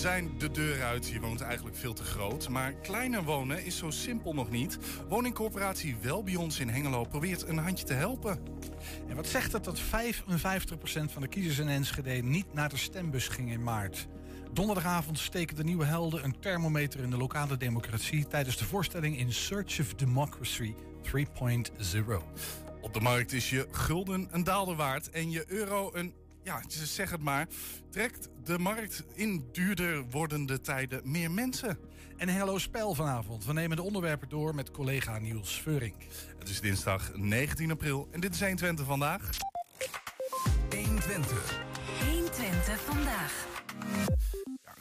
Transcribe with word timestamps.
zijn 0.00 0.38
de 0.38 0.50
deur 0.50 0.82
uit. 0.82 1.08
Je 1.08 1.20
woont 1.20 1.40
eigenlijk 1.40 1.76
veel 1.76 1.92
te 1.92 2.02
groot. 2.02 2.48
Maar 2.48 2.72
kleiner 2.72 3.24
wonen 3.24 3.64
is 3.64 3.76
zo 3.76 3.90
simpel 3.90 4.34
nog 4.34 4.50
niet. 4.50 4.78
Woningcorporatie 5.08 5.96
Welbions 6.02 6.60
in 6.60 6.68
Hengelo 6.68 7.04
probeert 7.04 7.48
een 7.48 7.58
handje 7.58 7.84
te 7.84 7.92
helpen. 7.92 8.38
En 9.08 9.16
wat 9.16 9.26
zegt 9.26 9.52
het 9.52 9.64
dat 9.64 9.80
55% 9.80 9.82
van 11.12 11.22
de 11.22 11.28
kiezers 11.28 11.58
in 11.58 11.68
Enschede 11.68 12.10
niet 12.10 12.54
naar 12.54 12.68
de 12.68 12.76
stembus 12.76 13.28
ging 13.28 13.50
in 13.50 13.62
maart? 13.62 14.06
Donderdagavond 14.52 15.18
steken 15.18 15.56
de 15.56 15.64
nieuwe 15.64 15.84
helden 15.84 16.24
een 16.24 16.38
thermometer 16.40 17.00
in 17.00 17.10
de 17.10 17.16
lokale 17.16 17.56
democratie 17.56 18.26
tijdens 18.26 18.56
de 18.56 18.64
voorstelling 18.64 19.18
In 19.18 19.32
Search 19.32 19.80
of 19.80 19.94
Democracy 19.94 20.74
3.0. 21.02 21.22
Op 22.80 22.94
de 22.94 23.00
markt 23.00 23.32
is 23.32 23.50
je 23.50 23.66
gulden 23.70 24.28
een 24.30 24.44
daalder 24.44 24.76
waard 24.76 25.10
en 25.10 25.30
je 25.30 25.44
euro 25.48 25.90
een 25.92 26.14
ja, 26.42 26.62
zeg 26.68 27.10
het 27.10 27.20
maar, 27.20 27.46
trekt 27.90 28.28
de 28.44 28.58
markt 28.58 29.04
in 29.14 29.48
duurder 29.52 30.04
wordende 30.10 30.60
tijden 30.60 31.00
meer 31.04 31.30
mensen. 31.30 31.78
En 32.16 32.28
Hello 32.28 32.58
Spel 32.58 32.94
vanavond. 32.94 33.44
We 33.44 33.52
nemen 33.52 33.76
de 33.76 33.82
onderwerpen 33.82 34.28
door 34.28 34.54
met 34.54 34.70
collega 34.70 35.18
Niels 35.18 35.60
Veurink. 35.62 36.02
Het 36.38 36.48
is 36.48 36.60
dinsdag 36.60 37.16
19 37.16 37.70
april 37.70 38.08
en 38.10 38.20
dit 38.20 38.34
is 38.34 38.40
120 38.40 38.86
vandaag. 38.86 39.30
120. 40.70 41.58
120 42.04 42.80
vandaag 42.80 43.48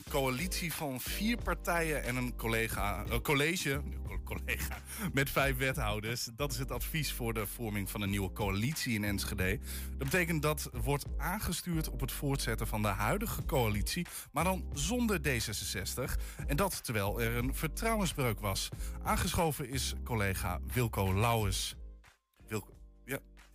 coalitie 0.09 0.73
van 0.73 0.99
vier 0.99 1.38
partijen 1.44 2.03
en 2.03 2.16
een 2.16 2.35
collega, 2.35 3.03
uh, 3.09 3.19
college 3.21 3.81
collega, 4.30 4.77
met 5.13 5.30
vijf 5.30 5.58
wethouders. 5.58 6.30
Dat 6.35 6.52
is 6.52 6.58
het 6.58 6.72
advies 6.72 7.13
voor 7.13 7.33
de 7.33 7.47
vorming 7.47 7.89
van 7.89 8.02
een 8.02 8.09
nieuwe 8.09 8.31
coalitie 8.31 8.94
in 8.94 9.03
Enschede. 9.03 9.59
Dat 9.97 10.09
betekent 10.09 10.41
dat 10.41 10.69
wordt 10.83 11.05
aangestuurd 11.17 11.89
op 11.89 11.99
het 11.99 12.11
voortzetten 12.11 12.67
van 12.67 12.81
de 12.81 12.88
huidige 12.88 13.45
coalitie, 13.45 14.05
maar 14.31 14.44
dan 14.44 14.66
zonder 14.73 15.19
D66. 15.19 16.22
En 16.47 16.55
dat 16.55 16.83
terwijl 16.83 17.22
er 17.22 17.35
een 17.35 17.55
vertrouwensbreuk 17.55 18.39
was. 18.39 18.69
Aangeschoven 19.03 19.69
is 19.69 19.94
collega 20.03 20.59
Wilco 20.73 21.13
Lauwers. 21.13 21.75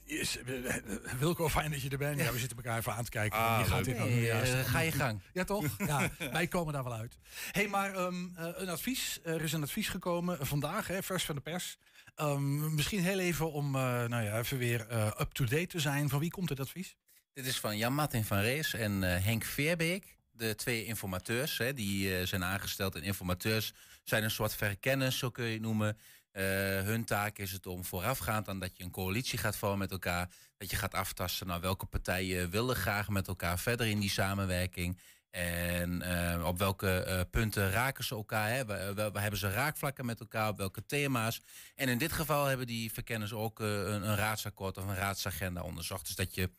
Is, 0.05 0.39
eh, 0.39 0.75
Wilco, 1.19 1.49
fijn 1.49 1.71
dat 1.71 1.83
je 1.83 1.89
er 1.89 1.99
bent. 1.99 2.21
Ja, 2.21 2.33
we 2.33 2.39
zitten 2.39 2.57
elkaar 2.57 2.79
even 2.79 2.95
aan 2.95 3.05
te 3.05 3.11
kijken. 3.11 3.39
Ah, 3.39 3.59
je 3.59 3.71
gaat 3.71 3.87
nee, 3.87 4.27
uh, 4.27 4.65
ga 4.65 4.81
je 4.81 4.93
gang. 4.93 5.21
Ja, 5.33 5.45
toch? 5.45 5.65
Ja, 5.87 6.11
wij 6.19 6.47
komen 6.47 6.73
daar 6.73 6.85
wel 6.85 6.95
uit. 6.95 7.19
hey, 7.53 7.69
maar 7.69 7.97
um, 7.97 8.35
uh, 8.39 8.49
een 8.55 8.69
advies. 8.69 9.21
Er 9.23 9.43
is 9.43 9.53
een 9.53 9.63
advies 9.63 9.89
gekomen 9.89 10.47
vandaag, 10.47 10.87
hè, 10.87 11.03
vers 11.03 11.25
van 11.25 11.35
de 11.35 11.41
pers. 11.41 11.77
Um, 12.17 12.75
misschien 12.75 13.01
heel 13.01 13.19
even 13.19 13.53
om 13.53 13.71
nou 13.71 14.23
ja, 14.23 14.39
even 14.39 14.59
weer 14.59 14.81
up-to-date 15.21 15.67
te 15.67 15.81
zijn. 15.81 16.09
Van 16.09 16.21
wie 16.21 16.31
komt 16.31 16.49
het 16.49 16.61
advies? 16.61 16.97
Dit 17.33 17.47
is 17.47 17.59
van 17.59 17.77
Jan-Martin 17.77 18.25
van 18.25 18.39
Rees 18.39 18.75
en 18.75 19.03
Henk 19.03 19.45
Veerbeek. 19.45 20.17
De 20.31 20.55
twee 20.55 20.85
informateurs, 20.85 21.59
hè, 21.59 21.75
die 21.75 22.27
zijn 22.27 22.45
aangesteld. 22.45 22.95
En 22.95 23.03
informateurs 23.03 23.73
zijn 24.03 24.25
een 24.25 24.31
soort 24.31 24.55
verkenners, 24.55 25.19
zo 25.19 25.31
kun 25.31 25.45
je 25.45 25.53
het 25.53 25.63
noemen 25.63 25.97
uh, 26.35 26.43
hun 26.83 27.05
taak 27.05 27.39
is 27.39 27.53
het 27.53 27.67
om 27.67 27.85
voorafgaand 27.85 28.49
aan 28.49 28.59
dat 28.59 28.77
je 28.77 28.85
een 28.85 28.91
coalitie 28.91 29.39
gaat 29.39 29.57
vormen 29.57 29.79
met 29.79 29.91
elkaar, 29.91 30.31
dat 30.57 30.71
je 30.71 30.77
gaat 30.77 30.95
aftasten 30.95 31.47
naar 31.47 31.61
welke 31.61 31.87
partijen 31.87 32.51
willen 32.51 32.77
graag 32.77 33.09
met 33.09 33.29
elkaar 33.29 33.59
verder 33.59 33.87
in 33.87 34.01
die 34.01 34.11
samenwerking. 34.11 34.99
En 35.31 36.03
uh, 36.03 36.47
op 36.47 36.59
welke 36.59 37.05
uh, 37.09 37.21
punten 37.31 37.71
raken 37.71 38.05
ze 38.05 38.15
elkaar? 38.15 38.49
Hè? 38.49 38.65
We, 38.95 39.11
hebben 39.13 39.39
ze 39.39 39.51
raakvlakken 39.51 40.07
met 40.07 40.21
elkaar? 40.21 40.49
Op 40.49 40.57
welke 40.57 40.87
thema's? 40.87 41.41
En 41.75 41.89
in 41.89 41.99
dit 41.99 42.13
geval 42.13 42.45
hebben 42.45 42.67
die 42.67 42.93
verkenners 42.93 43.33
ook 43.33 43.59
een, 43.59 44.09
een 44.09 44.17
raadsakkoord 44.17 44.79
of 44.79 44.87
een 44.87 44.95
raadsagenda 44.95 45.63
onderzocht. 45.63 46.07
Dus 46.07 46.15
dat 46.15 46.35
je 46.35 46.51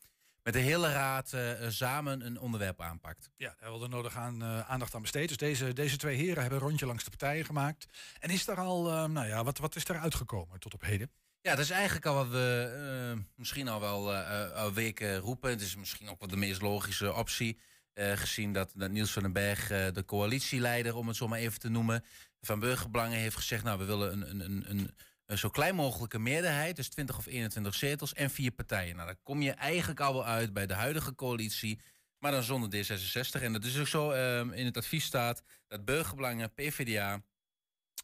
met 0.46 0.54
de 0.54 0.60
hele 0.60 0.92
raad 0.92 1.32
uh, 1.32 1.50
samen 1.68 2.26
een 2.26 2.38
onderwerp 2.38 2.80
aanpakt. 2.80 3.30
Ja, 3.36 3.56
daar 3.60 3.70
wil 3.70 3.82
er 3.82 3.88
nodig 3.88 4.16
aan, 4.16 4.42
uh, 4.42 4.60
aandacht 4.60 4.94
aan 4.94 5.02
besteed. 5.02 5.28
Dus 5.28 5.36
deze, 5.36 5.72
deze 5.72 5.96
twee 5.96 6.16
heren 6.16 6.40
hebben 6.40 6.58
een 6.58 6.66
rondje 6.66 6.86
langs 6.86 7.04
de 7.04 7.10
partijen 7.10 7.44
gemaakt. 7.44 7.86
En 8.18 8.30
is 8.30 8.48
er 8.48 8.56
al, 8.56 8.92
uh, 8.92 9.04
nou 9.04 9.26
ja, 9.26 9.44
wat, 9.44 9.58
wat 9.58 9.76
is 9.76 9.84
er 9.84 9.98
uitgekomen 9.98 10.60
tot 10.60 10.74
op 10.74 10.82
heden? 10.82 11.10
Ja, 11.40 11.50
dat 11.50 11.64
is 11.64 11.70
eigenlijk 11.70 12.06
al 12.06 12.14
wat 12.14 12.28
we 12.28 13.24
misschien 13.36 13.68
al 13.68 13.80
wel 13.80 14.14
al 14.54 14.72
weken 14.72 15.16
roepen. 15.16 15.50
Het 15.50 15.60
is 15.60 15.76
misschien 15.76 16.08
ook 16.08 16.18
wel 16.20 16.28
de 16.28 16.36
meest 16.36 16.62
logische 16.62 17.14
optie. 17.14 17.58
gezien 17.94 18.52
dat, 18.52 18.72
dat 18.74 18.90
Niels 18.90 19.12
van 19.12 19.22
den 19.22 19.32
Berg, 19.32 19.66
de 19.68 20.04
coalitieleider, 20.06 20.96
om 20.96 21.08
het 21.08 21.16
zo 21.16 21.28
maar 21.28 21.38
even 21.38 21.60
te 21.60 21.68
noemen, 21.68 22.04
van 22.40 22.60
Burgerbelangen 22.60 23.18
heeft 23.18 23.36
gezegd: 23.36 23.64
Nou, 23.64 23.78
we 23.78 23.84
willen 23.84 24.12
een, 24.12 24.30
een, 24.30 24.40
een 24.44 24.64
een 24.68 24.94
zo 25.34 25.48
klein 25.48 25.74
mogelijke 25.74 26.18
meerderheid, 26.18 26.76
dus 26.76 26.88
20 26.88 27.18
of 27.18 27.26
21 27.26 27.74
zetels 27.74 28.12
en 28.12 28.30
vier 28.30 28.50
partijen. 28.50 28.96
Nou, 28.96 29.06
dan 29.06 29.18
kom 29.22 29.42
je 29.42 29.50
eigenlijk 29.50 30.00
al 30.00 30.12
wel 30.12 30.24
uit 30.24 30.52
bij 30.52 30.66
de 30.66 30.74
huidige 30.74 31.14
coalitie, 31.14 31.80
maar 32.18 32.32
dan 32.32 32.42
zonder 32.42 32.84
D66. 32.84 33.42
En 33.42 33.52
dat 33.52 33.64
is 33.64 33.78
ook 33.78 33.86
zo 33.86 34.12
um, 34.12 34.52
in 34.52 34.64
het 34.64 34.76
advies 34.76 35.04
staat 35.04 35.42
dat 35.68 35.84
burgerbelangen, 35.84 36.54
PvdA, 36.54 37.22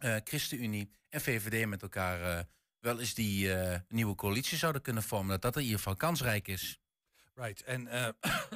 uh, 0.03 0.17
eh, 0.17 0.21
ChristenUnie 0.25 0.91
en 1.09 1.21
VVD 1.21 1.67
met 1.67 1.83
elkaar 1.83 2.21
uh, 2.21 2.45
wel 2.79 3.01
eens 3.01 3.15
die 3.15 3.47
uh, 3.47 3.77
nieuwe 3.89 4.15
coalitie 4.15 4.59
zouden 4.59 4.83
kunnen 4.83 5.03
vormen. 5.03 5.29
Dat 5.29 5.43
dat 5.43 5.57
in 5.57 5.63
ieder 5.63 5.79
geval 5.79 5.97
kansrijk 5.97 6.49
is. 6.49 6.81
Right. 7.35 7.63
En 7.63 7.89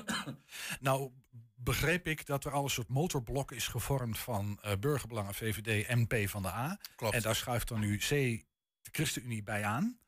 nou 0.80 1.10
begreep 1.54 2.06
ik 2.06 2.26
dat 2.26 2.44
er 2.44 2.52
al 2.52 2.64
een 2.64 2.70
soort 2.70 2.88
motorblok 2.88 3.52
is 3.52 3.68
gevormd 3.68 4.18
van 4.18 4.60
burgerbelangen, 4.80 5.34
VVD 5.34 5.86
en 5.86 6.06
P 6.06 6.14
van 6.28 6.42
de 6.42 6.48
A. 6.48 6.78
Klopt. 6.96 7.14
En 7.14 7.22
daar 7.22 7.36
schuift 7.36 7.68
dan 7.68 7.80
nu 7.80 7.96
C, 7.96 8.42
de 8.86 8.92
ChristenUnie 8.92 9.42
bij 9.42 9.64
aan. 9.64 9.98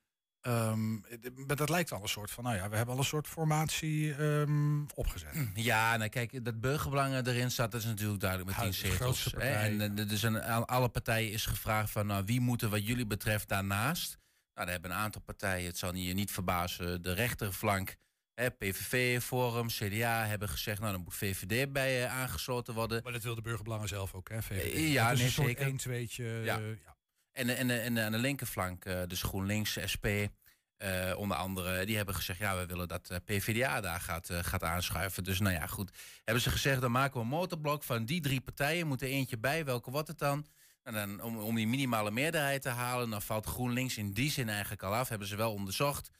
Um, 0.42 1.04
maar 1.46 1.56
dat 1.56 1.68
lijkt 1.68 1.92
al 1.92 2.02
een 2.02 2.08
soort 2.08 2.30
van, 2.30 2.44
nou 2.44 2.56
ja, 2.56 2.68
we 2.68 2.76
hebben 2.76 2.94
al 2.94 3.00
een 3.00 3.06
soort 3.06 3.26
formatie 3.26 4.22
um, 4.22 4.86
opgezet. 4.94 5.32
Hm, 5.32 5.46
ja, 5.54 5.96
nou 5.96 6.10
kijk, 6.10 6.44
dat 6.44 6.60
burgerbelangen 6.60 7.26
erin 7.26 7.50
staat, 7.50 7.72
dat 7.72 7.80
is 7.80 7.86
natuurlijk 7.86 8.20
duidelijk 8.20 8.50
met 8.50 8.64
tien 8.64 8.74
zetels. 8.74 9.34
En 9.34 9.94
dus 9.94 10.22
een, 10.22 10.42
alle 10.66 10.88
partijen 10.88 11.32
is 11.32 11.46
gevraagd 11.46 11.90
van, 11.90 12.06
nou, 12.06 12.24
wie 12.24 12.40
moeten 12.40 12.70
wat 12.70 12.86
jullie 12.86 13.06
betreft 13.06 13.48
daarnaast? 13.48 14.18
Nou, 14.54 14.66
daar 14.66 14.70
hebben 14.70 14.90
een 14.90 15.04
aantal 15.04 15.20
partijen, 15.20 15.66
het 15.66 15.78
zal 15.78 15.94
je 15.94 16.14
niet 16.14 16.30
verbazen, 16.30 17.02
de 17.02 17.12
rechterflank, 17.12 17.96
hè, 18.34 18.50
PVV, 18.50 19.22
Forum, 19.22 19.66
CDA 19.66 20.26
hebben 20.26 20.48
gezegd, 20.48 20.80
nou, 20.80 20.92
dan 20.92 21.02
moet 21.02 21.14
VVD 21.14 21.72
bij 21.72 22.02
uh, 22.02 22.14
aangesloten 22.14 22.74
worden. 22.74 23.00
Maar 23.02 23.12
dat 23.12 23.22
wil 23.22 23.34
de 23.34 23.42
burgerbelangen 23.42 23.88
zelf 23.88 24.14
ook, 24.14 24.28
hè, 24.28 24.42
VVD? 24.42 24.74
Uh, 24.74 24.92
ja, 24.92 25.12
nee, 25.12 25.24
een 25.24 25.30
soort 25.30 25.46
zeker. 25.46 25.66
1 25.66 25.76
tweetje, 25.76 26.24
ja. 26.24 26.58
Uh, 26.58 26.68
ja. 26.68 26.96
En, 27.38 27.56
en, 27.56 27.70
en 27.70 27.98
aan 27.98 28.12
de 28.12 28.18
linkerflank, 28.18 28.84
dus 29.06 29.22
GroenLinks, 29.22 29.78
SP, 29.92 30.06
uh, 30.06 31.16
onder 31.16 31.36
andere, 31.36 31.84
die 31.84 31.96
hebben 31.96 32.14
gezegd: 32.14 32.38
ja, 32.38 32.56
we 32.56 32.66
willen 32.66 32.88
dat 32.88 33.10
uh, 33.10 33.16
PvdA 33.24 33.80
daar 33.80 34.00
gaat, 34.00 34.30
gaat 34.32 34.62
aanschuiven. 34.62 35.24
Dus 35.24 35.40
nou 35.40 35.54
ja, 35.54 35.66
goed. 35.66 35.90
Hebben 36.24 36.42
ze 36.42 36.50
gezegd: 36.50 36.80
dan 36.80 36.90
maken 36.90 37.14
we 37.14 37.20
een 37.20 37.26
motorblok 37.26 37.82
van 37.82 38.04
die 38.04 38.20
drie 38.20 38.40
partijen. 38.40 38.86
Moet 38.86 39.02
er 39.02 39.08
eentje 39.08 39.38
bij. 39.38 39.64
Welke 39.64 39.90
wordt 39.90 40.08
het 40.08 40.18
dan? 40.18 40.46
En 40.82 40.94
dan 40.94 41.22
om, 41.22 41.38
om 41.38 41.54
die 41.54 41.66
minimale 41.66 42.10
meerderheid 42.10 42.62
te 42.62 42.68
halen, 42.68 43.10
dan 43.10 43.22
valt 43.22 43.46
GroenLinks 43.46 43.96
in 43.96 44.12
die 44.12 44.30
zin 44.30 44.48
eigenlijk 44.48 44.82
al 44.82 44.94
af. 44.94 45.08
Hebben 45.08 45.28
ze 45.28 45.36
wel 45.36 45.52
onderzocht. 45.52 46.10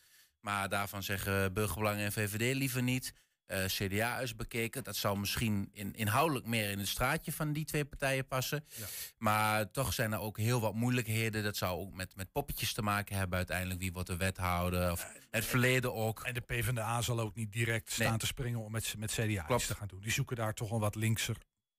Maar 0.41 0.69
daarvan 0.69 1.03
zeggen 1.03 1.53
Burgerbelangen 1.53 2.05
en 2.05 2.13
VVD 2.13 2.55
liever 2.55 2.83
niet 2.83 3.13
uh, 3.49 3.65
eh, 3.65 3.71
CDA 3.71 4.19
is 4.19 4.37
bekeken. 4.37 4.85
Dat 4.85 4.97
zou 4.97 5.19
misschien 5.19 5.69
in, 5.73 5.95
inhoudelijk 5.95 6.47
meer 6.47 6.71
in 6.71 6.79
het 6.79 6.89
straatje 6.89 7.33
van 7.33 7.53
die 7.53 7.65
twee 7.65 7.85
partijen 7.85 8.27
passen. 8.27 8.65
Ja. 8.75 8.87
Maar 9.19 9.71
toch 9.71 9.95
zijn 9.95 10.13
er 10.13 10.21
ook 10.21 10.39
heel 10.39 10.61
wat 10.61 10.75
moeilijkheden. 10.75 11.43
Dat 11.43 11.57
zou 11.57 11.81
ook 11.81 11.95
met, 11.95 12.17
met 12.17 12.33
poppetjes 12.33 12.73
te 12.73 12.83
maken 12.83 13.17
hebben 13.17 13.37
uiteindelijk. 13.37 13.81
Wie 13.81 13.93
wordt 13.93 14.09
de 14.09 14.17
wethouder? 14.17 14.91
Of 14.91 15.07
het 15.31 15.45
verleden 15.45 15.95
ook. 15.95 16.21
En 16.21 16.35
de 16.35 16.41
PvdA 16.41 17.03
zal 17.03 17.21
ook 17.21 17.35
niet 17.35 17.53
direct 17.53 17.93
staan 17.93 18.19
te 18.19 18.27
springen 18.27 18.61
om 18.61 18.73
met, 18.73 18.95
met 18.99 19.13
CDA 19.13 19.43
Klopt. 19.43 19.61
iets 19.61 19.67
te 19.67 19.75
gaan 19.75 19.89
doen. 19.89 20.01
Die 20.01 20.13
zoeken 20.13 20.37
daar 20.37 20.55
toch 20.55 20.71
wel 20.71 20.81
wat 20.81 20.95
linkser 20.95 21.37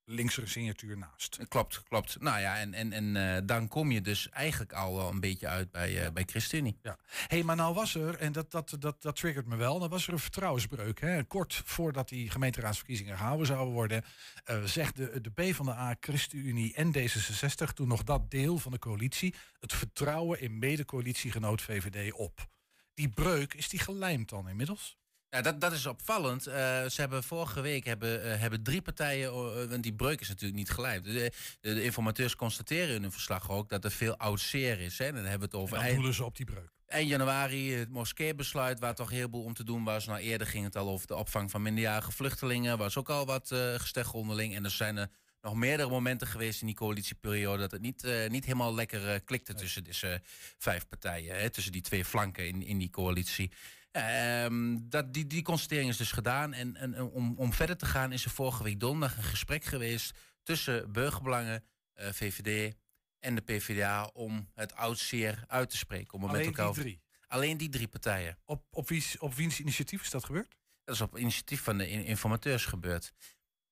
linkse 0.10 0.48
signatuur 0.48 0.98
naast. 0.98 1.40
Klopt, 1.48 1.84
klopt. 1.84 2.22
Nou 2.22 2.40
ja, 2.40 2.58
en, 2.58 2.74
en, 2.74 2.94
en 2.94 3.16
uh, 3.16 3.38
dan 3.44 3.68
kom 3.68 3.92
je 3.92 4.02
dus 4.02 4.30
eigenlijk 4.30 4.74
al 4.74 4.96
wel 4.96 5.10
een 5.10 5.20
beetje 5.20 5.48
uit 5.48 5.72
bij, 5.72 6.06
uh, 6.06 6.12
bij 6.14 6.24
ChristenUnie. 6.26 6.78
Ja. 6.82 6.98
hey, 7.28 7.44
maar 7.44 7.56
nou 7.56 7.74
was 7.74 7.96
er, 7.96 8.16
en 8.16 8.32
dat, 8.32 8.52
dat, 8.52 8.76
dat, 8.80 9.02
dat 9.02 9.16
triggert 9.16 9.46
me 9.46 9.56
wel, 9.56 9.80
dan 9.80 9.90
was 9.90 10.08
er 10.08 10.14
een 10.14 10.20
vertrouwensbreuk. 10.20 11.00
Hè? 11.00 11.24
Kort 11.24 11.62
voordat 11.66 12.10
die 12.10 12.30
gemeenteraadsverkiezingen 12.30 13.18
gehouden 13.18 13.48
zouden 13.48 13.74
worden, 13.74 14.04
uh, 14.50 14.64
zegt 14.64 14.96
de, 14.96 15.22
de 15.22 15.32
PvdA, 15.32 15.96
ChristenUnie 16.00 16.74
en 16.74 16.94
D66, 16.98 17.74
toen 17.74 17.88
nog 17.88 18.04
dat 18.04 18.32
deel 18.32 18.58
van 18.58 18.72
de 18.72 18.80
coalitie, 18.80 19.36
het 19.60 19.74
vertrouwen 19.74 20.42
in 20.42 20.60
mede-coalitiegenoot 20.60 21.62
VVD 21.62 22.14
op. 22.14 22.48
Die 22.94 23.10
breuk, 23.10 23.54
is 23.54 23.70
die 23.70 23.80
gelijmd 23.80 24.30
dan 24.30 24.50
inmiddels? 24.50 24.98
Ja, 25.30 25.42
dat, 25.42 25.62
dat 25.62 25.72
is 25.72 25.86
opvallend. 25.86 26.48
Uh, 26.48 26.54
ze 26.54 26.94
hebben 26.96 27.24
vorige 27.24 27.62
week 27.62 27.86
hebben, 27.86 28.26
uh, 28.26 28.40
hebben 28.40 28.64
drie 28.64 28.82
partijen, 28.82 29.30
uh, 29.30 29.70
want 29.70 29.84
die 29.84 29.94
breuk 29.94 30.22
is 30.22 30.28
natuurlijk 30.28 30.60
niet 30.60 30.70
gelijmd. 30.70 31.06
De, 31.06 31.12
de, 31.12 31.74
de, 31.74 31.84
informateurs 31.84 32.36
constateren 32.36 32.96
in 32.96 33.02
hun 33.02 33.12
verslag 33.12 33.52
ook 33.52 33.70
dat 33.70 33.84
er 33.84 33.92
veel 33.92 34.18
oud 34.18 34.40
zeer 34.40 34.80
is. 34.80 34.98
Hè. 34.98 35.06
En 35.06 35.14
dan 35.14 35.24
hebben 35.24 35.50
we 35.50 35.58
het 35.58 35.64
over. 35.64 35.78
En 35.78 36.14
ze 36.14 36.26
op 36.26 36.38
die 36.38 36.46
breuk. 36.46 36.72
Eind 36.88 37.10
januari 37.10 37.74
het 37.74 37.90
moskeebesluit, 37.90 38.80
waar 38.80 38.96
toch 38.96 39.10
heel 39.10 39.28
veel 39.32 39.44
om 39.44 39.54
te 39.54 39.64
doen 39.64 39.84
was. 39.84 40.06
Nou, 40.06 40.20
eerder 40.20 40.48
ging 40.48 40.64
het 40.64 40.76
al 40.76 40.90
over 40.90 41.08
de 41.08 41.16
opvang 41.16 41.52
van 41.52 41.62
minderjarige 41.62 42.12
vluchtelingen. 42.12 42.78
Was 42.78 42.98
ook 42.98 43.10
al 43.10 43.26
wat 43.26 43.54
gesteggel 43.78 44.20
onderling. 44.20 44.56
En 44.56 44.64
er 44.64 44.72
zijn 44.72 44.98
er 44.98 45.10
nog 45.42 45.56
meerdere 45.56 45.90
momenten 45.90 46.28
geweest 46.28 46.62
in 46.62 46.68
die 46.68 46.76
coalitieperiode 46.76 47.62
dat 47.62 47.72
het 47.72 47.82
niet, 47.82 48.04
uh, 48.04 48.28
niet 48.28 48.46
helemaal 48.46 48.76
lekker 48.76 49.14
uh, 49.14 49.20
klikte 49.26 49.54
tussen 49.54 49.84
deze 49.84 50.22
vijf 50.58 50.88
partijen. 50.88 51.40
Hè, 51.40 51.50
tussen 51.50 51.72
die 51.72 51.82
twee 51.82 52.06
flanken 52.06 52.48
in, 52.48 52.64
in 52.64 52.78
die 52.78 52.90
coalitie. 52.90 53.52
Um, 53.92 54.90
dat, 54.90 55.14
die, 55.14 55.28
die 55.28 55.42
constatering 55.42 55.90
is 55.90 55.98
dus 55.98 56.12
gedaan. 56.12 56.54
En, 56.54 56.76
en 56.76 57.02
om, 57.02 57.34
om 57.38 57.54
verder 57.54 57.78
te 57.78 57.86
gaan 57.86 58.12
is 58.12 58.26
er 58.26 58.32
vorige 58.32 58.64
week 58.64 58.80
donderdag 58.80 59.18
een 59.18 59.24
gesprek 59.24 59.64
geweest 59.64 60.18
tussen 60.44 60.92
burgerbelangen, 60.92 61.64
uh, 61.96 62.08
VVD 62.12 62.76
en 63.20 63.36
de 63.36 63.42
PvdA 63.42 64.10
om 64.14 64.50
het 64.54 64.76
oudseer 64.76 65.44
uit 65.48 65.70
te 65.70 65.78
spreken. 65.78 66.14
Om 66.14 66.24
Alleen 66.24 66.38
met 66.38 66.46
elkaar 66.46 66.74
die 66.74 66.84
drie? 66.84 67.02
Alleen 67.28 67.58
die 67.58 67.70
drie 67.70 67.88
partijen. 67.88 68.38
Op, 68.46 68.64
op, 68.72 68.90
wiens, 68.90 69.18
op 69.18 69.34
wiens 69.34 69.60
initiatief 69.60 70.02
is 70.02 70.10
dat 70.10 70.26
gebeurd? 70.26 70.56
Dat 70.84 70.96
is 70.96 71.02
op 71.02 71.18
initiatief 71.18 71.62
van 71.62 71.78
de 71.78 71.90
informateurs 71.90 72.66
gebeurd. 72.66 73.14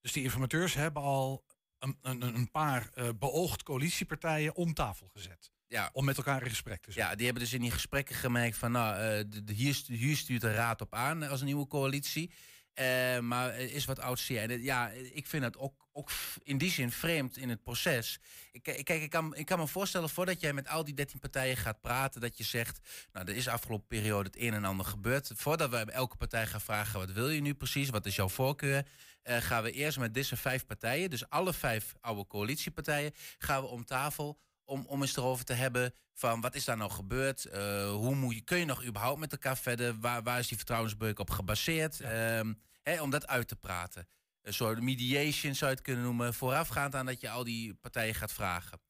Dus 0.01 0.11
die 0.11 0.23
informateurs 0.23 0.73
hebben 0.73 1.01
al 1.01 1.45
een, 1.79 1.97
een, 2.01 2.21
een 2.21 2.51
paar 2.51 2.89
uh, 2.95 3.09
beoogd 3.19 3.63
coalitiepartijen 3.63 4.55
om 4.55 4.73
tafel 4.73 5.07
gezet. 5.07 5.51
Ja. 5.67 5.89
Om 5.93 6.05
met 6.05 6.17
elkaar 6.17 6.43
in 6.43 6.49
gesprek 6.49 6.81
te 6.81 6.91
zijn. 6.91 7.07
Ja, 7.07 7.15
die 7.15 7.25
hebben 7.25 7.43
dus 7.43 7.53
in 7.53 7.61
die 7.61 7.71
gesprekken 7.71 8.15
gemerkt 8.15 8.57
van, 8.57 8.71
nou, 8.71 8.95
uh, 8.95 9.23
de, 9.29 9.43
de, 9.43 9.53
hier, 9.53 9.83
hier, 9.87 10.17
stuurt 10.17 10.41
de 10.41 10.53
raad 10.53 10.81
op 10.81 10.93
aan 10.93 11.23
als 11.23 11.39
een 11.39 11.45
nieuwe 11.45 11.67
coalitie. 11.67 12.31
Uh, 12.79 13.19
maar 13.19 13.59
is 13.59 13.85
wat 13.85 13.99
oud 13.99 14.19
zeer. 14.19 14.59
Ja, 14.59 14.89
ik 14.89 15.27
vind 15.27 15.43
het 15.43 15.57
ook, 15.57 15.87
ook 15.91 16.09
in 16.43 16.57
die 16.57 16.71
zin 16.71 16.91
vreemd 16.91 17.37
in 17.37 17.49
het 17.49 17.63
proces. 17.63 18.19
Ik, 18.51 18.63
kijk, 18.63 18.89
ik 18.89 19.09
kan, 19.09 19.35
ik 19.35 19.45
kan 19.45 19.59
me 19.59 19.67
voorstellen, 19.67 20.09
voordat 20.09 20.39
jij 20.39 20.53
met 20.53 20.67
al 20.67 20.83
die 20.83 20.93
13 20.93 21.19
partijen 21.19 21.57
gaat 21.57 21.81
praten, 21.81 22.21
dat 22.21 22.37
je 22.37 22.43
zegt, 22.43 22.79
nou, 23.11 23.27
er 23.27 23.35
is 23.35 23.47
afgelopen 23.47 23.87
periode 23.87 24.29
het 24.29 24.41
een 24.41 24.53
en 24.53 24.65
ander 24.65 24.85
gebeurd. 24.85 25.31
Voordat 25.35 25.69
we 25.69 25.77
elke 25.77 26.17
partij 26.17 26.47
gaan 26.47 26.61
vragen, 26.61 26.99
wat 26.99 27.11
wil 27.11 27.29
je 27.29 27.41
nu 27.41 27.53
precies? 27.53 27.89
Wat 27.89 28.05
is 28.05 28.15
jouw 28.15 28.29
voorkeur? 28.29 28.85
Uh, 29.23 29.37
gaan 29.37 29.63
we 29.63 29.71
eerst 29.71 29.99
met 29.99 30.13
deze 30.13 30.37
vijf 30.37 30.65
partijen, 30.65 31.09
dus 31.09 31.29
alle 31.29 31.53
vijf 31.53 31.95
oude 32.01 32.27
coalitiepartijen, 32.27 33.13
gaan 33.37 33.61
we 33.61 33.67
om 33.67 33.85
tafel 33.85 34.39
om, 34.67 34.85
om 34.87 35.01
eens 35.01 35.17
erover 35.17 35.45
te 35.45 35.53
hebben 35.53 35.93
van 36.13 36.41
wat 36.41 36.55
is 36.55 36.65
daar 36.65 36.77
nou 36.77 36.91
gebeurd? 36.91 37.45
Uh, 37.45 37.89
hoe 37.89 38.15
moet 38.15 38.35
je, 38.35 38.41
kun 38.41 38.57
je 38.57 38.65
nog 38.65 38.85
überhaupt 38.85 39.19
met 39.19 39.31
elkaar 39.31 39.57
verder? 39.57 39.99
Waar, 39.99 40.23
waar 40.23 40.39
is 40.39 40.47
die 40.47 40.57
vertrouwensbreuk 40.57 41.19
op 41.19 41.29
gebaseerd? 41.29 41.97
Ja. 41.97 42.39
Um, 42.39 42.61
hè, 42.81 43.01
om 43.01 43.09
dat 43.09 43.27
uit 43.27 43.47
te 43.47 43.55
praten. 43.55 44.07
Een 44.41 44.53
soort 44.53 44.81
mediation 44.81 45.55
zou 45.55 45.69
je 45.69 45.75
het 45.75 45.85
kunnen 45.85 46.03
noemen, 46.03 46.33
voorafgaand 46.33 46.95
aan 46.95 47.05
dat 47.05 47.21
je 47.21 47.29
al 47.29 47.43
die 47.43 47.73
partijen 47.73 48.15
gaat 48.15 48.33
vragen. 48.33 48.81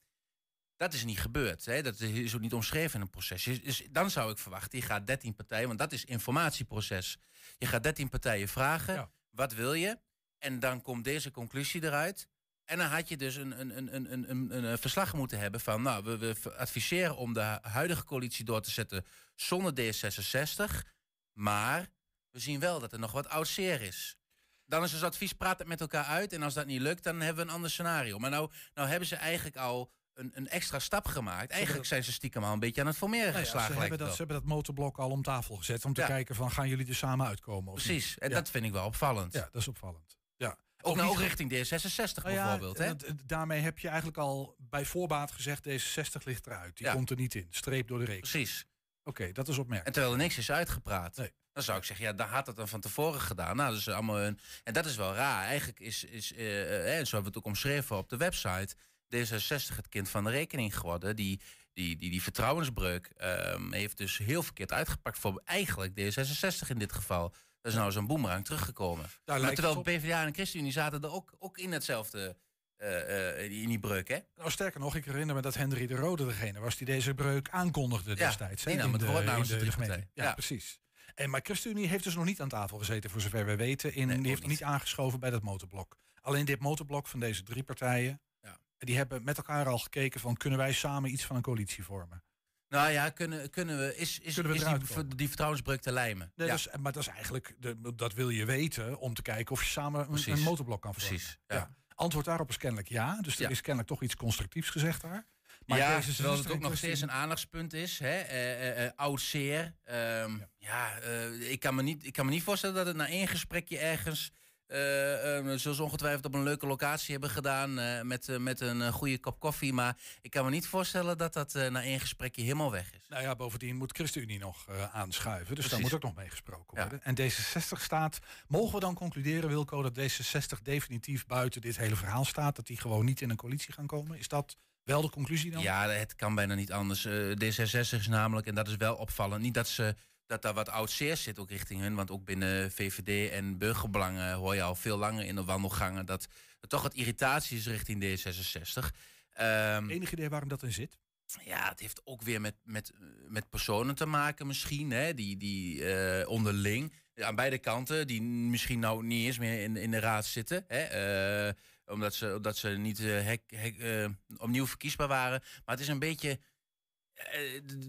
Dat 0.75 0.93
is 0.93 1.05
niet 1.05 1.19
gebeurd. 1.19 1.65
Hè? 1.65 1.81
Dat 1.81 1.99
is 1.99 2.35
ook 2.35 2.41
niet 2.41 2.53
omschreven 2.53 2.95
in 2.95 3.01
een 3.01 3.09
proces. 3.09 3.43
Dus 3.43 3.87
dan 3.91 4.09
zou 4.09 4.31
ik 4.31 4.37
verwachten, 4.37 4.79
je 4.79 4.85
gaat 4.85 5.07
13 5.07 5.35
partijen, 5.35 5.67
want 5.67 5.79
dat 5.79 5.91
is 5.91 6.05
informatieproces. 6.05 7.17
Je 7.57 7.65
gaat 7.65 7.83
13 7.83 8.09
partijen 8.09 8.47
vragen, 8.47 8.93
ja. 8.93 9.11
wat 9.29 9.53
wil 9.53 9.73
je? 9.73 9.99
En 10.37 10.59
dan 10.59 10.81
komt 10.81 11.03
deze 11.03 11.31
conclusie 11.31 11.83
eruit. 11.83 12.27
En 12.67 12.77
dan 12.77 12.87
had 12.87 13.09
je 13.09 13.17
dus 13.17 13.35
een, 13.35 13.59
een, 13.59 13.77
een, 13.77 14.13
een, 14.13 14.29
een, 14.29 14.63
een 14.63 14.77
verslag 14.77 15.13
moeten 15.13 15.39
hebben 15.39 15.59
van... 15.59 15.81
nou, 15.81 16.03
we, 16.03 16.17
we 16.17 16.55
adviseren 16.57 17.17
om 17.17 17.33
de 17.33 17.59
huidige 17.61 18.03
coalitie 18.03 18.45
door 18.45 18.61
te 18.61 18.71
zetten 18.71 19.05
zonder 19.35 19.73
D66. 19.73 20.87
Maar 21.33 21.87
we 22.31 22.39
zien 22.39 22.59
wel 22.59 22.79
dat 22.79 22.91
er 22.91 22.99
nog 22.99 23.11
wat 23.11 23.29
oud 23.29 23.47
zeer 23.47 23.81
is. 23.81 24.17
Dan 24.65 24.83
is 24.83 24.91
dus 24.91 25.03
advies, 25.03 25.33
praat 25.33 25.59
het 25.59 25.67
met 25.67 25.81
elkaar 25.81 26.05
uit. 26.05 26.33
En 26.33 26.43
als 26.43 26.53
dat 26.53 26.65
niet 26.65 26.81
lukt, 26.81 27.03
dan 27.03 27.19
hebben 27.19 27.43
we 27.45 27.49
een 27.49 27.55
ander 27.55 27.71
scenario. 27.71 28.17
Maar 28.19 28.29
nou, 28.29 28.51
nou 28.73 28.87
hebben 28.87 29.07
ze 29.07 29.15
eigenlijk 29.15 29.57
al 29.57 29.91
een, 30.13 30.31
een 30.33 30.47
extra 30.47 30.79
stap 30.79 31.05
gemaakt. 31.05 31.51
Eigenlijk 31.51 31.85
zijn 31.85 32.03
ze 32.03 32.11
stiekem 32.11 32.43
al 32.43 32.53
een 32.53 32.59
beetje 32.59 32.81
aan 32.81 32.87
het 32.87 32.97
formeren 32.97 33.33
nou 33.33 33.37
ja, 33.37 33.43
geslagen. 33.43 33.73
Ze 33.73 33.79
hebben, 33.79 33.97
dat, 33.97 34.11
ze 34.11 34.17
hebben 34.17 34.35
dat 34.35 34.45
motorblok 34.45 34.97
al 34.97 35.09
om 35.09 35.23
tafel 35.23 35.55
gezet... 35.55 35.85
om 35.85 35.93
te 35.93 36.01
ja. 36.01 36.07
kijken 36.07 36.35
van, 36.35 36.51
gaan 36.51 36.67
jullie 36.67 36.87
er 36.87 36.95
samen 36.95 37.27
uitkomen? 37.27 37.73
Of 37.73 37.83
Precies, 37.83 38.17
en 38.17 38.29
ja. 38.29 38.35
dat 38.35 38.49
vind 38.49 38.65
ik 38.65 38.71
wel 38.71 38.85
opvallend. 38.85 39.33
Ja, 39.33 39.49
dat 39.51 39.61
is 39.61 39.67
opvallend. 39.67 40.17
Ja. 40.35 40.57
Ook, 40.87 40.95
nou, 40.95 41.09
ook 41.09 41.19
richting 41.19 41.53
D66 41.53 42.23
nou 42.23 42.35
bijvoorbeeld. 42.35 42.77
Hè? 42.77 42.93
Daarmee 43.25 43.61
heb 43.61 43.79
je 43.79 43.87
eigenlijk 43.87 44.17
al 44.17 44.55
bij 44.59 44.85
voorbaat 44.85 45.31
gezegd... 45.31 45.67
D66 45.67 46.23
ligt 46.23 46.47
eruit. 46.47 46.77
Die 46.77 46.85
ja. 46.85 46.93
komt 46.93 47.09
er 47.09 47.15
niet 47.15 47.35
in. 47.35 47.47
Streep 47.49 47.87
door 47.87 47.99
de 47.99 48.05
rekening. 48.05 48.31
Precies. 48.31 48.65
Oké, 49.03 49.21
okay, 49.21 49.31
dat 49.31 49.47
is 49.47 49.57
opmerkelijk. 49.57 49.87
En 49.87 49.93
terwijl 49.93 50.13
er 50.13 50.19
niks 50.19 50.37
is 50.37 50.51
uitgepraat. 50.51 51.17
Nee. 51.17 51.31
Dan 51.53 51.63
zou 51.63 51.77
ik 51.77 51.83
zeggen, 51.83 52.05
ja, 52.05 52.13
daar 52.13 52.27
had 52.27 52.47
het 52.47 52.55
dan 52.55 52.67
van 52.67 52.79
tevoren 52.79 53.21
gedaan. 53.21 53.55
Nou, 53.55 53.69
dat 53.69 53.79
is 53.79 53.89
allemaal 53.89 54.21
een... 54.21 54.39
En 54.63 54.73
dat 54.73 54.85
is 54.85 54.95
wel 54.95 55.13
raar. 55.13 55.43
Eigenlijk 55.43 55.79
is, 55.79 56.03
is 56.03 56.31
uh, 56.31 56.39
uh, 56.39 56.85
zo 56.85 56.89
hebben 56.89 57.07
we 57.21 57.25
het 57.25 57.37
ook 57.37 57.45
omschreven 57.45 57.97
op 57.97 58.09
de 58.09 58.17
website... 58.17 58.75
D66 59.15 59.75
het 59.75 59.89
kind 59.89 60.09
van 60.09 60.23
de 60.23 60.29
rekening 60.29 60.77
geworden. 60.77 61.15
Die, 61.15 61.41
die, 61.73 61.97
die, 61.97 62.09
die 62.09 62.21
vertrouwensbreuk 62.21 63.11
um, 63.53 63.73
heeft 63.73 63.97
dus 63.97 64.17
heel 64.17 64.43
verkeerd 64.43 64.71
uitgepakt... 64.71 65.19
voor 65.19 65.41
eigenlijk 65.45 65.99
D66 65.99 66.67
in 66.67 66.79
dit 66.79 66.93
geval. 66.93 67.33
Dat 67.67 67.75
is 67.75 67.81
nou 67.81 67.91
zo'n 67.91 68.07
boemerang 68.07 68.45
teruggekomen. 68.45 69.09
Daar 69.25 69.41
maar 69.41 69.53
terwijl 69.53 69.81
PvdA 69.81 70.25
en 70.25 70.33
ChristenUnie 70.33 70.71
zaten 70.71 71.01
er 71.01 71.11
ook, 71.11 71.33
ook 71.39 71.57
in 71.57 71.71
hetzelfde... 71.71 72.37
Uh, 72.77 72.89
uh, 72.89 73.61
in 73.61 73.67
die 73.67 73.79
breuk, 73.79 74.07
hè? 74.07 74.17
Nou, 74.35 74.51
sterker 74.51 74.79
nog, 74.79 74.95
ik 74.95 75.05
herinner 75.05 75.35
me 75.35 75.41
dat 75.41 75.55
Henry 75.55 75.87
de 75.87 75.95
Rode 75.95 76.25
degene 76.25 76.59
was 76.59 76.75
die 76.75 76.85
deze 76.85 77.13
breuk 77.13 77.49
aankondigde 77.49 78.15
destijds. 78.15 78.63
Ja, 78.63 78.69
die 78.69 78.79
nam 78.79 78.93
het 78.93 79.05
woord 79.05 79.25
namens 79.25 79.49
de, 79.49 79.57
de 79.57 79.71
gemeente. 79.71 80.07
Ja, 80.13 80.23
ja, 80.23 80.33
precies. 80.33 80.79
En, 81.15 81.29
maar 81.29 81.39
ChristenUnie 81.43 81.87
heeft 81.87 82.03
dus 82.03 82.15
nog 82.15 82.25
niet 82.25 82.41
aan 82.41 82.49
tafel 82.49 82.77
gezeten, 82.77 83.09
voor 83.09 83.21
zover 83.21 83.45
wij 83.45 83.57
weten. 83.57 83.93
In, 83.93 84.07
nee, 84.07 84.17
die 84.17 84.27
heeft 84.27 84.41
niet. 84.41 84.49
niet 84.49 84.63
aangeschoven 84.63 85.19
bij 85.19 85.29
dat 85.29 85.43
motorblok. 85.43 85.97
Alleen 86.21 86.45
dit 86.45 86.59
motorblok 86.59 87.07
van 87.07 87.19
deze 87.19 87.43
drie 87.43 87.63
partijen... 87.63 88.21
Ja. 88.41 88.57
die 88.77 88.97
hebben 88.97 89.23
met 89.23 89.37
elkaar 89.37 89.67
al 89.67 89.79
gekeken 89.79 90.19
van... 90.19 90.37
kunnen 90.37 90.59
wij 90.59 90.73
samen 90.73 91.11
iets 91.11 91.25
van 91.25 91.35
een 91.35 91.41
coalitie 91.41 91.83
vormen? 91.83 92.23
Nou 92.69 92.91
ja, 92.91 93.09
kunnen, 93.09 93.49
kunnen 93.49 93.77
we, 93.77 93.95
is, 93.95 94.19
is, 94.19 94.33
kunnen 94.33 94.51
we 94.51 94.57
is 94.57 94.95
die, 94.95 95.15
die, 95.15 95.27
vertrouwensbreuk 95.27 95.81
te 95.81 95.91
lijmen? 95.91 96.31
Nee, 96.35 96.47
ja. 96.47 96.53
is, 96.53 96.67
maar 96.79 96.91
dat 96.91 97.01
is 97.01 97.07
eigenlijk, 97.07 97.55
de, 97.59 97.95
dat 97.95 98.13
wil 98.13 98.29
je 98.29 98.45
weten 98.45 98.99
om 98.99 99.13
te 99.13 99.21
kijken 99.21 99.51
of 99.51 99.63
je 99.63 99.69
samen 99.69 100.07
een, 100.11 100.31
een 100.31 100.41
motorblok 100.41 100.81
kan. 100.81 100.91
Precies, 100.91 101.37
ja. 101.47 101.55
ja. 101.55 101.75
Antwoord 101.95 102.25
daarop 102.25 102.49
is 102.49 102.57
kennelijk 102.57 102.89
ja. 102.89 103.21
Dus 103.21 103.35
er 103.35 103.41
Ja. 103.41 103.49
is 103.49 103.61
kennelijk 103.61 103.89
toch 103.89 104.01
iets 104.01 104.15
constructiefs 104.15 104.69
gezegd 104.69 105.01
daar. 105.01 105.25
Maar 105.65 105.77
ja, 105.77 105.95
deze 105.95 106.13
terwijl 106.13 106.29
het 106.35 106.37
zuster 106.37 106.55
ook 106.55 106.69
nog 106.69 106.77
steeds 106.77 107.01
een 107.01 107.11
aandachtspunt 107.11 107.73
is. 107.73 107.99
Hè? 107.99 108.19
eh, 108.19 108.51
eh, 108.51 108.85
eh, 108.85 108.91
oud 108.95 109.21
zeer. 109.21 109.75
Ehm, 109.83 110.37
ja, 110.57 110.99
eh, 110.99 111.51
ik, 111.51 111.59
kan 111.59 111.75
me 111.75 111.81
niet, 111.81 112.05
ik 112.05 112.13
kan 112.13 112.25
me 112.25 112.31
niet 112.31 112.43
voorstellen 112.43 112.75
dat 112.75 112.85
het 112.85 112.95
na 112.95 113.07
één 113.07 113.27
gesprekje 113.27 113.77
ergens... 113.77 114.31
eh, 114.67 115.55
zoals 115.55 115.79
ongetwijfeld 115.79 116.25
op 116.25 116.33
een 116.33 116.43
leuke 116.43 116.67
locatie 116.67 117.11
hebben 117.11 117.29
gedaan... 117.29 117.79
eh, 117.79 118.01
met, 118.01 118.29
eh, 118.29 118.37
met 118.37 118.59
een 118.59 118.91
goede 118.91 119.17
kop 119.19 119.39
koffie. 119.39 119.73
Maar 119.73 119.97
ik 120.21 120.31
kan 120.31 120.45
me 120.45 120.49
niet 120.51 120.67
voorstellen 120.67 121.17
dat 121.17 121.33
dat 121.33 121.53
na 121.53 121.83
één 121.83 121.99
gesprekje 121.99 122.41
helemaal 122.41 122.71
weg 122.71 122.91
is. 122.93 123.05
Nou 123.09 123.21
ja, 123.23 123.35
bovendien 123.35 123.75
moet 123.75 123.95
ChristenUnie 123.95 124.39
nog 124.39 124.65
aanschuiven. 124.91 125.55
Dus 125.55 125.69
daar 125.69 125.79
moet 125.79 125.93
ook 125.93 126.03
nog 126.03 126.15
mee 126.15 126.29
gesproken 126.29 126.77
Ja. 126.77 126.81
worden. 126.89 127.03
En 127.03 127.15
D66 127.31 127.81
staat... 127.81 128.19
Mogen 128.47 128.73
we 128.73 128.79
dan 128.79 128.95
concluderen, 128.95 129.49
Wilco, 129.49 129.81
dat 129.81 129.99
D66 129.99 130.61
definitief 130.63 131.25
buiten 131.25 131.61
dit 131.61 131.77
hele 131.77 131.95
verhaal 131.95 132.25
staat? 132.25 132.55
Dat 132.55 132.67
die 132.67 132.77
gewoon 132.79 133.05
niet 133.05 133.21
in 133.21 133.29
een 133.29 133.35
coalitie 133.35 133.73
gaan 133.73 133.87
komen? 133.87 134.17
Is 134.17 134.27
dat 134.27 134.57
wel 134.83 135.01
de 135.01 135.09
conclusie 135.09 135.51
dan? 135.51 135.61
Ja, 135.61 135.89
het 135.89 136.15
kan 136.15 136.35
bijna 136.35 136.55
niet 136.55 136.71
anders. 136.71 137.05
Eh, 137.05 137.13
D66 137.29 137.99
is 137.99 138.07
namelijk, 138.07 138.47
en 138.47 138.55
dat 138.55 138.67
is 138.67 138.75
wel 138.75 138.95
opvallend... 138.95 139.41
niet 139.41 139.53
dat 139.53 139.67
ze 139.67 139.95
dat 140.27 140.41
daar 140.41 140.53
wat 140.53 140.69
oud 140.69 140.91
zeer 140.91 141.17
zit 141.17 141.39
ook 141.39 141.49
richting 141.49 141.81
hun. 141.81 141.95
Want 141.95 142.11
ook 142.11 142.25
binnen 142.25 142.71
VVD 142.71 143.31
en 143.31 143.57
burgerbelangen 143.57 144.33
hoor 144.33 144.55
je 144.55 144.61
al 144.61 144.75
veel 144.75 144.97
langer 144.97 145.25
in 145.25 145.35
de 145.35 145.43
wandelgangen... 145.43 146.05
dat 146.05 146.27
er 146.59 146.67
toch 146.67 146.81
wat 146.81 146.93
irritatie 146.93 147.57
is 147.57 147.67
richting 147.67 148.03
D66. 148.03 148.95
Ehm, 149.33 149.89
Enig 149.89 150.11
idee 150.11 150.29
waarom 150.29 150.49
dat 150.49 150.63
in 150.63 150.73
zit? 150.73 150.97
ja, 151.45 151.69
het 151.69 151.79
heeft 151.79 152.01
ook 152.03 152.21
weer 152.21 152.41
met, 152.41 152.55
met, 152.63 152.91
met 153.27 153.49
personen 153.49 153.95
te 153.95 154.05
maken 154.05 154.47
misschien, 154.47 154.91
hè, 154.91 155.13
die, 155.13 155.37
die 155.37 155.93
eh, 155.93 156.29
onderling, 156.29 156.93
aan 157.15 157.35
beide 157.35 157.57
kanten, 157.57 158.07
die 158.07 158.21
misschien 158.21 158.79
nou 158.79 159.05
niet 159.05 159.25
eens 159.25 159.37
meer 159.37 159.63
in, 159.63 159.77
in 159.77 159.91
de 159.91 159.99
raad 159.99 160.25
zitten, 160.25 160.63
hè, 160.67 160.79
eh, 160.79 161.53
omdat, 161.85 162.15
ze, 162.15 162.35
omdat 162.35 162.57
ze 162.57 162.69
niet 162.69 162.99
eh, 162.99 163.05
hek, 163.05 163.41
hek, 163.55 164.09
opnieuw 164.37 164.67
verkiesbaar 164.67 165.07
waren. 165.07 165.39
Maar 165.65 165.75
het 165.75 165.83
is 165.83 165.87
een 165.87 165.99
beetje 165.99 166.39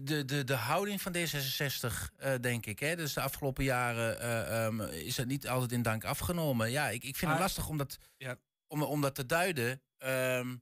de, 0.03 0.25
de, 0.25 0.43
de 0.43 0.53
houding 0.55 1.01
van 1.01 1.15
D66, 1.15 2.15
eh, 2.17 2.33
denk 2.41 2.65
ik. 2.65 2.79
Hè. 2.79 2.95
Dus 2.95 3.13
de 3.13 3.21
afgelopen 3.21 3.63
jaren 3.63 4.19
eh, 4.21 4.65
ehm, 4.65 4.81
is 4.81 5.15
dat 5.15 5.25
niet 5.25 5.47
altijd 5.47 5.71
in 5.71 5.81
dank 5.81 6.03
afgenomen. 6.03 6.71
Ja, 6.71 6.89
ik, 6.89 7.03
ik 7.03 7.15
vind 7.15 7.31
het 7.31 7.39
lastig 7.39 7.67
om 7.67 7.77
dat, 7.77 7.97
Ja. 8.17 8.37
om, 8.67 8.83
om 8.83 9.01
dat 9.01 9.15
te 9.15 9.25
duiden. 9.25 9.81
Ehm, 9.97 10.55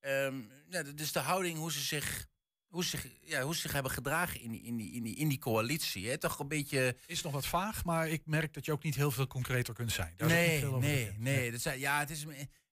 ehm, 0.00 0.34
ja, 0.68 0.82
dus 0.82 1.12
de 1.12 1.18
houding, 1.18 1.58
hoe 1.58 1.72
ze 1.72 1.80
zich, 1.80 2.26
hoe 2.68 2.84
zich, 2.84 3.06
ja, 3.20 3.42
hoe 3.42 3.54
ze 3.54 3.60
zich 3.60 3.72
hebben 3.72 3.92
gedragen 3.92 4.40
in 4.40 4.50
die, 4.50 4.62
in 4.62 4.76
die, 4.76 4.92
in 4.92 5.02
die, 5.02 5.16
in 5.16 5.28
die 5.28 5.38
coalitie. 5.38 6.08
Hè? 6.08 6.18
Toch 6.18 6.38
een 6.38 6.48
beetje... 6.48 6.96
Is 7.06 7.22
nog 7.22 7.32
wat 7.32 7.46
vaag, 7.46 7.84
maar 7.84 8.08
ik 8.08 8.22
merk 8.26 8.54
dat 8.54 8.64
je 8.64 8.72
ook 8.72 8.82
niet 8.82 8.94
heel 8.94 9.10
veel 9.10 9.26
concreter 9.26 9.74
kunt 9.74 9.92
zijn. 9.92 10.14
Daar 10.16 10.28
Nee, 10.28 10.58
veel 10.58 10.68
over 10.74 10.80
nee, 10.88 11.04
bekend. 11.04 11.20
nee. 11.22 11.50
Dat 11.50 11.60
zijn, 11.60 11.78
ja, 11.78 11.98
het 11.98 12.10
is, 12.10 12.24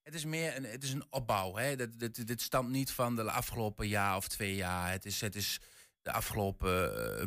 het 0.02 0.14
is 0.14 0.24
meer 0.24 0.56
een, 0.56 0.64
het 0.64 0.82
is 0.82 0.92
een 0.92 1.04
opbouw. 1.10 1.56
Hè? 1.56 1.76
Dat, 1.76 1.98
dit, 1.98 2.26
dit 2.26 2.40
stamt 2.40 2.70
niet 2.70 2.90
van 2.90 3.16
de 3.16 3.30
afgelopen 3.30 3.88
jaar 3.88 4.16
of 4.16 4.28
twee 4.28 4.54
jaar. 4.54 4.90
Het 4.90 5.04
is, 5.04 5.20
het 5.20 5.36
is 5.36 5.60
de 6.02 6.12
afgelopen 6.12 6.96
eh, 7.20 7.26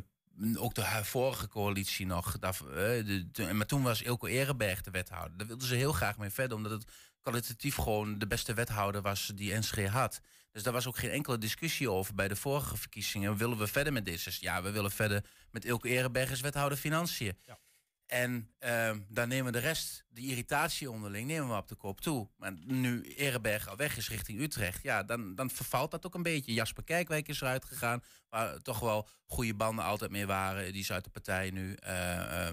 ook 0.63 0.73
de 0.75 1.03
vorige 1.03 1.47
coalitie 1.47 2.05
nog. 2.05 2.39
De, 2.39 3.53
maar 3.53 3.65
toen 3.65 3.83
was 3.83 4.01
Ilko 4.01 4.27
Erenberg 4.27 4.81
de 4.81 4.91
wethouder. 4.91 5.37
Daar 5.37 5.47
wilden 5.47 5.67
ze 5.67 5.75
heel 5.75 5.93
graag 5.93 6.17
mee 6.17 6.29
verder, 6.29 6.57
omdat 6.57 6.71
het 6.71 6.91
kwalitatief 7.21 7.75
gewoon 7.75 8.19
de 8.19 8.27
beste 8.27 8.53
wethouder 8.53 9.01
was 9.01 9.31
die 9.35 9.57
NSG 9.57 9.85
had. 9.85 10.21
Dus 10.51 10.63
daar 10.63 10.73
was 10.73 10.87
ook 10.87 10.97
geen 10.97 11.09
enkele 11.09 11.37
discussie 11.37 11.91
over 11.91 12.15
bij 12.15 12.27
de 12.27 12.35
vorige 12.35 12.77
verkiezingen. 12.77 13.37
Willen 13.37 13.57
we 13.57 13.67
verder 13.67 13.93
met 13.93 14.05
dit? 14.05 14.37
Ja, 14.39 14.63
we 14.63 14.71
willen 14.71 14.91
verder 14.91 15.23
met 15.51 15.65
Ilko 15.65 15.87
Erenberg 15.87 16.29
als 16.29 16.41
wethouder 16.41 16.77
Financiën. 16.77 17.37
Ja. 17.45 17.59
En 18.07 18.49
uh, 18.59 18.91
dan 19.09 19.27
nemen 19.27 19.45
we 19.45 19.59
de 19.59 19.65
rest, 19.65 20.05
de 20.09 20.21
irritatie 20.21 20.91
onderling, 20.91 21.27
nemen 21.27 21.49
we 21.49 21.55
op 21.55 21.67
de 21.67 21.75
kop 21.75 22.01
toe. 22.01 22.29
Maar 22.37 22.53
nu 22.65 23.01
Erenberg 23.01 23.67
al 23.67 23.75
weg 23.75 23.97
is 23.97 24.09
richting 24.09 24.39
Utrecht, 24.39 24.83
ja, 24.83 25.03
dan, 25.03 25.35
dan 25.35 25.49
vervalt 25.49 25.91
dat 25.91 26.05
ook 26.05 26.15
een 26.15 26.23
beetje. 26.23 26.53
Jasper 26.53 26.83
Kijkwijk 26.83 27.27
is 27.27 27.41
eruit 27.41 27.65
gegaan, 27.65 28.03
waar 28.29 28.61
toch 28.61 28.79
wel 28.79 29.07
goede 29.25 29.53
banden 29.53 29.85
altijd 29.85 30.11
mee 30.11 30.25
waren. 30.25 30.71
Die 30.71 30.81
is 30.81 30.91
uit 30.91 31.03
de 31.03 31.09
partij 31.09 31.49
nu. 31.49 31.77
Uh, 31.87 32.49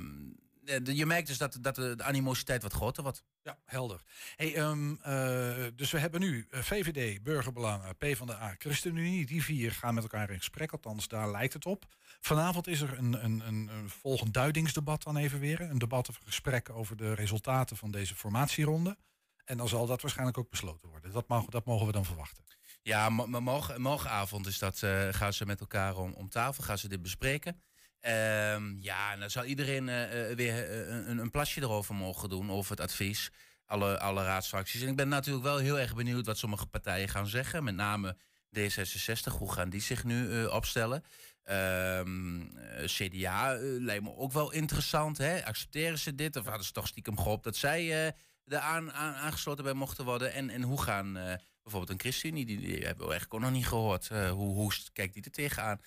je 0.84 1.06
merkt 1.06 1.26
dus 1.26 1.38
dat, 1.38 1.58
dat 1.60 1.74
de, 1.74 1.96
animositeit 2.02 2.62
wat 2.62 2.72
groter 2.72 3.02
wordt. 3.02 3.24
Ja, 3.42 3.58
helder. 3.64 4.00
Hey, 4.36 4.58
um, 4.58 4.90
uh, 4.90 5.66
dus 5.74 5.90
we 5.90 5.98
hebben 5.98 6.20
nu 6.20 6.46
VVD, 6.50 7.22
Burgerbelangen, 7.22 7.96
PvdA, 7.96 8.54
ChristenUnie. 8.58 9.26
Die 9.26 9.42
vier 9.42 9.72
gaan 9.72 9.94
met 9.94 10.02
elkaar 10.02 10.30
in 10.30 10.38
gesprek, 10.38 10.72
althans 10.72 11.08
daar 11.08 11.30
lijkt 11.30 11.52
het 11.52 11.66
op. 11.66 11.84
Vanavond 12.20 12.66
is 12.66 12.80
er 12.80 12.98
een, 12.98 13.24
een, 13.24 13.46
een, 13.46 13.68
een 13.68 13.90
volgend 13.90 14.34
duidingsdebat 14.34 15.02
dan 15.02 15.16
even 15.16 15.40
weer. 15.40 15.60
Een 15.60 15.78
debat 15.78 16.08
of 16.08 16.18
gesprek 16.24 16.70
over 16.70 16.96
de 16.96 17.14
resultaten 17.14 17.76
van 17.76 17.90
deze 17.90 18.14
formatieronde. 18.14 18.96
En 19.44 19.56
dan 19.56 19.68
zal 19.68 19.86
dat 19.86 20.02
waarschijnlijk 20.02 20.38
ook 20.38 20.50
besloten 20.50 20.88
worden. 20.88 21.12
Dat 21.12 21.28
mogen, 21.28 21.50
dat 21.50 21.64
mogen 21.64 21.86
we 21.86 21.92
dan 21.92 22.04
verwachten. 22.04 22.44
Ja, 22.82 23.08
morgen, 23.08 23.80
morgenavond 23.80 24.46
is 24.46 24.58
dat, 24.58 24.82
uh, 24.82 25.08
gaan 25.10 25.32
ze 25.32 25.46
met 25.46 25.60
elkaar 25.60 25.96
om, 25.96 26.12
om 26.12 26.28
tafel, 26.28 26.64
gaan 26.64 26.78
ze 26.78 26.88
dit 26.88 27.02
bespreken. 27.02 27.62
Um, 28.06 28.76
ja, 28.80 29.16
dan 29.16 29.30
zal 29.30 29.44
iedereen 29.44 29.88
uh, 29.88 30.34
weer 30.34 30.70
een, 30.90 31.18
een, 31.18 31.30
plasje 31.30 31.60
erover 31.60 31.94
mogen 31.94 32.28
doen, 32.28 32.50
over 32.50 32.70
het 32.70 32.80
advies. 32.80 33.30
Alle, 33.66 33.98
alle 33.98 34.24
raadsfracties. 34.24 34.82
En 34.82 34.88
ik 34.88 34.96
ben 34.96 35.08
natuurlijk 35.08 35.44
wel 35.44 35.56
heel 35.56 35.78
erg 35.78 35.94
benieuwd 35.94 36.26
wat 36.26 36.38
sommige 36.38 36.66
partijen 36.66 37.08
gaan 37.08 37.26
zeggen. 37.26 37.64
Met 37.64 37.74
name 37.74 38.16
D66, 38.58 39.36
hoe 39.38 39.52
gaan 39.52 39.70
die 39.70 39.80
zich 39.80 40.04
nu 40.04 40.44
opstellen? 40.44 41.04
Ehm, 41.42 42.40
CDA 42.84 43.56
lijkt 43.60 44.02
me 44.02 44.16
ook 44.16 44.32
wel 44.32 44.52
interessant. 44.52 45.18
Hè? 45.18 45.44
Accepteren 45.44 45.98
ze 45.98 46.14
dit? 46.14 46.36
Of 46.36 46.44
hadden 46.44 46.66
ze 46.66 46.72
toch 46.72 46.86
stiekem 46.86 47.16
gehoopt 47.16 47.44
dat 47.44 47.56
zij 47.56 48.14
er 48.44 48.58
aan, 48.58 48.92
aan, 48.92 49.14
aangesloten 49.14 49.64
bij 49.64 49.72
mochten 49.72 50.04
worden? 50.04 50.32
En, 50.32 50.50
en 50.50 50.62
hoe 50.62 50.82
gaan 50.82 51.38
bijvoorbeeld 51.62 51.92
een 51.92 52.00
ChristenUnie, 52.00 52.46
die, 52.46 52.58
die 52.58 52.84
hebben 52.84 53.06
we 53.06 53.12
eigenlijk 53.12 53.34
ook 53.34 53.40
nog 53.40 53.50
niet 53.50 53.66
gehoord. 53.66 54.08
Uh, 54.12 54.30
hoe, 54.30 54.54
hoe 54.54 54.72
kijkt 54.92 55.14
die 55.14 55.24
er 55.24 55.30
tegenaan? 55.30 55.80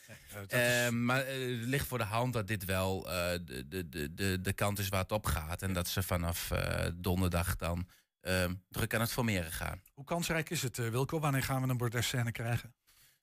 Nee, 0.48 0.86
uh, 0.86 0.90
Maar 0.90 1.18
het 1.18 1.66
ligt 1.66 1.88
voor 1.88 1.98
de 1.98 2.04
hand 2.04 2.34
dat 2.34 2.48
dit 2.48 2.66
wel 2.66 3.02
de, 3.04 3.66
de, 3.68 4.14
de, 4.14 4.42
de 4.42 4.54
kant 4.54 4.80
is 4.80 4.90
waar 4.90 5.02
het 5.02 5.12
op 5.12 5.26
gaat. 5.26 5.62
En 5.62 5.74
dat 5.74 5.88
ze 5.88 6.04
vanaf 6.04 6.52
donderdag 6.96 7.56
dan 7.56 7.88
ehm, 8.22 8.54
druk 8.70 8.94
aan 8.94 9.02
het 9.02 9.12
formeren 9.12 9.52
gaan. 9.52 9.82
Hoe 9.94 10.06
kansrijk 10.06 10.50
is 10.50 10.62
het, 10.62 10.78
Wilco? 10.78 11.20
Wanneer 11.20 11.44
gaan 11.44 11.62
we 11.62 11.70
een 11.70 11.78
bordesscène 11.78 12.32
krijgen? 12.32 12.74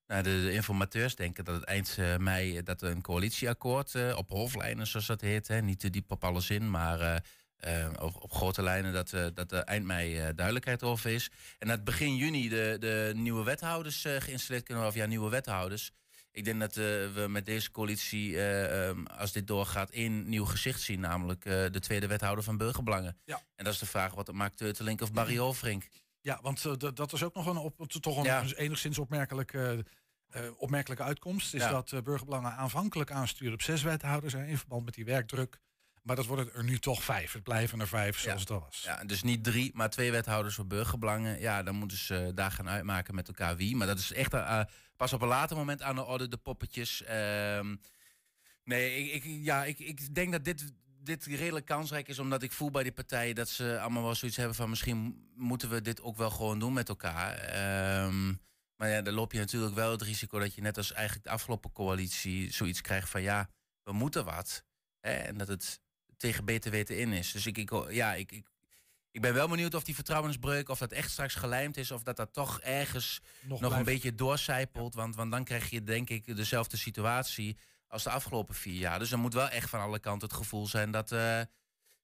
Nou, 0.07 0.23
de, 0.23 0.41
de, 0.43 0.53
informateurs 0.53 1.17
denken 1.17 1.45
dat 1.45 1.55
het 1.55 1.65
eind 1.65 1.99
mei 2.19 2.63
dat 2.63 2.83
een 2.83 3.01
coalitieakkoord 3.01 4.15
op 4.15 4.31
hoofdlijnen, 4.31 4.87
zoals 4.87 5.07
dat 5.07 5.21
heet, 5.21 5.49
hè, 5.49 5.61
niet 5.61 5.81
te 5.81 5.91
diep 5.91 6.11
op 6.11 6.25
alle 6.25 6.41
zin, 6.41 6.71
maar 6.71 7.23
uh, 7.67 7.89
op, 7.99 8.23
op, 8.23 8.33
grote 8.33 8.63
lijnen 8.63 8.93
dat, 8.93 9.13
uh, 9.13 9.27
dat 9.35 9.53
er 9.53 9.63
eind 9.63 9.85
mei 9.85 10.17
uh, 10.17 10.29
duidelijkheid 10.35 10.83
over 10.83 11.11
is. 11.11 11.31
En 11.59 11.69
dat 11.69 11.85
begin 11.85 12.17
juni 12.17 12.49
de, 12.49 12.77
de 12.81 13.13
nieuwe 13.17 13.45
wethouders 13.45 14.01
geïnstalleerd 14.01 14.65
kunnen 14.65 14.85
worden. 14.85 14.87
Of 14.87 14.95
ja, 14.95 15.07
nieuwe 15.07 15.31
wethouders. 15.31 15.93
Ik 16.31 16.45
denk 16.45 16.61
dat 16.61 16.75
we 16.75 17.27
met 17.29 17.47
deze 17.47 17.71
coalitie, 17.71 18.41
um, 18.41 19.07
als 19.07 19.33
dit 19.33 19.47
doorgaat, 19.47 19.91
één 19.91 20.29
nieuw 20.29 20.45
gezicht 20.45 20.81
zien. 20.81 21.01
Namelijk 21.01 21.45
de 21.45 21.81
tweede 21.81 22.07
wethouder 22.07 22.45
van 22.45 22.57
Burgerbelangen. 22.57 23.19
Ja. 23.25 23.41
En 23.57 23.65
dat 23.65 23.73
is 23.73 23.79
de 23.79 23.87
vraag, 23.87 24.15
wat 24.15 24.33
maakt 24.33 24.57
Teutelink 24.57 25.01
of 25.01 25.13
Barry 25.13 25.39
Overink? 25.39 25.89
Ja, 26.21 26.39
want 26.43 26.63
dat 26.97 27.13
is 27.13 27.23
ook 27.23 27.35
nog 27.35 27.47
een, 27.47 27.57
op, 27.57 27.87
toch 27.87 28.17
een 28.17 28.25
ja. 28.25 28.45
enigszins 28.57 28.99
opmerkelijke... 28.99 29.85
opmerkelijke 30.57 31.05
uitkomst 31.05 31.55
is 31.55 31.63
ja. 31.63 31.71
dat 31.71 32.05
Burgerbelangen 32.05 32.53
aanvankelijk 32.53 33.11
aanstuurde 33.11 33.55
op 33.55 33.63
zes 33.63 33.83
wethouders 33.83 34.35
in 34.35 34.59
verband 34.59 34.85
met 34.85 34.95
die 34.95 35.05
werkdruk. 35.05 35.59
Maar 36.03 36.17
dat 36.17 36.27
wordt 36.27 36.55
er 36.55 36.65
nu 36.65 36.79
toch 36.79 37.03
vijf. 37.03 37.33
Het 37.33 37.43
blijven 37.43 37.81
er 37.81 37.89
vijf 37.89 38.19
zoals 38.19 38.41
het 38.41 38.51
al 38.51 38.61
was. 38.61 38.83
Ja, 38.83 39.05
dus 39.05 39.23
niet 39.23 39.45
drie, 39.45 39.71
maar 39.75 39.91
twee 39.91 40.11
wethouders 40.11 40.55
voor 40.55 40.67
burgerbelangen. 40.67 41.41
Ja, 41.41 41.63
dan 41.63 41.75
moeten 41.75 41.99
ze 41.99 42.33
daar 42.35 42.51
gaan 42.51 42.69
uitmaken 42.69 43.15
met 43.15 43.29
elkaar 43.29 43.57
wie. 43.57 43.77
Maar 43.77 43.87
dat 43.87 43.99
is 43.99 44.13
echt 44.13 44.35
uh, 44.35 44.63
pas 44.97 45.13
op 45.13 45.23
een 45.23 45.29
later 45.29 45.57
moment 45.57 45.83
aan 45.83 45.95
de 45.95 46.05
orde, 46.05 46.29
de 46.29 46.37
poppetjes. 46.37 47.03
Uh, 47.03 47.09
nee, 48.65 49.11
ik, 49.11 49.25
ik, 49.25 49.45
ja, 49.45 49.65
ik, 49.65 49.79
ik 49.79 50.15
denk 50.15 50.33
dat 50.33 50.45
dit, 50.45 50.73
dit 51.01 51.25
redelijk 51.25 51.67
kansrijk 51.67 52.09
is, 52.09 52.19
omdat 52.19 52.43
ik 52.43 52.53
voel 52.53 52.71
bij 52.71 52.83
die 52.83 52.93
partijen 52.93 53.35
dat 53.35 53.49
ze 53.49 53.81
allemaal 53.81 54.03
wel 54.03 54.15
zoiets 54.15 54.37
hebben 54.37 54.57
van 54.57 54.71
misschien 54.71 55.31
moeten 55.35 55.69
we 55.69 55.81
dit 55.81 56.03
ook 56.03 56.17
wel 56.17 56.31
gewoon 56.31 56.59
doen 56.59 56.73
met 56.73 56.89
elkaar. 56.89 57.35
Um, 58.07 58.41
maar 58.77 58.89
ja, 58.89 59.03
dan 59.03 59.15
loop 59.15 59.33
je 59.33 59.39
natuurlijk 59.39 59.75
wel 59.75 59.91
het 59.91 60.03
risico 60.03 60.39
dat 60.39 60.55
je 60.55 60.61
net 60.61 60.77
als 60.77 60.93
eigenlijk 60.93 61.25
de 61.25 61.33
afgelopen 61.33 61.73
coalitie 61.73 62.53
zoiets 62.53 62.81
krijgt 62.81 63.09
van 63.09 63.23
ja, 63.23 63.51
we 63.83 63.93
moeten 63.93 64.25
wat. 64.25 64.65
Hè, 65.01 65.13
en 65.13 65.39
dat 65.39 65.49
het 65.49 65.81
tegen 66.23 66.45
beter 66.45 66.71
weten 66.71 66.99
in 66.99 67.13
is. 67.13 67.33
Dus 67.33 67.47
ik, 67.47 67.59
ik, 67.59 67.71
ja, 67.91 68.15
ik, 68.15 68.33
ik, 68.33 68.47
ik 69.11 69.21
ben 69.21 69.35
wel 69.35 69.49
benieuwd 69.49 69.75
of 69.75 69.85
die 69.85 69.95
vertrouwensbreuk, 69.95 70.69
of 70.69 70.79
dat 70.79 70.93
echt 70.93 71.11
straks 71.11 71.35
gelijmd 71.35 71.77
is, 71.77 71.91
of 71.91 72.03
dat 72.03 72.17
dat 72.17 72.33
toch 72.33 72.61
ergens 72.61 73.21
nog, 73.43 73.61
nog 73.61 73.77
een 73.77 73.85
beetje 73.85 74.15
doorcijpelt. 74.15 74.95
Want, 74.95 75.15
want 75.15 75.31
dan 75.31 75.45
krijg 75.45 75.71
je 75.71 75.83
denk 75.83 76.11
ik 76.11 76.37
dezelfde 76.37 76.77
situatie 76.77 77.57
als 77.89 78.03
de 78.03 78.11
afgelopen 78.11 78.55
vier 78.55 78.79
jaar. 78.79 78.99
Dus 78.99 79.13
er 79.13 79.19
moet 79.19 79.35
wel 79.35 79.49
echt 79.49 79.71
van 79.71 79.81
alle 79.81 79.99
kanten 79.99 80.29
het 80.29 80.37
gevoel 80.37 80.67
zijn 80.67 80.91
dat, 80.91 81.13
uh, 81.13 81.41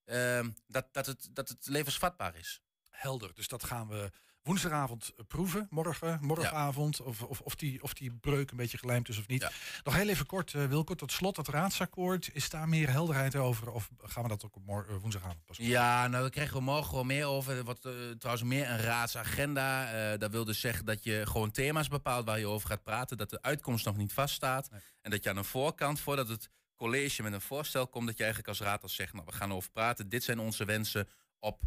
uh, 0.06 0.46
dat, 0.66 0.86
dat, 0.92 1.06
het, 1.06 1.28
dat 1.32 1.48
het 1.48 1.66
levensvatbaar 1.66 2.36
is. 2.36 2.60
Helder, 2.90 3.34
dus 3.34 3.48
dat 3.48 3.64
gaan 3.64 3.88
we 3.88 4.10
woensdagavond 4.48 5.12
proeven, 5.26 5.66
morgen, 5.70 6.18
morgenavond, 6.20 7.00
of, 7.00 7.22
of, 7.22 7.40
of, 7.40 7.54
die, 7.54 7.82
of 7.82 7.94
die 7.94 8.10
breuk 8.10 8.50
een 8.50 8.56
beetje 8.56 8.78
gelijmd 8.78 9.08
is 9.08 9.18
of 9.18 9.26
niet. 9.26 9.50
Nog 9.84 9.94
heel 9.94 10.08
even 10.08 10.26
kort, 10.26 10.52
uh, 10.52 10.64
Wilco, 10.64 10.94
tot 10.94 11.12
slot, 11.12 11.36
dat 11.36 11.48
raadsakkoord, 11.48 12.30
is 12.32 12.50
daar 12.50 12.68
meer 12.68 12.90
helderheid 12.90 13.36
over? 13.36 13.70
Of 13.70 13.90
gaan 13.98 14.22
we 14.22 14.28
dat 14.28 14.44
ook 14.44 14.56
op 14.56 14.64
morgen, 14.66 14.94
uh, 14.94 15.00
woensdagavond 15.00 15.44
pas 15.44 15.56
Ja, 15.56 16.06
nou, 16.06 16.22
daar 16.22 16.30
krijgen 16.30 16.56
we 16.56 16.62
morgen 16.62 16.94
wel 16.94 17.04
meer 17.04 17.26
over. 17.26 17.64
Wat 17.64 17.84
uh, 17.86 17.92
trouwens 18.18 18.46
meer 18.46 18.70
een 18.70 18.78
raadsagenda. 18.80 20.16
dat 20.16 20.30
wil 20.30 20.44
dus 20.44 20.60
zeggen 20.60 20.84
dat 20.84 21.04
je 21.04 21.26
gewoon 21.26 21.50
thema's 21.50 21.88
bepaalt 21.88 22.26
waar 22.26 22.38
je 22.38 22.46
over 22.46 22.68
gaat 22.68 22.82
praten, 22.82 23.16
dat 23.16 23.30
de 23.30 23.42
uitkomst 23.42 23.84
nog 23.84 23.96
niet 23.96 24.12
vaststaat. 24.12 24.68
En 25.00 25.10
dat 25.10 25.22
je 25.22 25.30
aan 25.30 25.36
de 25.36 25.44
voorkant, 25.44 26.00
voordat 26.00 26.28
het 26.28 26.50
college 26.76 27.22
met 27.22 27.32
een 27.32 27.40
voorstel 27.40 27.86
komt, 27.86 28.06
dat 28.06 28.16
je 28.16 28.24
eigenlijk 28.24 28.58
als 28.58 28.68
raad 28.68 28.82
al 28.82 28.88
zegt, 28.88 29.12
nou, 29.12 29.24
we 29.26 29.32
gaan 29.32 29.52
over 29.52 29.70
praten, 29.70 30.08
dit 30.08 30.24
zijn 30.24 30.38
onze 30.38 30.64
wensen 30.64 31.08
op 31.38 31.60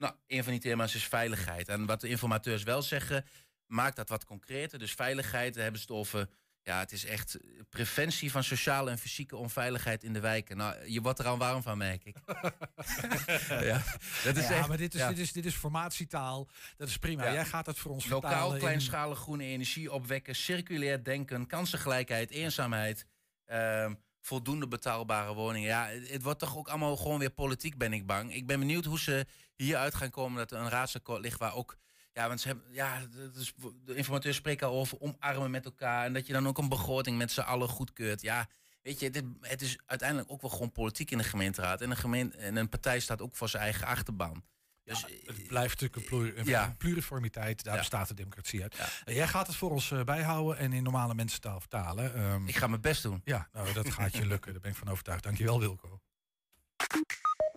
nou, 0.00 0.14
een 0.26 0.42
van 0.44 0.52
die 0.52 0.60
thema's 0.60 0.94
is 0.94 1.04
veiligheid. 1.04 1.68
En 1.68 1.86
wat 1.86 2.00
de 2.00 2.08
informateurs 2.08 2.62
wel 2.62 2.82
zeggen, 2.82 3.24
maakt 3.66 3.96
dat 3.96 4.08
wat 4.08 4.24
concreter. 4.24 4.78
Dus 4.78 4.92
veiligheid, 4.92 5.54
daar 5.54 5.62
hebben 5.62 5.80
ze 5.80 5.86
het 5.86 5.96
over. 5.96 6.28
Ja, 6.62 6.78
het 6.78 6.92
is 6.92 7.04
echt 7.04 7.38
preventie 7.68 8.30
van 8.30 8.44
sociale 8.44 8.90
en 8.90 8.98
fysieke 8.98 9.36
onveiligheid 9.36 10.04
in 10.04 10.12
de 10.12 10.20
wijken. 10.20 10.56
Nou, 10.56 10.86
je 10.86 11.00
wordt 11.00 11.18
er 11.18 11.26
al 11.26 11.38
warm 11.38 11.62
van, 11.62 11.78
merk 11.78 12.04
ik. 12.04 12.16
ja, 13.70 13.82
dat 14.24 14.36
is 14.36 14.48
ja 14.48 14.66
maar 14.66 14.76
dit 14.76 14.94
is, 14.94 15.06
dit, 15.06 15.18
is, 15.18 15.32
dit 15.32 15.44
is 15.44 15.54
formatietaal. 15.54 16.48
Dat 16.76 16.88
is 16.88 16.98
prima. 16.98 17.32
Jij 17.32 17.44
gaat 17.44 17.66
het 17.66 17.78
voor 17.78 17.90
ons 17.90 18.08
Lokaal, 18.08 18.56
kleinschalig 18.56 19.18
groene 19.18 19.44
energie 19.44 19.92
opwekken, 19.92 20.36
circulair 20.36 21.04
denken, 21.04 21.46
kansengelijkheid, 21.46 22.30
eenzaamheid. 22.30 23.06
Uh, 23.46 23.90
voldoende 24.20 24.68
betaalbare 24.68 25.34
woningen. 25.34 25.68
Ja, 25.68 25.86
het, 25.86 26.22
wordt 26.22 26.38
toch 26.38 26.56
ook 26.56 26.68
allemaal 26.68 26.96
gewoon 26.96 27.18
weer 27.18 27.30
politiek, 27.30 27.78
ben 27.78 27.92
ik 27.92 28.06
bang. 28.06 28.34
Ik 28.34 28.46
ben 28.46 28.58
benieuwd 28.58 28.84
hoe 28.84 28.98
ze 28.98 29.26
hieruit 29.64 29.94
gaan 29.94 30.10
komen 30.10 30.38
dat 30.38 30.50
er 30.50 30.58
een 30.58 30.68
raadsakkoord 30.68 31.20
ligt 31.20 31.38
waar 31.38 31.54
ook. 31.54 31.76
Ja, 32.12 32.28
want 32.28 32.40
ze 32.40 32.48
hebben, 32.48 32.66
ja, 32.70 33.06
dus 33.32 33.52
de 33.84 33.94
informateurs 33.94 34.36
spreken 34.36 34.66
al 34.66 34.78
over 34.78 35.00
omarmen 35.00 35.50
met 35.50 35.64
elkaar. 35.64 36.04
En 36.04 36.12
dat 36.12 36.26
je 36.26 36.32
dan 36.32 36.48
ook 36.48 36.58
een 36.58 36.68
begroting 36.68 37.18
met 37.18 37.32
z'n 37.32 37.40
allen 37.40 37.68
goedkeurt. 37.68 38.22
Ja, 38.22 38.48
weet 38.82 39.00
je, 39.00 39.10
dit, 39.10 39.24
het 39.40 39.62
is 39.62 39.78
uiteindelijk 39.86 40.30
ook 40.30 40.40
wel 40.40 40.50
gewoon 40.50 40.72
politiek 40.72 41.10
in 41.10 41.18
de 41.18 41.24
gemeenteraad. 41.24 41.80
En 41.80 41.90
een, 41.90 41.96
gemeente, 41.96 42.36
en 42.36 42.56
een 42.56 42.68
partij 42.68 43.00
staat 43.00 43.22
ook 43.22 43.36
voor 43.36 43.48
zijn 43.48 43.62
eigen 43.62 43.86
achterban. 43.86 44.44
Dus, 44.84 45.06
het 45.24 45.46
blijft 45.46 45.80
natuurlijk 45.80 46.36
een, 46.36 46.44
ja. 46.44 46.74
pluriformiteit, 46.78 47.64
daar 47.64 47.76
bestaat 47.76 48.08
de 48.08 48.14
democratie 48.14 48.62
uit. 48.62 48.78
Eh, 49.04 49.14
jij 49.14 49.28
gaat 49.28 49.46
het 49.46 49.56
voor 49.56 49.70
ons 49.70 49.90
uh, 49.90 50.04
bijhouden 50.04 50.58
en 50.58 50.72
in 50.72 50.82
normale 50.82 51.14
mensentaal 51.14 51.60
vertalen. 51.60 52.20
Um, 52.20 52.48
ik 52.48 52.56
ga 52.56 52.66
mijn 52.66 52.80
best 52.80 53.02
doen. 53.02 53.20
Ja, 53.24 53.48
nou, 53.52 53.72
dat 53.72 53.90
gaat 53.90 54.16
je 54.16 54.26
lukken, 54.32 54.52
daar 54.52 54.60
ben 54.60 54.70
ik 54.70 54.76
van 54.76 54.88
overtuigd. 54.88 55.22
Dankjewel 55.22 55.60
Wilco. 55.60 56.00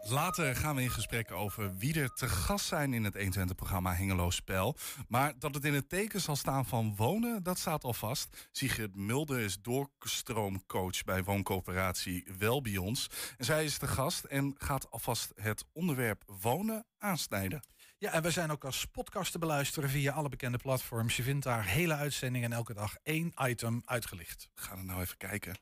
Later 0.10 0.55
gaan 0.55 0.75
we 0.75 0.81
in 0.81 0.89
gesprek 0.89 1.31
over 1.31 1.77
wie 1.77 2.00
er 2.00 2.13
te 2.13 2.27
gast 2.29 2.65
zijn 2.65 2.93
in 2.93 3.03
het 3.03 3.17
120-programma 3.17 3.93
Hengelo 3.93 4.29
Spel. 4.29 4.75
Maar 5.07 5.33
dat 5.39 5.55
het 5.55 5.65
in 5.65 5.74
het 5.74 5.89
teken 5.89 6.22
zal 6.22 6.36
staan 6.36 6.65
van 6.65 6.95
wonen, 6.95 7.43
dat 7.43 7.60
staat 7.60 7.83
al 7.83 7.93
vast. 7.93 8.48
Sigrid 8.51 8.95
Mulder 8.95 9.39
is 9.39 9.62
doorstroomcoach 9.62 11.03
bij 11.03 11.24
wooncoöperatie 11.24 12.27
Welbions. 12.38 13.10
En 13.38 13.45
zij 13.45 13.63
is 13.63 13.79
de 13.79 13.88
gast 13.88 14.24
en 14.24 14.55
gaat 14.57 14.91
alvast 14.91 15.31
het 15.36 15.65
onderwerp 15.74 16.24
wonen 16.41 16.86
aansnijden. 16.98 17.63
Ja, 17.98 18.12
en 18.12 18.22
we 18.22 18.31
zijn 18.31 18.51
ook 18.51 18.65
als 18.65 18.86
podcast 18.86 19.31
te 19.31 19.39
beluisteren 19.39 19.89
via 19.89 20.13
alle 20.13 20.29
bekende 20.29 20.57
platforms. 20.57 21.15
Je 21.15 21.24
vindt 21.24 21.43
daar 21.43 21.65
hele 21.65 21.93
uitzendingen 21.93 22.51
en 22.51 22.57
elke 22.57 22.74
dag 22.74 22.95
één 23.03 23.33
item 23.41 23.81
uitgelicht. 23.86 24.50
We 24.55 24.62
gaan 24.62 24.77
er 24.77 24.86
nou 24.86 25.01
even 25.01 25.17
kijken. 25.17 25.55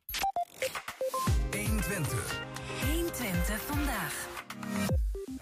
Vandaag. 3.21 4.29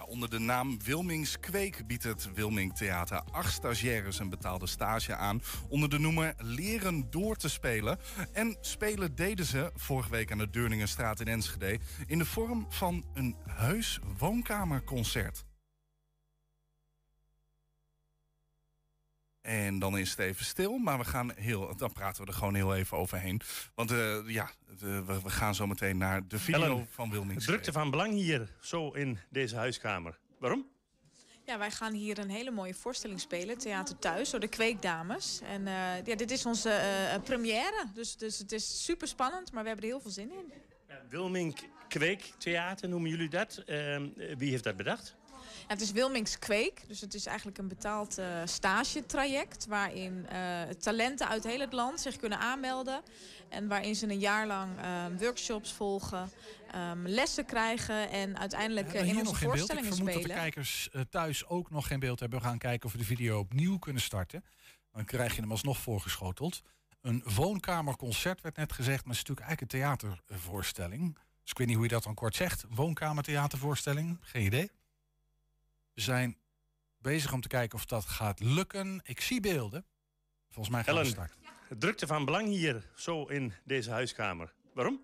Onder 0.08 0.30
de 0.30 0.40
naam 0.40 0.84
Wilmings 0.84 1.40
Kweek 1.40 1.88
biedt 1.88 2.04
het 2.04 2.34
Wilming 2.34 2.76
Theater 2.76 3.24
acht 3.32 3.54
stagiaires 3.54 4.20
een 4.20 4.30
betaalde 4.30 4.68
stage 4.68 5.16
aan. 5.16 5.42
Onder 5.70 5.90
de 5.90 6.00
noemer 6.00 6.34
Leren 6.38 7.08
door 7.10 7.36
te 7.36 7.50
spelen. 7.50 8.00
En 8.34 8.58
spelen 8.62 9.16
deden 9.16 9.46
ze 9.46 9.72
vorige 9.76 10.10
week 10.10 10.32
aan 10.32 10.38
de 10.38 10.50
Deurningenstraat 10.50 11.20
in 11.20 11.28
Enschede. 11.28 11.80
in 12.06 12.18
de 12.18 12.26
vorm 12.26 12.66
van 12.70 13.06
een 13.14 13.36
heus 13.46 14.00
woonkamerconcert. 14.18 15.46
En 19.42 19.80
dan 19.80 19.98
is 19.98 20.10
het 20.10 20.20
even 20.20 20.46
stil, 20.46 20.78
maar 20.78 20.98
we 20.98 21.06
gaan 21.06 21.32
heel, 21.36 21.76
dan 21.76 21.94
praten 21.94 22.24
we 22.24 22.28
er 22.28 22.38
gewoon 22.38 22.56
heel 22.56 22.76
even 22.76 22.98
overheen. 22.98 23.42
Want 23.76 23.92
uh, 23.92 24.18
ja, 24.26 24.50
de, 24.80 25.04
we, 25.06 25.22
we, 25.22 25.30
gaan 25.30 25.56
zo 25.56 25.68
meteen 25.68 25.98
naar 25.98 26.28
de 26.28 26.40
video 26.40 26.64
Ellen, 26.64 26.88
van 26.90 27.10
Wilmings. 27.10 27.46
Drukte 27.46 27.72
van 27.72 27.90
belang 27.90 28.14
hier, 28.14 28.50
zo 28.62 28.92
in 28.92 29.20
deze 29.30 29.56
huiskamer. 29.56 30.20
Waarom? 30.40 30.68
Ja, 31.46 31.58
wij 31.58 31.72
gaan 31.72 31.94
hier 31.94 32.18
een 32.18 32.30
hele 32.30 32.52
mooie 32.52 32.74
voorstelling 32.74 33.20
spelen, 33.20 33.58
Theater 33.58 34.00
Thuis, 34.00 34.30
door 34.30 34.40
de 34.40 34.48
Kweekdames. 34.48 35.40
En 35.44 35.62
uh, 35.62 36.06
ja, 36.06 36.16
dit 36.16 36.32
is 36.32 36.46
onze 36.46 36.70
uh, 37.14 37.24
première, 37.24 37.86
dus, 37.94 38.18
dus 38.18 38.38
het 38.38 38.52
is 38.52 38.84
super 38.86 39.08
spannend, 39.08 39.52
maar 39.52 39.62
we 39.62 39.68
hebben 39.68 39.86
er 39.86 39.92
heel 39.92 40.02
veel 40.02 40.12
zin 40.12 40.32
in. 40.32 40.54
Wilming 41.10 41.60
Kweektheater 41.88 42.90
noemen 42.90 43.10
jullie 43.10 43.30
dat. 43.30 43.64
wie 44.38 44.50
heeft 44.50 44.64
dat 44.64 44.78
bedacht? 44.78 45.18
Ja, 45.58 45.66
het 45.68 45.82
is 45.82 45.92
Wilmings 45.92 46.40
Kweek, 46.40 46.88
dus 46.88 47.02
het 47.02 47.14
is 47.14 47.26
eigenlijk 47.26 47.58
een 47.58 47.68
betaald 47.68 48.20
uh, 48.20 48.42
stagetraject... 48.46 49.66
waarin 49.66 50.28
uh, 50.32 50.62
talenten 50.62 51.28
uit 51.28 51.44
heel 51.44 51.60
het 51.60 51.74
land 51.74 52.00
zich 52.00 52.16
kunnen 52.16 52.40
aanmelden... 52.40 53.02
en 53.50 53.68
waarin 53.68 53.96
ze 53.96 54.08
een 54.08 54.20
jaar 54.20 54.48
lang 54.48 54.80
uh, 54.80 55.06
workshops 55.20 55.74
volgen, 55.74 56.32
um, 56.76 57.08
lessen 57.08 57.46
krijgen... 57.46 58.10
en 58.10 58.38
uiteindelijk 58.38 58.94
in 58.94 59.18
onze 59.18 59.24
nog 59.24 59.40
voorstellingen 59.40 59.68
spelen. 59.68 59.84
Ik 59.84 59.94
vermoed 59.94 60.12
spelen. 60.12 60.28
dat 60.28 60.52
de 60.52 60.62
kijkers 60.62 60.90
thuis 61.10 61.48
ook 61.48 61.70
nog 61.70 61.88
geen 61.88 62.00
beeld 62.00 62.20
hebben. 62.20 62.40
We 62.40 62.46
gaan 62.46 62.58
kijken 62.58 62.86
of 62.86 62.92
we 62.92 62.98
de 62.98 63.04
video 63.04 63.40
opnieuw 63.40 63.78
kunnen 63.78 64.02
starten. 64.02 64.44
Dan 64.92 65.06
krijg 65.06 65.36
je 65.36 65.42
hem 65.42 65.52
alsnog 65.52 65.78
voorgeschoteld. 65.78 66.62
Een 67.02 67.24
woonkamerconcert 67.36 68.42
werd 68.42 68.56
net 68.56 68.74
gezegd, 68.74 69.06
maar 69.06 69.16
het 69.16 69.24
is 69.24 69.30
natuurlijk 69.30 69.48
eigenlijk 69.48 69.74
een 69.74 69.80
theatervoorstelling... 69.80 71.18
Dus 71.42 71.58
ik 71.58 71.58
weet 71.58 71.68
niet 71.68 71.84
hoe 71.84 71.94
je 71.94 72.00
dat 72.00 72.04
dan 72.04 72.24
kort 72.24 72.36
zegt. 72.36 72.66
Woonkamertheatervoorstelling, 72.70 74.18
geen 74.22 74.46
idee. 74.46 74.72
We 76.00 76.06
zijn 76.06 76.38
bezig 76.98 77.34
om 77.34 77.42
te 77.42 77.48
kijken 77.48 77.78
of 77.78 77.86
dat 77.86 78.06
gaat 78.06 78.40
lukken. 78.40 79.02
Ik 79.04 79.22
zie 79.22 79.40
beelden. 79.40 79.86
Volgens 80.50 80.76
mij 80.76 80.84
gaan 80.84 80.94
Ellen, 80.94 81.06
we 81.06 81.12
starten. 81.12 81.80
drukte 81.80 82.08
van 82.08 82.26
belang 82.26 82.48
hier, 82.48 82.90
zo 82.96 83.26
in 83.26 83.54
deze 83.64 83.92
huiskamer. 83.92 84.54
Waarom? 84.74 85.02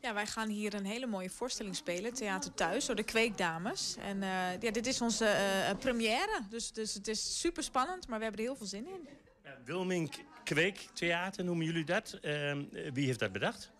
Ja, 0.00 0.14
wij 0.14 0.26
gaan 0.26 0.48
hier 0.48 0.74
een 0.74 0.84
hele 0.84 1.06
mooie 1.06 1.30
voorstelling 1.30 1.76
spelen, 1.76 2.14
Theater 2.14 2.54
Thuis, 2.54 2.86
door 2.86 2.96
de 2.96 3.02
Kweekdames. 3.02 3.96
En 3.98 4.16
uh, 4.16 4.60
ja, 4.60 4.70
dit 4.70 4.86
is 4.86 5.00
onze 5.00 5.24
uh, 5.24 5.78
première, 5.78 6.40
dus, 6.50 6.72
dus 6.72 6.94
het 6.94 7.08
is 7.08 7.40
super 7.40 7.62
spannend, 7.62 8.08
maar 8.08 8.18
we 8.18 8.24
hebben 8.24 8.42
er 8.42 8.48
heel 8.48 8.56
veel 8.56 8.66
zin 8.66 8.86
in. 8.86 9.08
Ja, 9.44 9.58
Wilming 9.64 10.14
Kweektheater 10.44 11.44
noemen 11.44 11.66
jullie 11.66 11.84
dat. 11.84 12.18
Uh, 12.22 12.56
wie 12.92 13.06
heeft 13.06 13.18
dat 13.18 13.32
bedacht? 13.32 13.70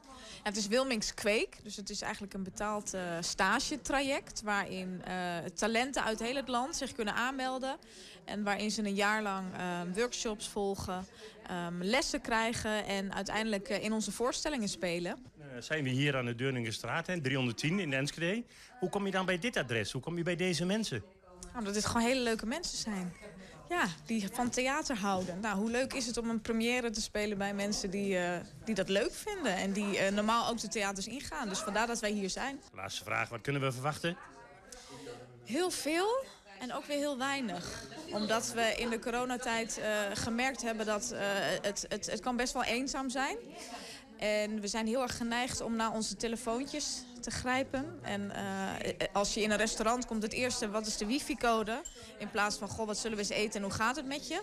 Het 0.42 0.56
is 0.56 0.66
Wilmings 0.66 1.14
Kweek, 1.14 1.56
dus 1.62 1.76
het 1.76 1.90
is 1.90 2.00
eigenlijk 2.02 2.34
een 2.34 2.42
betaald 2.42 2.94
uh, 2.94 3.00
stagetraject... 3.20 4.42
waarin 4.42 5.02
uh, 5.08 5.36
talenten 5.54 6.04
uit 6.04 6.18
heel 6.18 6.34
het 6.34 6.48
land 6.48 6.76
zich 6.76 6.92
kunnen 6.92 7.14
aanmelden... 7.14 7.76
en 8.24 8.42
waarin 8.42 8.70
ze 8.70 8.82
een 8.82 8.94
jaar 8.94 9.22
lang 9.22 9.46
uh, 9.56 9.80
workshops 9.94 10.48
volgen, 10.48 11.06
um, 11.50 11.82
lessen 11.82 12.20
krijgen... 12.20 12.84
en 12.84 13.14
uiteindelijk 13.14 13.68
in 13.68 13.92
onze 13.92 14.12
voorstellingen 14.12 14.68
spelen. 14.68 15.16
zijn 15.58 15.84
we 15.84 15.90
hier 15.90 16.16
aan 16.16 16.24
de 16.24 16.34
Deurningenstraat, 16.34 17.04
310 17.04 17.78
in 17.78 17.92
Enschede. 17.92 18.44
Hoe 18.78 18.88
kom 18.88 19.06
je 19.06 19.12
dan 19.12 19.26
bij 19.26 19.38
dit 19.38 19.56
adres? 19.56 19.92
Hoe 19.92 20.02
kom 20.02 20.16
je 20.16 20.22
bij 20.22 20.36
deze 20.36 20.64
mensen? 20.64 21.02
Nou, 21.52 21.64
dat 21.64 21.74
dit 21.74 21.86
gewoon 21.86 22.06
hele 22.06 22.20
leuke 22.20 22.46
mensen 22.46 22.78
zijn. 22.78 23.12
Ja, 23.70 23.86
die 24.06 24.28
van 24.32 24.50
theater 24.50 24.96
houden. 24.96 25.40
Nou, 25.40 25.58
hoe 25.58 25.70
leuk 25.70 25.92
is 25.92 26.06
het 26.06 26.16
om 26.16 26.30
een 26.30 26.40
première 26.40 26.90
te 26.90 27.00
spelen 27.00 27.38
bij 27.38 27.54
mensen 27.54 27.90
die, 27.90 28.14
uh, 28.14 28.32
die 28.64 28.74
dat 28.74 28.88
leuk 28.88 29.14
vinden. 29.14 29.56
En 29.56 29.72
die 29.72 29.98
uh, 29.98 30.08
normaal 30.08 30.48
ook 30.48 30.60
de 30.60 30.68
theaters 30.68 31.06
ingaan. 31.06 31.48
Dus 31.48 31.58
vandaar 31.58 31.86
dat 31.86 32.00
wij 32.00 32.10
hier 32.10 32.30
zijn. 32.30 32.60
Laatste 32.74 33.04
vraag, 33.04 33.28
wat 33.28 33.40
kunnen 33.40 33.62
we 33.62 33.72
verwachten? 33.72 34.16
Heel 35.44 35.70
veel 35.70 36.24
en 36.58 36.74
ook 36.74 36.84
weer 36.84 36.96
heel 36.96 37.18
weinig. 37.18 37.82
Omdat 38.12 38.52
we 38.52 38.74
in 38.76 38.90
de 38.90 38.98
coronatijd 38.98 39.78
uh, 39.78 39.86
gemerkt 40.14 40.62
hebben 40.62 40.86
dat 40.86 41.12
het, 41.62 41.86
het, 41.88 42.06
het 42.06 42.20
kan 42.20 42.36
best 42.36 42.52
wel 42.52 42.64
eenzaam 42.64 43.10
zijn. 43.10 43.36
En 44.18 44.60
we 44.60 44.68
zijn 44.68 44.86
heel 44.86 45.02
erg 45.02 45.16
geneigd 45.16 45.60
om 45.60 45.76
naar 45.76 45.92
onze 45.92 46.16
telefoontjes 46.16 47.02
te 47.20 47.30
grijpen. 47.30 47.98
En 48.02 48.20
uh, 48.20 49.06
als 49.12 49.34
je 49.34 49.42
in 49.42 49.50
een 49.50 49.56
restaurant 49.56 50.06
komt, 50.06 50.22
het 50.22 50.32
eerste, 50.32 50.70
wat 50.70 50.86
is 50.86 50.96
de 50.96 51.06
wifi-code? 51.06 51.82
In 52.18 52.30
plaats 52.30 52.56
van, 52.56 52.68
goh, 52.68 52.86
wat 52.86 52.98
zullen 52.98 53.16
we 53.16 53.22
eens 53.22 53.32
eten 53.32 53.54
en 53.54 53.62
hoe 53.62 53.72
gaat 53.72 53.96
het 53.96 54.06
met 54.06 54.28
je? 54.28 54.40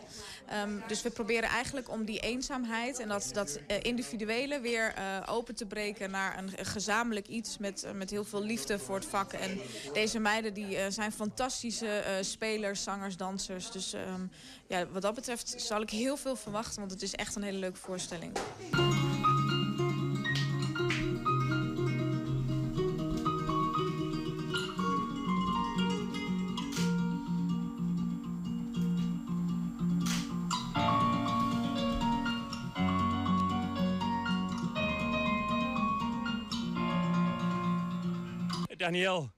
Um, 0.63 0.83
dus 0.87 1.01
we 1.01 1.09
proberen 1.09 1.49
eigenlijk 1.49 1.89
om 1.89 2.05
die 2.05 2.19
eenzaamheid 2.19 2.99
en 2.99 3.07
dat, 3.07 3.29
dat 3.33 3.59
uh, 3.67 3.77
individuele 3.81 4.59
weer 4.59 4.93
open 5.25 5.55
te 5.55 5.65
breken 5.65 6.11
naar 6.11 6.37
een, 6.37 6.65
gezamenlijk 6.65 7.27
iets 7.27 7.57
met, 7.57 7.85
met 7.93 8.09
heel 8.09 8.23
veel 8.23 8.41
liefde 8.41 8.79
voor 8.79 8.95
het 8.95 9.05
vak. 9.05 9.33
En 9.33 9.59
deze 9.93 10.19
meiden 10.19 10.53
die 10.53 10.91
zijn 10.91 11.11
fantastische 11.11 12.19
spelers, 12.21 12.83
zangers, 12.83 13.17
dansers. 13.17 13.71
Dus 13.71 13.93
um, 13.93 14.31
ja, 14.67 14.87
wat 14.87 15.01
dat 15.01 15.15
betreft 15.15 15.53
zal 15.57 15.81
ik 15.81 15.89
heel 15.89 16.17
veel 16.17 16.35
verwachten, 16.35 16.79
want 16.79 16.91
het 16.91 17.01
is 17.01 17.15
echt 17.15 17.35
een 17.35 17.43
hele 17.43 17.57
leuke 17.57 17.79
voorstelling. 17.79 18.31
Daniel, 38.77 39.31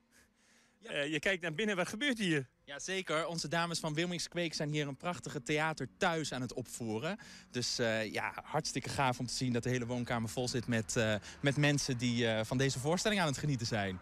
ja. 0.78 0.94
uh, 0.94 1.12
je 1.12 1.20
kijkt 1.20 1.42
naar 1.42 1.54
binnen, 1.54 1.76
wat 1.76 1.88
gebeurt 1.88 2.18
hier? 2.18 2.50
Jazeker, 2.64 3.28
onze 3.28 3.48
dames 3.48 3.80
van 3.80 3.94
Wilmings 3.94 4.28
Kweek 4.28 4.54
zijn 4.54 4.72
hier 4.72 4.88
een 4.88 4.98
prachtige 4.98 5.44
theater 5.44 5.88
thuis 5.98 6.34
aan 6.34 6.42
het 6.42 6.54
opvoeren. 6.54 7.18
Dus 7.52 7.80
uh, 7.80 8.12
ja, 8.12 8.34
hartstikke 8.44 8.90
gaaf 8.90 9.20
om 9.20 9.26
te 9.26 9.34
zien 9.34 9.54
dat 9.54 9.64
de 9.64 9.70
hele 9.70 9.86
woonkamer 9.86 10.30
vol 10.30 10.48
zit 10.48 10.68
met, 10.68 10.96
uh, 10.96 11.16
met 11.42 11.58
mensen 11.58 11.98
die 11.98 12.28
van 12.44 12.58
deze 12.58 12.80
voorstelling 12.80 13.22
aan 13.22 13.28
het 13.28 13.38
genieten 13.38 13.68
zijn. 13.68 14.00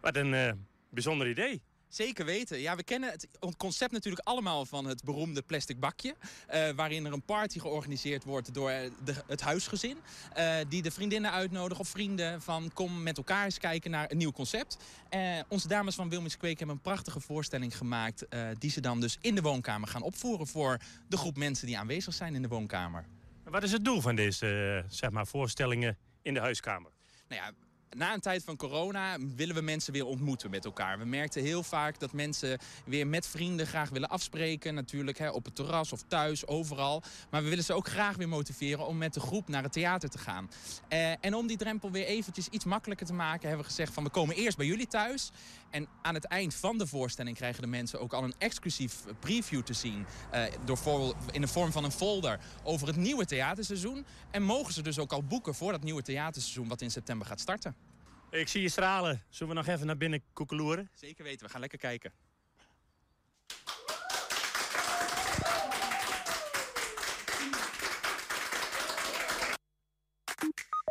Wat 0.00 0.16
een 0.16 0.66
bijzonder 0.90 1.28
idee. 1.28 1.62
Zeker 1.88 2.24
weten. 2.24 2.60
Ja, 2.60 2.76
we 2.76 2.82
kennen 2.82 3.10
het 3.10 3.28
concept 3.56 3.92
natuurlijk 3.92 4.26
allemaal 4.26 4.66
van 4.66 4.84
het 4.84 5.04
beroemde 5.04 5.42
plastic 5.42 5.80
bakje. 5.80 6.14
Uh, 6.54 6.70
waarin 6.70 7.06
er 7.06 7.12
een 7.12 7.22
party 7.22 7.58
georganiseerd 7.58 8.24
wordt 8.24 8.54
door 8.54 8.70
de, 9.04 9.14
het 9.26 9.40
huisgezin. 9.40 9.96
Uh, 10.38 10.56
die 10.68 10.82
de 10.82 10.90
vriendinnen 10.90 11.30
uitnodigen 11.30 11.84
of 11.84 11.88
vrienden 11.88 12.42
van 12.42 12.70
kom 12.74 13.02
met 13.02 13.16
elkaar 13.16 13.44
eens 13.44 13.58
kijken 13.58 13.90
naar 13.90 14.10
een 14.10 14.16
nieuw 14.16 14.32
concept. 14.32 14.76
Uh, 15.10 15.38
onze 15.48 15.68
dames 15.68 15.94
van 15.94 16.08
Wilmings 16.08 16.36
Kweek 16.36 16.58
hebben 16.58 16.76
een 16.76 16.82
prachtige 16.82 17.20
voorstelling 17.20 17.76
gemaakt. 17.76 18.26
die 18.58 18.70
ze 18.70 18.80
dan 18.80 19.00
dus 19.00 19.18
in 19.20 19.34
de 19.34 19.42
woonkamer 19.42 19.88
gaan 19.88 20.02
opvoeren 20.02 20.46
voor 20.46 20.78
de 21.08 21.16
groep 21.16 21.36
mensen 21.36 21.66
die 21.66 21.78
aanwezig 21.78 22.14
zijn 22.14 22.34
in 22.34 22.42
de 22.42 22.48
woonkamer. 22.48 23.04
Wat 23.44 23.62
is 23.62 23.72
het 23.72 23.84
doel 23.84 24.00
van 24.00 24.14
deze 24.16 24.84
zeg 24.88 25.10
maar, 25.10 25.26
voorstellingen 25.26 25.98
in 26.22 26.34
de 26.34 26.40
huiskamer? 26.40 26.90
Nou 27.28 27.42
ja, 27.42 27.52
na 27.96 28.14
een 28.14 28.20
tijd 28.20 28.44
van 28.44 28.56
corona 28.56 29.16
willen 29.36 29.54
we 29.54 29.60
mensen 29.60 29.92
weer 29.92 30.06
ontmoeten 30.06 30.50
met 30.50 30.64
elkaar. 30.64 30.98
We 30.98 31.04
merkten 31.04 31.42
heel 31.42 31.62
vaak 31.62 31.98
dat 31.98 32.12
mensen 32.12 32.58
weer 32.84 33.06
met 33.06 33.26
vrienden 33.26 33.66
graag 33.66 33.90
willen 33.90 34.08
afspreken. 34.08 34.74
Natuurlijk 34.74 35.18
hè, 35.18 35.30
op 35.30 35.44
het 35.44 35.54
terras 35.54 35.92
of 35.92 36.02
thuis, 36.02 36.46
overal. 36.46 37.02
Maar 37.30 37.42
we 37.42 37.48
willen 37.48 37.64
ze 37.64 37.72
ook 37.72 37.88
graag 37.88 38.16
weer 38.16 38.28
motiveren 38.28 38.86
om 38.86 38.98
met 38.98 39.14
de 39.14 39.20
groep 39.20 39.48
naar 39.48 39.62
het 39.62 39.72
theater 39.72 40.08
te 40.08 40.18
gaan. 40.18 40.50
Uh, 40.88 41.10
en 41.20 41.34
om 41.34 41.46
die 41.46 41.56
drempel 41.56 41.90
weer 41.90 42.04
eventjes 42.04 42.48
iets 42.48 42.64
makkelijker 42.64 43.06
te 43.06 43.12
maken... 43.12 43.48
hebben 43.48 43.66
we 43.66 43.70
gezegd 43.70 43.92
van 43.92 44.04
we 44.04 44.10
komen 44.10 44.36
eerst 44.36 44.56
bij 44.56 44.66
jullie 44.66 44.86
thuis. 44.86 45.30
En 45.70 45.88
aan 46.02 46.14
het 46.14 46.24
eind 46.24 46.54
van 46.54 46.78
de 46.78 46.86
voorstelling 46.86 47.36
krijgen 47.36 47.62
de 47.62 47.68
mensen 47.68 48.00
ook 48.00 48.12
al 48.12 48.24
een 48.24 48.34
exclusief 48.38 49.04
preview 49.20 49.62
te 49.62 49.72
zien. 49.72 50.06
Uh, 50.34 50.44
door 50.64 51.14
in 51.30 51.40
de 51.40 51.48
vorm 51.48 51.72
van 51.72 51.84
een 51.84 51.92
folder 51.92 52.40
over 52.62 52.86
het 52.86 52.96
nieuwe 52.96 53.24
theaterseizoen. 53.24 54.04
En 54.30 54.42
mogen 54.42 54.72
ze 54.72 54.82
dus 54.82 54.98
ook 54.98 55.12
al 55.12 55.22
boeken 55.22 55.54
voor 55.54 55.72
dat 55.72 55.82
nieuwe 55.82 56.02
theaterseizoen 56.02 56.68
wat 56.68 56.80
in 56.80 56.90
september 56.90 57.26
gaat 57.26 57.40
starten. 57.40 57.77
Ik 58.30 58.48
zie 58.48 58.62
je 58.62 58.68
stralen. 58.68 59.22
Zullen 59.28 59.54
we 59.54 59.60
nog 59.60 59.68
even 59.74 59.86
naar 59.86 59.96
binnen 59.96 60.22
koekeloeren? 60.32 60.90
Zeker 60.94 61.24
weten, 61.24 61.46
we 61.46 61.52
gaan 61.52 61.60
lekker 61.60 61.78
kijken. 61.78 62.12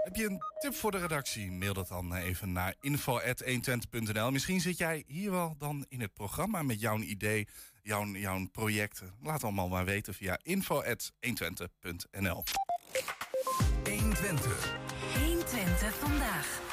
Heb 0.04 0.15
je 0.15 0.26
een 0.26 0.41
tip 0.60 0.73
voor 0.73 0.91
de 0.91 0.97
redactie? 0.97 1.52
Mail 1.52 1.73
dat 1.73 1.88
dan 1.88 2.15
even 2.15 2.52
naar 2.52 2.76
info.120.nl. 2.82 4.32
Misschien 4.32 4.62
zit 4.62 4.78
jij 4.78 5.04
hier 5.08 5.32
wel 5.32 5.56
dan 5.58 5.86
in 5.89 6.02
het 6.02 6.13
programma 6.13 6.62
met 6.62 6.80
jouw 6.80 7.00
idee, 7.00 7.47
jouw, 7.84 8.06
jouw 8.06 8.47
projecten. 8.52 9.13
Laat 9.21 9.43
allemaal 9.43 9.67
maar 9.67 9.86
weten 9.86 10.13
via 10.13 10.39
info.120.nl. 10.43 12.43
120. 13.84 14.76
120 15.17 15.95
vandaag. 15.95 16.66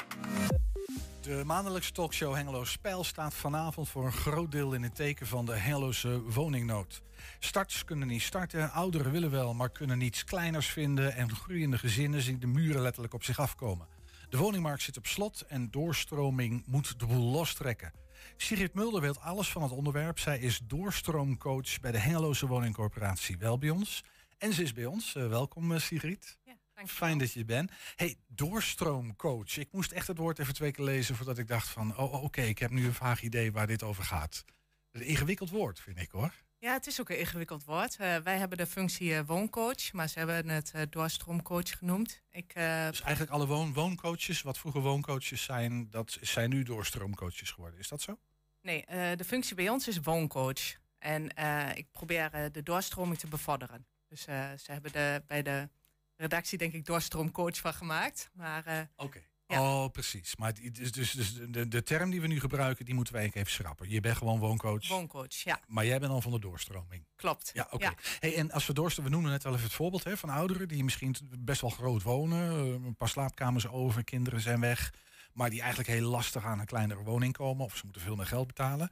De 1.21 1.43
maandelijkse 1.45 1.91
talkshow 1.91 2.35
Hengelo 2.35 2.63
Spijl 2.63 3.03
staat 3.03 3.33
vanavond 3.33 3.89
voor 3.89 4.05
een 4.05 4.11
groot 4.11 4.51
deel 4.51 4.73
in 4.73 4.83
het 4.83 4.95
teken 4.95 5.27
van 5.27 5.45
de 5.45 5.55
Hengeloze 5.55 6.21
woningnood. 6.21 7.01
Starters 7.39 7.85
kunnen 7.85 8.07
niet 8.07 8.21
starten, 8.21 8.71
ouderen 8.71 9.11
willen 9.11 9.31
wel, 9.31 9.53
maar 9.53 9.69
kunnen 9.69 9.97
niets 9.97 10.23
kleiners 10.23 10.67
vinden 10.67 11.15
en 11.15 11.35
groeiende 11.35 11.77
gezinnen 11.77 12.21
zien 12.21 12.39
de 12.39 12.47
muren 12.47 12.81
letterlijk 12.81 13.13
op 13.13 13.23
zich 13.23 13.39
afkomen. 13.39 13.87
De 14.29 14.37
woningmarkt 14.37 14.81
zit 14.81 14.97
op 14.97 15.05
slot 15.05 15.41
en 15.41 15.71
doorstroming 15.71 16.63
moet 16.65 16.99
de 16.99 17.05
boel 17.05 17.31
lostrekken. 17.31 17.93
Sigrid 18.37 18.73
Mulder 18.73 19.01
weet 19.01 19.19
alles 19.19 19.49
van 19.49 19.61
het 19.61 19.71
onderwerp. 19.71 20.19
Zij 20.19 20.39
is 20.39 20.59
doorstroomcoach 20.63 21.79
bij 21.79 21.91
de 21.91 21.99
Hengeloze 21.99 22.47
Woningcorporatie 22.47 23.37
Wel 23.37 23.57
bij 23.57 23.69
ons. 23.69 24.03
En 24.37 24.53
ze 24.53 24.63
is 24.63 24.73
bij 24.73 24.85
ons. 24.85 25.15
Uh, 25.15 25.27
welkom 25.27 25.71
uh, 25.71 25.79
Sigrid. 25.79 26.37
Fijn 26.85 27.17
dat 27.17 27.33
je 27.33 27.45
bent. 27.45 27.71
Hey, 27.95 28.15
doorstroomcoach. 28.27 29.57
Ik 29.57 29.71
moest 29.71 29.91
echt 29.91 30.07
het 30.07 30.17
woord 30.17 30.39
even 30.39 30.53
twee 30.53 30.71
keer 30.71 30.85
lezen 30.85 31.15
voordat 31.15 31.37
ik 31.37 31.47
dacht 31.47 31.67
van... 31.67 31.97
oh, 31.97 32.23
oké, 32.23 32.41
ik 32.41 32.59
heb 32.59 32.71
nu 32.71 32.85
een 32.85 32.93
vaag 32.93 33.21
idee 33.21 33.51
waar 33.51 33.67
dit 33.67 33.83
over 33.83 34.03
gaat. 34.03 34.45
Een 34.91 35.01
ingewikkeld 35.01 35.49
woord, 35.49 35.79
vind 35.79 35.99
ik 35.99 36.11
hoor. 36.11 36.33
Ja, 36.57 36.73
het 36.73 36.87
is 36.87 36.99
ook 36.99 37.09
een 37.09 37.19
ingewikkeld 37.19 37.63
woord. 37.63 37.97
Uh, 37.99 38.17
wij 38.17 38.37
hebben 38.37 38.57
de 38.57 38.67
functie 38.67 39.23
wooncoach, 39.23 39.93
maar 39.93 40.09
ze 40.09 40.19
hebben 40.19 40.49
het 40.49 40.73
doorstroomcoach 40.89 41.77
genoemd. 41.77 42.21
Ik, 42.29 42.53
dus 42.53 43.01
eigenlijk 43.01 43.29
alle 43.29 43.47
woon 43.47 43.73
wooncoaches, 43.73 44.41
wat 44.41 44.57
vroeger 44.57 44.81
wooncoaches 44.81 45.43
zijn... 45.43 45.89
dat 45.89 46.17
zijn 46.21 46.49
nu 46.49 46.63
doorstroomcoaches 46.63 47.51
geworden. 47.51 47.79
Is 47.79 47.87
dat 47.87 48.01
zo? 48.01 48.19
Nee, 48.61 48.85
de 49.15 49.25
functie 49.25 49.55
bij 49.55 49.69
ons 49.69 49.87
is 49.87 49.99
wooncoach. 49.99 50.75
En 50.99 51.29
ik 51.75 51.87
probeer 51.91 52.51
de 52.51 52.63
doorstroming 52.63 53.19
te 53.19 53.27
bevorderen. 53.27 53.85
Dus 54.07 54.21
ze 54.21 54.71
hebben 54.71 54.91
de, 54.91 55.23
bij 55.27 55.41
de 55.41 55.69
redactie 56.15 56.57
denk 56.57 56.73
ik 56.73 56.85
doorstroomcoach 56.85 57.57
van 57.57 57.73
gemaakt. 57.73 58.29
Maar, 58.33 58.67
uh, 58.67 58.79
Oké. 58.95 59.21
Ja. 59.47 59.61
Oh, 59.61 59.91
precies. 59.91 60.35
Maar 60.35 60.53
dus, 60.53 60.91
dus, 60.91 61.11
dus 61.11 61.33
de, 61.33 61.67
de 61.67 61.83
term 61.83 62.09
die 62.09 62.21
we 62.21 62.27
nu 62.27 62.39
gebruiken, 62.39 62.85
die 62.85 62.93
moeten 62.93 63.13
wij 63.13 63.23
even 63.33 63.51
schrappen. 63.51 63.89
Je 63.89 63.99
bent 63.99 64.17
gewoon 64.17 64.39
wooncoach. 64.39 64.87
Wooncoach, 64.87 65.33
ja. 65.33 65.59
Maar 65.67 65.85
jij 65.85 65.99
bent 65.99 66.11
al 66.11 66.21
van 66.21 66.31
de 66.31 66.39
doorstroming. 66.39 67.05
Klopt. 67.15 67.51
Ja, 67.53 67.63
oké. 67.63 67.75
Okay. 67.75 67.93
Hey, 68.19 68.35
en 68.35 68.51
als 68.51 68.65
we 68.65 68.73
doorstromen, 68.73 69.11
we 69.11 69.17
noemen 69.17 69.33
net 69.33 69.43
wel 69.43 69.53
even 69.53 69.65
het 69.65 69.75
voorbeeld 69.75 70.03
hè, 70.03 70.17
van 70.17 70.29
ouderen 70.29 70.67
die 70.67 70.83
misschien 70.83 71.15
best 71.39 71.61
wel 71.61 71.69
groot 71.69 72.03
wonen, 72.03 72.39
een 72.85 72.95
paar 72.95 73.09
slaapkamers 73.09 73.67
over, 73.67 74.03
kinderen 74.03 74.41
zijn 74.41 74.59
weg, 74.59 74.93
maar 75.33 75.49
die 75.49 75.59
eigenlijk 75.59 75.89
heel 75.89 76.09
lastig 76.09 76.45
aan 76.45 76.59
een 76.59 76.65
kleinere 76.65 77.03
woning 77.03 77.33
komen 77.33 77.65
of 77.65 77.75
ze 77.75 77.81
moeten 77.83 78.01
veel 78.01 78.15
meer 78.15 78.25
geld 78.25 78.47
betalen. 78.47 78.89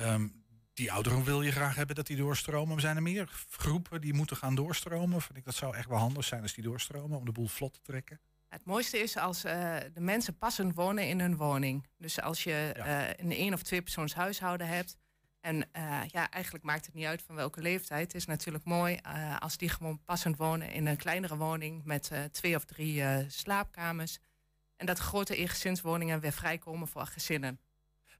Um, 0.00 0.43
die 0.74 0.92
ouderen 0.92 1.24
wil 1.24 1.42
je 1.42 1.52
graag 1.52 1.74
hebben 1.74 1.96
dat 1.96 2.06
die 2.06 2.16
doorstromen. 2.16 2.68
Maar 2.68 2.80
zijn 2.80 2.96
er 2.96 3.02
meer 3.02 3.28
groepen 3.50 4.00
die 4.00 4.14
moeten 4.14 4.36
gaan 4.36 4.54
doorstromen? 4.54 5.22
Vind 5.22 5.38
ik 5.38 5.44
dat 5.44 5.54
zou 5.54 5.76
echt 5.76 5.88
wel 5.88 5.98
handig 5.98 6.24
zijn 6.24 6.42
als 6.42 6.54
die 6.54 6.64
doorstromen 6.64 7.18
om 7.18 7.24
de 7.24 7.32
boel 7.32 7.46
vlot 7.46 7.72
te 7.72 7.80
trekken. 7.82 8.20
Het 8.48 8.64
mooiste 8.64 8.98
is 8.98 9.16
als 9.16 9.44
uh, 9.44 9.76
de 9.94 10.00
mensen 10.00 10.38
passend 10.38 10.74
wonen 10.74 11.08
in 11.08 11.20
hun 11.20 11.36
woning. 11.36 11.86
Dus 11.98 12.20
als 12.20 12.44
je 12.44 12.72
ja. 12.76 13.08
uh, 13.08 13.12
een 13.16 13.32
één 13.32 13.52
of 13.52 13.62
twee 13.62 13.82
persoons 13.82 14.14
huishouden 14.14 14.68
hebt. 14.68 14.96
En 15.40 15.56
uh, 15.56 16.00
ja, 16.06 16.30
eigenlijk 16.30 16.64
maakt 16.64 16.86
het 16.86 16.94
niet 16.94 17.06
uit 17.06 17.22
van 17.22 17.34
welke 17.34 17.60
leeftijd. 17.60 18.06
Het 18.06 18.14
is 18.14 18.26
natuurlijk 18.26 18.64
mooi 18.64 18.98
als 19.38 19.56
die 19.56 19.68
gewoon 19.68 20.04
passend 20.04 20.36
wonen 20.36 20.72
in 20.72 20.86
een 20.86 20.96
kleinere 20.96 21.36
woning 21.36 21.84
met 21.84 22.10
twee 22.32 22.56
of 22.56 22.64
drie 22.64 23.02
slaapkamers. 23.28 24.18
En 24.76 24.86
dat 24.86 24.98
grote 24.98 25.36
eengezinswoningen 25.36 26.20
weer 26.20 26.32
vrijkomen 26.32 26.88
voor 26.88 27.06
gezinnen. 27.06 27.60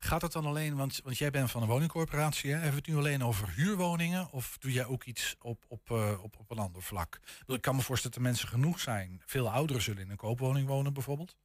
Gaat 0.05 0.23
het 0.23 0.33
dan 0.33 0.47
alleen, 0.47 0.77
want, 0.77 1.01
want 1.05 1.19
jij 1.19 1.31
bent 1.31 1.51
van 1.51 1.63
een 1.63 1.69
woningcorporatie, 1.69 2.51
hè? 2.51 2.55
hebben 2.55 2.71
we 2.71 2.77
het 2.77 2.87
nu 2.87 2.97
alleen 2.97 3.25
over 3.25 3.51
huurwoningen 3.51 4.31
of 4.31 4.59
doe 4.59 4.73
jij 4.73 4.85
ook 4.85 5.05
iets 5.05 5.37
op, 5.41 5.65
op, 5.69 5.91
uh, 5.91 6.23
op, 6.23 6.39
op 6.39 6.51
een 6.51 6.59
ander 6.59 6.83
vlak? 6.83 7.21
Ik 7.47 7.61
kan 7.61 7.77
me 7.77 7.83
voorstellen 7.83 8.17
dat 8.17 8.25
er 8.25 8.31
mensen 8.31 8.49
genoeg 8.49 8.81
zijn. 8.81 9.23
Veel 9.27 9.51
ouderen 9.51 9.83
zullen 9.83 10.03
in 10.03 10.11
een 10.11 10.17
koopwoning 10.17 10.67
wonen 10.67 10.93
bijvoorbeeld. 10.93 11.37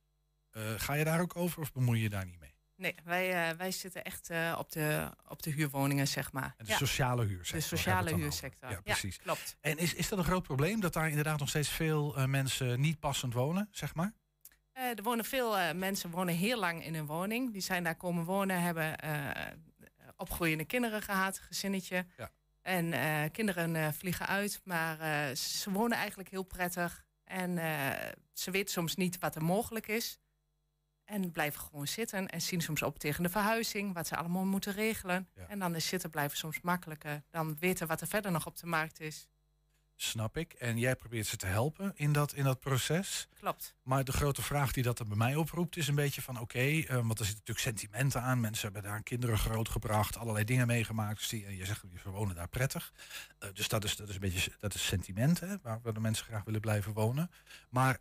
Uh, 0.52 0.64
ga 0.78 0.94
je 0.94 1.04
daar 1.04 1.22
ook 1.22 1.36
over 1.36 1.62
of 1.62 1.72
bemoei 1.72 2.02
je 2.02 2.10
daar 2.10 2.26
niet 2.26 2.40
mee? 2.40 2.54
Nee, 2.76 2.96
wij, 3.04 3.52
uh, 3.52 3.58
wij 3.58 3.72
zitten 3.72 4.04
echt 4.04 4.30
op, 4.58 4.72
de, 4.72 5.12
op 5.28 5.44
de 5.44 5.52
huurwoningen, 5.52 6.08
zeg 6.08 6.32
maar. 6.32 6.54
En 6.58 6.66
de 6.66 6.72
ja. 6.72 6.78
sociale 6.78 7.26
huursector. 7.26 7.70
De 7.70 7.78
sociale 7.78 8.16
huursector. 8.16 8.72
Ja, 8.72 8.82
precies. 8.82 9.16
Ja, 9.16 9.22
klopt. 9.24 9.58
En 9.62 9.78
is, 9.78 9.94
is 9.94 10.10
dat 10.10 10.20
een 10.20 10.26
groot 10.26 10.44
probleem 10.44 10.80
dat 10.80 10.94
daar 10.94 11.10
inderdaad 11.10 11.40
nog 11.40 11.50
steeds 11.50 11.70
veel 11.70 12.28
mensen 12.28 12.80
niet 12.80 13.00
passend 13.00 13.34
wonen, 13.34 13.68
zeg 13.72 13.96
maar? 13.96 14.14
Uh, 14.80 14.86
er 14.86 15.04
wonen 15.04 15.26
veel 15.26 15.58
uh, 15.58 15.72
mensen 15.72 16.10
wonen 16.10 16.36
heel 16.36 16.60
lang 16.60 16.86
in 16.86 16.96
een 16.96 17.06
woning. 17.06 17.52
Die 17.52 17.62
zijn 17.62 17.84
daar 17.84 17.96
komen 17.96 18.24
wonen, 18.24 18.62
hebben 18.62 18.96
uh, 19.06 19.30
opgroeiende 20.18 20.66
kinderen 20.66 21.02
gehad, 21.02 21.40
gezinnetje. 21.40 22.06
Ja. 22.18 22.32
En 22.62 23.32
kinderen 23.32 23.94
vliegen 23.94 24.28
uit, 24.28 24.62
maar 24.64 25.36
ze 25.36 25.72
wonen 25.72 25.98
eigenlijk 25.98 26.30
heel 26.30 26.44
prettig. 26.44 27.06
En 27.24 27.58
ze 28.34 28.52
weten 28.52 28.74
soms 28.74 28.96
niet 28.96 29.20
wat 29.20 29.36
er 29.36 29.44
mogelijk 29.44 29.88
is. 29.88 30.20
En 31.06 31.32
blijven 31.32 31.62
gewoon 31.62 31.88
zitten 31.88 32.28
en 32.28 32.42
zien 32.42 32.62
soms 32.62 32.82
op 32.82 33.00
tegen 33.00 33.24
de 33.24 33.30
verhuizing, 33.30 33.94
wat 33.94 34.08
ze 34.08 34.16
allemaal 34.16 34.46
moeten 34.46 34.74
regelen. 34.74 35.30
Ja. 35.36 35.48
En 35.48 35.60
dan 35.60 35.76
is 35.76 35.88
zitten 35.88 36.10
blijven 36.10 36.38
soms 36.38 36.62
makkelijker 36.62 37.24
dan 37.30 37.58
weten 37.60 37.88
wat 37.88 38.02
er 38.02 38.08
verder 38.08 38.32
nog 38.32 38.46
op 38.46 38.58
de 38.58 38.68
markt 38.68 39.00
is. 39.00 39.28
Snap 40.02 40.38
ik. 40.38 40.54
En 40.54 40.78
jij 40.78 40.96
probeert 40.96 41.28
ze 41.28 41.38
te 41.38 41.46
helpen 41.46 41.92
in 41.96 42.12
dat, 42.12 42.34
in 42.34 42.44
dat 42.44 42.60
proces. 42.60 43.28
Klopt. 43.40 43.76
Maar 43.84 44.04
de 44.04 44.12
grote 44.12 44.42
vraag 44.42 44.72
die 44.72 44.84
dat 44.84 45.00
er 45.00 45.08
bij 45.08 45.18
mij 45.18 45.36
oproept 45.36 45.78
is 45.78 45.88
een 45.88 45.96
beetje 45.96 46.22
van... 46.22 46.34
oké, 46.40 46.44
okay, 46.44 46.78
uh, 46.78 46.88
want 46.88 47.20
er 47.20 47.26
zitten 47.26 47.44
natuurlijk 47.46 47.60
sentimenten 47.60 48.22
aan. 48.22 48.40
Mensen 48.40 48.72
hebben 48.72 48.92
daar 48.92 49.04
kinderen 49.04 49.38
grootgebracht, 49.38 50.18
allerlei 50.18 50.46
dingen 50.46 50.68
meegemaakt. 50.68 51.18
Dus 51.18 51.28
die, 51.28 51.46
en 51.46 51.56
je 51.56 51.66
zegt, 51.66 51.84
je 52.04 52.10
wonen 52.10 52.36
daar 52.36 52.48
prettig. 52.48 52.94
Uh, 53.40 53.50
dus 53.54 53.68
dat 53.68 53.84
is, 53.84 53.96
dat 53.96 54.10
is 54.10 54.14
een 54.14 54.20
beetje 54.22 54.52
dat 54.60 54.74
is 54.74 54.86
sentiment, 54.86 55.40
hè, 55.40 55.58
waar, 55.62 55.80
waar 55.82 55.94
de 55.94 56.00
mensen 56.00 56.26
graag 56.26 56.44
willen 56.44 56.62
blijven 56.62 56.94
wonen. 56.94 57.32
Maar 57.70 57.98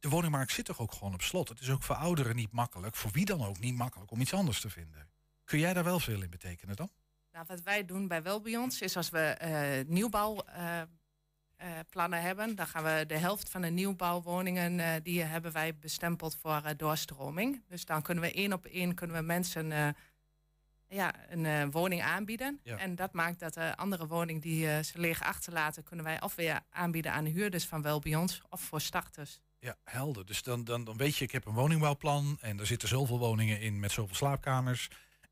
de 0.00 0.08
woningmarkt 0.08 0.52
zit 0.52 0.64
toch 0.64 0.80
ook 0.80 0.92
gewoon 0.92 1.14
op 1.14 1.22
slot. 1.22 1.48
Het 1.48 1.60
is 1.60 1.70
ook 1.70 1.82
voor 1.82 1.96
ouderen 1.96 2.36
niet 2.36 2.52
makkelijk, 2.52 2.96
voor 2.96 3.10
wie 3.10 3.24
dan 3.24 3.44
ook 3.44 3.58
niet 3.58 3.74
makkelijk... 3.74 4.10
om 4.10 4.20
iets 4.20 4.34
anders 4.34 4.60
te 4.60 4.70
vinden. 4.70 5.08
Kun 5.44 5.58
jij 5.58 5.72
daar 5.72 5.84
wel 5.84 6.00
veel 6.00 6.22
in 6.22 6.30
betekenen 6.30 6.76
dan? 6.76 6.90
Nou, 7.32 7.44
wat 7.48 7.62
wij 7.62 7.84
doen 7.84 8.08
bij 8.08 8.22
Welbions 8.22 8.80
is 8.80 8.96
als 8.96 9.10
we 9.10 9.38
uh, 9.86 9.92
nieuwbouw... 9.92 10.44
Uh, 10.56 10.82
plannen 11.90 12.22
hebben. 12.22 12.54
Dan 12.54 12.66
gaan 12.66 12.84
we 12.84 13.04
de 13.06 13.18
helft 13.18 13.48
van 13.48 13.62
de 13.62 13.70
nieuwbouwwoningen 13.70 14.78
uh, 14.78 14.88
die 15.02 15.22
hebben 15.22 15.52
wij 15.52 15.76
bestempeld 15.76 16.36
voor 16.36 16.62
uh, 16.64 16.70
doorstroming. 16.76 17.62
Dus 17.68 17.84
dan 17.84 18.02
kunnen 18.02 18.24
we 18.24 18.32
één 18.32 18.52
op 18.52 18.64
één 18.64 18.94
kunnen 18.94 19.16
we 19.16 19.22
mensen 19.22 19.94
ja, 20.88 21.14
een 21.28 21.70
woning 21.70 22.02
aanbieden. 22.02 22.60
Ja. 22.62 22.76
En 22.76 22.94
dat 22.94 23.12
maakt 23.12 23.40
dat 23.40 23.54
de 23.54 23.76
andere 23.76 24.06
woning 24.06 24.42
die 24.42 24.82
ze 24.82 24.98
leeg 24.98 25.22
achterlaten, 25.22 25.84
kunnen 25.84 26.04
wij 26.04 26.20
of 26.22 26.34
weer 26.34 26.60
aanbieden 26.70 27.12
aan 27.12 27.24
de 27.24 27.30
huurders 27.30 27.66
van 27.66 27.82
wel 27.82 28.00
bij 28.00 28.16
ons 28.16 28.40
of 28.48 28.60
voor 28.60 28.80
starters. 28.80 29.40
Ja, 29.58 29.76
helder. 29.84 30.26
Dus 30.26 30.42
dan, 30.42 30.64
dan, 30.64 30.84
dan 30.84 30.96
weet 30.96 31.16
je, 31.16 31.24
ik 31.24 31.32
heb 31.32 31.46
een 31.46 31.54
woningbouwplan 31.54 32.38
en 32.40 32.58
er 32.60 32.66
zitten 32.66 32.88
zoveel 32.88 33.18
woningen 33.18 33.60
in 33.60 33.80
met 33.80 33.92
zoveel 33.92 34.14
slaapkamers. 34.14 34.88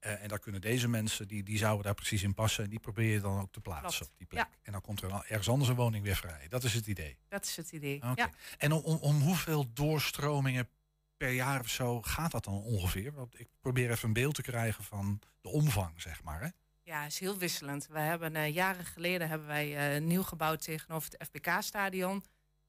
Uh, 0.06 0.22
en 0.22 0.28
daar 0.28 0.38
kunnen 0.38 0.60
deze 0.60 0.88
mensen, 0.88 1.28
die, 1.28 1.42
die 1.42 1.58
zouden 1.58 1.84
daar 1.84 1.94
precies 1.94 2.22
in 2.22 2.34
passen. 2.34 2.64
En 2.64 2.70
die 2.70 2.78
probeer 2.78 3.12
je 3.12 3.20
dan 3.20 3.40
ook 3.40 3.52
te 3.52 3.60
plaatsen 3.60 3.90
Klopt. 3.90 4.12
op 4.12 4.18
die 4.18 4.26
plek. 4.26 4.46
Ja. 4.50 4.58
En 4.62 4.72
dan 4.72 4.80
komt 4.80 5.02
er 5.02 5.12
ergens 5.12 5.48
anders 5.48 5.70
een 5.70 5.76
woning 5.76 6.04
weer 6.04 6.16
vrij. 6.16 6.46
Dat 6.48 6.64
is 6.64 6.74
het 6.74 6.86
idee. 6.86 7.18
Dat 7.28 7.44
is 7.44 7.56
het 7.56 7.72
idee. 7.72 7.96
Okay. 7.96 8.14
Ja. 8.16 8.30
En 8.58 8.72
om, 8.72 8.82
om, 8.82 8.96
om, 8.96 9.20
hoeveel 9.20 9.72
doorstromingen 9.72 10.68
per 11.16 11.30
jaar 11.30 11.60
of 11.60 11.68
zo 11.68 12.02
gaat 12.02 12.30
dat 12.30 12.44
dan 12.44 12.62
ongeveer? 12.62 13.12
Want 13.12 13.40
ik 13.40 13.48
probeer 13.60 13.90
even 13.90 14.08
een 14.08 14.14
beeld 14.14 14.34
te 14.34 14.42
krijgen 14.42 14.84
van 14.84 15.20
de 15.40 15.48
omvang, 15.48 16.00
zeg 16.00 16.22
maar. 16.22 16.40
Hè? 16.40 16.48
Ja, 16.82 17.04
is 17.04 17.18
heel 17.18 17.38
wisselend. 17.38 17.86
We 17.86 17.98
hebben 17.98 18.34
uh, 18.34 18.54
jaren 18.54 18.84
geleden 18.84 19.28
hebben 19.28 19.46
wij 19.46 19.96
uh, 19.96 20.02
nieuw 20.02 20.22
gebouwd 20.22 20.62
tegenover 20.62 21.10
het 21.10 21.28
FBK-stadion. 21.28 22.24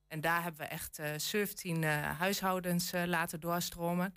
En 0.07 0.21
daar 0.21 0.43
hebben 0.43 0.61
we 0.61 0.67
echt 0.67 0.99
17 1.17 1.83
huishoudens 1.83 2.91
laten 3.05 3.39
doorstromen. 3.39 4.15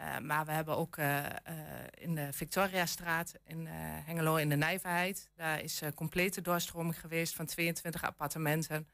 Uh, 0.00 0.18
maar 0.18 0.44
we 0.44 0.52
hebben 0.52 0.76
ook 0.76 0.96
uh, 0.96 1.18
uh, 1.18 1.24
in 1.90 2.14
de 2.14 2.32
Victoriastraat 2.32 3.34
in 3.44 3.66
Hengelo 4.04 4.36
in 4.36 4.48
de 4.48 4.56
Nijverheid... 4.56 5.30
daar 5.34 5.60
is 5.60 5.82
complete 5.94 6.40
doorstroming 6.40 7.00
geweest 7.00 7.34
van 7.34 7.46
22 7.46 8.04
appartementen. 8.04 8.88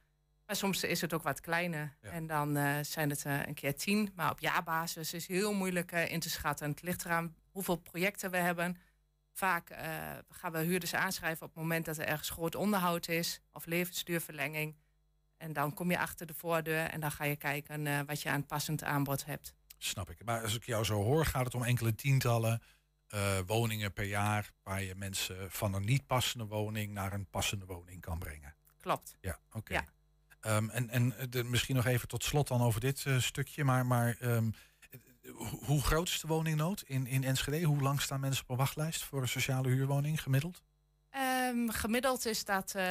Maar 0.46 0.56
soms 0.56 0.84
is 0.84 1.00
het 1.00 1.12
ook 1.12 1.22
wat 1.22 1.40
kleiner. 1.40 1.96
Ja. 2.02 2.10
En 2.10 2.26
dan 2.26 2.58
zijn 2.84 3.10
het 3.10 3.24
een 3.24 3.54
keer 3.54 3.76
tien. 3.76 4.12
Maar 4.14 4.30
op 4.30 4.40
jaarbasis 4.40 5.12
is 5.12 5.26
heel 5.26 5.54
moeilijk 5.54 5.92
in 5.92 6.20
te 6.20 6.30
schatten. 6.30 6.70
Het 6.70 6.82
ligt 6.82 7.04
eraan 7.04 7.34
hoeveel 7.50 7.76
projecten 7.76 8.30
we 8.30 8.36
hebben. 8.36 8.76
Vaak 9.32 9.70
gaan 10.28 10.52
we 10.52 10.58
huurders 10.58 10.94
aanschrijven 10.94 11.46
op 11.46 11.54
het 11.54 11.62
moment 11.62 11.84
dat 11.84 11.98
er 11.98 12.06
ergens 12.06 12.30
groot 12.30 12.54
onderhoud 12.54 13.08
is... 13.08 13.40
of 13.52 13.66
levensduurverlenging. 13.66 14.74
En 15.36 15.52
dan 15.52 15.74
kom 15.74 15.90
je 15.90 15.98
achter 15.98 16.26
de 16.26 16.34
voordeur 16.34 16.84
en 16.84 17.00
dan 17.00 17.10
ga 17.10 17.24
je 17.24 17.36
kijken 17.36 18.06
wat 18.06 18.22
je 18.22 18.30
aan 18.30 18.46
passend 18.46 18.84
aanbod 18.84 19.24
hebt. 19.24 19.55
Snap 19.78 20.10
ik. 20.10 20.24
Maar 20.24 20.42
als 20.42 20.54
ik 20.54 20.64
jou 20.64 20.84
zo 20.84 21.02
hoor, 21.02 21.26
gaat 21.26 21.44
het 21.44 21.54
om 21.54 21.62
enkele 21.62 21.94
tientallen 21.94 22.62
uh, 23.14 23.38
woningen 23.46 23.92
per 23.92 24.04
jaar. 24.04 24.52
waar 24.62 24.82
je 24.82 24.94
mensen 24.94 25.50
van 25.50 25.74
een 25.74 25.84
niet 25.84 26.06
passende 26.06 26.46
woning 26.46 26.92
naar 26.92 27.12
een 27.12 27.30
passende 27.30 27.66
woning 27.66 28.00
kan 28.00 28.18
brengen. 28.18 28.54
Klopt. 28.80 29.16
Ja, 29.20 29.38
oké. 29.48 29.56
Okay. 29.56 29.86
Ja. 30.40 30.56
Um, 30.56 30.70
en 30.70 30.90
en 30.90 31.14
de, 31.30 31.44
misschien 31.44 31.76
nog 31.76 31.86
even 31.86 32.08
tot 32.08 32.24
slot 32.24 32.48
dan 32.48 32.60
over 32.60 32.80
dit 32.80 33.04
uh, 33.04 33.20
stukje. 33.20 33.64
Maar, 33.64 33.86
maar 33.86 34.16
um, 34.20 34.54
hoe 35.64 35.82
groot 35.82 36.08
is 36.08 36.20
de 36.20 36.26
woningnood 36.26 36.82
in, 36.82 37.06
in 37.06 37.24
Enschede? 37.24 37.66
Hoe 37.66 37.82
lang 37.82 38.00
staan 38.00 38.20
mensen 38.20 38.42
op 38.42 38.50
een 38.50 38.56
wachtlijst 38.56 39.04
voor 39.04 39.22
een 39.22 39.28
sociale 39.28 39.68
huurwoning 39.68 40.22
gemiddeld? 40.22 40.62
Um, 41.16 41.70
gemiddeld 41.70 42.26
is 42.26 42.44
dat, 42.44 42.74
uh, 42.76 42.82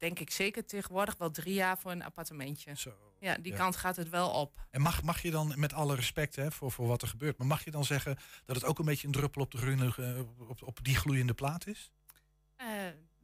denk 0.00 0.18
ik 0.18 0.30
zeker 0.30 0.64
tegenwoordig, 0.64 1.16
wel 1.16 1.30
drie 1.30 1.54
jaar 1.54 1.78
voor 1.78 1.90
een 1.90 2.02
appartementje. 2.04 2.76
Zo, 2.76 3.14
ja, 3.18 3.34
die 3.36 3.52
Ja. 3.52 3.58
kant 3.58 3.76
gaat 3.76 3.96
het 3.96 4.08
wel 4.08 4.30
op. 4.30 4.66
En 4.70 4.80
mag, 4.80 5.02
mag 5.02 5.22
je 5.22 5.30
dan, 5.30 5.52
met 5.56 5.72
alle 5.72 5.94
respect 5.94 6.36
hè, 6.36 6.50
voor, 6.50 6.72
voor 6.72 6.86
wat 6.86 7.02
er 7.02 7.08
gebeurt, 7.08 7.38
maar 7.38 7.46
mag 7.46 7.64
je 7.64 7.70
dan 7.70 7.84
zeggen 7.84 8.18
dat 8.44 8.56
het 8.56 8.64
ook 8.64 8.78
een 8.78 8.84
beetje 8.84 9.06
een 9.06 9.12
druppel 9.12 9.42
op, 9.42 9.50
de 9.50 9.58
groene, 9.58 9.94
eh, 9.96 10.48
op, 10.48 10.62
op 10.62 10.84
die 10.84 10.96
gloeiende 10.96 11.34
plaat 11.34 11.66
is? 11.66 11.90
Eh, 12.56 12.66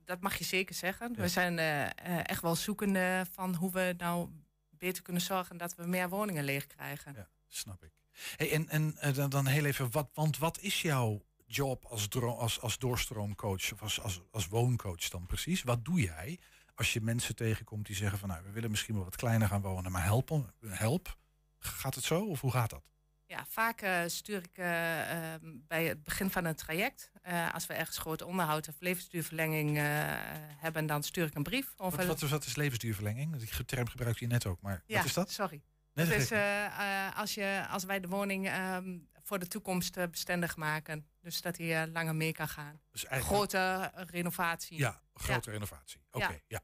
dat 0.04 0.20
mag 0.20 0.36
je 0.38 0.44
zeker 0.44 0.74
zeggen. 0.74 1.12
Ja. 1.16 1.20
We 1.20 1.28
zijn 1.28 1.58
eh, 1.58 2.28
echt 2.28 2.42
wel 2.42 2.54
zoekende 2.54 3.26
van 3.30 3.54
hoe 3.54 3.72
we 3.72 3.94
nou 3.98 4.28
beter 4.70 5.02
kunnen 5.02 5.22
zorgen 5.22 5.56
dat 5.56 5.74
we 5.74 5.86
meer 5.86 6.08
woningen 6.08 6.44
leeg 6.44 6.66
krijgen. 6.66 7.12
Ja, 7.14 7.28
snap 7.48 7.84
ik. 7.84 7.92
Hey, 8.36 8.52
en 8.52 8.68
en 8.68 9.14
dan, 9.14 9.30
dan 9.30 9.46
heel 9.46 9.64
even, 9.64 9.90
wat, 9.90 10.10
want 10.14 10.38
wat 10.38 10.58
is 10.60 10.82
jouw 10.82 11.22
job 11.46 11.84
als, 11.84 12.08
als, 12.20 12.60
als 12.60 12.78
doorstroomcoach 12.78 13.72
of 13.72 13.82
als, 13.82 14.00
als, 14.00 14.20
als 14.30 14.46
wooncoach 14.46 15.08
dan 15.08 15.26
precies? 15.26 15.62
Wat 15.62 15.84
doe 15.84 16.00
jij 16.00 16.38
als 16.76 16.92
je 16.92 17.00
mensen 17.00 17.34
tegenkomt 17.34 17.86
die 17.86 17.96
zeggen 17.96 18.18
van 18.18 18.28
nou, 18.28 18.44
we 18.44 18.50
willen 18.50 18.70
misschien 18.70 18.94
wel 18.94 19.04
wat 19.04 19.16
kleiner 19.16 19.48
gaan 19.48 19.60
wonen, 19.60 19.92
maar 19.92 20.04
helpen, 20.04 20.54
help. 20.66 21.16
Gaat 21.58 21.94
het 21.94 22.04
zo 22.04 22.24
of 22.24 22.40
hoe 22.40 22.50
gaat 22.50 22.70
dat? 22.70 22.82
Ja, 23.26 23.44
vaak 23.48 23.80
eh, 23.80 24.02
stuur 24.06 24.42
ik 24.42 24.58
eh, 24.58 25.32
ehm, 25.32 25.44
bij 25.66 25.84
het 25.84 26.02
begin 26.02 26.30
van 26.30 26.44
een 26.44 26.54
traject, 26.54 27.10
eh, 27.22 27.54
als 27.54 27.66
we 27.66 27.74
ergens 27.74 27.98
groot 27.98 28.22
onderhoud 28.22 28.68
of 28.68 28.74
levensduurverlenging 28.78 29.76
hebben, 30.56 30.86
dan 30.86 31.02
stuur 31.02 31.26
ik 31.26 31.34
een 31.34 31.42
brief. 31.42 31.74
Of 31.76 31.96
Wat, 31.96 32.06
wat, 32.06 32.20
wat 32.20 32.44
is 32.44 32.56
levensduurverlenging? 32.56 33.36
Die 33.36 33.64
term 33.64 33.88
gebruikte 33.88 34.24
je 34.24 34.30
net 34.30 34.46
ook, 34.46 34.60
maar 34.60 34.82
ja, 34.86 34.96
wat 34.96 35.04
is 35.04 35.12
dat? 35.12 35.30
Sorry. 35.30 35.62
Nee, 35.96 36.06
dat 36.06 36.14
dat 36.14 36.22
is 36.22 36.28
geeft 36.28 36.40
eh, 36.40 37.18
als, 37.18 37.34
je, 37.34 37.66
als 37.70 37.84
wij 37.84 38.00
de 38.00 38.08
woning 38.08 38.46
ehm, 38.48 38.98
voor 39.26 39.38
de 39.38 39.48
toekomst 39.48 39.96
eh, 39.96 40.04
bestendig 40.10 40.56
maken. 40.56 41.06
Dus 41.20 41.40
dat 41.40 41.56
hij 41.56 41.82
eh, 41.82 41.92
langer 41.92 42.14
mee 42.14 42.32
kan 42.32 42.48
gaan. 42.48 42.80
Dus 42.90 43.04
eigenlijk- 43.04 43.36
Grote 43.40 43.58
eh, 43.94 44.02
renovatie. 44.10 44.78
Ja, 44.78 45.00
grote 45.14 45.50
renovatie. 45.50 46.00
Oké, 46.10 46.24
Ja. 46.26 46.38
ja. 46.48 46.60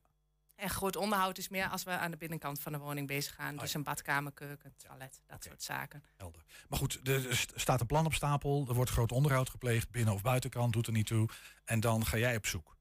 En 0.54 0.70
groot 0.70 0.96
onderhoud 0.96 1.38
is 1.38 1.48
meer 1.48 1.68
als 1.68 1.82
we 1.82 1.90
aan 1.90 2.10
de 2.10 2.16
binnenkant 2.16 2.60
van 2.60 2.72
de 2.72 2.78
woning 2.78 3.06
bezig 3.06 3.34
gaan. 3.34 3.52
dus 3.56 3.62
Oh 3.62 3.68
ja. 3.68 3.74
een 3.78 3.84
badkamer, 3.84 4.32
keuken, 4.32 4.74
toilet, 4.76 5.22
dat 5.26 5.44
soort 5.44 5.62
zaken. 5.62 6.04
Helder. 6.16 6.42
Maar 6.68 6.78
goed, 6.78 7.08
er 7.08 7.36
st- 7.36 7.52
staat 7.54 7.80
een 7.80 7.86
plan 7.86 8.06
op 8.06 8.14
stapel. 8.14 8.64
Er 8.68 8.74
wordt 8.74 8.90
groot 8.90 9.12
onderhoud 9.12 9.50
gepleegd, 9.50 9.90
binnen- 9.90 10.14
of 10.14 10.22
buitenkant, 10.22 10.72
doet 10.72 10.86
er 10.86 10.92
niet 10.92 11.06
toe. 11.06 11.28
En 11.64 11.80
dan 11.80 12.06
ga 12.06 12.16
jij 12.16 12.36
op 12.36 12.46
zoek. 12.46 12.76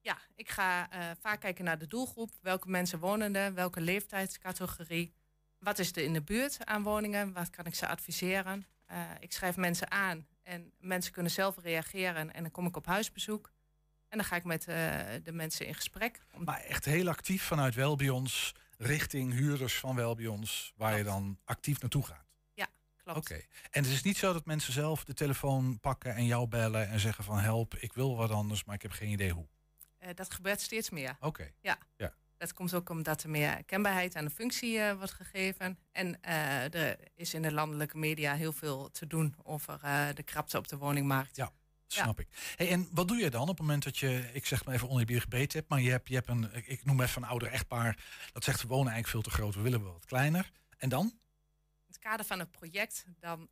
Ja, 0.00 0.18
ik 0.34 0.50
ga 0.50 0.90
eh, 0.90 1.10
vaak 1.20 1.40
kijken 1.40 1.64
naar 1.64 1.78
de 1.78 1.86
doelgroep. 1.86 2.30
Welke 2.42 2.68
mensen 2.68 2.98
wonen 2.98 3.36
er? 3.36 3.54
Welke 3.54 3.80
leeftijdscategorie? 3.80 5.14
Wat 5.58 5.78
is 5.78 5.90
er 5.90 6.02
in 6.02 6.12
de 6.12 6.22
buurt 6.22 6.64
aan 6.66 6.82
woningen? 6.82 7.32
Wat 7.32 7.50
kan 7.50 7.64
ik 7.66 7.74
ze 7.74 7.86
adviseren? 7.88 8.66
Eh, 8.88 9.00
ik 9.20 9.32
schrijf 9.32 9.56
mensen 9.56 9.90
aan 9.90 10.26
en 10.42 10.72
mensen 10.78 11.12
kunnen 11.12 11.32
zelf 11.32 11.58
reageren. 11.58 12.34
En 12.34 12.42
dan 12.42 12.50
kom 12.50 12.66
ik 12.66 12.76
op 12.76 12.86
huisbezoek. 12.86 13.52
En 14.08 14.18
dan 14.18 14.26
ga 14.26 14.36
ik 14.36 14.44
met 14.44 14.66
eh, 14.68 14.74
de 15.22 15.32
mensen 15.32 15.66
in 15.66 15.74
gesprek. 15.74 16.20
Om- 16.32 16.44
Maar 16.44 16.60
echt 16.60 16.84
heel 16.84 17.08
actief 17.08 17.42
vanuit 17.42 17.74
Welbions, 17.74 18.54
richting 18.78 19.32
huurders 19.32 19.78
van 19.78 19.94
Welbions, 19.96 20.72
waar 20.76 20.96
je 20.98 21.04
dan 21.04 21.38
actief 21.44 21.80
naartoe 21.80 22.04
gaat. 22.06 22.26
Klopt. 23.02 23.30
Oké. 23.30 23.40
En 23.70 23.82
het 23.82 23.92
is 23.92 24.02
niet 24.02 24.16
zo 24.16 24.32
dat 24.32 24.46
mensen 24.46 24.72
zelf 24.72 25.04
de 25.04 25.14
telefoon 25.14 25.80
pakken 25.80 26.14
en 26.14 26.24
jou 26.26 26.48
bellen 26.48 26.88
en 26.88 27.00
zeggen 27.00 27.24
van 27.24 27.38
help, 27.38 27.74
ik 27.74 27.92
wil 27.92 28.16
wat 28.16 28.30
anders, 28.30 28.64
maar 28.64 28.74
ik 28.74 28.82
heb 28.82 28.90
geen 28.90 29.08
idee 29.10 29.30
hoe. 29.32 29.46
Eh, 29.98 30.14
dat 30.14 30.34
gebeurt 30.34 30.60
steeds 30.60 30.90
meer. 30.90 31.16
Oké. 31.20 31.50
Dat 32.38 32.52
komt 32.52 32.74
ook 32.74 32.88
omdat 32.90 33.22
er 33.22 33.30
meer 33.30 33.64
kenbaarheid 33.64 34.16
aan 34.16 34.24
de 34.24 34.30
functie 34.30 34.78
eh, 34.78 34.96
wordt 34.96 35.12
gegeven. 35.12 35.78
En 35.92 36.22
eh, 36.22 36.74
er 36.74 36.98
is 37.14 37.34
in 37.34 37.42
de 37.42 37.52
landelijke 37.52 37.98
media 37.98 38.34
heel 38.34 38.52
veel 38.52 38.90
te 38.90 39.06
doen 39.06 39.34
over 39.42 39.78
eh, 39.82 40.06
de 40.14 40.22
krapte 40.22 40.58
op 40.58 40.68
de 40.68 40.76
woningmarkt. 40.76 41.36
Ja. 41.36 41.52
Snap 41.86 42.20
ik. 42.20 42.28
Hey, 42.56 42.70
en 42.70 42.88
wat 42.92 43.08
doe 43.08 43.16
je 43.16 43.30
dan 43.30 43.42
op 43.42 43.48
het 43.48 43.58
moment 43.58 43.82
dat 43.84 43.98
je, 43.98 44.30
ik 44.32 44.46
zeg 44.46 44.64
maar 44.64 44.74
even 44.74 44.88
oneerbiedig 44.88 45.24
gebeten 45.24 45.58
hebt, 45.58 45.70
maar 45.70 45.80
je 45.80 45.90
hebt, 45.90 46.08
je 46.08 46.14
hebt 46.14 46.28
een, 46.28 46.50
ik- 46.66 46.84
noem 46.84 47.00
even 47.00 47.22
een 47.22 47.28
ouder 47.28 47.48
echtpaar, 47.48 48.04
dat 48.32 48.44
zegt 48.44 48.62
we 48.62 48.68
wonen 48.68 48.92
eigenlijk 48.92 49.08
veel 49.24 49.32
te 49.32 49.38
groot, 49.38 49.54
we 49.54 49.60
willen 49.60 49.82
wel 49.82 49.92
wat 49.92 50.04
kleiner. 50.04 50.50
En 50.78 50.88
dan? 50.88 51.04
In 51.06 51.84
het 51.86 51.98
kader 51.98 52.26
van 52.26 52.38
het 52.38 52.50
project 52.50 53.04
dan 53.20 53.48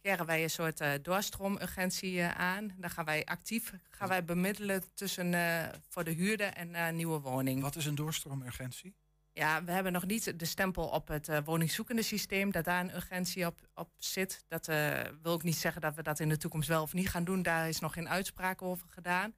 keren 0.00 0.26
wij 0.26 0.42
een 0.42 0.50
soort 0.50 1.04
doorstroomurgentie 1.04 2.20
eh, 2.20 2.30
aan. 2.30 2.74
Dan 2.76 2.90
gaan 2.90 3.04
wij 3.04 3.24
actief 3.24 3.72
gaan 3.90 4.08
wij 4.08 4.24
bemiddelen 4.24 4.82
tussen 4.94 5.34
eh, 5.34 5.68
voor 5.88 6.04
de 6.04 6.10
huurder 6.10 6.52
en 6.52 6.74
eh, 6.74 6.92
nieuwe 6.92 7.20
woning. 7.20 7.62
Wat 7.62 7.76
is 7.76 7.86
een 7.86 7.94
doorstroomergentie? 7.94 8.94
Ja, 9.32 9.64
we 9.64 9.72
hebben 9.72 9.92
nog 9.92 10.06
niet 10.06 10.38
de 10.38 10.44
stempel 10.44 10.84
op 10.88 11.08
het 11.08 11.44
woningzoekende 11.44 12.02
systeem 12.02 12.50
dat 12.50 12.64
daar 12.64 12.80
een 12.80 12.94
urgentie 12.94 13.46
op, 13.46 13.58
op 13.74 13.90
zit. 13.98 14.44
Dat 14.48 14.66
wil 14.66 15.32
ook 15.32 15.42
niet 15.42 15.56
zeggen 15.56 15.80
dat 15.80 15.94
we 15.94 16.02
dat 16.02 16.20
in 16.20 16.28
de 16.28 16.36
toekomst 16.36 16.68
wel 16.68 16.82
of 16.82 16.92
niet 16.92 17.08
gaan 17.08 17.24
doen. 17.24 17.42
Daar 17.42 17.68
is 17.68 17.80
nog 17.80 17.92
geen 17.92 18.08
uitspraak 18.08 18.62
over 18.62 18.88
gedaan. 18.88 19.34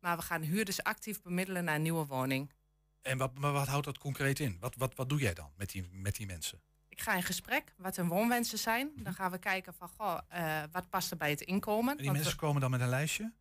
Maar 0.00 0.16
we 0.16 0.22
gaan 0.22 0.42
huurders 0.42 0.82
actief 0.82 1.22
bemiddelen 1.22 1.64
naar 1.64 1.74
een 1.74 1.82
nieuwe 1.82 2.06
woning. 2.06 2.52
En 3.02 3.18
wat, 3.18 3.38
maar 3.38 3.52
wat 3.52 3.66
houdt 3.66 3.84
dat 3.84 3.98
concreet 3.98 4.40
in? 4.40 4.56
Wat, 4.60 4.74
wat, 4.76 4.94
wat 4.94 5.08
doe 5.08 5.20
jij 5.20 5.34
dan 5.34 5.50
met 5.56 5.70
die, 5.70 5.88
met 5.92 6.16
die 6.16 6.26
mensen? 6.26 6.60
Ik 7.00 7.06
ga 7.06 7.14
in 7.14 7.22
gesprek 7.22 7.72
wat 7.76 7.96
hun 7.96 8.08
woonwensen 8.08 8.58
zijn. 8.58 8.90
Dan 8.96 9.14
gaan 9.14 9.30
we 9.30 9.38
kijken 9.38 9.74
van, 9.74 9.88
goh, 9.88 10.18
eh, 10.28 10.62
wat 10.72 10.88
past 10.90 11.10
er 11.10 11.16
bij 11.16 11.30
het 11.30 11.40
inkomen? 11.40 11.82
Mhm. 11.82 11.90
En 11.90 11.96
die 11.96 12.04
Want 12.06 12.16
mensen 12.16 12.36
we- 12.38 12.44
komen 12.44 12.60
dan 12.60 12.70
met 12.70 12.80
een 12.80 12.88
lijstje? 12.88 13.32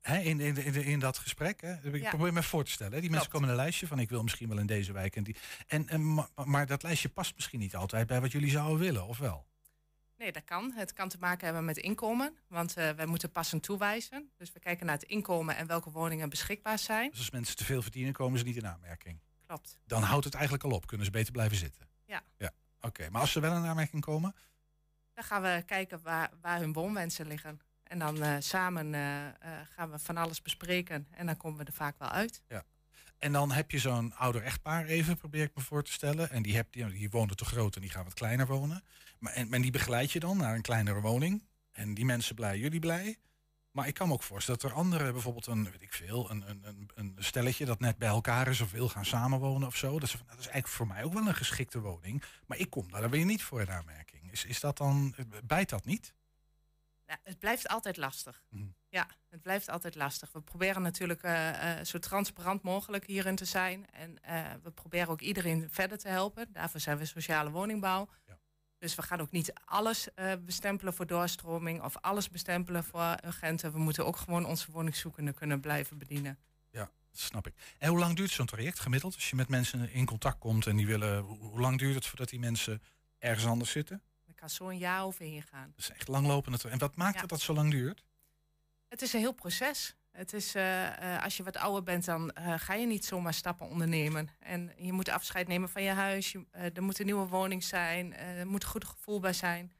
Hè, 0.00 0.18
in, 0.18 0.40
in, 0.40 0.56
in, 0.56 0.74
in 0.74 0.98
dat 0.98 1.18
gesprek? 1.18 1.60
Hè? 1.60 1.92
Ik 1.92 2.02
Ja. 2.02 2.08
probeer 2.08 2.32
me 2.32 2.42
voor 2.42 2.64
te 2.64 2.70
stellen. 2.70 2.92
Hè? 2.92 3.00
Die 3.00 3.10
mensen 3.10 3.30
Klopt. 3.30 3.44
komen 3.44 3.48
een 3.58 3.62
lijstje 3.64 3.86
van 3.86 3.98
ik 3.98 4.08
wil 4.10 4.22
misschien 4.22 4.48
wel 4.48 4.58
in 4.58 4.66
deze 4.66 4.92
wijk. 4.92 5.16
En 5.16 5.22
die, 5.24 5.36
en, 5.66 5.88
en, 5.88 6.14
maar, 6.14 6.28
maar 6.44 6.66
dat 6.66 6.82
lijstje 6.82 7.08
past 7.08 7.34
misschien 7.34 7.58
niet 7.60 7.74
altijd 7.76 8.06
bij 8.06 8.20
wat 8.20 8.32
jullie 8.32 8.50
zouden 8.50 8.78
willen, 8.78 9.06
of 9.06 9.18
wel? 9.18 9.46
Nee, 10.18 10.32
dat 10.32 10.44
kan. 10.44 10.72
Het 10.72 10.92
kan 10.92 11.08
te 11.08 11.18
maken 11.20 11.44
hebben 11.46 11.64
met 11.64 11.76
inkomen. 11.76 12.36
Want 12.48 12.76
eh, 12.76 12.90
wij 12.90 13.06
moeten 13.06 13.30
passend 13.30 13.62
toewijzen. 13.62 14.30
Dus 14.36 14.52
we 14.52 14.58
kijken 14.60 14.86
naar 14.86 14.94
het 14.94 15.04
inkomen 15.04 15.56
en 15.56 15.66
welke 15.66 15.90
woningen 15.90 16.28
beschikbaar 16.28 16.78
zijn. 16.78 17.10
Dus 17.10 17.18
als 17.18 17.30
mensen 17.30 17.56
te 17.56 17.64
veel 17.64 17.82
verdienen, 17.82 18.12
komen 18.12 18.38
ze 18.38 18.44
niet 18.44 18.56
in 18.56 18.66
aanmerking. 18.66 19.18
Klopt. 19.46 19.78
Dan 19.86 20.02
houdt 20.02 20.24
het 20.24 20.34
eigenlijk 20.34 20.64
al 20.64 20.70
op. 20.70 20.86
Kunnen 20.86 21.06
ze 21.06 21.12
beter 21.12 21.32
blijven 21.32 21.56
zitten. 21.56 21.92
Ja. 22.06 22.22
ja. 22.38 22.50
Oké, 22.80 23.10
maar 23.10 23.20
als 23.20 23.32
ze 23.32 23.40
wel 23.40 23.56
in 23.56 23.64
aanmerking 23.64 24.04
komen, 24.04 24.34
Dan 25.14 25.24
gaan 25.24 25.42
we 25.42 25.62
kijken 25.66 26.02
waar, 26.02 26.30
waar 26.40 26.58
hun 26.58 26.72
woonwensen 26.72 27.26
liggen. 27.26 27.60
En 27.82 27.98
dan 27.98 28.22
eh, 28.22 28.36
samen 28.38 28.94
eh, 28.94 29.26
eh, 29.26 29.34
gaan 29.70 29.90
we 29.90 29.98
van 29.98 30.16
alles 30.16 30.42
bespreken. 30.42 31.06
En 31.10 31.26
dan 31.26 31.36
komen 31.36 31.58
we 31.58 31.64
er 31.64 31.72
vaak 31.72 31.98
wel 31.98 32.08
uit. 32.08 32.42
En 33.18 33.32
dan 33.32 33.52
heb 33.52 33.70
je 33.70 33.78
zo'n 33.78 34.14
ouder 34.14 34.42
echtpaar 34.42 34.84
even, 34.84 35.16
probeer 35.16 35.42
ik 35.42 35.54
me 35.54 35.62
voor 35.62 35.82
te 35.82 35.92
stellen. 35.92 36.30
En 36.30 36.42
die, 36.42 36.56
heb, 36.56 36.72
die, 36.72 36.86
die 36.86 37.10
wonen 37.10 37.36
te 37.36 37.44
groot 37.44 37.74
en 37.74 37.80
die 37.80 37.90
gaan 37.90 38.04
wat 38.04 38.14
kleiner 38.14 38.46
wonen. 38.46 38.84
Maar, 39.18 39.32
en, 39.32 39.52
en 39.52 39.62
die 39.62 39.70
begeleid 39.70 40.12
je 40.12 40.20
dan 40.20 40.36
naar 40.36 40.54
een 40.54 40.62
kleinere 40.62 41.00
woning. 41.00 41.42
En 41.72 41.94
die 41.94 42.04
mensen 42.04 42.34
blij, 42.34 42.58
jullie 42.58 42.80
blij. 42.80 43.16
Maar 43.74 43.86
ik 43.86 43.94
kan 43.94 44.08
me 44.08 44.14
ook 44.14 44.22
voorstellen 44.22 44.60
dat 44.60 44.70
er 44.70 44.76
anderen, 44.76 45.12
bijvoorbeeld 45.12 45.46
een, 45.46 45.64
weet 45.64 45.82
ik 45.82 45.92
veel, 45.92 46.30
een, 46.30 46.48
een, 46.48 46.60
een, 46.64 46.90
een 46.94 47.16
stelletje 47.18 47.64
dat 47.64 47.80
net 47.80 47.98
bij 47.98 48.08
elkaar 48.08 48.48
is 48.48 48.60
of 48.60 48.70
wil 48.70 48.88
gaan 48.88 49.04
samenwonen 49.04 49.68
of 49.68 49.76
zo. 49.76 49.98
Dat, 49.98 50.08
ze 50.08 50.16
van, 50.16 50.26
nou, 50.26 50.38
dat 50.38 50.46
is 50.46 50.52
eigenlijk 50.52 50.76
voor 50.76 50.86
mij 50.86 51.04
ook 51.04 51.12
wel 51.12 51.26
een 51.26 51.34
geschikte 51.34 51.80
woning. 51.80 52.22
Maar 52.46 52.58
ik 52.58 52.70
kom 52.70 52.90
daar 52.90 53.00
dan 53.00 53.10
weer 53.10 53.24
niet 53.24 53.42
voor 53.42 53.60
in 53.60 53.70
aanmerking. 53.70 54.32
Is, 54.32 54.44
is 54.44 54.60
dat 54.60 54.76
dan, 54.76 55.14
bijt 55.44 55.68
dat 55.68 55.84
niet? 55.84 56.14
Ja, 57.06 57.18
het 57.22 57.38
blijft 57.38 57.68
altijd 57.68 57.96
lastig. 57.96 58.42
Mhm. 58.48 58.64
Ja, 58.88 59.06
het 59.28 59.42
blijft 59.42 59.68
altijd 59.68 59.94
lastig. 59.94 60.32
We 60.32 60.40
proberen 60.40 60.82
natuurlijk 60.82 61.22
eh, 61.22 61.78
eh, 61.78 61.84
zo 61.84 61.98
transparant 61.98 62.62
mogelijk 62.62 63.06
hierin 63.06 63.36
te 63.36 63.44
zijn. 63.44 63.90
En 63.90 64.22
eh, 64.22 64.44
we 64.62 64.70
proberen 64.70 65.08
ook 65.08 65.20
iedereen 65.20 65.68
verder 65.70 65.98
te 65.98 66.08
helpen. 66.08 66.52
Daarvoor 66.52 66.80
zijn 66.80 66.98
we 66.98 67.04
sociale 67.04 67.50
woningbouw. 67.50 68.08
Dus 68.84 68.94
we 68.94 69.02
gaan 69.02 69.20
ook 69.20 69.30
niet 69.30 69.52
alles 69.64 70.14
eh, 70.14 70.32
bestempelen 70.44 70.94
voor 70.94 71.06
doorstroming 71.06 71.82
of 71.82 71.96
alles 72.00 72.28
bestempelen 72.30 72.84
voor 72.84 73.16
urgenten. 73.24 73.72
We 73.72 73.78
moeten 73.78 74.06
ook 74.06 74.16
gewoon 74.16 74.44
onze 74.46 74.70
woningzoekenden 74.72 75.34
kunnen 75.34 75.60
blijven 75.60 75.98
bedienen. 75.98 76.38
Ja, 76.70 76.90
dat 77.10 77.20
snap 77.20 77.46
ik. 77.46 77.54
En 77.78 77.88
hoe 77.88 77.98
lang 77.98 78.16
duurt 78.16 78.30
zo'n 78.30 78.46
traject 78.46 78.80
gemiddeld? 78.80 79.14
Als 79.14 79.30
je 79.30 79.36
met 79.36 79.48
mensen 79.48 79.90
in 79.92 80.06
contact 80.06 80.38
komt 80.38 80.66
en 80.66 80.76
die 80.76 80.86
willen, 80.86 81.18
hoe, 81.22 81.60
lang 81.60 81.78
duurt 81.78 81.94
het 81.94 82.06
voordat 82.06 82.28
die 82.28 82.38
mensen 82.38 82.82
ergens 83.18 83.46
anders 83.46 83.70
zitten? 83.70 84.02
Er 84.26 84.34
kan 84.34 84.50
zo 84.50 84.68
een 84.68 84.78
jaar 84.78 85.04
overheen 85.04 85.42
gaan. 85.42 85.72
Dat 85.76 85.84
is 85.84 85.90
echt 85.90 86.08
langlopende. 86.08 86.58
tra- 86.58 86.70
En 86.70 86.78
wat 86.78 86.96
maakt 86.96 87.14
Ja. 87.14 87.20
dat 87.20 87.28
dat 87.28 87.40
zo 87.40 87.54
lang 87.54 87.70
duurt? 87.70 88.04
Het 88.88 89.02
is 89.02 89.12
een 89.12 89.20
heel 89.20 89.32
proces. 89.32 89.94
Het 90.16 90.32
is, 90.32 90.54
eh, 90.54 91.14
eh, 91.14 91.22
als 91.22 91.36
je 91.36 91.42
wat 91.42 91.56
ouder 91.56 91.82
bent, 91.82 92.04
dan 92.04 92.30
eh, 92.30 92.54
ga 92.56 92.74
je 92.74 92.86
niet 92.86 93.04
zomaar 93.04 93.34
stappen 93.34 93.68
ondernemen. 93.68 94.28
En 94.38 94.72
je 94.76 94.92
moet 94.92 95.08
afscheid 95.08 95.48
nemen 95.48 95.68
van 95.68 95.82
je 95.82 95.90
huis. 95.90 96.32
Je, 96.32 96.44
er 96.50 96.82
moet 96.82 96.98
een 96.98 97.06
nieuwe 97.06 97.26
woning 97.26 97.64
zijn. 97.64 98.14
er 98.16 98.46
moet 98.46 98.62
een 98.62 98.68
goed 98.68 98.84
gevoel 98.84 99.20
bij 99.20 99.32
zijn. 99.32 99.72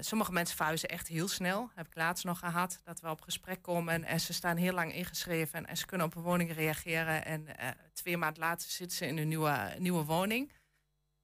Sommige 0.00 0.32
mensen 0.32 0.56
verhuizen 0.56 0.88
echt 0.88 1.08
heel 1.08 1.28
snel. 1.28 1.70
Heb 1.74 1.86
ik 1.86 1.94
laatst 1.94 2.24
nog 2.24 2.38
gehad. 2.38 2.80
Dat 2.84 3.00
we 3.00 3.10
op 3.10 3.20
gesprek 3.20 3.62
komen 3.62 4.04
en 4.04 4.20
ze 4.20 4.32
staan 4.32 4.56
heel 4.56 4.72
lang 4.72 4.94
ingeschreven. 4.94 5.66
En 5.66 5.76
ze 5.76 5.86
kunnen 5.86 6.06
op 6.06 6.14
een 6.14 6.22
woning 6.22 6.52
reageren. 6.52 7.24
En 7.24 7.46
twee 7.92 8.16
maanden 8.16 8.42
later 8.42 8.70
zitten 8.70 8.96
ze 8.96 9.06
in 9.06 9.18
een 9.18 9.28
nieuwe, 9.28 9.74
nieuwe 9.78 10.04
woning. 10.04 10.52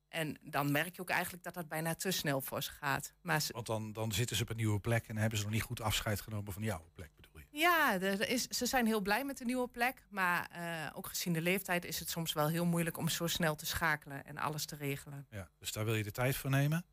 En 0.09 0.39
dan 0.43 0.73
merk 0.73 0.97
je 0.97 1.01
ook 1.01 1.11
eigenlijk 1.11 1.43
dat 1.43 1.55
dat 1.55 1.69
bijna 1.69 1.95
te 1.95 2.11
snel 2.11 2.41
voor 2.41 2.63
ze 2.63 2.71
gaat. 2.71 3.13
Maar 3.23 3.45
Want 3.49 3.67
dan, 3.67 3.93
dan 3.93 4.13
zitten 4.13 4.37
ze 4.37 4.43
op 4.43 4.51
een 4.51 4.57
nieuwe 4.57 4.81
plek 4.81 5.09
en 5.09 5.17
hebben 5.17 5.39
ze 5.39 5.45
nog 5.45 5.53
niet 5.53 5.63
goed 5.63 5.81
afscheid 5.81 6.21
genomen 6.21 6.53
van 6.53 6.71
oude 6.71 6.91
plek? 6.95 7.11
Ja, 7.53 8.01
er 8.01 8.29
is, 8.29 8.47
ze 8.47 8.67
zijn 8.67 8.87
heel 8.87 9.01
blij 9.01 9.25
met 9.25 9.39
de 9.39 9.45
nieuwe 9.45 9.69
plek. 9.69 10.07
Maar 10.09 10.49
eh, 10.51 10.97
ook 10.97 11.07
gezien 11.07 11.33
de 11.33 11.41
leeftijd 11.41 11.85
is 11.85 11.99
het 11.99 12.11
soms 12.11 12.33
wel 12.33 12.49
heel 12.49 12.65
moeilijk 12.65 12.99
om 12.99 13.09
zo 13.09 13.27
snel 13.27 13.55
te 13.55 13.67
schakelen 13.67 14.25
en 14.25 14.39
alles 14.39 14.65
te 14.65 14.77
regelen. 14.77 15.27
Ja, 15.31 15.51
dus 15.59 15.73
daar 15.73 15.85
wil 15.85 15.95
je 15.95 16.03
de 16.03 16.11
tijd 16.11 16.37
voor 16.37 16.51
nemen. 16.51 16.85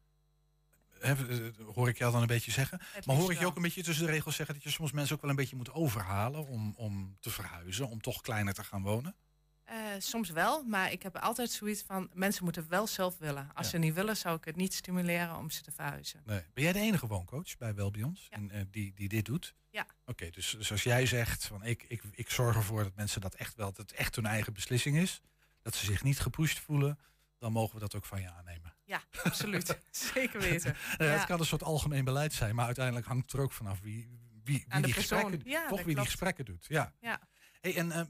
Hè, 0.99 1.13
eh, 1.13 1.65
hoor 1.73 1.89
ik 1.89 1.97
jou 1.97 2.11
dan 2.11 2.21
een 2.21 2.27
beetje 2.27 2.51
zeggen. 2.51 2.79
Maar 3.05 3.15
hoor 3.15 3.31
ik 3.31 3.33
je 3.33 3.39
wel. 3.39 3.49
ook 3.49 3.55
een 3.55 3.61
beetje 3.61 3.83
tussen 3.83 4.05
de 4.05 4.11
regels 4.11 4.35
zeggen 4.35 4.55
dat 4.55 4.63
je 4.63 4.69
soms 4.69 4.91
mensen 4.91 5.15
ook 5.15 5.21
wel 5.21 5.29
een 5.29 5.35
beetje 5.35 5.55
moet 5.55 5.73
overhalen 5.73 6.47
om, 6.47 6.73
om 6.75 7.17
te 7.19 7.29
verhuizen, 7.29 7.89
om 7.89 8.01
toch 8.01 8.21
kleiner 8.21 8.53
te 8.53 8.63
gaan 8.63 8.81
wonen? 8.81 9.15
Eh, 9.69 9.75
soms 9.97 10.29
wel, 10.29 10.63
maar 10.63 10.91
ik 10.91 11.03
heb 11.03 11.17
altijd 11.17 11.51
zoiets 11.51 11.81
van... 11.81 12.09
mensen 12.13 12.43
moeten 12.43 12.69
wel 12.69 12.87
zelf 12.87 13.17
willen. 13.17 13.49
Als 13.53 13.65
Ja. 13.65 13.71
ze 13.71 13.77
niet 13.77 13.93
willen, 13.93 14.17
zou 14.17 14.37
ik 14.37 14.45
het 14.45 14.55
niet 14.55 14.73
stimuleren 14.73 15.35
om 15.37 15.49
ze 15.49 15.61
te 15.61 15.71
verhuizen. 15.71 16.21
Nee. 16.25 16.41
Ben 16.53 16.63
jij 16.63 16.73
de 16.73 16.79
enige 16.79 17.07
wooncoach 17.07 17.57
bij 17.57 17.75
Welbions 17.75 18.27
en, 18.29 18.51
eh, 18.51 18.61
die, 18.71 18.93
die 18.93 19.07
dit 19.07 19.25
doet? 19.25 19.55
Ja. 19.69 19.85
Oké, 20.05 20.29
dus 20.29 20.57
zoals 20.59 20.83
jij 20.83 21.05
zegt, 21.05 21.45
van 21.45 21.63
ik, 21.63 21.83
ik, 21.87 22.03
ik 22.11 22.29
zorg 22.29 22.55
ervoor 22.55 22.83
dat 22.83 22.95
mensen 22.95 23.21
dat 23.21 23.35
echt 23.35 23.55
wel, 23.55 23.65
dat 23.73 23.77
het 23.77 23.91
echt 23.91 24.15
hun 24.15 24.25
eigen 24.25 24.53
beslissing 24.53 24.97
is. 24.97 25.21
Dat 25.61 25.75
ze 25.75 25.85
zich 25.85 26.03
niet 26.03 26.19
gepusht 26.19 26.59
voelen. 26.59 26.99
Dan 27.37 27.51
mogen 27.51 27.73
we 27.73 27.79
dat 27.79 27.95
ook 27.95 28.05
van 28.05 28.21
je 28.21 28.29
aannemen. 28.31 28.75
Ja, 28.83 29.03
absoluut. 29.23 29.79
Zeker 30.13 30.39
weten. 30.39 30.75
Ja. 30.97 31.05
Het 31.05 31.25
kan 31.25 31.39
een 31.39 31.45
soort 31.45 31.63
algemeen 31.63 32.03
beleid 32.03 32.33
zijn, 32.33 32.55
maar 32.55 32.65
uiteindelijk 32.65 33.05
hangt 33.07 33.23
het 33.23 33.33
er 33.33 33.45
ook 33.45 33.51
vanaf 33.51 33.79
wie, 33.79 34.07
wie, 34.43 34.65
wie 34.67 34.81
die 34.81 34.93
persoon. 34.93 35.19
gesprekken, 35.19 35.49
Ja, 35.51 35.67
toch, 35.67 35.83
wie 35.83 35.95
die 35.95 36.03
gesprekken 36.05 36.45
doet. 36.45 36.65
Ja. 36.69 36.93
Ja. 36.99 37.21
Hey, 37.61 37.75
en 37.77 37.91
eh, 37.91 38.01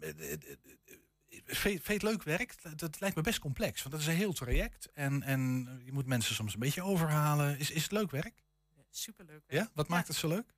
je 1.63 1.79
het 1.83 2.01
leuk 2.01 2.23
werk? 2.23 2.77
Dat, 2.79 2.99
lijkt 2.99 3.15
me 3.15 3.21
best 3.21 3.39
complex, 3.39 3.79
want 3.81 3.91
dat 3.91 4.03
is 4.03 4.07
een 4.07 4.13
heel 4.15 4.33
traject. 4.33 4.89
En, 4.93 5.23
en 5.23 5.67
je 5.85 5.91
moet 5.91 6.05
mensen 6.05 6.35
soms 6.35 6.53
een 6.53 6.59
beetje 6.59 6.83
overhalen. 6.83 7.59
Is, 7.59 7.71
is 7.71 7.83
het 7.83 7.91
leuk 7.91 8.11
werk? 8.11 8.43
Superleuk. 8.89 9.43
Ja? 9.47 9.69
Wat 9.73 9.87
maakt 9.87 10.07
het 10.07 10.17
zo 10.17 10.27
leuk? 10.27 10.53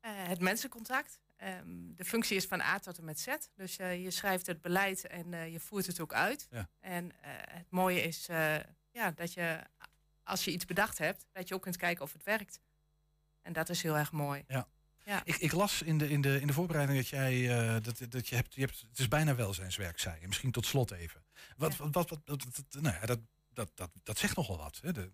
Eh, 0.00 0.10
het 0.14 0.40
mensencontact. 0.40 1.20
Ehm, 1.36 1.94
de 1.96 2.04
functie 2.04 2.36
is 2.36 2.46
van 2.46 2.60
A 2.60 2.78
tot 2.78 2.98
en 2.98 3.04
met 3.04 3.20
Z. 3.20 3.36
Dus 3.54 3.76
eh, 3.76 4.02
je 4.02 4.10
schrijft 4.10 4.46
het 4.46 4.60
beleid 4.60 5.06
en 5.06 5.34
eh, 5.34 5.52
je 5.52 5.60
voert 5.60 5.86
het 5.86 6.00
ook 6.00 6.12
uit. 6.12 6.46
Ja. 6.50 6.68
En 6.80 7.12
het 7.48 7.70
mooie 7.70 8.02
is 8.02 8.26
ja, 8.92 9.10
dat 9.14 9.32
je, 9.32 9.60
als 10.22 10.44
je 10.44 10.50
iets 10.50 10.64
bedacht 10.64 10.98
hebt, 10.98 11.26
dat 11.32 11.48
je 11.48 11.54
ook 11.54 11.62
kunt 11.62 11.76
kijken 11.76 12.04
of 12.04 12.12
het 12.12 12.22
werkt. 12.22 12.60
En 13.42 13.52
dat 13.52 13.68
is 13.68 13.82
heel 13.82 13.96
erg 13.96 14.12
mooi. 14.12 14.44
Ja. 14.46 14.68
Ja. 15.10 15.20
Ik, 15.24 15.36
ik 15.36 15.52
las 15.52 15.82
in 15.82 15.98
de, 15.98 16.08
in, 16.08 16.20
de, 16.20 16.40
in 16.40 16.46
de 16.46 16.52
voorbereiding 16.52 16.98
dat 16.98 17.08
jij 17.08 17.58
eh, 17.58 17.82
dat, 17.82 18.10
dat 18.10 18.28
je 18.28 18.34
hebt, 18.34 18.54
je 18.54 18.60
hebt. 18.60 18.84
Het 18.88 18.98
is 18.98 19.08
bijna 19.08 19.34
welzijnswerk, 19.34 19.98
zei 19.98 20.20
je. 20.20 20.26
Misschien 20.26 20.50
tot 20.50 20.66
slot 20.66 20.90
even. 20.90 21.24
Wat, 21.56 21.76
wat, 21.76 21.92
wat, 21.92 22.08
wat, 22.08 22.20
wat- 22.24 22.44
wat- 22.44 22.82
nou 22.82 22.96
ja, 23.00 23.06
dat, 23.06 23.18
dat, 23.52 23.70
dat, 23.74 23.90
dat 24.02 24.18
zegt 24.18 24.36
nogal 24.36 24.56
wat. 24.56 24.78
Hè? 24.82 24.92
De- 24.92 25.10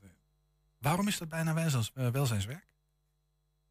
waarom 0.79 1.09
is 1.09 1.19
dat 1.19 1.29
bijna 1.29 1.55
welzijns, 1.55 1.93
eh, 1.95 2.09
welzijnswerk? 2.09 2.67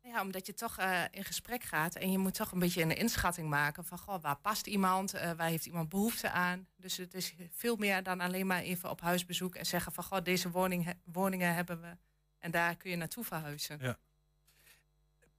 Ja, 0.02 0.22
omdat 0.22 0.46
je 0.46 0.54
toch 0.54 0.78
eh, 0.78 1.02
in 1.12 1.24
gesprek 1.24 1.64
gaat 1.64 1.96
en 1.96 2.12
je 2.12 2.18
moet 2.18 2.34
toch 2.34 2.52
een 2.52 2.60
beetje 2.60 2.82
een 2.82 2.98
inschatting 2.98 3.50
maken 3.50 3.86
van 3.86 3.98
goh, 3.98 4.22
waar 4.22 4.38
past 4.38 4.68
iemand, 4.68 5.12
waar 5.12 5.48
heeft 5.48 5.66
iemand 5.66 5.90
behoefte 5.90 6.30
aan. 6.30 6.68
Dus 6.76 6.98
het 6.98 7.14
is 7.14 7.36
veel 7.52 7.76
meer 7.76 8.04
dan 8.04 8.20
alleen 8.20 8.48
maar 8.48 8.62
even 8.62 8.90
op 8.90 9.02
huisbezoek 9.02 9.56
en 9.56 9.66
zeggen 9.66 9.92
van 9.92 10.04
goh, 10.04 10.24
deze 10.24 10.50
woning, 10.52 10.94
woningen 11.04 11.54
hebben 11.54 11.82
we 11.82 11.98
en 12.40 12.52
daar 12.52 12.76
kun 12.76 12.90
je 12.90 12.96
naartoe 12.98 13.24
verhuizen. 13.24 13.78
Ja. 13.82 13.98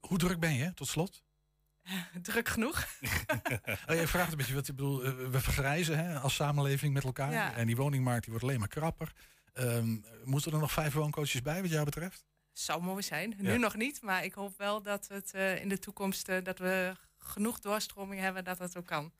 Hoe 0.00 0.18
druk 0.18 0.40
ben 0.40 0.54
je, 0.54 0.74
tot 0.74 0.88
slot? 0.88 1.22
Druk 2.22 2.48
genoeg. 2.48 2.84
Oh, 3.88 3.94
je 3.96 4.06
vraagt 4.06 4.30
een 4.30 4.36
beetje 4.38 4.54
wat 4.54 4.68
ik 4.68 4.76
bedoel. 4.76 5.04
eh, 5.04 5.12
we 5.30 5.40
vergrijzen 5.40 5.98
hè, 5.98 6.18
als 6.18 6.34
samenleving 6.34 6.94
met 6.94 7.04
elkaar. 7.04 7.32
Ja. 7.32 7.54
En 7.54 7.66
die 7.66 7.76
woningmarkt 7.76 8.22
die 8.22 8.30
wordt 8.30 8.44
alleen 8.44 8.58
maar 8.58 8.68
krapper. 8.68 9.12
Ehm, 9.52 9.96
moeten 10.24 10.52
er 10.52 10.58
nog 10.58 10.72
vijf 10.72 10.92
wooncoaches 10.92 11.42
bij, 11.42 11.60
wat 11.62 11.70
jou 11.70 11.84
betreft? 11.84 12.24
Zou 12.52 12.82
mooi 12.82 13.02
zijn. 13.02 13.34
Ja. 13.36 13.42
Nu 13.42 13.58
nog 13.58 13.76
niet, 13.76 14.02
maar 14.02 14.24
ik 14.24 14.34
hoop 14.34 14.58
wel 14.58 14.82
dat 14.82 15.08
het 15.08 15.32
eh, 15.34 15.60
in 15.60 15.68
de 15.68 15.78
toekomst 15.78 16.28
eh, 16.28 16.44
dat 16.44 16.58
we 16.58 16.96
genoeg 17.18 17.60
doorstroming 17.60 18.20
hebben 18.20 18.44
dat 18.44 18.58
dat 18.58 18.76
ook 18.76 18.86
kan. 18.86 19.12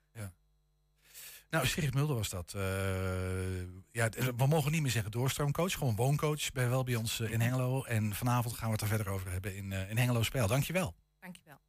Nou, 1.50 1.66
Sigrid 1.66 1.94
Mulder 1.94 2.16
was 2.16 2.28
dat. 2.28 2.52
Eh, 2.54 2.62
ja, 3.90 4.08
we 4.36 4.46
mogen 4.46 4.72
niet 4.72 4.82
meer 4.82 4.90
zeggen 4.90 5.10
doorstroomcoach, 5.10 5.72
gewoon 5.72 5.96
wooncoach 5.96 6.52
bij 6.52 6.68
wel 6.68 6.84
bij 6.84 6.94
ons 6.94 7.20
eh, 7.20 7.30
in 7.30 7.40
Hengelo. 7.40 7.84
En 7.84 8.14
vanavond 8.14 8.54
gaan 8.54 8.66
we 8.66 8.72
het 8.72 8.80
er 8.80 8.88
verder 8.88 9.08
over 9.08 9.30
hebben 9.30 9.56
in, 9.56 9.72
eh, 9.72 9.90
in 9.90 9.98
Hengelo 9.98 10.22
Spel. 10.22 10.46
Dankjewel. 10.46 10.94
Dankjewel. 11.20 11.60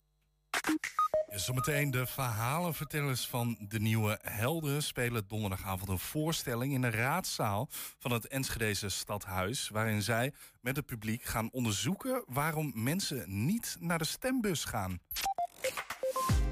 Ja, 1.30 1.38
zometeen 1.38 1.92
de 1.92 2.06
verhalenvertellers 2.06 3.28
van 3.28 3.58
de 3.60 3.80
nieuwe 3.80 4.20
Helden 4.22 4.84
spelen 4.84 5.28
donderdagavond 5.28 5.90
een 5.90 6.00
voorstelling 6.00 6.74
in 6.74 6.82
de 6.82 6.90
raadzaal 6.90 7.68
van 8.00 8.12
het 8.12 8.28
Enschedeze 8.28 8.90
stadhuis. 8.90 9.70
Waarin 9.70 10.02
zij 10.02 10.34
met 10.62 10.76
het 10.76 10.86
publiek 10.86 11.24
gaan 11.24 11.52
onderzoeken 11.52 12.24
waarom 12.28 12.72
mensen 12.76 13.46
niet 13.46 13.78
naar 13.80 13.98
de 13.98 14.06
stembus 14.06 14.66
gaan. 14.66 15.00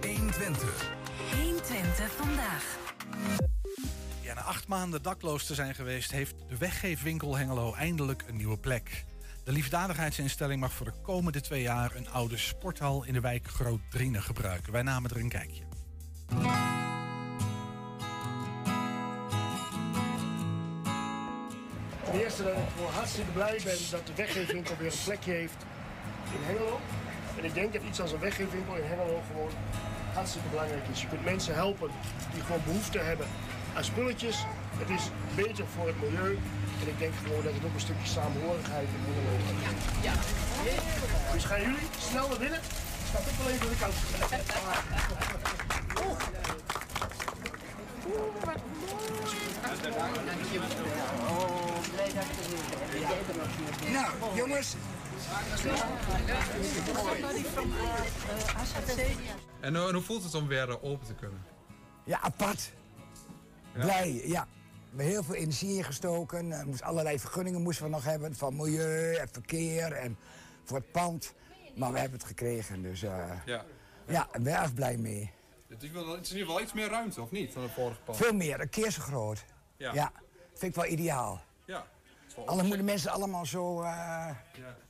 120. 0.02 1.05
120 1.86 2.12
vandaag. 2.12 2.78
Ja, 4.22 4.34
na 4.34 4.42
acht 4.42 4.68
maanden 4.68 5.02
dakloos 5.02 5.46
te 5.46 5.54
zijn 5.54 5.76
geweest, 5.76 6.12
heeft 6.12 6.36
de 6.48 6.58
weggeefwinkel 6.58 7.38
Hengelo 7.38 7.74
eindelijk 7.74 8.24
een 8.28 8.36
nieuwe 8.36 8.58
plek. 8.58 9.06
De 9.44 9.52
liefdadigheidsinstelling 9.52 10.62
mag 10.62 10.74
voor 10.74 10.86
de 10.86 11.02
komende 11.02 11.42
twee 11.42 11.62
jaar 11.62 11.96
een 11.96 12.10
oude 12.10 12.38
sporthal 12.38 13.04
in 13.04 13.14
de 13.14 13.20
wijk 13.20 13.48
Groot 13.48 13.80
Drienen 13.90 14.24
gebruiken. 14.24 14.72
Wij 14.72 14.82
namen 14.82 15.10
er 15.10 15.18
een 15.18 15.30
kijkje. 15.30 15.64
Ten 22.04 22.20
eerste 22.20 22.44
dat 22.44 22.54
ik 22.54 22.60
gewoon 22.76 22.94
hartstikke 22.94 23.32
blij 23.32 23.62
ben 23.64 23.78
dat 23.92 24.08
de 24.08 24.14
weggeefwinkel 24.16 24.76
weer 24.78 24.92
een 24.92 25.04
plekje 25.04 25.32
heeft 25.32 25.66
in 26.34 26.44
Hengelo. 26.44 26.80
En 27.38 27.44
ik 27.44 27.54
denk 27.54 27.74
dat 27.74 27.82
iets 27.84 28.02
als 28.02 28.12
een 28.12 28.20
weggeefwinkel 28.20 28.76
in 28.76 28.84
Hengelo 28.84 29.22
gewoon 29.28 29.52
hartstikke 30.16 30.50
belangrijk 30.50 30.88
is. 30.92 31.02
Je 31.02 31.08
kunt 31.08 31.26
mensen 31.26 31.54
helpen 31.54 31.90
die 32.34 32.42
gewoon 32.42 32.64
behoefte 32.66 33.00
hebben 33.00 33.28
aan 33.76 33.84
spulletjes. 33.84 34.38
Het 34.82 34.90
is 34.98 35.04
beter 35.36 35.66
voor 35.74 35.88
het 35.88 36.02
milieu. 36.02 36.34
En 36.82 36.88
ik 36.94 37.00
denk 37.00 37.14
gewoon 37.24 37.44
dat 37.44 37.54
het 37.54 37.64
ook 37.68 37.74
een 37.74 37.88
stukje 37.88 38.08
samenhorigheid 38.08 38.88
in 38.96 39.02
Hengelo 39.06 39.34
geeft. 39.48 39.86
Ja. 40.08 40.14
Dus 41.34 41.46
gaan 41.46 41.62
jullie 41.62 41.88
snel 42.10 42.28
naar 42.28 42.38
binnen? 42.46 42.60
Staat 43.10 43.26
ook 43.30 43.38
wel 43.42 43.50
even 43.54 43.66
aan 43.66 43.74
de 43.74 43.80
kant. 43.84 43.96
Oh. 46.06 46.18
Oeh, 48.08 48.46
wat 48.46 48.60
Nou, 53.92 54.36
jongens. 54.36 54.76
En, 58.88 58.98
eh, 58.98 59.55
en 59.66 59.94
hoe 59.94 60.02
voelt 60.02 60.24
het 60.24 60.34
om 60.36 60.48
weer 60.48 60.70
eh, 60.70 60.84
open 60.84 61.06
te 61.08 61.14
kunnen? 61.14 61.44
Ja, 62.04 62.22
apart. 62.22 62.72
Blij, 63.74 64.22
ja. 64.28 64.48
We 64.92 65.02
hebben 65.04 65.06
heel 65.06 65.24
veel 65.24 65.36
energie 65.36 65.78
ingestoken. 65.78 66.52
Er 66.52 66.66
moest 66.68 66.82
allerlei 66.82 67.20
vergunningen 67.20 67.62
moesten 67.62 67.86
we 67.86 67.92
nog 67.92 68.04
hebben. 68.04 68.36
Van 68.36 68.56
milieu 68.56 69.16
en 69.16 69.28
verkeer 69.32 69.92
en 69.92 70.18
voor 70.64 70.78
het 70.78 70.92
pand. 70.92 71.34
Maar 71.76 71.92
we 71.92 72.00
hebben 72.00 72.18
het 72.20 72.28
gekregen, 72.28 72.82
dus 72.82 73.04
eh, 73.04 73.30
Ja. 73.46 73.66
ja, 74.08 74.28
ik 74.34 74.44
ben 74.44 74.54
erg 74.62 74.74
blij 74.74 74.98
mee. 74.98 75.32
Het 75.68 75.84
is, 75.84 75.92
wel, 75.92 76.08
het 76.12 76.22
is 76.26 76.32
in 76.32 76.38
ieder 76.38 76.48
geval 76.52 76.62
iets 76.64 76.74
meer 76.74 76.90
ruimte, 76.90 77.22
of 77.22 77.32
niet, 77.32 77.54
dan 77.54 77.64
het 77.64 77.72
vorige 77.72 78.00
pand? 78.02 78.18
Veel 78.18 78.34
meer, 78.34 78.60
een 78.62 78.70
keer 78.70 78.92
zo 78.92 79.02
groot. 79.02 79.46
Ja. 79.78 79.94
Ja, 79.94 80.12
vind 80.54 80.76
ik 80.76 80.82
wel 80.82 80.92
ideaal. 80.92 81.42
Ja. 81.66 81.86
Anders 82.46 82.68
moeten 82.68 82.86
mensen 82.86 83.12
allemaal 83.12 83.46
zo, 83.46 83.82
eh, 83.82 83.88
Ja. 83.88 84.36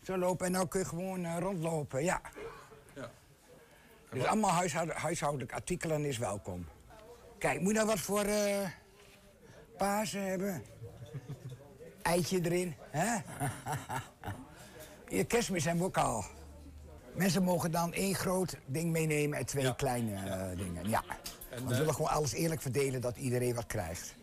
zo 0.01 0.17
lopen 0.17 0.45
en 0.45 0.53
dan 0.53 0.67
kun 0.67 0.79
je 0.79 0.85
gewoon 0.85 1.39
rondlopen, 1.39 2.03
ja. 2.03 2.21
Dus 4.15 4.25
allemaal 4.25 4.51
huishoudelijke 4.93 5.53
artikelen 5.55 6.05
is 6.05 6.17
welkom. 6.17 6.65
Kijk, 7.37 7.59
moet 7.59 7.67
je 7.71 7.73
nou 7.73 7.87
wat 7.87 7.99
voor 7.99 8.23
eh 8.23 8.69
Pasen 9.77 10.21
hebben? 10.25 10.63
Eitje 12.01 12.39
erin, 12.43 12.75
hè? 12.89 13.15
Hier, 15.07 15.25
kerstmis 15.25 15.63
hebben 15.63 15.81
we 15.81 15.87
ook 15.87 15.97
al. 15.97 16.23
Mensen 17.13 17.43
mogen 17.43 17.71
dan 17.71 17.93
één 17.93 18.15
groot 18.15 18.57
ding 18.65 18.91
meenemen 18.91 19.37
en 19.37 19.45
twee 19.45 19.75
kleine 19.75 20.15
eh, 20.15 20.57
dingen. 20.57 20.89
Ja. 20.89 21.03
We 21.49 21.55
eh, 21.55 21.77
willen 21.77 21.93
gewoon 21.93 22.09
alles 22.11 22.33
eerlijk 22.33 22.61
verdelen 22.61 23.01
dat 23.01 23.17
iedereen 23.17 23.55
wat 23.55 23.65
krijgt. 23.65 24.15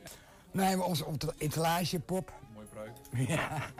Nu 0.51 0.63
hebben 0.63 0.79
we 0.79 0.85
onze 0.85 1.33
etalagepop. 1.39 2.33
Mooi 2.55 2.67
bruik. 2.67 2.93
Ja. 3.29 3.71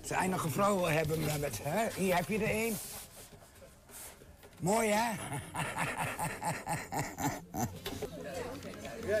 Zijn 0.00 0.30
nog 0.30 0.44
een 0.44 0.50
vrouw 0.50 0.76
wil 0.76 0.90
hebben 0.90 1.20
met- 1.24 1.40
met... 1.40 1.58
Hè? 1.62 1.88
Hier 1.96 2.16
heb 2.16 2.28
je 2.28 2.38
er 2.38 2.50
één. 2.50 2.74
Mooi, 4.62 4.90
hè? 4.90 5.10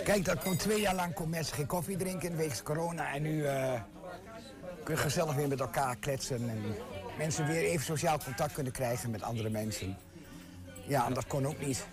Kijk, 0.04 0.24
dat 0.24 0.42
komt 0.42 0.58
twee 0.58 0.80
jaar 0.80 0.94
lang 0.94 1.14
kon 1.14 1.28
mensen 1.28 1.54
geen 1.56 1.66
koffie 1.66 1.96
drinken 1.96 2.36
wegens 2.36 2.62
corona. 2.62 3.14
En 3.14 3.22
nu 3.22 3.44
eh 3.44 3.80
kun 4.84 4.94
je 4.94 5.00
gezellig 5.00 5.34
weer 5.34 5.48
met 5.48 5.60
elkaar 5.60 5.96
kletsen. 5.96 6.50
En 6.50 6.76
mensen 7.18 7.46
weer 7.46 7.62
even 7.62 7.84
sociaal 7.84 8.18
contact 8.24 8.52
kunnen 8.52 8.72
krijgen 8.72 9.10
met 9.10 9.22
andere 9.22 9.50
mensen. 9.50 9.96
Ja, 10.86 11.06
en 11.06 11.14
dat 11.14 11.26
kon 11.26 11.46
ook 11.46 11.58
niet. 11.60 11.86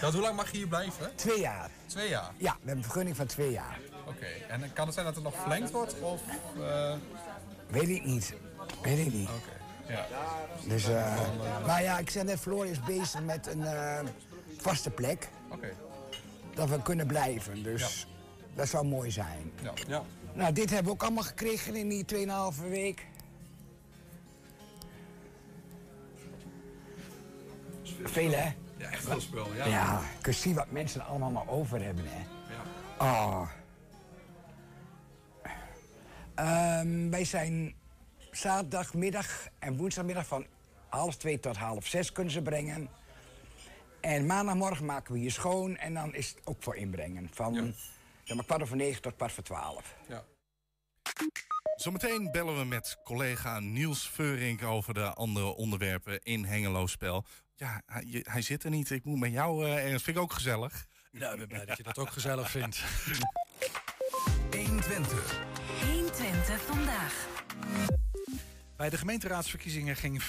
Hoe 0.00 0.20
lang 0.20 0.36
mag 0.36 0.50
je 0.50 0.56
hier 0.56 0.68
blijven? 0.68 1.14
Twee 1.14 1.40
jaar. 1.40 1.70
Twee 1.86 2.08
jaar? 2.08 2.32
Ja, 2.36 2.52
we 2.52 2.58
hebben 2.58 2.76
een 2.76 2.82
vergunning 2.82 3.16
van 3.16 3.26
twee 3.26 3.50
jaar. 3.50 3.78
Oké. 4.06 4.26
En 4.48 4.72
kan 4.72 4.84
het 4.84 4.94
zijn 4.94 5.06
dat 5.06 5.14
het 5.14 5.24
nog 5.24 5.34
verlengd 5.34 5.70
wordt? 5.70 6.00
Of, 6.00 6.20
eh, 6.60 6.94
Weet 7.68 7.88
ik 7.88 8.04
niet. 8.04 8.34
Weet 8.82 9.06
ik 9.06 9.12
niet. 9.12 9.28
Ja. 9.88 10.06
Dus, 10.68 10.88
eh, 10.88 11.16
maar 11.66 11.82
ja, 11.82 11.98
ik 11.98 12.10
zei 12.10 12.24
net, 12.24 12.40
Floor 12.40 12.66
is 12.66 12.80
bezig 12.80 13.22
met 13.22 13.46
een 13.46 13.66
eh, 13.66 13.98
vaste 14.58 14.90
plek. 14.90 15.28
Oké. 15.50 15.72
Dat 16.54 16.68
we 16.68 16.82
kunnen 16.82 17.06
blijven. 17.06 17.62
Dus 17.62 18.06
dat 18.54 18.68
zou 18.68 18.86
mooi 18.86 19.10
zijn. 19.10 19.52
Ja. 19.62 19.72
ja. 19.88 20.02
Nou, 20.32 20.52
dit 20.52 20.70
hebben 20.70 20.86
we 20.86 20.92
ook 20.92 21.02
allemaal 21.02 21.22
gekregen 21.22 21.76
in 21.76 21.88
die 21.88 22.04
2,5 22.04 22.68
week. 22.68 23.06
Veel, 28.02 28.30
hè? 28.30 28.54
Ja, 28.76 28.90
echt 28.90 29.04
veel 29.04 29.20
spul, 29.20 29.54
ja. 29.54 29.66
Ja, 29.66 30.00
kun 30.20 30.32
je 30.32 30.38
zien 30.38 30.54
wat 30.54 30.70
mensen 30.70 31.04
allemaal 31.04 31.30
maar 31.30 31.48
over 31.48 31.82
hebben, 31.82 32.04
hè. 32.08 32.24
Ja. 32.54 32.62
Oh. 32.98 33.48
Ehm, 36.34 37.10
wij 37.10 37.24
zijn 37.24 37.74
zaterdagmiddag 38.36 39.46
en 39.58 39.76
woensdagmiddag 39.76 40.26
van 40.26 40.46
half 40.88 41.16
twee 41.16 41.40
tot 41.40 41.56
half 41.56 41.86
zes 41.86 42.12
kunnen 42.12 42.32
ze 42.32 42.42
brengen. 42.42 42.88
En 44.00 44.26
maandagmorgen 44.26 44.84
maken 44.84 45.12
we 45.12 45.18
hier 45.18 45.30
schoon 45.32 45.76
en 45.76 45.94
dan 45.94 46.14
is 46.14 46.28
het 46.28 46.38
ook 46.44 46.62
voor 46.62 46.76
inbrengen. 46.76 47.30
Van 47.32 47.74
zeg 48.24 48.36
maar, 48.36 48.44
kwart 48.44 48.62
over 48.62 48.76
negen 48.76 49.02
tot 49.02 49.16
kwart 49.16 49.32
voor 49.32 49.42
twaalf. 49.44 49.94
Ja. 50.08 50.24
Zometeen 51.76 52.30
bellen 52.32 52.58
we 52.58 52.64
met 52.64 52.96
collega 53.04 53.60
Niels 53.60 54.08
Veurink 54.10 54.62
over 54.62 54.94
de 54.94 55.12
andere 55.12 55.54
onderwerpen 55.54 56.20
in 56.22 56.44
Hengelo 56.44 56.86
Spel. 56.86 57.24
Ja, 57.54 57.82
hij, 57.86 58.02
je- 58.06 58.26
hij 58.30 58.42
zit 58.42 58.64
er 58.64 58.70
niet. 58.70 58.90
Ik 58.90 59.04
moet 59.04 59.18
met 59.18 59.32
jou, 59.32 59.64
eh, 59.66 59.84
en 59.84 59.92
dat 59.92 60.02
vind 60.02 60.16
ik 60.16 60.22
ook 60.22 60.32
gezellig. 60.32 60.86
Nou, 61.10 61.32
ik 61.32 61.38
ben 61.38 61.48
blij 61.48 61.64
dat 61.64 61.76
je 61.76 61.82
dat 61.82 61.98
ook 61.98 62.10
gezellig 62.10 62.50
vindt. 62.50 62.82
120. 64.50 65.40
120 65.92 66.60
vandaag. 66.62 67.26
Bij 68.76 68.90
de 68.90 68.98
gemeenteraadsverkiezingen 68.98 69.96
ging 69.96 70.22
55% 70.22 70.26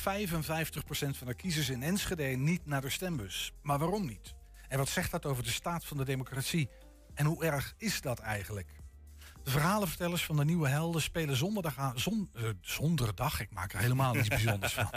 van 1.18 1.28
de 1.28 1.34
kiezers 1.34 1.70
in 1.70 1.84
Enschede 1.84 2.24
niet 2.24 2.66
naar 2.66 2.82
de 2.82 2.90
stembus. 2.90 3.54
Maar 3.62 3.80
waarom 3.80 4.06
niet? 4.06 4.34
En 4.68 4.78
wat 4.78 4.90
zegt 4.90 5.12
dat 5.12 5.26
over 5.26 5.44
de 5.44 5.50
staat 5.50 5.86
van 5.86 5.98
de 5.98 6.06
democratie? 6.06 6.70
En 7.14 7.26
hoe 7.26 7.44
erg 7.44 7.74
is 7.78 8.02
dat 8.02 8.20
eigenlijk? 8.20 8.70
De 9.44 9.52
verhalenvertellers 9.52 10.26
van 10.26 10.36
de 10.36 10.46
Nieuwe 10.46 10.68
Helden 10.68 11.02
spelen 11.02 11.36
zonderdag, 11.36 11.94
zon, 11.96 12.30
eh, 12.34 13.40
ik 13.40 13.52
maak 13.54 13.74
er 13.74 13.80
helemaal 13.80 14.14
niets 14.14 14.28
bijzonders 14.28 14.74
van, 14.74 14.90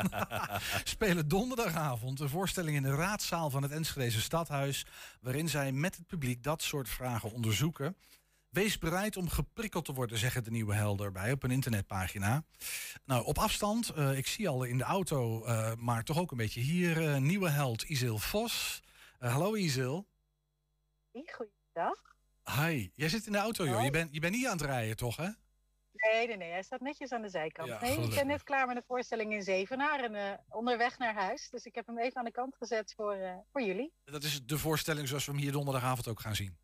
spelen 0.85 1.29
donderdagavond 1.29 2.21
een 2.21 2.29
voorstelling 2.29 2.77
in 2.77 2.83
de 2.83 2.95
raadzaal 2.95 3.51
van 3.51 3.63
het 3.63 3.73
Enschedeze 3.73 4.21
stadhuis, 4.21 4.87
waarin 5.21 5.49
zij 5.49 5.73
met 5.73 5.97
het 5.97 6.07
publiek 6.07 6.43
dat 6.43 6.63
soort 6.63 6.89
vragen 6.89 7.33
onderzoeken. 7.33 7.97
Wees 8.51 8.79
bereid 8.79 9.17
om 9.17 9.29
geprikkeld 9.29 9.85
te 9.85 9.93
worden, 9.93 10.19
zeggen 10.19 10.45
de 10.45 10.51
Nieuwe 10.51 10.75
Helden 10.75 11.07
erbij 11.07 11.33
op 11.33 11.43
een 11.43 11.51
internetpagina. 11.51 12.45
Nou, 13.05 13.25
op 13.25 13.39
afstand, 13.39 13.89
eh, 13.89 14.19
ik 14.19 14.27
zie 14.27 14.49
al 14.49 14.65
in 14.65 14.79
de 14.79 14.85
auto, 14.85 15.45
eh, 15.45 15.75
maar 15.75 16.05
toch 16.05 16.19
ook 16.19 16.31
een 16.31 16.37
beetje 16.37 16.61
hier, 16.61 17.09
eh, 17.09 17.17
nieuwe 17.17 17.49
held 17.49 17.83
Isil 17.83 18.19
Vos. 18.19 18.83
Hallo 19.19 19.55
Isil. 19.55 20.07
Goeiedag. 21.13 22.17
Hi, 22.45 22.91
jij 22.95 23.09
zit 23.09 23.27
in 23.27 23.33
de 23.33 23.39
auto 23.39 23.65
joh. 23.65 23.85
Je 23.85 23.91
bent, 23.91 24.15
je 24.15 24.21
bent 24.21 24.35
niet 24.35 24.47
aan 24.47 24.57
het 24.57 24.67
rijden 24.67 24.97
toch 24.97 25.17
hè? 25.17 25.29
Nee, 25.93 26.27
nee, 26.27 26.37
nee. 26.37 26.51
Hij 26.51 26.63
staat 26.63 26.81
netjes 26.81 27.13
aan 27.13 27.23
de 27.23 27.29
zijkant. 27.29 27.69
Ja, 27.69 27.81
nee, 27.81 27.99
ik 27.99 28.15
ben 28.15 28.27
net 28.27 28.43
klaar 28.43 28.67
met 28.67 28.77
de 28.77 28.83
voorstelling 28.87 29.33
in 29.33 29.43
Zevenaar 29.43 30.05
en 30.05 30.41
onderweg 30.49 30.99
naar 30.99 31.15
huis. 31.15 31.49
Dus 31.51 31.65
ik 31.65 31.75
heb 31.75 31.87
hem 31.87 31.99
even 31.99 32.17
aan 32.17 32.25
de 32.25 32.31
kant 32.31 32.57
gezet 32.57 32.93
voor, 32.97 33.45
voor 33.53 33.63
jullie. 33.63 33.93
Dat 34.05 34.23
is 34.23 34.47
de 34.47 34.59
voorstelling 34.59 35.09
zoals 35.09 35.25
we 35.27 35.33
hem 35.33 35.41
hier 35.41 35.53
donderdagavond 35.53 36.09
ook 36.09 36.21
gaan 36.21 36.37
zien. 36.37 36.60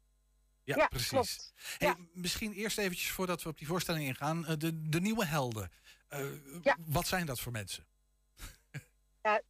Ja, 0.66 0.76
Ja, 0.76 0.86
precies. 0.86 1.08
klopt. 1.10 1.52
Hey, 1.78 1.94
Misschien 2.12 2.52
eerst 2.52 2.78
eventjes 2.78 3.10
voordat 3.10 3.42
we 3.42 3.48
op 3.48 3.58
die 3.58 3.66
voorstelling 3.66 4.04
ingaan. 4.06 4.46
eh, 4.46 4.56
de, 4.58 4.88
de 4.88 5.00
nieuwe 5.00 5.24
helden. 5.24 5.70
Eh, 6.08 6.26
Wat 6.86 7.06
zijn 7.06 7.26
dat 7.26 7.40
voor 7.40 7.52
mensen? 7.52 7.86
Ja, 9.22 9.40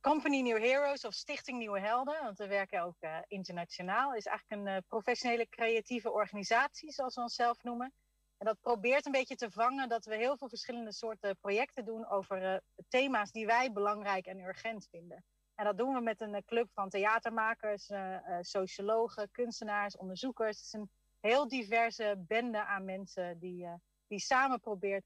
Company 0.00 0.40
New 0.40 0.58
Heroes 0.58 1.04
of 1.04 1.14
Stichting 1.14 1.58
Nieuwe 1.58 1.80
Helden, 1.80 2.22
want 2.22 2.38
we 2.38 2.46
werken 2.46 2.82
ook 2.82 2.96
eh, 3.00 3.18
internationaal, 3.28 4.14
is 4.14 4.26
eigenlijk 4.26 4.68
een 4.68 4.84
professionele 4.88 5.48
creatieve 5.48 6.10
organisatie, 6.12 6.92
zoals 6.92 7.14
we 7.14 7.20
onszelf 7.20 7.62
noemen. 7.62 7.92
En 8.38 8.46
dat 8.46 8.60
probeert 8.60 9.06
een 9.06 9.12
beetje 9.12 9.36
te 9.36 9.50
vangen 9.50 9.88
dat 9.88 10.04
we 10.04 10.16
heel 10.16 10.36
veel 10.36 10.48
verschillende 10.48 10.92
soorten 10.92 11.36
projecten 11.36 11.84
doen 11.84 12.08
over 12.08 12.62
thema's 12.88 13.30
die 13.30 13.46
wij 13.46 13.72
belangrijk 13.72 14.26
en 14.26 14.40
urgent 14.40 14.86
vinden. 14.90 15.24
En 15.54 15.64
dat 15.64 15.78
doen 15.78 15.94
we 15.94 16.00
met 16.00 16.20
een 16.20 16.34
eh, 16.34 16.42
club 16.46 16.70
van 16.72 16.88
theatermakers, 16.88 17.88
eh, 17.88 18.14
eh, 18.14 18.22
sociologen, 18.40 19.30
kunstenaars, 19.30 19.96
onderzoekers. 19.96 20.56
Het 20.56 20.66
is 20.66 20.72
een 20.72 20.90
heel 21.20 21.48
diverse 21.48 22.24
bende 22.26 22.64
aan 22.64 22.84
mensen 22.84 23.38
die, 23.38 23.66
die 24.06 24.18
samen 24.18 24.60
probeert 24.60 25.04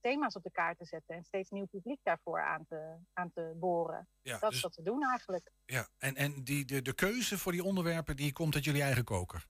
thema's 0.00 0.36
op 0.36 0.42
de 0.42 0.50
kaart 0.50 0.78
te 0.78 0.84
zetten 0.84 1.14
en 1.14 1.24
steeds 1.24 1.50
nieuw 1.50 1.66
publiek 1.66 2.00
daarvoor 2.02 2.42
aan 2.42 2.64
te, 2.66 2.96
aan 3.12 3.30
te 3.30 3.52
boren. 3.56 4.08
Ja, 4.22 4.38
dat 4.38 4.48
dus- 4.48 4.58
is 4.58 4.62
wat 4.62 4.76
we 4.76 4.82
doen 4.82 5.02
eigenlijk. 5.02 5.52
Ja, 5.64 5.88
en, 5.98 6.14
en 6.14 6.44
die, 6.44 6.64
de, 6.64 6.82
de 6.82 6.94
keuze 6.94 7.38
voor 7.38 7.52
die 7.52 7.64
onderwerpen 7.64 8.16
die 8.16 8.32
komt 8.32 8.54
uit 8.54 8.64
jullie 8.64 8.82
eigen 8.82 9.04
koker. 9.04 9.46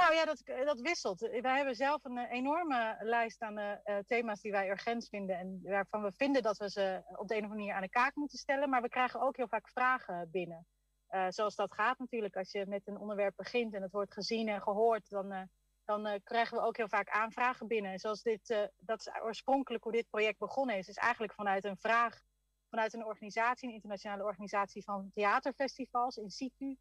Nou 0.00 0.14
ja, 0.14 0.24
dat, 0.24 0.42
dat 0.64 0.80
wisselt. 0.80 1.20
Wij 1.20 1.56
hebben 1.56 1.74
zelf 1.74 2.04
een 2.04 2.18
eh, 2.18 2.30
enorme 2.30 2.96
lijst 3.00 3.42
aan 3.42 3.58
eh, 3.58 3.72
eh, 3.84 4.04
thema's 4.04 4.40
die 4.40 4.52
wij 4.52 4.70
urgent 4.70 5.08
vinden. 5.08 5.38
En 5.38 5.60
waarvan 5.62 6.02
we 6.02 6.12
vinden 6.12 6.42
dat 6.42 6.56
we 6.56 6.70
ze 6.70 7.02
op 7.16 7.28
de 7.28 7.36
een 7.36 7.44
of 7.44 7.48
manier 7.48 7.74
aan 7.74 7.82
de 7.82 7.88
kaak 7.88 8.14
moeten 8.14 8.38
stellen. 8.38 8.70
Maar 8.70 8.82
we 8.82 8.88
krijgen 8.88 9.20
ook 9.20 9.36
heel 9.36 9.48
vaak 9.48 9.68
vragen 9.68 10.30
binnen. 10.30 10.66
Eh, 11.14 11.26
zoals 11.28 11.54
dat 11.54 11.74
gaat 11.74 11.98
natuurlijk. 11.98 12.36
Als 12.36 12.52
je 12.52 12.66
met 12.66 12.86
een 12.86 12.98
onderwerp 12.98 13.36
begint 13.36 13.74
en 13.74 13.82
het 13.82 13.92
wordt 13.92 14.12
gezien 14.12 14.48
en 14.48 14.62
gehoord, 14.62 15.08
dan, 15.08 15.32
eh, 15.32 15.42
dan 15.84 16.06
eh, 16.06 16.20
krijgen 16.24 16.56
we 16.56 16.62
ook 16.62 16.76
heel 16.76 16.88
vaak 16.88 17.08
aanvragen 17.08 17.66
binnen. 17.66 17.92
En 17.92 17.98
zoals 17.98 18.22
dit, 18.22 18.50
eh, 18.50 18.62
dat 18.78 19.00
is 19.00 19.22
oorspronkelijk 19.22 19.82
hoe 19.82 19.92
dit 19.92 20.08
project 20.10 20.38
begonnen 20.38 20.76
is, 20.76 20.88
is 20.88 20.96
eigenlijk 20.96 21.34
vanuit 21.34 21.64
een 21.64 21.76
vraag 21.76 22.20
vanuit 22.68 22.94
een 22.94 23.04
organisatie, 23.04 23.68
een 23.68 23.74
internationale 23.74 24.24
organisatie 24.24 24.84
van 24.84 25.10
theaterfestivals 25.12 26.16
in 26.16 26.30
situ. 26.30 26.76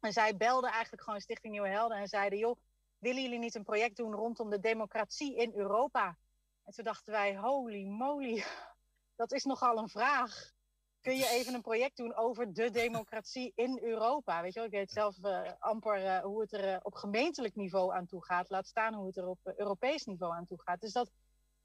En 0.00 0.12
zij 0.12 0.36
belden 0.36 0.70
eigenlijk 0.70 1.02
gewoon 1.02 1.20
Stichting 1.20 1.52
Nieuwe 1.52 1.68
Helden 1.68 1.98
en 1.98 2.08
zeiden: 2.08 2.38
joh, 2.38 2.56
willen 2.98 3.22
jullie 3.22 3.38
niet 3.38 3.54
een 3.54 3.64
project 3.64 3.96
doen 3.96 4.14
rondom 4.14 4.50
de 4.50 4.60
democratie 4.60 5.36
in 5.36 5.52
Europa? 5.54 6.18
En 6.64 6.72
toen 6.72 6.84
dachten 6.84 7.12
wij: 7.12 7.36
holy 7.36 7.84
moly, 7.84 8.44
dat 9.20 9.32
is 9.32 9.44
nogal 9.44 9.78
een 9.78 9.88
vraag. 9.88 10.52
Kun 11.00 11.16
je 11.16 11.28
even 11.28 11.54
een 11.54 11.62
project 11.62 11.96
doen 11.96 12.14
over 12.14 12.52
de 12.52 12.70
democratie 12.70 13.52
in 13.54 13.78
Europa? 13.82 14.42
Weet 14.42 14.52
je 14.52 14.58
wel, 14.58 14.68
ik 14.68 14.74
weet 14.74 14.90
zelf 14.90 15.22
eh, 15.22 15.52
amper 15.58 16.04
eh, 16.04 16.22
hoe 16.22 16.40
het 16.40 16.52
er 16.52 16.74
eh, 16.74 16.80
op 16.82 16.94
gemeentelijk 16.94 17.54
niveau 17.54 17.94
aan 17.94 18.06
toe 18.06 18.24
gaat. 18.24 18.50
Laat 18.50 18.66
staan 18.66 18.94
hoe 18.94 19.06
het 19.06 19.16
er 19.16 19.26
op 19.26 19.38
Europees 19.56 20.04
niveau 20.04 20.34
aan 20.34 20.46
toe 20.46 20.60
gaat. 20.62 20.80
Dus 20.80 20.92
dat, 20.92 21.10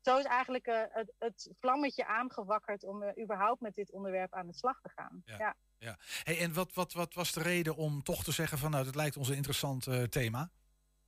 zo 0.01 0.17
is 0.17 0.23
eigenlijk 0.23 0.65
het, 0.65 1.13
het 1.17 1.49
vlammetje 1.59 2.05
aangewakkerd 2.05 2.83
om 2.83 3.03
überhaupt 3.21 3.61
met 3.61 3.75
dit 3.75 3.91
onderwerp 3.91 4.33
aan 4.33 4.47
de 4.47 4.53
slag 4.53 4.81
te 4.81 4.89
gaan. 4.89 5.21
Ja. 5.25 5.37
Ja. 5.37 5.55
Hey, 6.23 6.39
en 6.39 6.53
wat, 6.53 6.73
wat, 6.73 6.93
wat 6.93 7.13
was 7.13 7.31
de 7.31 7.41
reden 7.41 7.75
om 7.75 8.03
toch 8.03 8.23
te 8.23 8.31
zeggen 8.31 8.57
van 8.57 8.71
nou, 8.71 8.85
dat 8.85 8.95
lijkt 8.95 9.17
ons 9.17 9.29
een 9.29 9.35
interessant 9.35 9.87
eh, 9.87 10.03
thema. 10.03 10.49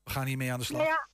We 0.03 0.11
gaan 0.11 0.25
hiermee 0.25 0.51
aan 0.51 0.59
de 0.59 0.65
slag. 0.65 0.81
Nou 0.81 0.91
ja, 0.91 1.07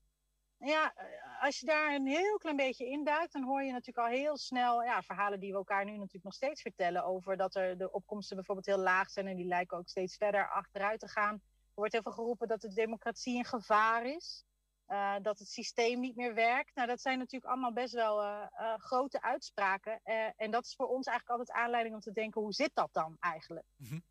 ja, 0.68 0.94
als 1.40 1.60
je 1.60 1.66
daar 1.66 1.96
een 1.96 2.08
heel 2.08 2.38
klein 2.38 2.56
beetje 2.56 2.86
induikt, 2.86 3.34
dan 3.34 3.44
hoor 3.44 3.64
je 3.64 3.72
natuurlijk 3.72 4.08
al 4.08 4.14
heel 4.14 4.38
snel 4.38 4.84
ja, 4.84 5.02
verhalen 5.02 5.40
die 5.40 5.52
we 5.52 5.58
elkaar 5.58 5.86
nu 5.86 5.92
natuurlijk 5.92 6.24
nog 6.24 6.34
steeds 6.34 6.62
vertellen. 6.62 7.06
Over 7.06 7.38
dat 7.38 7.56
er 7.56 7.78
de 7.78 7.92
opkomsten 7.92 8.36
bijvoorbeeld 8.36 8.66
heel 8.66 8.78
laag 8.78 9.10
zijn 9.10 9.28
en 9.28 9.36
die 9.36 9.46
lijken 9.46 9.78
ook 9.78 9.88
steeds 9.88 10.18
verder 10.18 10.50
achteruit 10.50 11.00
te 11.00 11.08
gaan. 11.08 11.34
Er 11.34 11.80
wordt 11.80 11.94
heel 11.94 12.02
veel 12.02 12.12
geroepen 12.12 12.48
dat 12.48 12.62
de 12.62 12.74
democratie 12.74 13.36
in 13.36 13.46
gevaar 13.46 14.06
is. 14.06 14.46
Eh, 14.86 15.16
dat 15.22 15.40
het 15.40 15.48
systeem 15.48 16.00
niet 16.00 16.16
meer 16.16 16.34
werkt. 16.34 16.76
Nou, 16.76 16.88
dat 16.88 17.02
zijn 17.02 17.18
natuurlijk 17.18 17.52
allemaal 17.52 17.74
best 17.74 17.94
wel 17.94 18.22
eh, 18.22 18.46
eh, 18.54 18.74
grote 18.78 19.22
uitspraken. 19.22 20.02
En 20.36 20.52
dat 20.52 20.66
is 20.66 20.76
voor 20.76 20.88
ons 20.88 21.08
eigenlijk 21.08 21.40
altijd 21.40 21.58
aanleiding 21.58 21.96
om 21.96 22.02
te 22.02 22.12
denken: 22.12 22.42
hoe 22.42 22.54
zit 22.54 22.72
dat 22.74 22.90
dan 22.92 23.18
eigenlijk? 23.20 23.66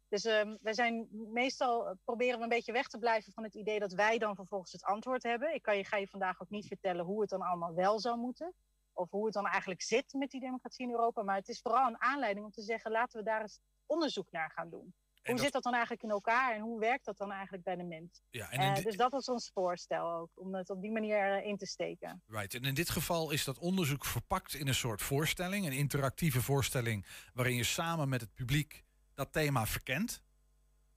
Dus 0.08 0.24
ehm 0.24 0.56
wij 0.60 0.72
zijn 0.72 1.08
meestal 1.32 1.96
proberen 2.04 2.36
we 2.38 2.42
een 2.42 2.48
beetje 2.48 2.72
weg 2.72 2.88
te 2.88 2.98
blijven 2.98 3.32
van 3.32 3.42
het 3.42 3.54
idee 3.54 3.78
dat 3.78 3.92
wij 3.92 4.18
dan 4.18 4.34
vervolgens 4.34 4.72
het 4.72 4.84
antwoord 4.84 5.22
hebben. 5.22 5.54
Ik 5.54 5.62
kan 5.62 5.76
je, 5.76 5.84
ga 5.84 5.96
je 5.96 6.08
vandaag 6.08 6.42
ook 6.42 6.50
niet 6.50 6.66
vertellen 6.66 7.04
hoe 7.04 7.20
het 7.20 7.30
dan 7.30 7.42
allemaal 7.42 7.74
wel 7.74 7.98
zou 7.98 8.18
moeten. 8.18 8.54
Of 8.92 9.10
hoe 9.10 9.24
het 9.24 9.34
dan 9.34 9.46
eigenlijk 9.46 9.82
zit 9.82 10.12
met 10.12 10.30
die 10.30 10.40
democratie 10.40 10.86
in 10.86 10.92
Europa. 10.92 11.22
Maar 11.22 11.36
het 11.36 11.48
is 11.48 11.60
vooral 11.60 11.86
een 11.86 12.02
aanleiding 12.02 12.44
om 12.44 12.52
te 12.52 12.62
zeggen: 12.62 12.90
laten 12.90 13.18
we 13.18 13.24
daar 13.24 13.40
eens 13.40 13.60
onderzoek 13.86 14.30
naar 14.30 14.50
gaan 14.50 14.70
doen. 14.70 14.94
Hoe 15.22 15.34
dat- 15.34 15.44
zit 15.44 15.52
dat 15.52 15.62
dan 15.62 15.72
eigenlijk 15.72 16.02
in 16.02 16.10
elkaar 16.10 16.54
en 16.54 16.60
hoe 16.60 16.80
werkt 16.80 17.04
dat 17.04 17.16
dan 17.16 17.32
eigenlijk 17.32 17.64
bij 17.64 17.76
de 17.76 17.82
mens? 17.84 18.22
Ja, 18.30 18.50
en 18.50 18.60
Eh, 18.60 18.74
dit- 18.74 18.84
dus 18.84 18.96
dat 18.96 19.10
was 19.10 19.26
ons 19.28 19.50
voorstel 19.54 20.12
ook, 20.12 20.30
om 20.34 20.54
het 20.54 20.70
op 20.70 20.80
die 20.80 20.90
manier 20.92 21.38
eh, 21.38 21.46
in 21.46 21.56
te 21.56 21.66
steken. 21.66 22.22
Right. 22.26 22.54
En 22.54 22.62
in 22.62 22.74
dit 22.74 22.90
geval 22.90 23.30
is 23.30 23.44
dat 23.44 23.58
onderzoek 23.58 24.04
verpakt 24.04 24.54
in 24.54 24.68
een 24.68 24.74
soort 24.74 25.02
voorstelling, 25.02 25.66
een 25.66 25.72
interactieve 25.72 26.42
voorstelling, 26.42 27.06
waarin 27.34 27.56
je 27.56 27.64
samen 27.64 28.08
met 28.08 28.20
het 28.20 28.34
publiek 28.34 28.84
dat 29.14 29.32
thema 29.32 29.66
verkent. 29.66 30.22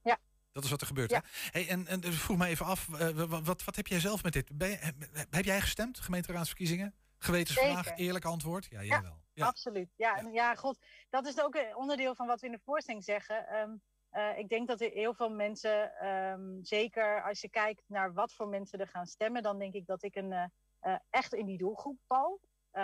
Ja. 0.01 0.17
Dat 0.51 0.63
is 0.63 0.69
wat 0.69 0.81
er 0.81 0.87
gebeurt. 0.87 1.11
Hè? 1.11 1.19
Hey, 1.51 1.67
en, 1.69 1.87
en 1.87 1.99
dus 1.99 2.15
vroeg 2.21 2.37
me 2.37 2.45
even 2.47 2.65
af, 2.65 2.93
eh, 2.99 3.09
wa- 3.09 3.41
wat, 3.41 3.63
wat 3.63 3.75
heb 3.75 3.87
jij 3.87 3.99
zelf 3.99 4.23
met 4.23 4.33
dit? 4.33 4.57
Ben 4.57 4.69
je- 4.69 4.93
heb, 5.29 5.45
jij 5.45 5.61
gestemd, 5.61 5.99
gemeenteraadsverkiezingen? 5.99 6.95
Gewetensvraag, 7.17 7.85
Zeker. 7.85 7.99
eerlijk 7.99 8.25
antwoord? 8.25 8.65
Ja, 8.65 8.77
jij 8.83 8.85
Ja, 8.85 9.01
wel. 9.01 9.47
absoluut. 9.47 9.89
Ja, 9.95 10.15
ja. 10.21 10.29
ja, 10.29 10.55
god, 10.55 10.77
dat 11.09 11.25
is 11.27 11.41
ook 11.41 11.55
een 11.55 11.75
onderdeel 11.75 12.15
van 12.15 12.27
wat 12.27 12.39
we 12.39 12.45
in 12.45 12.51
de 12.51 12.59
voorstelling 12.63 13.03
zeggen. 13.03 13.47
Ehm, 13.47 13.69
eh, 14.15 14.37
ik 14.37 14.49
denk 14.49 14.67
dat 14.67 14.81
er 14.81 14.91
heel 14.91 15.13
veel 15.13 15.29
mensen, 15.29 15.95
ehm, 15.95 16.61
zeker 16.61 17.23
als 17.23 17.41
je 17.41 17.49
kijkt 17.49 17.83
naar 17.87 18.13
wat 18.13 18.33
voor 18.33 18.47
mensen 18.47 18.79
er 18.79 18.87
gaan 18.87 19.05
stemmen, 19.05 19.43
dan 19.43 19.59
denk 19.59 19.73
ik 19.73 19.85
dat 19.85 20.03
ik 20.03 20.15
een, 20.15 20.31
eh, 20.31 20.45
eh, 20.79 20.95
echt 21.09 21.33
in 21.33 21.45
die 21.45 21.57
doelgroep 21.57 21.97
val. 22.07 22.39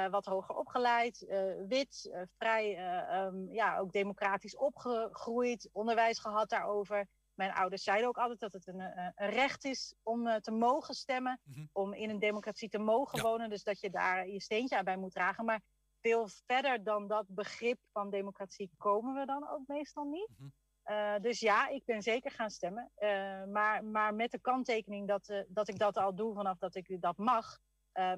Wat 0.09 0.25
hoger 0.25 0.55
opgeleid, 0.55 1.25
wit, 1.67 2.25
vrij, 2.37 2.75
eh, 2.77 3.17
ehm, 3.17 3.51
ja, 3.51 3.77
ook 3.77 3.91
democratisch 3.91 4.57
opgegroeid, 4.57 5.69
onderwijs 5.71 6.19
gehad 6.19 6.49
daarover. 6.49 7.07
Mijn 7.33 7.51
ouders 7.51 7.83
zeiden 7.83 8.07
ook 8.07 8.17
altijd 8.17 8.39
dat 8.39 8.53
het 8.53 8.67
een, 8.67 8.79
een 9.15 9.29
recht 9.29 9.65
is 9.65 9.93
om 10.03 10.41
te 10.41 10.51
mogen 10.51 10.93
stemmen, 10.93 11.39
om 11.71 11.93
in 11.93 12.09
een 12.09 12.19
democratie 12.19 12.69
te 12.69 12.77
mogen 12.77 13.21
wonen. 13.21 13.49
Dus 13.49 13.63
dat 13.63 13.79
je 13.79 13.89
daar 13.89 14.27
je 14.27 14.41
steentje 14.41 14.77
aan 14.77 14.85
bij 14.85 14.97
moet 14.97 15.13
dragen. 15.13 15.45
Maar 15.45 15.61
veel 16.01 16.27
verder 16.27 16.83
dan 16.83 17.07
dat 17.07 17.25
begrip 17.27 17.79
van 17.91 18.09
democratie 18.09 18.71
komen 18.77 19.13
we 19.13 19.25
dan 19.25 19.49
ook 19.49 19.67
meestal 19.67 20.03
niet. 20.03 20.29
Eh, 20.83 21.13
dus 21.21 21.39
ja, 21.39 21.67
ik 21.69 21.85
ben 21.85 22.01
zeker 22.01 22.31
gaan 22.31 22.49
stemmen. 22.49 22.91
Eh, 22.95 23.09
maar, 23.51 23.83
maar 23.85 24.13
met 24.15 24.31
de 24.31 24.39
kanttekening 24.39 25.07
dat, 25.07 25.29
eh, 25.29 25.39
dat 25.47 25.67
ik 25.69 25.77
dat 25.79 25.97
al 25.97 26.15
doe 26.15 26.33
vanaf 26.33 26.57
dat 26.57 26.75
ik 26.75 26.97
dat 27.01 27.17
mag. 27.17 27.57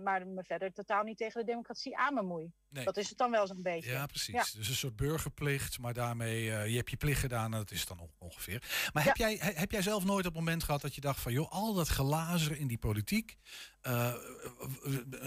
maar 0.03 0.27
me 0.27 0.43
verder 0.43 0.73
totaal 0.73 1.03
niet 1.03 1.17
tegen 1.17 1.39
de 1.39 1.45
democratie 1.51 1.97
aan 1.97 2.15
bemoei. 2.15 2.51
Nee. 2.69 2.85
Dat 2.85 2.97
is 2.97 3.09
het 3.09 3.17
dan 3.17 3.31
wel 3.31 3.47
zo'n 3.47 3.61
beetje. 3.61 3.91
Ja, 3.91 4.05
precies. 4.05 4.51
Dus 4.51 4.67
een 4.69 4.75
soort 4.75 4.95
burgerplicht, 4.95 5.79
maar 5.79 5.93
daarmee, 5.93 6.43
je 6.43 6.75
hebt 6.75 6.89
je 6.89 6.97
plicht 6.97 7.19
gedaan 7.19 7.45
en 7.53 7.57
dat 7.59 7.71
is 7.71 7.85
dan 7.85 7.99
on- 7.99 8.11
ongeveer. 8.17 8.89
Maar 8.93 9.03
heb, 9.03 9.15
jij, 9.15 9.35
he- 9.35 9.51
heb 9.53 9.71
jij 9.71 9.81
zelf 9.81 10.03
nooit 10.03 10.25
op 10.25 10.31
het 10.33 10.39
moment 10.43 10.63
gehad 10.63 10.81
dat 10.81 10.95
je 10.95 11.01
dacht 11.01 11.19
van, 11.19 11.31
joh, 11.31 11.51
al 11.51 11.73
dat 11.73 11.87
glazer 11.87 12.57
in 12.59 12.67
die 12.67 12.77
politiek, 12.77 13.37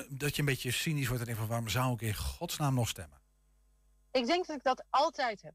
dat 0.09 0.35
je 0.35 0.39
een 0.41 0.45
beetje 0.45 0.71
cynisch 0.71 1.07
wordt 1.07 1.21
en 1.21 1.27
denkt 1.27 1.41
van, 1.41 1.49
waarom 1.51 1.69
zou 1.69 1.93
ik 1.93 2.01
in 2.01 2.15
godsnaam 2.15 2.75
nog 2.75 2.89
stemmen? 2.89 3.19
Ik 4.11 4.27
denk 4.27 4.47
dat 4.47 4.57
ik 4.57 4.63
dat 4.63 4.85
altijd 4.91 5.43
heb. 5.43 5.55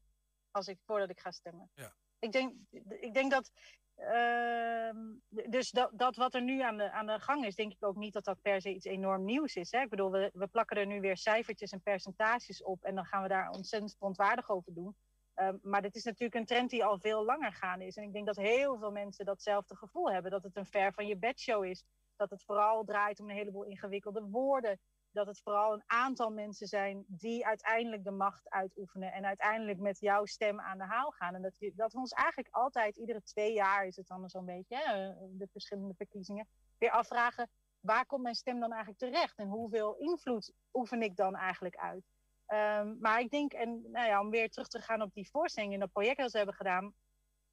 Als 0.52 0.68
ik, 0.68 0.78
voordat 0.84 1.10
ik 1.10 1.20
ga 1.20 1.30
stemmen. 1.30 1.70
Ja. 1.74 1.92
Ik, 2.18 2.32
denk, 2.32 2.54
ik 3.00 3.14
denk 3.14 3.30
dat. 3.30 3.50
ehm, 3.94 4.96
dus 5.28 5.70
dat, 5.70 5.90
dat 5.92 6.16
wat 6.16 6.34
er 6.34 6.42
nu 6.42 6.60
aan 6.60 6.76
de, 6.76 6.90
aan 6.90 7.06
de 7.06 7.20
gang 7.20 7.44
is, 7.44 7.54
denk 7.54 7.72
ik 7.72 7.84
ook 7.84 7.96
niet 7.96 8.12
dat 8.12 8.24
dat 8.24 8.40
per 8.42 8.60
se 8.60 8.74
iets 8.74 8.84
enorm 8.84 9.24
nieuws 9.24 9.56
is. 9.56 9.70
Hè? 9.70 9.80
Ik 9.80 9.88
bedoel, 9.88 10.10
we, 10.10 10.30
we 10.32 10.46
plakken 10.46 10.76
er 10.76 10.86
nu 10.86 11.00
weer 11.00 11.16
cijfertjes 11.16 11.72
en 11.72 11.82
percentages 11.82 12.62
op. 12.62 12.84
En 12.84 12.94
dan 12.94 13.04
gaan 13.04 13.22
we 13.22 13.28
daar 13.28 13.50
ontzettend 13.50 13.94
verontwaardig 13.96 14.50
over 14.50 14.74
doen. 14.74 14.96
Ehm, 15.34 15.56
maar 15.62 15.82
dit 15.82 15.94
is 15.94 16.04
natuurlijk 16.04 16.34
een 16.34 16.46
trend 16.46 16.70
die 16.70 16.84
al 16.84 16.98
veel 16.98 17.24
langer 17.24 17.52
gaande 17.52 17.86
is. 17.86 17.96
En 17.96 18.02
ik 18.02 18.12
denk 18.12 18.26
dat 18.26 18.36
heel 18.36 18.78
veel 18.78 18.90
mensen 18.90 19.24
datzelfde 19.24 19.76
gevoel 19.76 20.10
hebben. 20.12 20.30
Dat 20.30 20.42
het 20.42 20.56
een 20.56 20.66
ver 20.66 20.92
van 20.92 21.06
je 21.06 21.16
bedshow 21.16 21.64
is. 21.64 21.84
Dat 22.16 22.30
het 22.30 22.44
vooral 22.44 22.84
draait 22.84 23.20
om 23.20 23.30
een 23.30 23.36
heleboel 23.36 23.64
ingewikkelde 23.64 24.22
woorden 24.22 24.80
dat 25.12 25.26
het 25.26 25.40
vooral 25.40 25.72
een 25.72 25.82
aantal 25.86 26.30
mensen 26.30 26.66
zijn 26.66 27.04
die 27.06 27.46
uiteindelijk 27.46 28.04
de 28.04 28.10
macht 28.10 28.50
uitoefenen 28.50 29.12
en 29.12 29.24
uiteindelijk 29.24 29.78
met 29.78 30.00
jouw 30.00 30.24
stem 30.24 30.60
aan 30.60 30.78
de 30.78 30.84
haal 30.84 31.10
gaan. 31.10 31.34
En 31.34 31.42
dat, 31.42 31.56
dat 31.74 31.92
we 31.92 31.98
ons 31.98 32.12
eigenlijk 32.12 32.54
altijd, 32.54 32.96
iedere 32.96 33.22
twee 33.22 33.52
jaar 33.52 33.86
is 33.86 33.96
het 33.96 34.06
dan 34.06 34.28
zo'n 34.28 34.44
beetje, 34.44 34.76
hè, 34.76 35.12
de 35.36 35.48
verschillende 35.52 35.94
verkiezingen, 35.94 36.48
weer 36.78 36.90
afvragen, 36.90 37.50
waar 37.80 38.06
komt 38.06 38.22
mijn 38.22 38.34
stem 38.34 38.60
dan 38.60 38.72
eigenlijk 38.72 39.00
terecht 39.00 39.38
en 39.38 39.48
hoeveel 39.48 39.96
invloed 39.96 40.52
oefen 40.72 41.02
ik 41.02 41.16
dan 41.16 41.34
eigenlijk 41.34 41.76
uit? 41.76 42.10
Ehm, 42.46 42.94
maar 42.98 43.20
ik 43.20 43.30
denk, 43.30 43.52
en 43.52 43.90
nou 43.90 44.06
ja, 44.06 44.20
om 44.20 44.30
weer 44.30 44.50
terug 44.50 44.68
te 44.68 44.80
gaan 44.80 45.02
op 45.02 45.14
die 45.14 45.30
voorstelling 45.30 45.72
en 45.72 45.80
dat 45.80 45.92
project 45.92 46.18
dat 46.18 46.30
we 46.30 46.36
hebben 46.36 46.56
gedaan, 46.56 46.94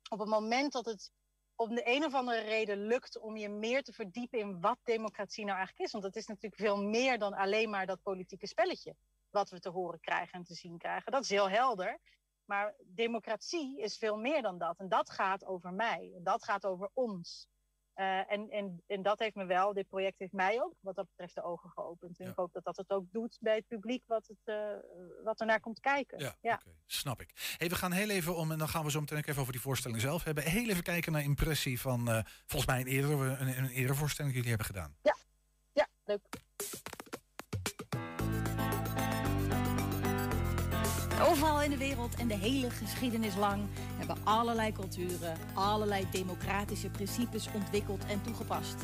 op 0.10 0.20
het 0.20 0.30
moment 0.30 0.72
dat 0.72 0.86
het 0.86 1.12
om 1.60 1.76
de 1.76 1.88
een 1.88 2.06
of 2.06 2.14
andere 2.14 2.40
reden 2.40 2.78
lukt 2.78 3.20
om 3.20 3.38
je 3.38 3.50
meer 3.50 3.84
te 3.84 3.94
verdiepen 3.94 4.40
in 4.40 4.62
wat 4.62 4.78
democratie 4.84 5.46
nou 5.46 5.58
eigenlijk 5.58 5.88
is. 5.88 5.92
Want 5.92 6.04
het 6.04 6.16
is 6.16 6.26
natuurlijk 6.26 6.62
veel 6.62 6.84
meer 6.84 7.20
dan 7.20 7.34
alleen 7.34 7.70
maar 7.70 7.86
dat 7.86 8.02
politieke 8.02 8.48
spelletje 8.48 8.96
wat 9.30 9.50
we 9.50 9.60
te 9.60 9.70
horen 9.70 10.00
krijgen 10.00 10.34
en 10.34 10.44
te 10.44 10.54
zien 10.54 10.78
krijgen. 10.78 11.12
Dat 11.12 11.24
is 11.24 11.30
heel 11.30 11.50
helder. 11.50 12.00
Maar 12.46 12.76
democratie 12.86 13.82
is 13.82 13.98
veel 13.98 14.18
meer 14.18 14.42
dan 14.42 14.58
dat. 14.58 14.80
En 14.80 14.90
dat 14.90 15.10
gaat 15.10 15.46
over 15.46 15.74
mij. 15.74 16.12
En 16.16 16.24
dat 16.24 16.44
gaat 16.44 16.66
over 16.66 16.90
ons. 16.94 17.48
Eh, 18.00 18.32
en, 18.32 18.50
en, 18.50 18.84
en 18.88 19.02
dat 19.02 19.20
heeft 19.20 19.36
me 19.36 19.46
wel, 19.46 19.74
dit 19.74 19.88
project 19.88 20.20
heeft 20.20 20.32
mij 20.32 20.62
ook 20.62 20.74
wat 20.80 20.96
dat 20.96 21.08
betreft 21.08 21.36
de 21.36 21.44
ogen 21.44 21.70
geopend. 21.70 22.20
En 22.20 22.28
ik 22.28 22.36
hoop 22.36 22.54
dat 22.54 22.64
dat 22.64 22.78
het 22.78 22.90
ook 22.90 23.06
doet 23.12 23.38
bij 23.42 23.56
het 23.56 23.68
publiek 23.68 24.04
wat, 24.06 24.28
het, 24.28 24.38
eh, 24.44 25.24
wat 25.24 25.40
er 25.40 25.46
naar 25.46 25.60
komt 25.60 25.80
kijken. 25.80 26.36
Ja, 26.42 26.62
Snap 26.86 27.22
ik. 27.22 27.56
Hey, 27.58 27.70
we 27.70 27.76
gaan 27.76 27.92
heel 27.92 28.10
even 28.10 28.36
om, 28.36 28.52
en 28.52 28.58
dan 28.58 28.68
gaan 28.70 28.84
we 28.84 28.92
zo 28.92 29.00
meteen 29.00 29.18
ook 29.18 29.26
even 29.26 29.42
over 29.42 29.54
die 29.54 29.62
voorstelling 29.62 30.02
zelf 30.02 30.24
hebben. 30.24 30.44
Heel 30.44 30.70
even 30.70 30.84
kijken 30.84 31.12
naar 31.12 31.24
impressie 31.24 31.82
van, 31.82 32.10
eh, 32.10 32.24
volgens 32.46 32.72
mij 32.72 32.80
een 32.80 32.88
eerdere, 32.88 33.38
een, 33.38 33.58
een 33.58 33.70
eerdere 33.70 33.96
voorstelling 33.96 34.34
die 34.34 34.44
jullie 34.44 34.58
hebben 34.58 34.76
gedaan. 34.76 34.96
Ja, 35.02 35.88
leuk. 36.04 36.48
Overal 41.22 41.62
in 41.62 41.70
de 41.70 41.78
wereld 41.78 42.16
en 42.16 42.28
de 42.28 42.38
hele 42.38 42.70
geschiedenis 42.70 43.36
lang 43.36 43.64
hebben 43.98 44.18
allerlei 44.24 44.72
culturen 44.72 45.38
allerlei 45.54 46.08
democratische 46.12 46.90
principes 46.90 47.48
ontwikkeld 47.54 48.06
en 48.06 48.22
toegepast. 48.22 48.76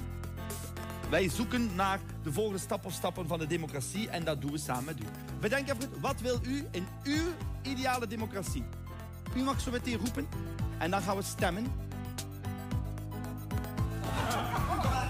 Wij 1.10 1.30
zoeken 1.30 1.76
naar 1.76 2.00
de 2.24 2.32
volgende 2.34 2.60
stap 2.60 2.86
of 2.86 2.94
stappen 2.94 3.28
van 3.28 3.40
de 3.40 3.48
democratie 3.48 4.10
en 4.10 4.24
dat 4.24 4.42
doen 4.42 4.52
we 4.52 4.58
samen 4.58 4.84
met 4.84 5.00
u. 5.00 5.04
Bedenk 5.40 5.70
even, 5.70 6.02
wat 6.02 6.22
wil 6.22 6.40
u 6.44 6.68
in 6.72 6.88
uw 7.04 7.28
ideale 7.62 8.08
democratie? 8.08 8.64
U 9.36 9.42
mag 9.42 9.62
zo 9.62 9.72
meteen 9.72 9.98
roepen 9.98 10.28
en 10.78 10.92
dan 10.92 11.02
gaan 11.02 11.16
we 11.16 11.24
stemmen. 11.24 11.64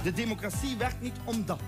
De 0.04 0.14
democratie 0.14 0.78
werkt 0.78 1.02
niet 1.02 1.16
om 1.24 1.46
dat. 1.46 1.62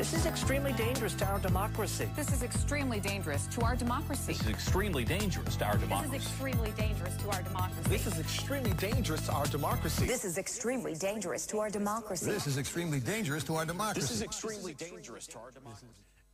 This 0.00 0.14
is 0.14 0.24
extremely 0.24 0.72
dangerous 0.72 1.12
to 1.16 1.26
our 1.26 1.38
democracy. 1.38 2.08
This 2.16 2.32
is 2.32 2.42
extremely 2.42 3.00
dangerous 3.00 3.46
to 3.48 3.60
our 3.60 3.76
democracy. 3.76 4.32
This 4.32 4.40
is 4.40 4.48
extremely 4.48 5.04
dangerous 5.04 5.56
to 5.56 5.66
our 5.66 5.76
democracy. 5.76 6.10
This 6.10 6.16
is 6.16 6.24
extremely 6.24 6.72
dangerous 6.72 7.16
to 7.18 7.28
our 7.28 7.42
democracy. 7.42 7.90
This 7.90 8.06
is 8.06 8.18
extremely 8.18 8.72
dangerous 8.72 9.20
to 9.26 9.28
our 9.28 9.44
democracy. 9.50 10.06
This 10.06 10.24
is 10.24 10.38
extremely 10.38 10.94
dangerous 10.94 11.44
to 11.48 11.58
our 11.58 11.68
democracy. 11.70 12.30
This 12.30 12.46
is 12.46 12.56
extremely 12.56 13.00
dangerous 13.00 13.44
to 13.44 13.54
our 13.56 13.66
democracy. 13.66 14.00
This 14.00 14.10
is 14.10 14.22
extremely 14.22 14.74
dangerous 14.74 15.26
to 15.26 15.38
our 15.38 15.50
democracy. 15.52 15.86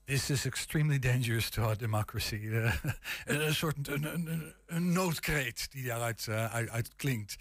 This 0.06 0.30
is 0.30 0.46
extremely 0.46 0.98
dangerous 1.00 1.50
to 1.50 1.62
our 1.62 1.76
democracy. 1.76 2.40
Eh, 2.52 3.46
een 3.46 3.54
soort 3.54 3.88
een, 3.88 4.04
een, 4.04 4.26
een, 4.26 4.54
een 4.66 4.92
noodkreet 4.92 5.66
die 5.72 5.84
daaruit 5.84 6.26
eh, 6.28 6.54
uit, 6.54 6.68
uit 6.70 6.90
klinkt. 6.96 7.36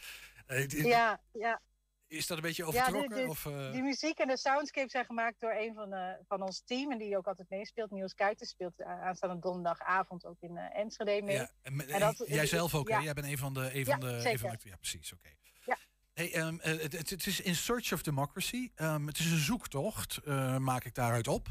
Eh, 0.48 0.58
het- 0.60 0.72
Ja, 0.72 1.20
ja. 1.34 1.62
Is 2.08 2.28
dat 2.28 2.38
een 2.38 2.44
beetje 2.44 2.62
Ja, 2.64 2.68
overtrokken? 2.68 3.10
de- 3.10 3.16
de- 3.24 3.30
of, 3.30 3.46
eh? 3.46 3.72
Die 3.72 3.82
muziek 3.82 4.20
en 4.20 4.28
de 4.28 4.38
soundscape 4.38 4.90
zijn 4.90 5.06
gemaakt 5.06 5.40
door 5.40 5.52
een 5.52 5.74
van, 5.74 5.94
eh, 5.94 6.14
van 6.28 6.42
ons 6.42 6.62
team. 6.66 6.92
En 6.92 6.98
die 6.98 7.18
ook 7.18 7.28
altijd 7.28 7.50
meespeelt. 7.50 7.92
Niels 7.92 8.14
Kuijten 8.14 8.48
speelt 8.48 8.82
a- 8.82 9.00
aanstaande 9.02 9.40
donderdagavond 9.40 10.26
ook 10.26 10.38
in 10.42 10.58
eh, 10.58 10.80
Enschede 10.80 11.22
mee. 11.22 11.36
Ja, 11.36 11.50
en, 11.62 11.76
met- 11.76 11.88
En 11.88 12.00
dat- 12.00 12.24
jij 12.28 12.46
zelf 12.46 12.76
ook, 12.76 12.88
ja. 12.88 12.98
hè? 12.98 13.04
Jij 13.04 13.14
bent 13.14 13.28
een 13.28 13.38
van 13.38 13.54
de... 13.54 13.60
Een 13.74 13.80
Ja, 13.80 13.84
van 13.86 14.00
de, 14.00 14.08
een 14.30 14.40
van 14.40 14.50
de 14.50 14.58
ja, 14.70 14.76
precies, 14.76 15.14
oké. 15.14 15.30
Ja. 15.66 15.78
Hey, 16.14 16.34
ehm, 16.34 16.60
eh, 16.60 16.82
het, 16.82 17.10
het- 17.10 17.26
is 17.26 17.42
In 17.42 17.56
Search 17.56 17.94
of 17.94 18.02
Democracy. 18.04 18.72
Ehm, 18.76 19.08
het 19.08 19.20
is 19.20 19.32
een 19.32 19.38
zoektocht, 19.38 20.18
eh, 20.18 20.58
maak 20.58 20.84
ik 20.84 20.94
daaruit 20.96 21.28
op. 21.28 21.48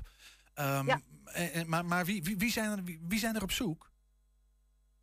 Ehm, 0.54 0.88
eh, 1.24 1.60
eh, 1.60 1.66
maar 1.66 1.84
maar 1.84 2.04
wie, 2.04 2.22
wie, 2.22 2.36
wie, 2.36 2.50
zijn 2.50 2.70
er, 2.78 2.84
wie, 2.84 3.00
wie 3.08 3.18
zijn 3.18 3.34
er 3.36 3.42
op 3.42 3.50
zoek? 3.50 3.90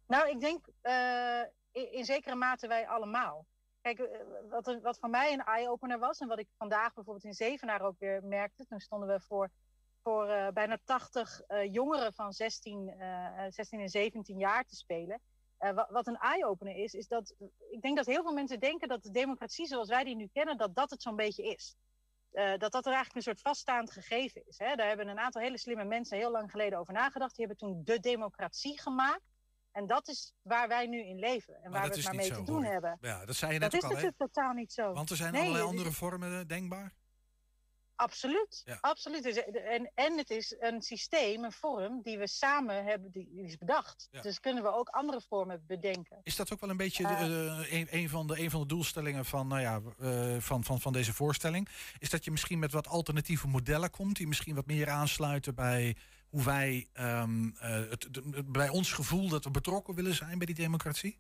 Nou, 0.08 0.30
ik 0.30 0.40
denk 0.40 0.66
eh, 0.82 1.42
in, 1.72 1.94
in 1.94 2.06
zekere 2.06 2.36
mate 2.36 2.68
wij 2.68 2.88
allemaal. 2.88 3.46
Kijk, 3.82 4.00
eh, 4.00 4.20
wat, 4.50 4.80
wat 4.82 5.00
voor 5.00 5.10
mij 5.10 5.34
een 5.34 5.44
eye-opener 5.44 6.00
was... 6.00 6.20
en 6.20 6.28
wat 6.28 6.40
ik 6.40 6.48
vandaag 6.58 6.94
bijvoorbeeld 6.94 7.26
in 7.26 7.34
Zevenaar 7.34 7.82
ook 7.82 8.00
weer 8.00 8.24
merkte... 8.24 8.66
toen 8.66 8.80
stonden 8.80 9.08
we 9.08 9.20
voor, 9.20 9.52
voor 10.04 10.28
eh, 10.28 10.48
bijna 10.48 10.78
80 10.84 11.42
eh, 11.42 11.74
jongeren 11.74 12.14
van 12.14 12.34
16, 12.34 12.90
eh, 12.90 13.46
16 13.50 13.80
en 13.80 13.90
17 13.90 14.38
jaar 14.38 14.66
te 14.66 14.76
spelen. 14.76 15.22
Wat, 15.58 15.90
wat 15.90 16.08
een 16.08 16.18
eye-opener 16.18 16.76
is, 16.76 16.94
is 16.94 17.08
dat... 17.08 17.36
ik 17.72 17.82
denk 17.82 17.98
dat 17.98 18.06
heel 18.06 18.24
veel 18.24 18.34
mensen 18.34 18.60
denken 18.60 18.88
dat 18.88 19.04
de 19.04 19.12
democratie 19.12 19.66
zoals 19.66 19.90
wij 19.90 20.04
die 20.04 20.16
nu 20.16 20.30
kennen... 20.34 20.58
dat 20.58 20.76
dat 20.76 20.90
het 20.90 21.02
zo'n 21.02 21.16
beetje 21.16 21.44
is. 21.44 21.76
Dat 22.32 22.72
dat 22.72 22.86
er 22.86 22.94
eigenlijk 22.94 23.16
een 23.16 23.22
soort 23.22 23.42
vaststaand 23.42 23.92
gegeven 23.92 24.48
is. 24.48 24.58
Hè? 24.58 24.76
Daar 24.76 24.88
hebben 24.88 25.08
een 25.08 25.20
aantal 25.20 25.42
hele 25.42 25.58
slimme 25.58 25.84
mensen 25.84 26.18
heel 26.18 26.32
lang 26.32 26.52
geleden 26.52 26.80
over 26.80 26.94
nagedacht. 26.94 27.36
Die 27.36 27.46
hebben 27.46 27.68
toen 27.68 27.82
de 27.84 28.00
democratie 28.00 28.82
gemaakt. 28.82 29.31
En 29.72 29.88
dat 29.88 30.08
is 30.08 30.34
waar 30.42 30.68
wij 30.68 30.88
nu 30.88 31.06
in 31.06 31.20
leven. 31.20 31.64
En 31.64 31.72
waar 31.72 31.82
dat 31.82 31.92
we 31.92 31.98
is 31.98 32.04
het 32.04 32.14
maar 32.14 32.24
mee 32.24 32.34
zo, 32.34 32.44
te 32.44 32.52
doen 32.52 32.64
hebben. 32.64 32.98
Ja, 33.02 33.26
dat 33.26 33.36
zei 33.36 33.54
je 33.54 33.60
dat 33.60 33.72
net 33.72 33.82
is 33.82 33.90
ook 33.90 33.92
al, 33.92 33.98
hè? 33.98 34.04
natuurlijk 34.04 34.34
totaal 34.34 34.54
niet 34.54 34.74
zo. 34.74 34.94
Want 34.94 35.10
er 35.10 35.16
zijn 35.16 35.32
Nee, 35.32 35.42
allerlei 35.42 35.66
andere 35.66 35.92
vormen 35.92 36.40
eh, 36.40 36.46
denkbaar. 36.48 36.94
Absoluut. 37.96 38.62
Ja. 38.66 38.78
absoluut. 38.82 39.24
Dus, 39.24 39.36
eh, 39.36 39.74
En, 39.74 39.92
en 39.96 40.18
het 40.18 40.30
is 40.30 40.56
een 40.60 40.82
systeem, 40.82 41.44
een 41.44 41.52
vorm, 41.52 42.02
die 42.04 42.18
we 42.18 42.28
samen 42.28 42.84
hebben, 42.84 43.12
die, 43.12 43.44
is 43.44 43.58
bedacht. 43.58 44.08
Ja. 44.12 44.22
Dus 44.22 44.40
kunnen 44.40 44.64
we 44.64 44.74
ook 44.74 44.88
andere 44.88 45.22
vormen 45.22 45.64
bedenken. 45.68 46.20
Is 46.24 46.36
dat 46.36 46.54
ook 46.54 46.60
wel 46.60 46.70
een 46.70 46.78
beetje 46.78 47.08
Eh. 47.08 47.22
een, 47.70 47.88
een, 47.92 48.10
van 48.10 48.28
de, 48.28 48.40
een 48.40 48.50
van 48.50 48.62
de 48.62 48.68
doelstellingen 48.68 49.26
van, 49.26 49.48
nou 49.48 49.62
ja, 49.62 49.82
van, 50.40 50.64
van, 50.64 50.82
van 50.82 50.94
deze 50.94 51.14
voorstelling? 51.14 51.70
Is 52.00 52.10
dat 52.10 52.24
je 52.26 52.32
misschien 52.32 52.60
met 52.60 52.72
wat 52.72 52.88
alternatieve 52.88 53.48
modellen 53.48 53.90
komt, 53.90 54.16
die 54.16 54.28
misschien 54.28 54.56
wat 54.56 54.66
meer 54.66 54.90
aansluiten 54.90 55.56
bij 55.56 55.96
hoe 56.32 56.44
wij, 56.44 56.88
ehm, 56.94 57.50
eh, 57.60 57.90
het, 57.90 58.10
bij 58.52 58.70
ons 58.70 58.94
gevoel 58.94 59.30
dat 59.30 59.44
we 59.44 59.52
betrokken 59.52 59.96
willen 59.96 60.16
zijn 60.16 60.38
bij 60.38 60.46
die 60.46 60.56
democratie? 60.56 61.20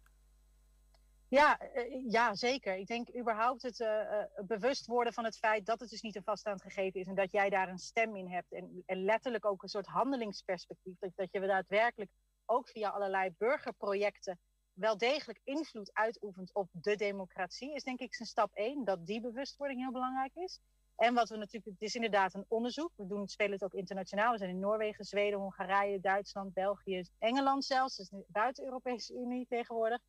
Ja, 1.31 1.59
eh, 1.59 2.11
ja, 2.11 2.35
zeker. 2.35 2.75
Ik 2.75 2.87
denk 2.87 3.15
überhaupt 3.15 3.61
het 3.61 3.79
eh, 3.79 4.21
eh, 4.21 4.27
bewust 4.45 4.85
worden 4.85 5.13
van 5.13 5.23
het 5.23 5.37
feit 5.37 5.65
dat 5.65 5.79
het 5.79 5.89
dus 5.89 6.01
niet 6.01 6.15
een 6.15 6.23
vaststaand 6.23 6.61
gegeven 6.61 6.99
is 6.99 7.07
en 7.07 7.15
dat 7.15 7.31
jij 7.31 7.49
daar 7.49 7.69
een 7.69 7.77
stem 7.77 8.15
in 8.15 8.27
hebt. 8.27 8.51
En, 8.51 8.83
en 8.85 9.03
letterlijk 9.03 9.45
ook 9.45 9.63
een 9.63 9.69
soort 9.69 9.85
handelingsperspectief. 9.85 10.97
Dat, 10.99 11.11
dat 11.15 11.27
je 11.31 11.39
daadwerkelijk 11.39 12.11
ook 12.45 12.69
via 12.69 12.89
allerlei 12.89 13.33
burgerprojecten 13.37 14.39
wel 14.73 14.97
degelijk 14.97 15.39
invloed 15.43 15.93
uitoefent 15.93 16.53
op 16.53 16.69
de 16.71 16.95
democratie, 16.95 17.73
is 17.73 17.83
denk 17.83 17.99
ik 17.99 18.15
zijn 18.15 18.29
stap 18.29 18.53
één. 18.53 18.83
Dat 18.85 19.05
die 19.05 19.21
bewustwording 19.21 19.79
heel 19.79 19.91
belangrijk 19.91 20.35
is. 20.35 20.59
En 21.01 21.13
wat 21.13 21.29
we 21.29 21.37
natuurlijk, 21.37 21.65
het 21.79 21.81
is 21.89 21.95
inderdaad 21.95 22.33
een 22.33 22.45
onderzoek. 22.47 22.91
We 22.95 23.07
doen, 23.07 23.27
spelen 23.27 23.51
het 23.51 23.63
ook 23.63 23.73
internationaal. 23.73 24.31
We 24.31 24.37
zijn 24.37 24.49
in 24.49 24.59
Noorwegen, 24.59 25.05
Zweden, 25.05 25.39
Hongarije, 25.39 25.99
Duitsland, 25.99 26.53
België, 26.53 27.03
Engeland 27.19 27.65
zelfs. 27.65 27.95
Dus 27.95 28.11
buiten 28.27 28.63
de 28.63 28.69
Europese 28.69 29.13
Unie 29.13 29.45
tegenwoordig. 29.49 29.99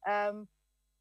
Ehm, 0.00 0.42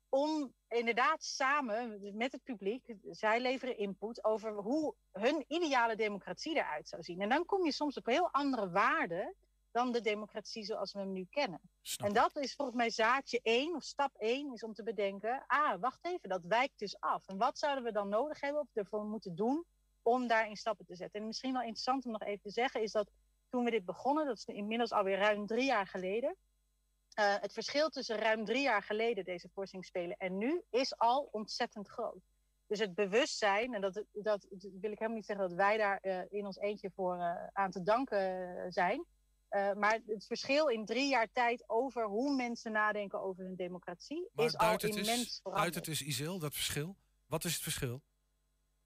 om 0.10 0.54
inderdaad 0.68 1.24
samen 1.24 2.00
met 2.18 2.32
het 2.32 2.44
publiek, 2.44 2.96
zij 3.10 3.42
leveren 3.42 3.78
input 3.78 4.24
over 4.24 4.54
hoe 4.54 4.96
hun 5.12 5.46
ideale 5.48 5.96
democratie 5.96 6.56
eruit 6.56 6.88
zou 6.88 7.04
zien. 7.04 7.22
En 7.22 7.30
dan 7.30 7.46
kom 7.46 7.66
je 7.66 7.72
soms 7.72 7.98
op 7.98 8.06
heel 8.06 8.32
andere 8.32 8.70
waarden 8.70 9.36
dan 9.80 9.92
de 9.92 10.02
democratie 10.02 10.64
zoals 10.64 10.94
we 10.94 11.00
hem 11.00 11.12
nu 11.12 11.28
kennen. 11.30 11.62
En 12.04 12.14
dat 12.14 12.38
is 12.38 12.56
volgens 12.56 12.78
mij 12.78 12.90
zaadje 12.90 13.40
1 13.44 13.76
of 13.76 13.84
stap 13.84 14.16
1 14.18 14.54
is 14.54 14.64
om 14.64 14.74
te 14.74 14.84
bedenken, 14.84 15.44
ah, 15.48 15.80
wacht 15.80 16.06
even, 16.06 16.30
dat 16.30 16.44
wijkt 16.44 16.80
dus 16.80 17.00
af. 17.00 17.28
En 17.28 17.38
wat 17.38 17.58
zouden 17.58 17.84
we 17.84 17.92
dan 17.92 18.10
nodig 18.10 18.42
hebben 18.42 18.62
of 18.62 18.68
ervoor 18.74 19.06
moeten 19.06 19.36
doen 19.36 19.66
om 20.02 20.28
daarin 20.28 20.56
stappen 20.56 20.86
te 20.86 20.96
zetten? 20.96 21.20
En 21.20 21.28
misschien 21.28 21.54
wel 21.54 21.62
interessant 21.62 22.06
om 22.06 22.12
nog 22.12 22.24
even 22.24 22.42
te 22.42 22.50
zeggen 22.50 22.82
is 22.82 22.92
dat 22.92 23.10
toen 23.50 23.64
we 23.64 23.72
dit 23.72 23.86
begonnen, 23.86 24.26
dat 24.26 24.38
is 24.38 24.46
inmiddels 24.46 24.92
alweer 24.92 25.18
ruim 25.18 25.48
drie 25.48 25.66
jaar 25.66 25.88
geleden, 25.88 26.36
uh, 27.20 27.36
het 27.40 27.54
verschil 27.54 27.90
tussen 27.90 28.18
ruim 28.18 28.46
drie 28.46 28.62
jaar 28.62 28.84
geleden 28.84 29.24
deze 29.24 29.50
voorstelling 29.50 30.16
en 30.18 30.38
nu 30.38 30.62
is 30.70 30.98
al 30.98 31.30
ontzettend 31.32 31.88
groot. 31.88 32.24
Dus 32.68 32.80
het 32.80 32.96
bewustzijn, 32.96 33.74
en 33.74 33.82
dat, 33.82 34.04
dat 34.12 34.46
wil 34.50 34.92
ik 34.92 35.00
helemaal 35.00 35.18
niet 35.18 35.26
zeggen 35.26 35.48
dat 35.48 35.58
wij 35.58 35.78
daar 35.78 36.00
uh, 36.02 36.22
in 36.30 36.46
ons 36.46 36.58
eentje 36.58 36.92
voor 36.96 37.16
uh, 37.16 37.48
aan 37.54 37.72
te 37.72 37.84
danken 37.84 38.72
zijn. 38.72 39.06
Maar 39.50 40.00
het 40.06 40.26
verschil 40.26 40.68
in 40.68 40.86
drie 40.86 41.10
jaar 41.10 41.32
tijd 41.32 41.64
over 41.68 42.04
hoe 42.04 42.36
mensen 42.36 42.72
nadenken 42.72 43.22
over 43.22 43.44
hun 43.44 43.56
democratie 43.56 44.30
maar 44.34 44.46
is 44.46 44.58
al 44.58 44.78
immens 44.78 45.08
is, 45.08 45.40
veranderd. 45.42 45.66
Uit 45.66 45.76
het 45.76 45.88
is 45.88 46.02
Isil, 46.02 46.40
dat 46.40 46.54
verschil. 46.54 46.96
Wat 47.28 47.44
is 47.44 47.54
het 47.54 47.64
verschil? 47.64 48.02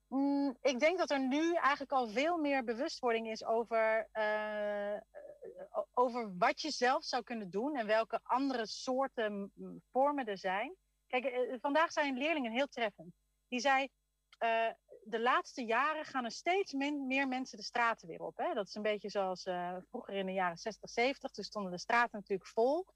Mm, 0.08 0.56
ik 0.62 0.78
denk 0.78 0.98
dat 0.98 1.10
er 1.10 1.20
nu 1.20 1.54
eigenlijk 1.54 1.92
al 1.92 2.08
veel 2.08 2.38
meer 2.38 2.64
bewustwording 2.64 3.30
is 3.30 3.44
over, 3.44 4.08
uh, 4.12 5.00
over 5.92 6.36
wat 6.38 6.60
je 6.60 6.70
zelf 6.70 7.04
zou 7.04 7.22
kunnen 7.22 7.50
doen 7.50 7.76
en 7.76 7.86
welke 7.86 8.20
andere 8.22 8.66
soorten 8.66 9.52
vormen 9.90 10.26
er 10.26 10.38
zijn. 10.38 10.76
Kijk, 11.06 11.24
uh, 11.24 11.54
vandaag 11.60 11.92
zijn 11.92 12.18
leerlingen 12.18 12.52
heel 12.52 12.68
treffend. 12.68 13.14
Die 13.48 13.60
zei, 13.60 13.88
de 15.06 15.20
laatste 15.20 15.64
jaren 15.64 16.04
gaan 16.04 16.24
er 16.24 16.30
steeds 16.30 16.72
meer 16.72 17.28
mensen 17.28 17.58
de 17.58 17.64
straten 17.64 18.08
weer 18.08 18.20
op. 18.20 18.36
Hè? 18.36 18.54
Dat 18.54 18.66
is 18.66 18.74
een 18.74 18.82
beetje 18.82 19.08
zoals 19.08 19.42
vroeger 19.88 20.14
in 20.14 20.26
de 20.26 20.32
jaren 20.32 20.58
60, 20.58 20.90
70. 20.90 21.30
Toen 21.30 21.44
stonden 21.44 21.72
de 21.72 21.78
straten 21.78 22.18
natuurlijk 22.18 22.48
vol. 22.48 22.86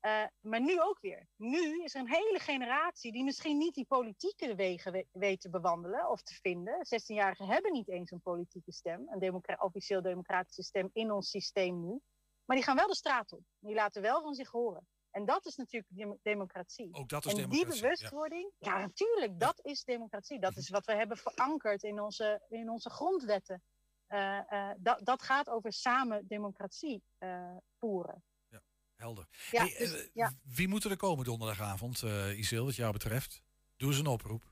Uh, 0.00 0.24
maar 0.40 0.60
nu 0.60 0.80
ook 0.80 1.00
weer. 1.00 1.26
Nu 1.36 1.82
is 1.82 1.94
er 1.94 2.00
een 2.00 2.12
hele 2.12 2.38
generatie 2.38 3.12
die 3.12 3.24
misschien 3.24 3.58
niet 3.58 3.74
die 3.74 3.86
politieke 3.86 4.54
wegen 4.54 4.92
we 4.92 5.06
weet 5.12 5.40
te 5.40 5.50
bewandelen 5.50 6.10
of 6.10 6.22
te 6.22 6.34
vinden. 6.34 6.74
16-jarigen 6.74 7.46
hebben 7.46 7.72
niet 7.72 7.88
eens 7.88 8.10
een 8.10 8.20
politieke 8.20 8.72
stem, 8.72 9.08
een 9.08 9.60
officieel 9.60 10.02
democratische 10.02 10.62
stem 10.62 10.90
in 10.92 11.10
ons 11.10 11.30
systeem 11.30 11.80
nu. 11.80 12.00
Maar 12.44 12.56
die 12.56 12.64
gaan 12.64 12.76
wel 12.76 12.86
de 12.86 12.94
straat 12.94 13.32
op. 13.32 13.42
Die 13.58 13.74
laten 13.74 14.02
wel 14.02 14.22
van 14.22 14.34
zich 14.34 14.50
horen. 14.50 14.86
En 15.18 15.24
dat 15.24 15.46
is 15.46 15.56
natuurlijk 15.56 15.96
dem 15.96 16.18
democratie. 16.22 16.94
Ook 16.94 17.08
dat 17.08 17.24
is 17.24 17.32
en 17.32 17.36
democratie. 17.36 17.66
die 17.66 17.80
bewustwording, 17.80 18.52
ja, 18.58 18.72
ja 18.72 18.80
natuurlijk, 18.80 19.40
dat 19.40 19.60
is 19.64 19.84
democratie. 19.84 20.40
Dat 20.40 20.56
is 20.56 20.68
wat 20.68 20.86
we 20.86 20.94
hebben 20.94 21.16
verankerd 21.16 21.82
in 21.82 22.00
onze, 22.00 22.42
in 22.48 22.70
onze 22.70 22.90
grondwetten. 22.90 23.62
Uh, 24.08 24.40
uh, 24.50 24.70
dat, 24.78 25.04
dat 25.04 25.22
gaat 25.22 25.48
over 25.48 25.72
samen 25.72 26.26
democratie 26.26 27.02
voeren. 27.78 28.22
Helder. 28.94 29.28
Ja, 29.50 29.60
hey, 29.60 29.74
dus, 29.78 29.94
uh, 29.94 30.08
ja. 30.12 30.32
Wie 30.42 30.68
moet 30.68 30.84
er 30.84 30.96
komen 30.96 31.24
donderdagavond, 31.24 32.02
uh, 32.02 32.38
Isil, 32.38 32.64
wat 32.64 32.76
jou 32.76 32.92
betreft? 32.92 33.42
Doe 33.76 33.88
eens 33.88 33.98
een 33.98 34.06
oproep. 34.06 34.44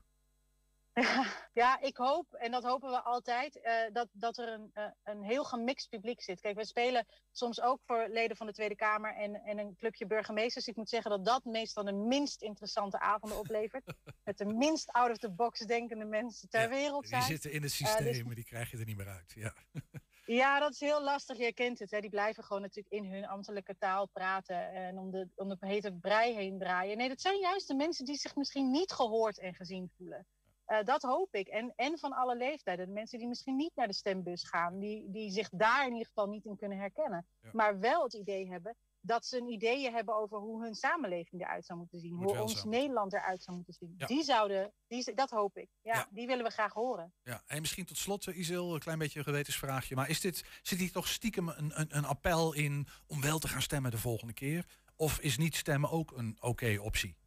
ja, 1.53 1.81
ik 1.81 1.97
hoop, 1.97 2.33
en 2.33 2.51
dat 2.51 2.63
hopen 2.63 2.89
we 2.89 3.01
altijd, 3.01 3.55
uh, 3.55 3.93
dat, 3.93 4.07
dat 4.11 4.37
er 4.37 4.47
een, 4.47 4.71
een 5.03 5.23
heel 5.23 5.43
gemixt 5.43 5.89
publiek 5.89 6.21
zit. 6.21 6.39
Kijk, 6.39 6.55
we 6.55 6.65
spelen 6.65 7.05
soms 7.31 7.61
ook 7.61 7.81
voor 7.85 8.07
leden 8.09 8.37
van 8.37 8.47
de 8.47 8.53
Tweede 8.53 8.75
Kamer 8.75 9.15
en, 9.15 9.35
en 9.35 9.57
een 9.57 9.75
clubje 9.75 10.05
burgemeesters. 10.05 10.67
Ik 10.67 10.75
moet 10.75 10.89
zeggen 10.89 11.11
dat 11.11 11.25
dat 11.25 11.45
meestal 11.45 11.83
de 11.83 11.93
minst 11.93 12.41
interessante 12.41 12.99
avonden 12.99 13.39
oplevert. 13.39 13.93
met 14.23 14.37
de 14.37 14.45
minst 14.45 14.91
out-of-the-box 14.91 15.59
denkende 15.59 16.05
mensen 16.05 16.49
ter 16.49 16.61
ja, 16.61 16.69
wereld 16.69 17.07
zijn. 17.07 17.21
Die 17.21 17.29
zitten 17.29 17.51
in 17.51 17.61
het 17.61 17.71
systeem, 17.71 18.03
dus... 18.03 18.23
maar 18.23 18.35
die 18.35 18.45
krijg 18.45 18.71
je 18.71 18.77
er 18.77 18.85
niet 18.85 18.97
meer 18.97 19.09
uit. 19.09 19.33
Ja. 19.35 19.53
Ja, 20.27 20.59
dat 20.59 20.71
is 20.71 20.79
heel 20.79 21.03
lastig. 21.03 21.37
Je 21.37 21.53
kent 21.53 21.79
het. 21.79 21.91
Hè. 21.91 21.99
Die 21.99 22.09
blijven 22.09 22.43
gewoon 22.43 22.61
natuurlijk 22.61 22.95
in 22.95 23.11
hun 23.11 23.27
ambtelijke 23.27 23.77
taal 23.77 24.07
praten 24.07 24.71
en 24.71 24.97
om 24.97 25.11
de, 25.11 25.29
om 25.35 25.49
de 25.49 25.57
hete 25.59 25.93
brei 25.93 26.33
heen 26.33 26.57
draaien. 26.59 26.97
Nee, 26.97 27.07
dat 27.07 27.21
zijn 27.21 27.39
juist 27.39 27.67
de 27.67 27.75
mensen 27.75 28.05
die 28.05 28.15
zich 28.15 28.35
misschien 28.35 28.71
niet 28.71 28.91
gehoord 28.91 29.39
en 29.39 29.53
gezien 29.53 29.91
voelen. 29.97 30.27
Uh, 30.67 30.83
dat 30.83 31.01
hoop 31.01 31.35
ik. 31.35 31.47
En, 31.47 31.73
en 31.75 31.99
van 31.99 32.13
alle 32.13 32.35
leeftijden. 32.37 32.85
De 32.85 32.93
mensen 32.93 33.19
die 33.19 33.27
misschien 33.27 33.55
niet 33.55 33.75
naar 33.75 33.87
de 33.87 33.93
stembus 33.93 34.43
gaan, 34.43 34.79
die, 34.79 35.11
die 35.11 35.31
zich 35.31 35.49
daar 35.49 35.85
in 35.85 35.91
ieder 35.91 36.07
geval 36.07 36.27
niet 36.27 36.45
in 36.45 36.57
kunnen 36.57 36.77
herkennen. 36.77 37.27
Ja. 37.41 37.49
Maar 37.53 37.79
wel 37.79 38.03
het 38.03 38.13
idee 38.13 38.49
hebben 38.49 38.75
dat 39.01 39.25
ze 39.25 39.37
een 39.37 39.47
ideeën 39.47 39.93
hebben 39.93 40.15
over 40.15 40.37
hoe 40.37 40.63
hun 40.63 40.75
samenleving 40.75 41.41
eruit 41.41 41.65
zou 41.65 41.79
moeten 41.79 41.99
zien. 41.99 42.13
Moet 42.15 42.31
hoe 42.31 42.41
ons 42.41 42.61
zo. 42.61 42.69
Nederland 42.69 43.13
eruit 43.13 43.43
zou 43.43 43.55
moeten 43.55 43.73
zien. 43.73 43.95
Ja. 43.97 44.05
Die 44.05 44.23
zouden, 44.23 44.73
die, 44.87 45.13
dat 45.13 45.29
hoop 45.29 45.57
ik. 45.57 45.69
Ja, 45.81 45.93
Ja. 45.93 46.07
Die 46.11 46.27
willen 46.27 46.43
we 46.43 46.51
graag 46.51 46.73
horen. 46.73 47.13
Ja, 47.23 47.43
en 47.45 47.61
misschien 47.61 47.85
tot 47.85 47.97
slot, 47.97 48.27
eh, 48.27 48.37
Isil, 48.37 48.73
een 48.73 48.79
klein 48.79 48.97
beetje 48.97 49.19
een 49.19 49.25
gewetensvraagje. 49.25 49.95
Maar 49.95 50.09
is 50.09 50.21
dit, 50.21 50.43
zit 50.61 50.79
hier 50.79 50.91
toch 50.91 51.07
stiekem 51.07 51.47
een, 51.49 51.79
een, 51.79 51.97
een 51.97 52.05
appel 52.05 52.53
in 52.53 52.87
om 53.07 53.21
wel 53.21 53.39
te 53.39 53.47
gaan 53.47 53.61
stemmen 53.61 53.91
de 53.91 53.97
volgende 53.97 54.33
keer? 54.33 54.65
Of 54.95 55.19
is 55.19 55.37
niet 55.37 55.55
stemmen 55.55 55.89
ook 55.89 56.11
een 56.11 56.37
oké 56.39 56.77
optie? 56.81 57.17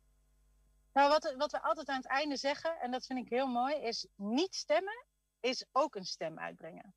Nou, 0.93 1.09
wat, 1.09 1.35
wat 1.37 1.53
we 1.53 1.63
altijd 1.63 1.89
aan 1.89 1.97
het 1.97 2.07
einde 2.07 2.37
zeggen, 2.37 2.81
en 2.81 2.91
dat 2.91 3.07
vind 3.07 3.19
ik 3.19 3.29
heel 3.29 3.47
mooi, 3.47 3.75
is 3.75 4.07
niet 4.17 4.55
stemmen 4.55 5.05
is 5.41 5.65
ook 5.73 5.95
een 5.95 6.05
stem 6.05 6.39
uitbrengen. 6.39 6.95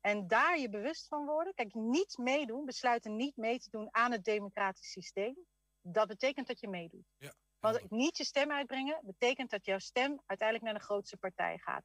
En 0.00 0.26
daar 0.26 0.58
je 0.58 0.68
bewust 0.68 1.08
van 1.08 1.26
worden. 1.26 1.54
Kijk, 1.54 1.74
niet 1.74 2.16
meedoen, 2.18 2.64
besluiten 2.64 3.16
niet 3.16 3.36
mee 3.36 3.58
te 3.58 3.70
doen 3.70 3.88
aan 3.90 4.12
het 4.12 4.24
democratisch 4.24 4.90
systeem. 4.90 5.36
Dat 5.80 6.08
betekent 6.08 6.46
dat 6.46 6.60
je 6.60 6.68
meedoet. 6.68 7.06
Ja. 7.16 7.34
Want 7.58 7.90
niet 7.90 8.16
je 8.16 8.24
stem 8.24 8.52
uitbrengen 8.52 9.00
betekent 9.02 9.50
dat 9.50 9.64
jouw 9.64 9.78
stem 9.78 10.20
uiteindelijk 10.26 10.70
naar 10.70 10.78
de 10.78 10.84
grootste 10.84 11.16
partij 11.16 11.58
gaat. 11.58 11.84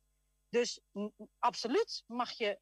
Dus 0.50 0.82
absoluut 1.40 2.04
mag 2.08 2.32
je, 2.32 2.60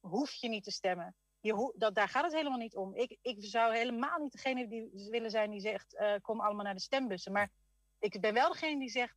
hoef 0.00 0.32
je 0.32 0.48
niet 0.48 0.64
te 0.64 0.70
stemmen. 0.70 1.16
Je 1.40 1.72
dat, 1.76 1.94
daar 1.94 2.08
gaat 2.08 2.24
het 2.24 2.34
helemaal 2.34 2.58
niet 2.58 2.76
om. 2.76 2.94
Ik, 2.94 3.18
ik 3.22 3.36
zou 3.38 3.74
helemaal 3.74 4.18
niet 4.18 4.32
degene 4.32 4.68
die 4.68 5.08
willen 5.10 5.30
zijn 5.30 5.50
die 5.50 5.60
zegt: 5.60 5.96
eh, 5.96 6.14
kom 6.20 6.40
allemaal 6.40 6.64
naar 6.64 6.74
de 6.74 6.80
stembussen. 6.80 7.32
Maar 7.32 7.50
ik 7.98 8.20
ben 8.20 8.34
wel 8.34 8.52
degene 8.52 8.78
die 8.78 8.90
zegt: 8.90 9.14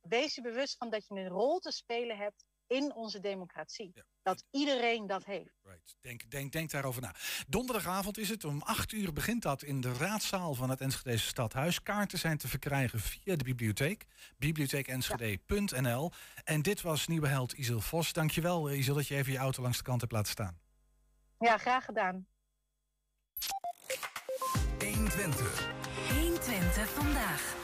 wees 0.00 0.34
je 0.34 0.40
bewust 0.40 0.76
van 0.76 0.90
dat 0.90 1.06
je 1.06 1.14
een 1.14 1.28
rol 1.28 1.58
te 1.58 1.72
spelen 1.72 2.16
hebt 2.16 2.44
in 2.66 2.94
onze 2.94 3.20
democratie. 3.20 3.92
Dat 4.22 4.44
iedereen 4.50 5.06
dat 5.06 5.24
heeft. 5.24 5.52
Denk, 6.00 6.30
denk, 6.30 6.52
denk 6.52 6.70
daarover 6.70 7.02
na. 7.02 7.14
Donderdagavond 7.48 8.18
is 8.18 8.28
het. 8.28 8.44
Om 8.44 8.62
8 8.62 8.92
uur 8.92 9.12
begint 9.12 9.42
dat 9.42 9.62
in 9.62 9.80
de 9.80 9.92
raadzaal 9.92 10.54
van 10.54 10.70
het 10.70 10.80
Enschedese 10.80 11.26
Stadhuis. 11.26 11.82
Kaarten 11.82 12.18
zijn 12.18 12.38
te 12.38 12.48
verkrijgen 12.48 13.00
via 13.00 13.36
de 13.36 13.44
bibliotheek. 13.44 14.04
bibliotheekenschede.nl 14.38 16.10
En 16.44 16.62
dit 16.62 16.80
was 16.80 17.06
nieuwe 17.06 17.28
held 17.28 17.52
Isil 17.52 17.80
Vos. 17.80 18.12
Dankjewel 18.12 18.70
Isil 18.70 18.94
dat 18.94 19.06
je 19.06 19.16
even 19.16 19.32
je 19.32 19.38
auto 19.38 19.62
langs 19.62 19.76
de 19.76 19.84
kant 19.84 20.00
hebt 20.00 20.12
laten 20.12 20.32
staan. 20.32 20.58
Ja, 21.38 21.58
graag 21.58 21.84
gedaan. 21.84 22.26
120. 24.78 25.68
120 26.08 26.88
vandaag. 26.88 27.63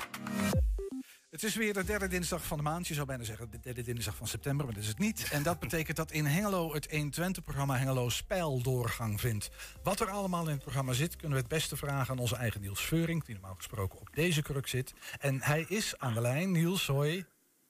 Het 1.30 1.42
is 1.42 1.54
weer 1.56 1.72
de 1.72 1.84
derde 1.84 2.08
dinsdag 2.08 2.44
van 2.44 2.56
de 2.56 2.62
maand. 2.62 2.88
Je 2.88 2.94
zou 2.94 3.06
bijna 3.06 3.24
zeggen 3.24 3.50
de 3.50 3.60
derde 3.60 3.82
dinsdag 3.82 4.16
van 4.16 4.26
september, 4.26 4.64
maar 4.66 4.74
dat 4.74 4.82
is 4.82 4.88
het 4.88 4.98
niet. 4.98 5.28
En 5.32 5.42
dat 5.42 5.60
betekent 5.60 5.96
dat 5.96 6.10
in 6.12 6.24
Hengelo 6.24 6.72
het 6.74 6.88
120-programma 6.94 7.76
Hengelo 7.76 8.08
Spijldoorgang 8.08 9.20
vindt. 9.20 9.50
Wat 9.82 10.00
er 10.00 10.08
allemaal 10.08 10.44
in 10.44 10.50
het 10.50 10.62
programma 10.62 10.92
zit, 10.92 11.16
kunnen 11.16 11.36
we 11.36 11.42
het 11.42 11.52
beste 11.52 11.76
vragen 11.76 12.10
aan 12.12 12.18
onze 12.18 12.36
eigen 12.36 12.60
Niels 12.60 12.80
Veuring, 12.84 13.24
die 13.24 13.34
normaal 13.34 13.54
gesproken 13.54 14.00
op 14.00 14.08
deze 14.14 14.42
kruk 14.42 14.66
zit. 14.66 14.92
En 15.20 15.42
hij 15.42 15.64
is 15.68 15.98
aan 15.98 16.14
de 16.14 16.20
lijn. 16.20 16.52
Niels, 16.52 16.86
hoi. 16.86 17.24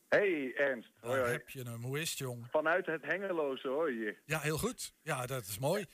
Hey 0.09 0.53
Ernst, 0.57 0.91
hoi 1.01 1.15
Daar 1.15 1.21
hoi. 1.23 1.33
heb 1.33 1.49
je 1.49 1.63
hem. 1.63 1.83
Hoe 1.83 2.01
is 2.01 2.11
het, 2.11 2.19
jong? 2.19 2.47
Vanuit 2.51 2.87
het 2.87 3.03
Hengeloze 3.03 3.69
hoor 3.69 3.93
je. 3.93 4.17
Ja, 4.25 4.39
heel 4.41 4.59
goed. 4.59 4.93
Ja, 5.03 5.27
dat 5.27 5.47
is 5.47 5.59
mooi. 5.59 5.85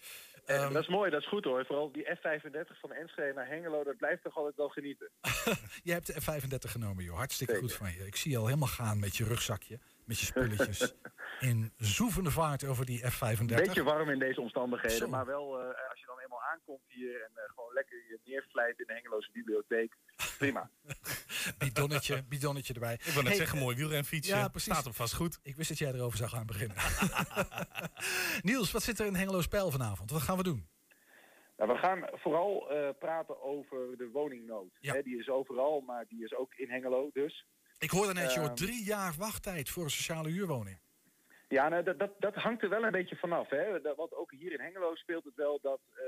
Eh, 0.47 0.63
Ehm, 0.63 0.73
dat 0.73 0.83
is 0.83 0.89
mooi, 0.89 1.11
dat 1.11 1.21
is 1.21 1.29
goed 1.29 1.45
hoor. 1.45 1.67
Vooral 1.67 1.93
die 1.93 2.05
F35 2.05 2.81
van 2.81 2.93
Enschede 2.93 3.33
naar 3.33 3.49
Hengelo, 3.49 3.85
dat 3.85 3.97
blijft 3.97 4.23
toch 4.23 4.37
altijd 4.37 4.57
wel 4.57 4.69
genieten. 4.69 5.11
Je 5.83 5.93
hebt 5.93 6.07
de 6.07 6.15
F35 6.23 6.71
genomen, 6.71 7.05
joh. 7.05 7.17
Hartstikke 7.17 7.57
goed 7.57 7.75
van 7.75 7.93
je. 7.93 8.07
Ik 8.07 8.17
zie 8.17 8.31
je 8.31 8.39
al 8.39 8.47
helemaal 8.47 8.69
gaan 8.69 9.01
met 9.01 9.17
je 9.17 9.25
rugzakje, 9.25 9.79
met 10.05 10.19
je 10.19 10.27
spulletjes. 10.27 10.95
in 11.51 11.73
zoevende 11.77 12.31
vaart 12.31 12.65
over 12.65 12.87
die 12.87 13.03
F35. 13.03 13.45
Beetje 13.45 13.83
warm 13.83 14.11
in 14.11 14.19
deze 14.19 14.41
omstandigheden, 14.41 14.97
Zo. 14.97 15.09
maar 15.09 15.27
wel 15.27 15.61
eh, 15.61 15.67
als 15.91 16.01
je 16.01 16.07
dan 16.07 16.19
eenmaal 16.21 16.43
aankomt 16.43 16.85
hier 16.87 17.23
en 17.23 17.31
eh, 17.35 17.43
gewoon 17.55 17.73
lekker 17.73 17.97
je 17.97 18.19
neervlijt 18.25 18.79
in 18.79 18.87
de 18.87 18.93
Hengeloze 18.93 19.31
bibliotheek. 19.33 19.95
Prima. 20.39 20.70
Bidonnetje, 21.59 22.24
bidonnetje 22.28 22.74
erbij. 22.74 22.95
Ik 22.95 23.12
wou 23.12 23.24
net 23.24 23.37
zeggen, 23.37 23.59
mooi 23.59 23.76
wielrenfietsje. 23.76 24.34
Ja, 24.34 24.49
precies. 24.49 24.72
Staat 24.72 24.84
hem 24.84 24.95
vast 24.95 25.14
goed. 25.14 25.39
Ik 25.43 25.57
wist 25.57 25.68
dat 25.68 25.78
jij 25.78 25.93
erover 25.93 26.18
zou 26.18 26.30
gaan 26.30 26.47
beginnen. 26.47 26.76
Niels, 28.43 28.72
wat 28.72 28.82
zit 28.82 28.99
er 28.99 29.07
in 29.07 29.14
Hengelo 29.14 29.41
Spijl 29.41 29.70
vanavond? 29.70 30.11
Wat 30.11 30.22
gaan 30.22 30.37
we 30.37 30.43
doen? 30.43 30.68
Nou, 31.57 31.72
we 31.72 31.78
gaan 31.78 32.09
vooral 32.12 32.70
eh, 32.70 32.89
praten 32.99 33.43
over 33.43 33.97
de 33.97 34.09
woningnood. 34.12 34.70
Hè, 34.80 35.03
die 35.03 35.18
is 35.18 35.28
overal, 35.28 35.80
maar 35.80 36.05
die 36.09 36.24
is 36.24 36.34
ook 36.34 36.55
in 36.55 36.70
Hengelo 36.70 37.11
dus. 37.12 37.47
Ik 37.78 37.91
hoorde 37.91 38.12
net, 38.12 38.34
joh, 38.34 38.45
Ehm, 38.45 38.55
drie 38.55 38.84
jaar 38.84 39.14
wachttijd 39.18 39.68
voor 39.68 39.84
een 39.84 39.91
sociale 39.91 40.28
huurwoning. 40.28 40.78
Ja, 41.49 41.69
nou, 41.69 41.83
dat, 41.83 41.99
dat, 41.99 42.11
dat 42.19 42.35
hangt 42.35 42.63
er 42.63 42.69
wel 42.69 42.85
een 42.85 42.91
beetje 42.91 43.17
vanaf. 43.17 43.49
Hè? 43.51 43.81
Dat, 43.81 43.97
want 43.97 44.15
ook 44.15 44.31
hier 44.33 44.53
in 44.53 44.61
Hengelo 44.61 44.95
speelt 44.95 45.25
het 45.25 45.35
wel 45.35 45.59
dat, 45.63 45.81
eh, 45.95 46.05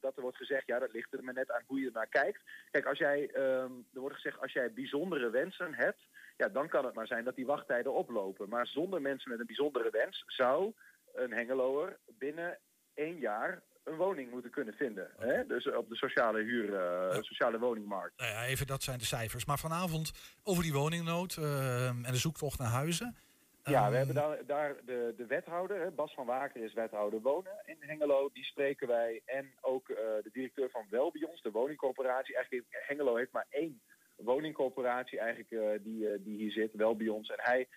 dat 0.00 0.16
er 0.16 0.22
wordt 0.22 0.36
gezegd... 0.36 0.66
ja, 0.66 0.78
dat 0.78 0.92
ligt 0.92 1.12
er 1.12 1.24
maar 1.24 1.34
net 1.34 1.50
aan 1.50 1.62
hoe 1.66 1.80
je 1.80 1.90
naar 1.92 2.08
kijkt. 2.08 2.40
Kijk, 2.70 2.86
als 2.86 2.98
jij, 2.98 3.30
ehm, 3.30 3.72
er 3.94 4.00
wordt 4.00 4.14
gezegd, 4.14 4.40
als 4.40 4.52
jij 4.52 4.72
bijzondere 4.72 5.30
wensen 5.30 5.74
hebt... 5.74 6.02
ja, 6.36 6.48
dan 6.48 6.68
kan 6.68 6.84
het 6.84 6.94
maar 6.94 7.06
zijn 7.06 7.24
dat 7.24 7.36
die 7.36 7.46
wachttijden 7.46 7.94
oplopen. 7.94 8.48
Maar 8.48 8.66
zonder 8.66 9.00
mensen 9.00 9.30
met 9.30 9.40
een 9.40 9.46
bijzondere 9.46 9.90
wens... 9.90 10.24
zou 10.26 10.72
een 11.14 11.32
Hengeloer 11.32 11.98
binnen 12.06 12.58
één 12.94 13.18
jaar 13.18 13.62
een 13.84 13.96
woning 13.96 14.30
moeten 14.30 14.50
kunnen 14.50 14.74
vinden. 14.74 15.10
Hè? 15.18 15.46
Dus 15.46 15.72
op 15.72 15.88
de 15.88 15.96
sociale 15.96 16.42
huur, 16.42 16.74
eh, 16.74 17.22
sociale 17.22 17.58
woningmarkt. 17.58 18.18
Nou 18.18 18.30
ja, 18.30 18.44
even, 18.44 18.66
dat 18.66 18.82
zijn 18.82 18.98
de 18.98 19.04
cijfers. 19.04 19.44
Maar 19.44 19.58
vanavond 19.58 20.12
over 20.42 20.62
die 20.62 20.72
woningnood 20.72 21.36
eh, 21.36 21.88
en 21.88 22.02
de 22.02 22.16
zoektocht 22.16 22.58
naar 22.58 22.68
huizen. 22.68 23.16
Ja, 23.64 23.82
Ehm, 23.82 23.90
we 23.90 23.96
hebben 23.96 24.14
daar, 24.14 24.46
daar 24.46 24.76
de, 24.84 25.14
de 25.16 25.26
wethouder, 25.26 25.94
Bas 25.94 26.14
van 26.14 26.26
Waker 26.26 26.62
is 26.62 26.72
wethouder 26.72 27.20
wonen 27.20 27.62
in 27.64 27.76
Hengelo. 27.80 28.30
Die 28.32 28.44
spreken 28.44 28.88
wij. 28.88 29.22
En 29.24 29.52
ook 29.60 29.88
eh, 29.88 29.96
de 29.96 30.30
directeur 30.32 30.70
van 30.70 30.86
Welbions, 30.90 31.42
de 31.42 31.50
woningcorporatie. 31.50 32.34
Eigenlijk 32.34 32.66
Hengelo 32.70 33.16
heeft 33.16 33.32
maar 33.32 33.46
één 33.48 33.80
woningcorporatie 34.16 35.18
eigenlijk 35.18 35.50
eh, 35.50 35.84
die, 35.84 36.08
eh, 36.08 36.18
die 36.24 36.36
hier 36.36 36.50
zit, 36.50 36.74
Welbions. 36.74 37.28
En 37.28 37.40
hij 37.40 37.68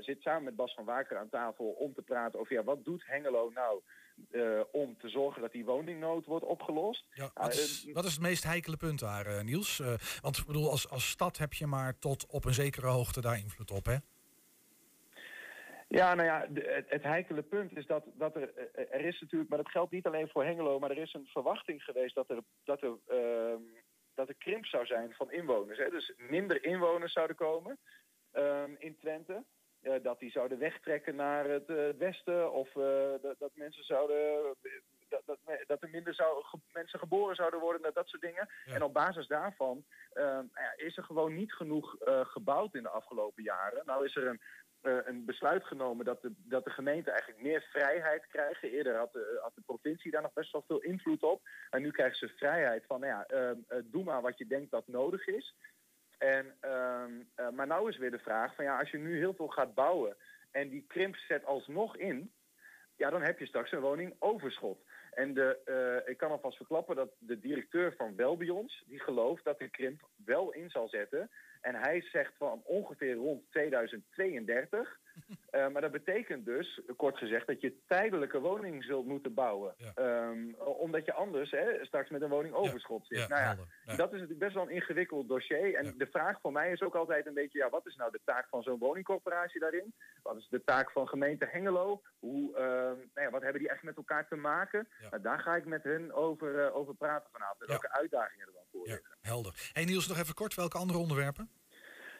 zit 0.00 0.22
samen 0.22 0.44
met 0.44 0.56
Bas 0.56 0.74
van 0.74 0.84
Waker 0.84 1.16
aan 1.16 1.28
tafel 1.28 1.64
om 1.66 1.94
te 1.94 2.02
praten 2.02 2.40
over 2.40 2.52
ja, 2.52 2.64
wat 2.64 2.84
doet 2.84 3.06
Hengelo 3.06 3.50
nou 3.54 3.82
om 4.70 4.96
te 4.98 5.08
zorgen 5.08 5.42
dat 5.42 5.52
die 5.52 5.64
woningnood 5.64 6.26
wordt 6.26 6.44
opgelost. 6.44 7.06
Ja, 7.10 7.30
wat, 7.34 7.52
is, 7.52 7.88
wat 7.92 8.04
is 8.04 8.12
het 8.12 8.20
meest 8.20 8.44
heikele 8.44 8.76
punt 8.76 8.98
daar, 8.98 9.44
Niels? 9.44 9.82
Want 10.20 10.36
ik 10.36 10.46
bedoel, 10.46 10.70
als, 10.70 10.88
als 10.88 11.08
stad 11.08 11.38
heb 11.38 11.52
je 11.52 11.66
maar 11.66 11.98
tot 11.98 12.26
op 12.26 12.44
een 12.44 12.54
zekere 12.54 12.86
hoogte 12.86 13.20
daar 13.20 13.38
invloed 13.38 13.70
op, 13.70 13.84
hè? 13.84 13.96
Ja, 15.88 16.14
nou 16.14 16.28
ja, 16.28 16.46
het, 16.54 16.84
het 16.88 17.02
heikele 17.02 17.42
punt 17.42 17.76
is 17.76 17.86
dat, 17.86 18.04
dat 18.14 18.36
er, 18.36 18.54
eh, 18.54 18.94
er 18.94 19.00
is 19.04 19.20
natuurlijk, 19.20 19.50
maar 19.50 19.58
dat 19.62 19.70
geldt 19.70 19.92
niet 19.92 20.06
alleen 20.06 20.28
voor 20.28 20.44
Hengelo, 20.44 20.78
maar 20.78 20.90
er 20.90 20.98
is 20.98 21.14
een 21.14 21.26
verwachting 21.26 21.82
geweest 21.82 22.14
dat 22.14 22.30
er, 22.30 22.38
dat 22.64 22.82
er, 22.82 22.96
ehm, 23.06 23.62
dat 24.14 24.28
er 24.28 24.34
krimp 24.34 24.66
zou 24.66 24.86
zijn 24.86 25.12
van 25.14 25.32
inwoners. 25.32 25.78
Hè? 25.78 25.90
Dus 25.90 26.12
minder 26.16 26.64
inwoners 26.64 27.12
zouden 27.12 27.36
komen 27.36 27.78
ehm, 28.32 28.70
in 28.78 28.96
Twente. 28.96 29.44
Eh, 29.80 29.94
dat 30.02 30.18
die 30.18 30.30
zouden 30.30 30.58
wegtrekken 30.58 31.14
naar 31.16 31.44
het 31.48 31.68
eh, 31.68 31.88
westen 31.98 32.52
of 32.52 32.72
dat, 33.22 33.38
dat 33.38 33.50
mensen 33.54 33.84
zouden. 33.84 34.56
Dat, 35.08 35.22
dat, 35.26 35.38
dat 35.66 35.82
er 35.82 35.88
minder 35.90 36.14
zou, 36.14 36.44
ge- 36.44 36.58
mensen 36.72 36.98
geboren 36.98 37.34
zouden 37.36 37.60
worden, 37.60 37.82
dat, 37.82 37.94
dat 37.94 38.08
soort 38.08 38.22
dingen. 38.22 38.48
En 38.64 38.82
op 38.82 38.92
basis 38.92 39.26
daarvan 39.26 39.84
ehm, 40.12 40.26
nou 40.26 40.48
ja, 40.52 40.72
is 40.76 40.96
er 40.96 41.04
gewoon 41.04 41.34
niet 41.34 41.52
genoeg 41.52 41.96
gebouwd 42.22 42.74
in 42.74 42.82
de 42.82 42.88
afgelopen 42.88 43.42
jaren. 43.42 43.82
Nou 43.86 44.04
is 44.04 44.16
er 44.16 44.26
een, 44.26 44.40
een 44.82 45.24
besluit 45.24 45.64
genomen 45.64 46.04
dat 46.04 46.22
de, 46.22 46.32
dat 46.36 46.64
de 46.64 46.70
gemeente 46.70 47.10
eigenlijk 47.10 47.42
meer 47.42 47.62
vrijheid 47.70 48.26
krijgen. 48.26 48.70
Eerder 48.70 48.96
had 48.96 49.12
de, 49.12 49.38
had 49.42 49.54
de 49.54 49.60
provincie 49.60 50.10
daar 50.10 50.22
nog 50.22 50.32
best 50.32 50.52
wel 50.52 50.64
veel 50.66 50.80
invloed 50.80 51.22
op. 51.22 51.48
En 51.70 51.82
nu 51.82 51.90
krijgen 51.90 52.16
ze 52.16 52.34
vrijheid 52.36 52.84
van, 52.86 53.00
nou 53.00 53.12
ja, 53.12 53.26
ehm, 53.26 53.56
eh, 53.68 53.78
doe 53.84 54.04
maar 54.04 54.22
wat 54.22 54.38
je 54.38 54.46
denkt 54.46 54.70
dat 54.70 54.88
nodig 54.88 55.26
is. 55.26 55.54
En, 56.18 56.56
ehm, 56.60 57.12
eh, 57.34 57.48
maar 57.48 57.66
nou 57.66 57.88
is 57.88 57.96
weer 57.96 58.10
de 58.10 58.18
vraag 58.18 58.54
van 58.54 58.64
ja, 58.64 58.78
als 58.78 58.90
je 58.90 58.98
nu 58.98 59.16
heel 59.16 59.34
veel 59.34 59.48
gaat 59.48 59.74
bouwen 59.74 60.16
en 60.50 60.68
die 60.68 60.84
krimp 60.86 61.16
zet 61.16 61.44
alsnog 61.44 61.96
in, 61.96 62.32
ja, 62.96 63.10
dan 63.10 63.22
heb 63.22 63.38
je 63.38 63.46
straks 63.46 63.72
een 63.72 63.80
woningoverschot. 63.80 64.78
En 65.18 65.36
eh, 65.36 66.08
ik 66.08 66.16
kan 66.16 66.30
alvast 66.30 66.56
verklappen 66.56 66.96
dat 66.96 67.10
de 67.18 67.38
directeur 67.38 67.94
van 67.96 68.16
Welbions, 68.16 68.84
die 68.86 69.00
gelooft 69.00 69.44
dat 69.44 69.58
de 69.58 69.68
krimp 69.68 70.08
wel 70.24 70.52
in 70.52 70.70
zal 70.70 70.88
zetten. 70.88 71.30
En 71.60 71.74
hij 71.74 72.02
zegt 72.02 72.36
van 72.36 72.62
ongeveer 72.64 73.14
rond 73.14 73.50
2032. 73.50 74.98
Eh, 75.48 75.68
maar 75.68 75.82
dat 75.82 75.92
betekent 75.92 76.44
dus, 76.44 76.80
kort 76.96 77.18
gezegd, 77.18 77.46
dat 77.46 77.60
je 77.60 77.78
tijdelijke 77.86 78.40
woningen 78.40 78.82
zult 78.82 79.06
moeten 79.06 79.34
bouwen. 79.34 79.74
Ehm, 79.94 80.52
omdat 80.58 81.04
je 81.04 81.12
anders 81.12 81.50
hè, 81.50 81.84
straks 81.84 82.10
met 82.10 82.22
een 82.22 82.28
woningoverschot 82.28 83.06
zit. 83.06 83.18
Ja, 83.18 83.28
nou 83.28 83.42
ja, 83.42 83.96
dat 83.96 84.06
is 84.06 84.12
natuurlijk 84.12 84.38
best 84.38 84.54
wel 84.54 84.62
een 84.62 84.74
ingewikkeld 84.74 85.28
dossier. 85.28 85.74
En 85.74 85.94
de 85.98 86.06
vraag 86.06 86.40
voor 86.40 86.52
mij 86.52 86.72
is 86.72 86.82
ook 86.82 86.94
altijd 86.94 87.26
een 87.26 87.34
beetje, 87.34 87.58
ja, 87.58 87.68
wat 87.68 87.86
is 87.86 87.96
nou 87.96 88.10
de 88.10 88.20
taak 88.24 88.48
van 88.48 88.62
zo'n 88.62 88.78
woningcorporatie 88.78 89.60
daarin? 89.60 89.94
Wat 90.22 90.36
is 90.36 90.48
de 90.48 90.64
taak 90.64 90.90
van 90.90 91.08
gemeente 91.08 91.48
Hengelo? 91.50 92.02
Hoe, 92.18 92.56
ehm, 92.56 92.96
nou 93.14 93.26
ja, 93.26 93.30
wat 93.30 93.42
hebben 93.42 93.60
die 93.60 93.70
echt 93.70 93.82
met 93.82 93.96
elkaar 93.96 94.28
te 94.28 94.36
maken? 94.36 94.88
Nou, 95.10 95.22
daar 95.22 95.40
ga 95.40 95.56
ik 95.56 95.64
met 95.64 95.82
hun 95.82 96.12
over, 96.12 96.64
eh, 96.64 96.76
over 96.76 96.94
praten 96.94 97.30
vanavond. 97.32 97.60
En 97.60 97.68
welke 97.68 97.92
uitdagingen 97.92 98.46
er 98.46 98.52
dan 98.52 98.62
voor 98.72 98.86
liggen. 98.86 99.16
Helder. 99.20 99.70
Hey 99.72 99.84
Niels, 99.84 100.08
nog 100.08 100.18
even 100.18 100.34
kort, 100.34 100.54
welke 100.54 100.78
andere 100.78 100.98
onderwerpen? 100.98 101.50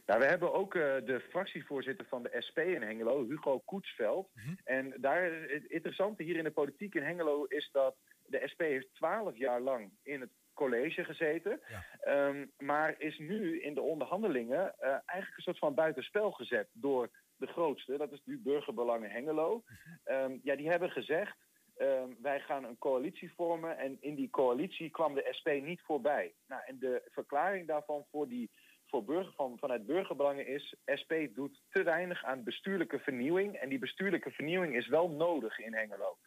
Nou, 0.09 0.21
we 0.21 0.27
hebben 0.27 0.53
ook 0.53 0.75
eh, 0.75 0.83
de 1.05 1.21
fractievoorzitter 1.29 2.07
van 2.07 2.23
de 2.23 2.37
SP 2.47 2.59
in 2.59 2.83
Hengelo, 2.83 3.27
Hugo 3.27 3.59
Koetsveld. 3.59 4.31
En 4.65 4.95
daar, 5.01 5.23
het 5.49 5.65
interessante 5.65 6.23
hier 6.23 6.37
in 6.37 6.45
de 6.45 6.51
politiek 6.51 6.95
in 6.95 7.03
Hengelo 7.03 7.45
is 7.45 7.69
dat 7.73 7.97
de 8.27 8.43
SP 8.53 8.61
heeft 8.61 8.95
twaalf 8.95 9.37
jaar 9.37 9.61
lang 9.61 9.91
in 10.03 10.21
het 10.21 10.31
college 10.55 11.05
gezeten. 11.05 11.61
Ehm, 12.01 12.47
maar 12.59 12.95
is 12.99 13.19
nu 13.19 13.61
in 13.61 13.75
de 13.75 13.81
onderhandelingen 13.81 14.75
eh, 14.79 14.89
eigenlijk 14.91 15.37
een 15.37 15.43
soort 15.43 15.59
van 15.59 15.75
buitenspel 15.75 16.31
gezet 16.31 16.69
door 16.73 17.11
de 17.37 17.47
grootste. 17.47 17.97
Dat 17.97 18.13
is 18.13 18.23
nu 18.25 18.39
Burgerbelangen 18.39 19.11
Hengelo. 19.11 19.63
Ehm, 20.05 20.39
ja, 20.43 20.57
die 20.57 20.69
hebben 20.69 20.91
gezegd, 20.91 21.37
ehm, 21.77 22.09
wij 22.23 22.41
gaan 22.41 22.65
een 22.65 22.79
coalitie 22.79 23.33
vormen. 23.35 23.79
En 23.79 23.97
in 24.01 24.15
die 24.15 24.31
coalitie 24.31 24.91
kwam 24.91 25.15
de 25.15 25.29
SP 25.39 25.49
niet 25.63 25.81
voorbij. 25.81 26.35
Nou, 26.47 26.63
en 26.67 26.79
de 26.79 27.03
verklaring 27.11 27.67
daarvan 27.67 28.05
voor 28.11 28.29
die 28.29 28.51
voor 28.89 29.05
burger, 29.05 29.33
van, 29.37 29.57
vanuit 29.59 29.87
burgerbelangen 29.87 30.47
is... 30.47 30.75
SP 31.01 31.13
doet 31.35 31.61
te 31.71 31.83
weinig 31.83 32.25
aan 32.25 32.43
bestuurlijke 32.45 32.99
vernieuwing. 32.99 33.55
En 33.57 33.69
die 33.69 33.79
bestuurlijke 33.79 34.31
vernieuwing 34.31 34.77
is 34.77 34.89
wel 34.89 35.09
nodig 35.11 35.59
in 35.59 35.75
Hengelo. 35.75 36.19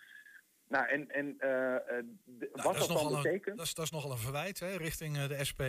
Nou, 0.67 0.87
en, 0.87 1.09
en 1.09 1.35
Nou, 1.39 1.81
wat 2.53 2.75
is 2.75 2.87
dat 2.87 2.97
dan 2.97 3.15
een- 3.15 3.21
betekent... 3.21 3.57
dat, 3.57 3.65
is, 3.65 3.73
dat 3.73 3.85
is 3.85 3.91
nogal 3.91 4.11
een 4.11 4.17
verwijt 4.17 4.59
hè, 4.59 4.75
richting 4.77 5.17
eh, 5.17 5.27
de 5.27 5.45
SP. 5.49 5.61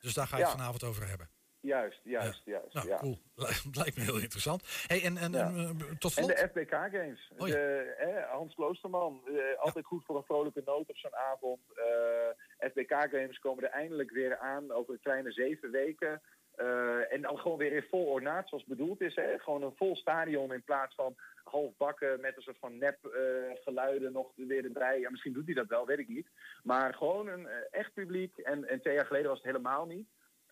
Dus 0.00 0.14
daar 0.14 0.26
ga 0.26 0.36
je 0.36 0.42
Ja. 0.42 0.48
het 0.48 0.56
vanavond 0.58 0.84
over 0.84 1.08
hebben. 1.08 1.28
Juist, 1.64 2.00
juist, 2.04 2.42
juist. 2.44 2.74
Nou, 2.74 2.88
ja. 2.88 2.96
cool. 2.96 3.18
Lijkt- 3.72 3.96
me 3.96 4.02
heel 4.02 4.20
interessant. 4.20 4.84
Hey, 4.86 5.02
en, 5.04 5.16
en, 5.16 5.32
Ja. 5.32 5.46
en, 5.46 5.56
eh, 5.56 5.90
tot 5.98 6.16
En 6.16 6.24
slot? 6.24 6.28
de 6.28 6.48
FBK 6.48 6.70
Games. 6.70 7.32
Oh 7.38 7.48
ja. 7.48 7.54
de, 7.54 7.94
hè, 7.96 8.20
Hans 8.20 8.54
Kloosterman, 8.54 9.20
eh, 9.26 9.58
altijd 9.58 9.84
goed 9.84 10.04
voor 10.04 10.16
een 10.16 10.22
vrolijke 10.24 10.62
noot 10.64 10.88
op 10.88 10.96
zo'n 10.96 11.16
avond. 11.16 11.60
Eh, 11.74 12.68
FBK 12.70 12.90
Games 13.10 13.38
komen 13.38 13.64
er 13.64 13.70
eindelijk 13.70 14.10
weer 14.10 14.38
aan 14.38 14.72
over 14.72 14.92
een 14.94 15.00
kleine 15.00 15.32
zeven 15.32 15.70
weken. 15.70 16.22
Eh, 16.54 17.12
en 17.12 17.20
dan 17.22 17.38
gewoon 17.38 17.58
weer 17.58 17.72
in 17.72 17.86
vol 17.90 18.04
ornaat 18.06 18.48
zoals 18.48 18.64
bedoeld 18.64 19.00
is. 19.00 19.14
Hè? 19.14 19.38
Gewoon 19.38 19.62
een 19.62 19.76
vol 19.76 19.96
stadion 19.96 20.52
in 20.52 20.64
plaats 20.64 20.94
van 20.94 21.14
half 21.44 21.76
bakken 21.76 22.20
met 22.20 22.36
een 22.36 22.42
soort 22.42 22.58
van 22.60 22.78
nep 22.78 23.04
eh, 23.04 23.20
geluiden 23.64 24.12
nog 24.12 24.32
weer 24.36 24.64
erbij. 24.64 25.00
Ja, 25.00 25.10
misschien 25.10 25.32
doet 25.32 25.44
hij 25.46 25.54
dat 25.54 25.66
wel, 25.66 25.86
weet 25.86 25.98
ik 25.98 26.08
niet. 26.08 26.28
Maar 26.62 26.94
gewoon 26.94 27.28
een 27.28 27.46
eh, 27.48 27.56
echt 27.70 27.92
publiek. 27.94 28.36
En, 28.36 28.68
en 28.68 28.80
twee 28.80 28.94
jaar 28.94 29.06
geleden 29.06 29.28
was 29.28 29.36
het 29.38 29.46
helemaal 29.46 29.86
niet. 29.86 30.08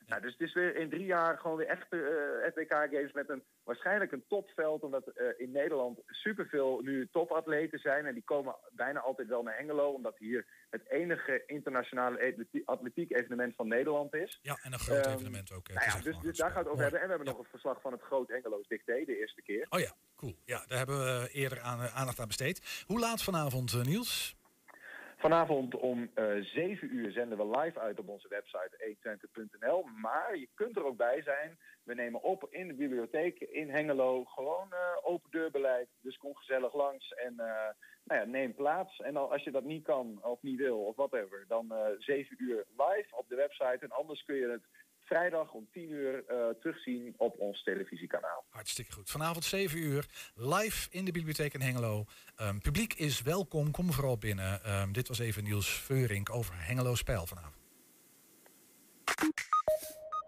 Nou, 0.07 0.23
dus 0.23 0.33
het 0.33 0.41
is 0.41 0.55
weer 0.55 0.77
in 0.77 0.91
drie 0.91 1.05
jaar 1.07 1.39
gewoon 1.39 1.57
weer 1.57 1.67
echte 1.67 1.97
eh 1.97 2.51
FBK 2.51 2.73
Games 2.73 3.13
met 3.13 3.29
een 3.29 3.43
waarschijnlijk 3.65 4.13
een 4.13 4.25
topveld. 4.29 4.83
Omdat 4.83 5.07
eh, 5.07 5.27
in 5.37 5.51
Nederland 5.51 6.01
superveel 6.07 6.81
nu 6.81 7.09
topatleten 7.11 7.79
zijn. 7.79 8.07
En 8.07 8.15
die 8.15 8.25
komen 8.25 8.57
bijna 8.73 9.01
altijd 9.01 9.29
wel 9.29 9.43
naar 9.43 9.57
Hengelo. 9.57 9.91
Omdat 9.91 10.19
hier 10.19 10.47
het 10.71 10.91
enige 10.91 11.43
internationale 11.47 12.35
atletiek 12.65 13.13
evenement 13.13 13.55
van 13.55 13.69
Nederland 13.69 14.15
is. 14.15 14.39
Ja, 14.43 14.59
en 14.63 14.73
een 14.73 14.79
groot 14.79 15.07
Ehm, 15.07 15.15
evenement 15.15 15.53
ook. 15.53 15.69
Nou 15.69 15.81
ja, 15.87 15.97
dus, 15.97 16.07
echt 16.07 16.23
dus 16.23 16.37
daar 16.37 16.51
gaat 16.51 16.59
het 16.59 16.69
over 16.69 16.83
hebben. 16.83 17.01
En 17.01 17.07
we 17.07 17.15
hebben 17.15 17.33
nog 17.35 17.43
een 17.45 17.51
verslag 17.51 17.81
van 17.81 17.93
het 17.93 18.03
Groot 18.03 18.29
Hengeloos 18.29 18.67
Dicté, 18.69 19.05
de 19.05 19.19
eerste 19.19 19.43
keer. 19.43 19.67
Oh 19.69 19.81
ja, 19.81 19.93
cool. 20.17 20.37
Ja, 20.45 20.65
daar 20.67 20.79
hebben 20.79 20.99
we 20.99 21.29
eerder 21.33 21.61
aan, 21.61 21.81
eh, 21.81 21.97
aandacht 21.97 22.21
aan 22.21 22.27
besteed. 22.27 22.85
Hoe 22.87 22.99
laat 23.01 23.23
vanavond, 23.23 23.85
Niels? 23.85 24.37
Vanavond 25.23 25.75
om 25.75 26.11
eh 26.15 26.25
7 26.41 26.95
uur 26.95 27.11
zenden 27.11 27.39
we 27.39 27.59
live 27.59 27.81
uit 27.81 27.99
op 27.99 28.09
onze 28.09 28.29
website 28.29 28.97
120.nl. 29.29 29.85
Maar 30.01 30.37
je 30.37 30.49
kunt 30.55 30.77
er 30.77 30.85
ook 30.85 30.97
bij 30.97 31.23
zijn. 31.23 31.59
We 31.85 31.95
nemen 31.95 32.23
op 32.23 32.47
in 32.51 32.69
de 32.69 32.75
bibliotheek 32.75 33.41
in 33.41 33.71
Hengelo. 33.71 34.25
Gewoon 34.25 34.73
eh, 34.73 34.79
open 35.03 35.31
deurbeleid. 35.31 35.89
Dus 36.01 36.17
kom 36.17 36.35
gezellig 36.37 36.75
langs 36.75 37.13
en 37.13 37.33
eh, 37.39 37.69
nou 38.05 38.21
ja, 38.21 38.25
neem 38.25 38.55
plaats. 38.55 38.99
En 39.01 39.17
al, 39.17 39.33
als 39.33 39.43
je 39.43 39.51
dat 39.51 39.65
niet 39.65 39.85
kan 39.85 40.19
of 40.23 40.43
niet 40.43 40.59
wil 40.59 40.85
of 40.85 40.97
whatever, 40.97 41.45
dan 41.49 41.73
eh 41.73 41.87
7 41.99 42.37
uur 42.39 42.65
live 42.69 43.17
op 43.17 43.29
de 43.29 43.37
website. 43.37 43.79
En 43.81 43.91
anders 43.91 44.25
kun 44.25 44.37
je 44.37 44.49
het 44.49 44.67
vrijdag 45.13 45.53
om 45.53 45.69
10 45.73 45.91
uur 45.91 46.25
eh, 46.27 46.49
terugzien 46.61 47.15
op 47.17 47.39
ons 47.39 47.63
televisiekanaal. 47.63 48.45
Hartstikke 48.49 48.93
goed. 48.93 49.11
Vanavond 49.11 49.45
7 49.45 49.79
uur, 49.79 50.07
live 50.35 50.89
in 50.91 51.05
de 51.05 51.13
bibliotheek 51.13 51.55
in 51.55 51.61
Hengelo. 51.61 52.05
Ehm, 52.37 52.59
publiek 52.59 52.95
is 52.95 53.23
welkom, 53.23 53.71
kom 53.71 53.93
vooral 53.93 54.19
binnen. 54.19 54.65
Ehm, 54.65 54.93
dit 54.93 55.09
was 55.09 55.19
even 55.19 55.45
Niels 55.45 55.69
Veurink 55.69 56.31
over 56.31 56.55
Hengelo 56.57 56.95
Spel 56.95 57.27
vanavond. 57.27 57.57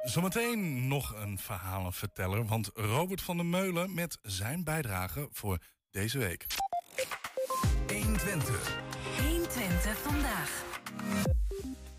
Zometeen 0.03 0.89
nog 0.89 1.14
een 1.14 1.39
verhalenverteller, 1.39 2.47
want 2.47 2.70
Robert 2.74 3.22
van 3.22 3.37
der 3.37 3.47
Meulen 3.47 3.95
met 3.95 4.18
zijn 4.22 4.64
bijdrage 4.64 5.28
voor 5.30 5.59
deze 5.91 6.18
week. 6.18 6.47
120. 7.87 8.76
120 9.20 9.97
vandaag. 9.97 11.43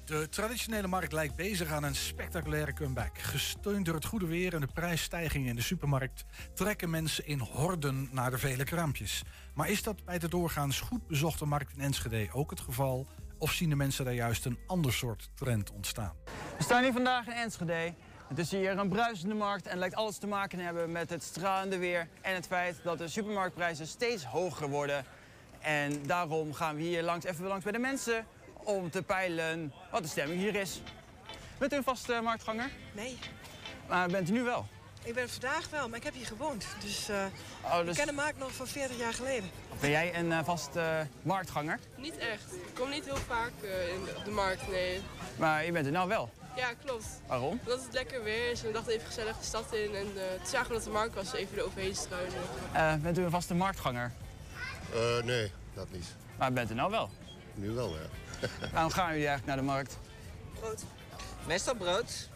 De 0.06 0.30
traditionele 0.30 0.88
markt 0.88 1.12
lijkt 1.12 1.36
bezig 1.36 1.72
aan 1.72 1.84
een 1.84 1.95
spectaculaire 1.95 2.74
comeback. 2.74 3.18
Gesteund 3.18 3.86
door 3.86 3.95
het 3.95 4.06
goede 4.06 4.26
weer 4.26 4.53
en 4.53 4.62
de 4.62 4.68
prijsstijgingen 4.74 5.49
in 5.49 5.56
de 5.56 5.62
supermarkt... 5.62 6.26
trekken 6.53 6.89
mensen 6.89 7.28
in 7.28 7.39
horden 7.39 8.10
naar 8.12 8.32
de 8.32 8.38
vele 8.38 8.64
kraampjes. 8.64 9.24
Maar 9.53 9.70
is 9.70 9.84
dat 9.84 10.06
bij 10.06 10.20
de 10.20 10.28
doorgaans 10.28 10.80
goed 10.80 11.08
bezochte 11.08 11.45
markt 11.45 11.74
in 11.76 11.82
Enschede 11.82 12.28
ook 12.34 12.49
het 12.49 12.60
geval? 12.60 13.08
Of 13.38 13.51
zien 13.51 13.70
de 13.70 13.76
mensen 13.76 14.06
daar 14.06 14.14
juist 14.14 14.45
een 14.45 14.60
ander 14.68 14.93
soort 14.93 15.30
trend 15.36 15.72
ontstaan? 15.72 16.14
We 16.58 16.64
staan 16.64 16.84
hier 16.84 16.93
vandaag 16.93 17.28
in 17.28 17.34
Enschede. 17.34 17.93
Het 18.28 18.38
is 18.38 18.51
hier 18.51 18.78
een 18.78 18.89
bruisende 18.89 19.36
markt 19.36 19.68
en 19.68 19.78
lijkt 19.78 19.95
alles 19.95 20.18
te 20.18 20.28
maken 20.28 20.58
te 20.58 20.64
hebben 20.64 20.91
met 20.91 21.10
het 21.10 21.24
stralende 21.24 21.78
weer 21.78 22.08
en 22.22 22.34
het 22.34 22.47
feit 22.47 22.80
dat 22.84 22.97
de 22.97 23.08
supermarktprijzen 23.08 23.88
steeds 23.88 24.26
hoger 24.26 24.70
worden. 24.70 25.06
En 25.62 26.06
daarom 26.06 26.53
gaan 26.53 26.76
we 26.76 26.82
hier 26.82 27.03
langs, 27.03 27.26
even 27.26 27.45
langs 27.45 27.64
bij 27.64 27.74
de 27.74 27.80
mensen 27.80 28.26
om 28.66 28.89
te 28.89 29.01
peilen 29.03 29.74
wat 29.91 30.01
de 30.03 30.07
stemming 30.09 30.39
hier 30.41 30.55
is. 30.55 30.82
Bent 31.57 31.74
u 31.74 31.76
een 31.76 31.84
vaste 31.84 32.20
marktganger? 32.24 32.70
Nee, 32.91 33.18
Maar 33.88 34.07
bent 34.09 34.30
u 34.30 34.32
nu 34.32 34.43
wel? 34.43 34.66
ik 35.03 35.13
ben 35.13 35.30
vandaag 35.30 35.70
wel, 35.70 35.89
maar 35.89 35.97
ik 35.97 36.03
heb 36.03 36.13
hier 36.13 36.26
gewoond. 36.26 36.66
Dus, 36.82 37.09
eh, 37.09 37.26
Oh, 37.63 37.80
dus- 37.80 37.89
ik 37.89 37.95
ken 37.95 38.05
de 38.05 38.22
markt 38.22 38.38
nog 38.38 38.51
van 38.51 38.68
40 38.68 38.97
jaar 38.97 39.13
geleden. 39.13 39.49
Ben 39.80 39.89
jij 39.89 40.16
een 40.20 40.32
eh, 40.32 40.43
vaste 40.43 40.80
eh, 40.80 40.99
marktganger? 41.22 41.80
Niet 41.95 42.18
echt. 42.18 42.53
Ik 42.53 42.74
kom 42.76 42.89
niet 42.89 43.05
heel 43.05 43.16
vaak 43.16 43.51
eh, 43.63 43.88
in, 43.93 44.01
op 44.18 44.26
de 44.26 44.32
markt, 44.32 44.68
nee. 44.72 45.01
Maar 45.38 45.66
je 45.66 45.72
bent 45.72 45.86
er 45.86 45.91
nou 45.91 46.07
wel. 46.07 46.30
Ja, 46.55 46.74
klopt. 46.86 47.05
Waarom? 47.28 47.59
Omdat 47.63 47.84
het 47.84 47.93
lekker 47.93 48.24
weer 48.24 48.51
is 48.51 48.61
en 48.61 48.68
we 48.68 48.74
dachten 48.74 48.93
even 48.93 49.05
gezellig 49.05 49.38
de 49.38 49.45
stad 49.45 49.74
in. 49.74 49.95
En 49.95 50.05
eh 50.18 50.36
toen 50.38 50.45
zagen 50.47 50.68
we 50.68 50.74
dat 50.74 50.84
de 50.84 50.89
markt 50.89 51.16
was, 51.16 51.34
even 51.34 51.57
eroverheen 51.57 51.95
struinen. 51.95 52.41
Eh, 52.74 52.93
bent 52.95 53.18
u 53.18 53.24
een 53.24 53.30
vaste 53.32 53.53
marktganger? 53.53 54.11
Eh, 54.93 55.24
nee, 55.24 55.51
dat 55.74 55.91
niet. 55.91 56.05
Maar 56.38 56.53
bent 56.53 56.72
u 56.72 56.74
nou 56.74 56.91
wel? 56.91 57.09
Nu 57.53 57.70
wel, 57.72 57.89
ja. 57.89 58.05
Waarom 58.71 58.91
gaan 58.91 59.11
jullie 59.11 59.27
eigenlijk 59.27 59.45
naar 59.45 59.55
de 59.55 59.71
markt? 59.71 59.97
Brood. 60.59 60.83
Meestal 61.47 61.75
brood. 61.75 62.29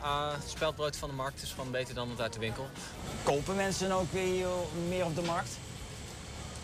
Ah, 0.00 0.32
het 0.32 0.50
speldbrood 0.50 0.96
van 0.96 1.08
de 1.08 1.14
markt 1.14 1.42
is 1.42 1.50
gewoon 1.50 1.70
beter 1.70 1.94
dan 1.94 2.10
het 2.10 2.20
uit 2.20 2.32
de 2.32 2.38
winkel. 2.38 2.68
Kopen 3.22 3.56
mensen 3.56 3.92
ook 3.92 4.12
weer 4.12 4.46
meer 4.88 5.04
op 5.04 5.14
de 5.14 5.22
markt? 5.22 5.58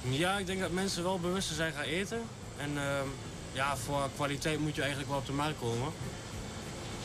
Ja, 0.01 0.39
ik 0.39 0.47
denk 0.47 0.61
dat 0.61 0.71
mensen 0.71 1.03
wel 1.03 1.21
bewuster 1.21 1.57
zijn 1.57 1.73
gaan 1.73 1.85
eten. 1.85 2.23
En 2.57 2.79
ehm, 2.79 3.07
ja, 3.53 3.77
voor 3.77 4.09
kwaliteit 4.15 4.59
moet 4.59 4.75
je 4.75 4.81
eigenlijk 4.81 5.11
wel 5.11 5.19
op 5.19 5.27
de 5.27 5.33
markt 5.33 5.59
komen. 5.59 5.93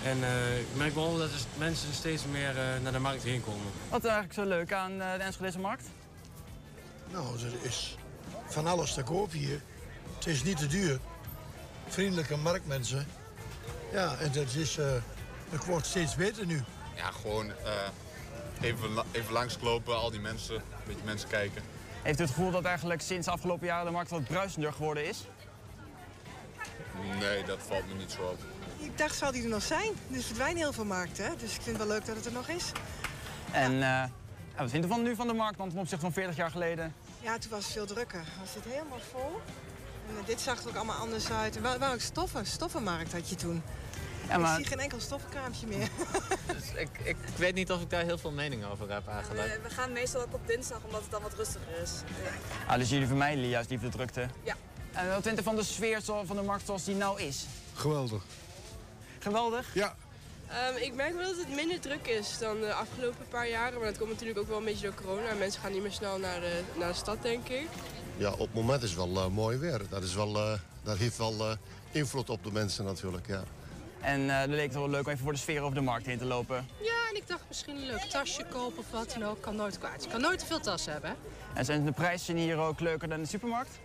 En 0.04 0.24
eh, 0.24 0.60
ik 0.60 0.68
merk 0.76 0.96
wel 0.96 1.18
dat 1.18 1.30
er 1.30 1.40
mensen 1.58 1.94
steeds 1.94 2.24
meer 2.32 2.50
eh, 2.50 2.82
naar 2.84 2.92
de 2.92 3.00
markt 3.00 3.24
heen 3.24 3.44
komen. 3.44 3.72
Wat 3.90 4.04
is 4.04 4.10
eigenlijk 4.10 4.34
zo 4.34 4.46
leuk 4.46 4.74
aan 4.74 5.02
eh, 5.02 5.14
de 5.14 5.24
Enschedeze 5.24 5.60
markt? 5.60 5.84
Nou, 7.12 7.40
er 7.40 7.54
is 7.62 7.98
van 8.48 8.68
alles 8.68 8.94
te 8.94 9.04
koop 9.04 9.32
hier. 9.32 9.62
Het 10.16 10.28
is 10.28 10.44
niet 10.44 10.58
te 10.58 10.68
duur. 10.68 11.00
Vriendelijke 11.92 12.38
marktmensen. 12.38 13.08
Ja, 13.92 14.16
en 14.20 14.32
het, 14.32 14.56
is, 14.56 14.78
eh, 14.78 14.86
het 15.50 15.66
wordt 15.66 15.86
steeds 15.86 16.16
beter 16.16 16.46
nu. 16.46 16.64
Ja, 16.96 17.12
gewoon 17.12 17.50
eh, 17.50 18.66
even, 18.70 18.94
la- 18.94 19.06
even 19.12 19.34
langslopen, 19.34 19.96
al 19.98 20.12
die 20.12 20.20
mensen, 20.20 20.56
een 20.56 20.62
beetje 20.86 21.06
mensen 21.06 21.30
kijken. 21.30 21.62
Heeft 22.02 22.20
u 22.20 22.22
het 22.24 22.32
gevoel 22.32 22.52
dat 22.52 22.64
eigenlijk 22.66 23.02
sinds 23.02 23.26
de 23.26 23.32
afgelopen 23.32 23.68
jaren 23.68 23.86
de 23.86 23.92
markt 23.92 24.10
wat 24.10 24.24
bruisender 24.24 24.74
geworden 24.74 25.08
is? 25.08 25.26
Nee, 27.20 27.44
dat 27.44 27.60
valt 27.68 27.88
me 27.88 27.94
niet 27.94 28.12
zo 28.12 28.22
op. 28.22 28.40
Ik 28.78 28.98
dacht, 28.98 29.16
zal 29.16 29.32
die 29.32 29.44
er 29.44 29.50
nog 29.50 29.62
zijn? 29.64 29.92
Er 30.14 30.22
verdwijnen 30.22 30.58
heel 30.58 30.74
veel 30.74 30.86
markten, 30.86 31.26
hè? 31.26 31.32
dus 31.36 31.56
ik 31.56 31.62
vind 31.62 31.78
het 31.78 31.88
wel 31.88 31.96
leuk 31.96 32.06
dat 32.06 32.16
het 32.16 32.26
er 32.26 32.32
nog 32.32 32.48
is. 32.48 32.72
En 33.52 33.72
eh, 33.74 33.80
ja, 33.80 34.10
wat 34.58 34.70
vindt 34.70 34.86
u 34.86 34.90
van 34.90 35.02
nu 35.04 35.16
van 35.16 35.28
de 35.28 35.34
markt 35.34 35.58
dan 35.58 35.70
ten 35.70 35.78
opzichte 35.80 36.04
van 36.04 36.14
40 36.14 36.36
jaar 36.36 36.52
geleden? 36.52 36.94
Ja, 37.20 37.38
toen 37.38 37.52
was 37.52 37.64
het 37.64 37.74
veel 37.74 37.86
drukker. 37.86 38.24
Was 38.40 38.54
het 38.54 38.64
helemaal 38.64 39.00
vol. 39.12 39.42
Eh, 40.20 40.26
dit 40.26 40.42
zag 40.42 40.62
er 40.64 40.68
ook 40.70 40.76
allemaal 40.76 40.96
anders 41.00 41.30
uit. 41.32 41.56
En 41.56 41.62
wel, 41.62 41.80
wel 41.80 41.92
ook 41.94 42.00
stoffen, 42.00 42.46
stoffenmarkt 42.46 43.12
had 43.14 43.30
je 43.30 43.36
toen. 43.36 43.64
Ja, 44.30 44.38
maar- 44.38 44.52
Ik 44.52 44.58
zie 44.58 44.66
geen 44.66 44.80
enkel 44.80 45.00
stoffenkraampje 45.00 45.68
meer. 45.68 45.88
Dus 46.56 46.72
ik, 46.76 46.90
ik 47.04 47.16
weet 47.38 47.54
niet 47.56 47.72
of 47.72 47.82
ik 47.82 47.90
daar 47.90 48.04
heel 48.04 48.18
veel 48.18 48.32
mening 48.32 48.66
over 48.66 48.92
heb 48.92 49.08
eigenlijk. 49.08 49.60
we 49.64 49.70
gaan 49.70 49.92
meestal 49.92 50.22
ook 50.22 50.34
op 50.34 50.48
dinsdag, 50.48 50.80
omdat 50.86 51.02
het 51.02 51.12
dan 51.12 51.22
wat 51.22 51.34
rustiger 51.34 51.82
is. 51.84 51.92
Ah, 52.68 52.78
dus 52.78 52.90
jullie 52.90 53.08
vermijden 53.08 53.48
juist 53.48 53.70
liever 53.70 53.92
de 53.92 53.98
drukte? 53.98 54.28
Ja. 54.44 54.56
En 54.92 55.10
wat 55.10 55.22
vindt 55.24 55.40
u 55.40 55.44
van 55.44 55.56
de 55.56 55.64
sfeer 55.64 56.02
zo- 56.02 56.24
van 56.26 56.36
de 56.36 56.42
markt 56.42 56.66
zoals 56.66 56.84
die 56.84 56.96
nou 56.96 57.22
is? 57.22 57.46
Geweldig. 57.74 58.24
Geweldig? 59.20 59.74
Ja. 59.74 59.96
Ehm, 60.48 60.76
ik 60.78 60.94
merk 60.94 61.16
wel 61.16 61.28
dat 61.28 61.38
het 61.38 61.56
minder 61.56 61.80
druk 61.80 62.08
is 62.08 62.38
dan 62.40 62.60
de 62.60 62.74
afgelopen 62.74 63.28
paar 63.30 63.50
jaren. 63.50 63.78
Maar 63.80 63.88
dat 63.88 63.98
komt 63.98 64.10
natuurlijk 64.12 64.40
ook 64.40 64.48
wel 64.48 64.58
een 64.58 64.64
beetje 64.66 64.86
door 64.92 64.96
corona. 65.06 65.34
Mensen 65.34 65.62
gaan 65.62 65.72
niet 65.72 65.82
meer 65.82 65.92
snel 65.92 66.18
naar 66.20 66.40
de, 66.40 66.62
naar 66.78 66.88
de 66.88 66.94
stad, 66.94 67.22
denk 67.22 67.48
ik. 67.48 67.68
Ja, 68.22 68.32
op 68.32 68.40
het 68.40 68.54
moment 68.54 68.84
is 68.84 68.90
het 68.90 68.98
wel 68.98 69.24
eh, 69.24 69.28
mooi 69.28 69.58
weer. 69.58 69.82
Dat, 69.90 70.04
is 70.04 70.14
wel, 70.14 70.36
eh, 70.36 70.60
dat 70.84 70.98
heeft 70.98 71.18
wel 71.18 71.50
eh, 71.50 71.58
invloed 71.92 72.30
op 72.30 72.44
de 72.44 72.52
mensen 72.52 72.86
natuurlijk, 72.86 73.28
ja. 73.28 73.44
En 74.02 74.30
eh 74.30 74.40
dan 74.40 74.50
leek 74.50 74.66
het 74.66 74.74
wel 74.74 74.90
leuk 74.90 75.06
om 75.06 75.12
even 75.12 75.24
voor 75.24 75.34
de 75.34 75.40
sfeer 75.40 75.62
over 75.62 75.76
de 75.76 75.82
markt 75.82 76.06
heen 76.06 76.18
te 76.18 76.26
lopen. 76.26 76.68
Ja, 76.82 77.10
en 77.10 77.16
ik 77.16 77.28
dacht 77.28 77.44
misschien 77.48 77.76
een 77.76 77.86
leuk 77.86 78.00
tasje 78.00 78.46
kopen 78.50 78.78
of 78.78 78.92
wat 78.92 79.12
dan 79.14 79.24
ook. 79.24 79.42
Kan 79.42 79.56
nooit 79.56 79.80
kwaad. 79.80 80.04
Je 80.04 80.10
kan 80.10 80.22
nooit 80.22 80.40
te 80.40 80.46
veel 80.46 80.60
tassen 80.60 80.92
hebben. 80.92 81.16
En 81.54 81.66
zijn 81.66 81.86
de 81.86 81.92
prijzen 81.92 82.36
hier 82.36 82.58
ook 82.58 82.80
leuker 82.80 83.08
dan 83.08 83.18
in 83.18 83.24
de 83.24 83.30
supermarkt? 83.30 83.80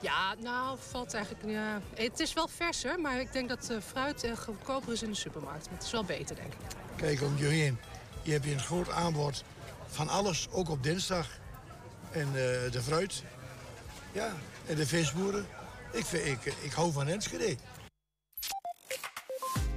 Ja, 0.00 0.34
nou, 0.42 0.78
valt 0.90 1.14
eigenlijk... 1.14 1.44
Ja. 1.46 1.80
Het 1.94 2.20
is 2.20 2.32
wel 2.32 2.48
verser, 2.48 3.00
maar 3.00 3.20
ik 3.20 3.32
denk 3.32 3.48
dat 3.48 3.72
fruit 3.86 4.24
eh, 4.24 4.36
goedkoper 4.36 4.92
is 4.92 5.02
in 5.02 5.10
de 5.10 5.16
supermarkt. 5.16 5.64
Maar 5.64 5.74
het 5.74 5.86
is 5.86 5.92
wel 5.92 6.04
beter, 6.04 6.36
denk 6.36 6.52
ik. 6.52 6.76
Kijk 6.96 7.22
om 7.22 7.36
je 7.36 7.46
heen. 7.46 7.78
Je 8.22 8.32
hebt 8.32 8.44
hier 8.44 8.54
een 8.54 8.60
groot 8.60 8.90
aanbod 8.90 9.44
van 9.86 10.08
alles, 10.08 10.48
ook 10.50 10.68
op 10.68 10.82
dinsdag. 10.82 11.26
En 12.10 12.26
eh, 12.26 12.72
de 12.72 12.80
fruit. 12.82 13.22
Ja, 14.12 14.32
en 14.66 14.76
de 14.76 14.86
visboeren. 14.86 15.46
Ik, 15.92 16.04
vind, 16.04 16.26
ik, 16.26 16.54
ik 16.54 16.72
hou 16.72 16.92
van 16.92 17.08
Enschede. 17.08 17.56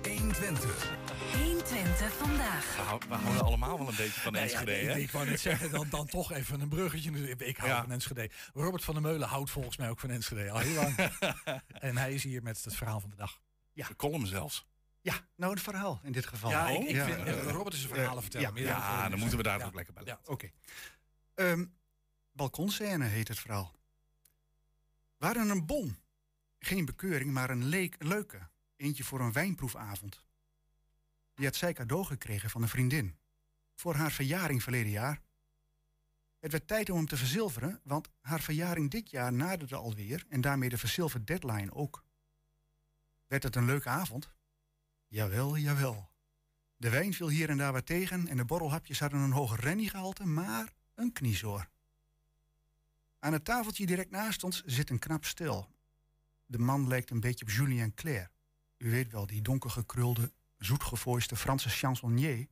120. 0.04 0.94
120 1.34 2.14
vandaag. 2.14 2.76
We, 2.76 2.82
hou- 2.82 3.02
we 3.08 3.14
houden 3.14 3.44
allemaal 3.44 3.78
wel 3.78 3.88
een 3.88 3.96
beetje 3.96 4.20
van 4.22 4.32
Nee, 4.34 4.42
Enschede, 4.42 4.72
ja, 4.72 4.78
hè? 4.78 4.96
ik, 4.96 5.04
ik 5.04 5.12
wou 5.12 5.26
net 5.30 5.40
zeggen, 5.40 5.72
dan, 5.72 5.90
dan 5.90 6.06
toch 6.08 6.32
even 6.32 6.62
een 6.62 6.70
bruggetje. 6.70 7.36
Ik, 7.38 7.58
hou 7.58 7.70
Ja. 7.72 7.82
van 7.82 7.92
Enschede. 7.92 8.30
Robert 8.54 8.84
van 8.84 8.94
der 8.94 9.04
Meulen 9.04 9.28
houdt 9.28 9.50
volgens 9.50 9.78
mij 9.78 9.90
ook 9.90 10.00
van 10.00 10.10
Enschede. 10.10 10.52
Al 10.52 10.58
heel 10.60 10.74
lang. 10.82 10.96
en 11.88 11.98
hij 11.98 12.14
is 12.14 12.24
hier 12.24 12.44
met 12.44 12.64
het 12.64 12.76
verhaal 12.76 13.00
van 13.00 13.10
de 13.10 13.16
dag. 13.16 13.40
Ja. 13.74 13.88
De 13.88 13.96
column 13.96 14.28
zelfs. 14.28 14.66
Ja, 15.02 15.14
nou 15.36 15.54
het 15.54 15.62
verhaal 15.62 16.00
in 16.04 16.12
dit 16.12 16.26
geval. 16.26 16.50
Ja, 16.50 16.68
ik- 16.68 16.84
ik 16.88 16.96
Ja, 16.96 17.06
vind- 17.06 17.28
Robert 17.52 17.74
is 17.76 17.84
een 17.84 17.90
verhalen 17.90 18.16
eh, 18.16 18.22
vertellen, 18.22 18.56
Ja, 18.64 19.10
dan 19.10 19.20
moeten 19.20 19.38
we 19.38 19.44
daar 19.44 19.60
Ja. 19.60 19.66
ook 19.66 19.74
lekker 19.76 19.94
bij 19.94 20.04
Ja. 20.06 20.20
Oké. 20.26 20.50
Ehm, 21.36 21.66
balkonscène 22.32 23.06
heet 23.06 23.28
het 23.28 23.40
verhaal. 23.40 23.74
We 25.18 25.26
hadden 25.26 25.50
een 25.50 25.66
bon. 25.66 25.98
Geen 26.60 26.86
bekeuring, 26.86 27.32
maar 27.32 27.50
een 27.50 27.66
leek, 27.66 28.04
leuke. 28.04 28.50
Eentje 28.76 29.04
voor 29.04 29.20
een 29.20 29.32
wijnproefavond. 29.32 30.26
Die 31.34 31.46
had 31.46 31.56
zij 31.56 31.74
cadeau 31.74 32.06
gekregen 32.06 32.50
van 32.50 32.62
een 32.62 32.68
vriendin. 32.68 33.18
Voor 33.76 33.96
haar 33.96 34.12
verjaring 34.12 34.64
verleden 34.64 34.92
jaar. 34.92 35.22
Het 36.40 36.52
werd 36.52 36.68
tijd 36.68 36.90
om 36.90 36.98
hem 36.98 37.08
te 37.08 37.18
verzilveren, 37.18 37.80
want 37.84 38.10
haar 38.22 38.42
verjaring 38.42 38.92
dit 38.92 39.10
jaar 39.10 39.34
naderde 39.34 39.76
alweer 39.76 40.26
en 40.30 40.42
daarmee 40.42 40.70
de 40.70 40.78
verzilverd 40.78 41.28
deadline 41.28 41.74
ook. 41.74 42.04
Werd 43.28 43.44
het 43.44 43.56
een 43.56 43.66
leuke 43.66 43.90
avond? 43.90 44.30
Jawel, 45.08 45.58
jawel. 45.58 46.10
De 46.78 46.90
wijn 46.90 47.14
viel 47.14 47.30
hier 47.30 47.50
en 47.50 47.58
daar 47.58 47.72
wat 47.72 47.86
tegen 47.86 48.28
en 48.28 48.38
de 48.38 48.46
borrelhapjes 48.46 49.00
hadden 49.00 49.20
een 49.20 49.32
hoger 49.32 49.60
renniegehalte, 49.60 50.26
maar 50.26 50.74
een 50.96 51.12
kniezoor. 51.12 51.70
Aan 53.26 53.34
het 53.34 53.46
tafeltje 53.46 53.86
direct 53.86 54.12
naast 54.12 54.44
ons 54.44 54.64
zit 54.66 54.90
een 54.90 55.00
knap 55.00 55.26
stil. 55.26 55.68
De 56.46 56.58
man 56.58 56.88
lijkt 56.88 57.10
een 57.10 57.20
beetje 57.20 57.46
op 57.46 57.52
Julien 57.52 57.94
Clerc. 57.94 58.32
U 58.78 58.90
weet 58.90 59.12
wel, 59.12 59.26
die 59.26 59.42
donkergekrulde, 59.42 60.32
zoetgevoiste 60.58 61.36
Franse 61.36 61.70
chansonnier... 61.70 62.48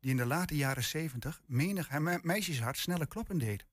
die 0.00 0.10
in 0.10 0.16
de 0.16 0.26
late 0.26 0.56
jaren 0.56 0.84
zeventig 0.84 1.42
menig 1.46 1.98
me- 1.98 2.20
meisjeshart 2.22 2.78
sneller 2.78 3.06
kloppen 3.06 3.38
deed. 3.38 3.66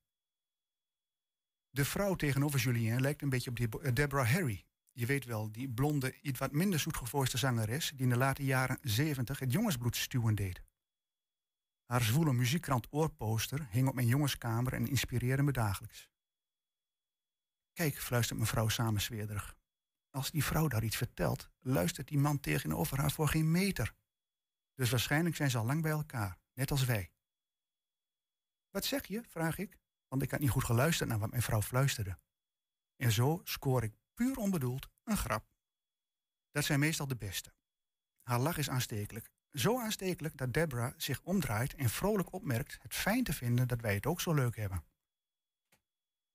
De 1.69 1.85
vrouw 1.85 2.15
tegenover 2.15 2.59
Julien 2.59 3.01
lijkt 3.01 3.21
een 3.21 3.29
beetje 3.29 3.49
op 3.49 3.55
die 3.55 3.69
Bo- 3.69 3.91
Deborah 3.91 4.31
Harry. 4.31 4.65
Je 4.91 5.05
weet 5.05 5.25
wel, 5.25 5.51
die 5.51 5.69
blonde, 5.69 6.21
iets 6.21 6.39
wat 6.39 6.51
minder 6.51 6.79
zoetgevoiste 6.79 7.37
zangeres... 7.37 7.91
die 7.95 8.03
in 8.03 8.09
de 8.09 8.17
late 8.17 8.43
jaren 8.43 8.77
zeventig 8.81 9.39
het 9.39 9.51
jongensbloed 9.51 9.95
stuwen 9.95 10.35
deed. 10.35 10.61
Haar 11.85 12.01
zwoele 12.01 12.33
muziekkrant 12.33 12.87
Oorposter 12.89 13.67
hing 13.69 13.87
op 13.87 13.95
mijn 13.95 14.07
jongenskamer 14.07 14.73
en 14.73 14.87
inspireerde 14.87 15.43
me 15.43 15.51
dagelijks. 15.51 16.09
Kijk, 17.77 17.99
fluistert 17.99 18.39
mevrouw 18.39 18.67
samensweerderig. 18.67 19.57
Als 20.09 20.31
die 20.31 20.43
vrouw 20.43 20.67
daar 20.67 20.83
iets 20.83 20.95
vertelt, 20.97 21.49
luistert 21.59 22.07
die 22.07 22.17
man 22.17 22.39
tegenover 22.39 22.99
haar 22.99 23.11
voor 23.11 23.27
geen 23.27 23.51
meter. 23.51 23.95
Dus 24.73 24.89
waarschijnlijk 24.89 25.35
zijn 25.35 25.49
ze 25.49 25.57
al 25.57 25.65
lang 25.65 25.81
bij 25.81 25.91
elkaar, 25.91 26.39
net 26.53 26.71
als 26.71 26.85
wij. 26.85 27.11
Wat 28.69 28.85
zeg 28.85 29.05
je? 29.05 29.23
vraag 29.23 29.57
ik, 29.57 29.77
want 30.07 30.21
ik 30.21 30.31
had 30.31 30.39
niet 30.39 30.49
goed 30.49 30.63
geluisterd 30.63 31.09
naar 31.09 31.19
wat 31.19 31.29
mijn 31.29 31.41
vrouw 31.41 31.61
fluisterde. 31.61 32.19
En 32.95 33.11
zo 33.11 33.41
scoor 33.43 33.83
ik 33.83 33.93
puur 34.13 34.37
onbedoeld 34.37 34.89
een 35.03 35.17
grap. 35.17 35.49
Dat 36.51 36.63
zijn 36.63 36.79
meestal 36.79 37.07
de 37.07 37.17
beste. 37.17 37.53
Haar 38.21 38.39
lach 38.39 38.57
is 38.57 38.69
aanstekelijk. 38.69 39.29
Zo 39.51 39.79
aanstekelijk 39.79 40.37
dat 40.37 40.53
Deborah 40.53 40.93
zich 40.97 41.21
omdraait 41.21 41.73
en 41.73 41.89
vrolijk 41.89 42.33
opmerkt 42.33 42.77
het 42.81 42.93
fijn 42.93 43.23
te 43.23 43.33
vinden 43.33 43.67
dat 43.67 43.81
wij 43.81 43.93
het 43.93 44.05
ook 44.05 44.21
zo 44.21 44.33
leuk 44.33 44.55
hebben. 44.55 44.85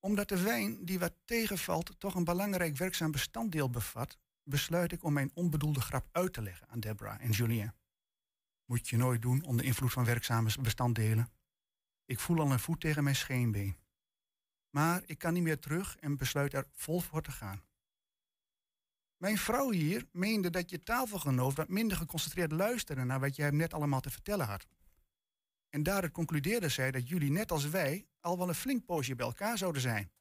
Omdat 0.05 0.29
de 0.29 0.43
wijn 0.43 0.85
die 0.85 0.99
wat 0.99 1.15
tegenvalt 1.25 1.95
toch 1.99 2.15
een 2.15 2.25
belangrijk 2.25 2.77
werkzaam 2.77 3.11
bestanddeel 3.11 3.71
bevat, 3.71 4.19
besluit 4.43 4.93
ik 4.93 5.05
om 5.05 5.13
mijn 5.13 5.31
onbedoelde 5.35 5.81
grap 5.81 6.09
uit 6.13 6.33
te 6.33 6.43
leggen 6.43 6.69
aan 6.69 6.81
Deborah 6.81 7.21
en 7.21 7.31
Julien. 7.31 7.75
Moet 8.65 8.89
je 8.89 8.97
nooit 8.97 9.23
doen 9.23 9.45
onder 9.45 9.65
invloed 9.65 9.93
van 9.93 10.05
werkzame 10.05 10.51
bestanddelen. 10.61 11.33
Ik 12.05 12.21
voel 12.21 12.41
al 12.41 12.53
een 12.53 12.59
voet 12.59 12.81
tegen 12.81 13.05
mijn 13.05 13.17
scheenbeen. 13.17 13.77
Maar 14.71 15.03
ik 15.07 15.19
kan 15.19 15.33
niet 15.33 15.43
meer 15.43 15.59
terug 15.59 15.97
en 15.97 16.17
besluit 16.17 16.55
er 16.55 16.67
vol 16.73 17.01
voor 17.01 17.23
te 17.23 17.31
gaan. 17.31 17.63
Mijn 19.17 19.39
vrouw 19.39 19.71
hier 19.71 20.07
meende 20.13 20.51
dat 20.51 20.71
je 20.71 20.83
tafelgenoot 20.83 21.55
wat 21.57 21.69
minder 21.69 21.97
geconcentreerd 21.97 22.53
luisterde 22.53 23.05
naar 23.05 23.21
wat 23.21 23.37
jij 23.37 23.47
hem 23.47 23.57
net 23.57 23.75
allemaal 23.75 24.01
te 24.01 24.11
vertellen 24.11 24.47
had. 24.47 24.67
En 25.75 25.83
daaruit 25.83 26.13
concludeerde 26.13 26.69
zij 26.69 26.91
dat 26.91 27.09
jullie 27.09 27.31
net 27.31 27.51
als 27.51 27.69
wij 27.69 28.07
al 28.21 28.39
wel 28.39 28.49
een 28.49 28.55
flink 28.55 28.85
poosje 28.85 29.15
bij 29.15 29.27
elkaar 29.27 29.59
zouden 29.59 29.83
zijn. 29.83 30.13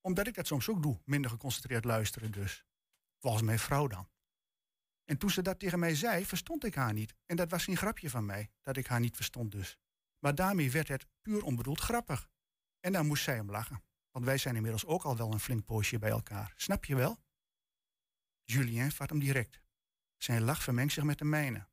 Omdat 0.00 0.26
ik 0.26 0.34
dat 0.34 0.46
soms 0.46 0.68
ook 0.68 0.82
doe, 0.82 1.00
minder 1.04 1.30
geconcentreerd 1.30 1.84
luisteren 1.84 2.32
dus. 2.32 2.64
Volgens 3.18 3.42
mijn 3.42 3.58
vrouw 3.58 3.86
dan. 3.86 4.10
En 5.04 5.18
toen 5.18 5.30
ze 5.30 5.42
dat 5.42 5.58
tegen 5.58 5.78
mij 5.78 5.94
zei, 5.94 6.26
verstond 6.26 6.64
ik 6.64 6.74
haar 6.74 6.92
niet. 6.92 7.14
En 7.26 7.36
dat 7.36 7.50
was 7.50 7.64
geen 7.64 7.76
grapje 7.76 8.10
van 8.10 8.26
mij, 8.26 8.50
dat 8.62 8.76
ik 8.76 8.86
haar 8.86 9.00
niet 9.00 9.16
verstond 9.16 9.52
dus. 9.52 9.78
Maar 10.18 10.34
daarmee 10.34 10.70
werd 10.70 10.88
het 10.88 11.06
puur 11.22 11.42
onbedoeld 11.42 11.80
grappig. 11.80 12.30
En 12.80 12.92
daar 12.92 13.04
moest 13.04 13.22
zij 13.22 13.40
om 13.40 13.50
lachen. 13.50 13.84
Want 14.10 14.24
wij 14.24 14.38
zijn 14.38 14.56
inmiddels 14.56 14.84
ook 14.84 15.02
al 15.02 15.16
wel 15.16 15.32
een 15.32 15.40
flink 15.40 15.64
poosje 15.64 15.98
bij 15.98 16.10
elkaar. 16.10 16.52
Snap 16.56 16.84
je 16.84 16.96
wel? 16.96 17.18
Julien 18.44 18.92
vat 18.92 19.10
hem 19.10 19.18
direct. 19.18 19.62
Zijn 20.16 20.42
lach 20.42 20.62
vermengt 20.62 20.92
zich 20.92 21.04
met 21.04 21.18
de 21.18 21.24
mijne. 21.24 21.68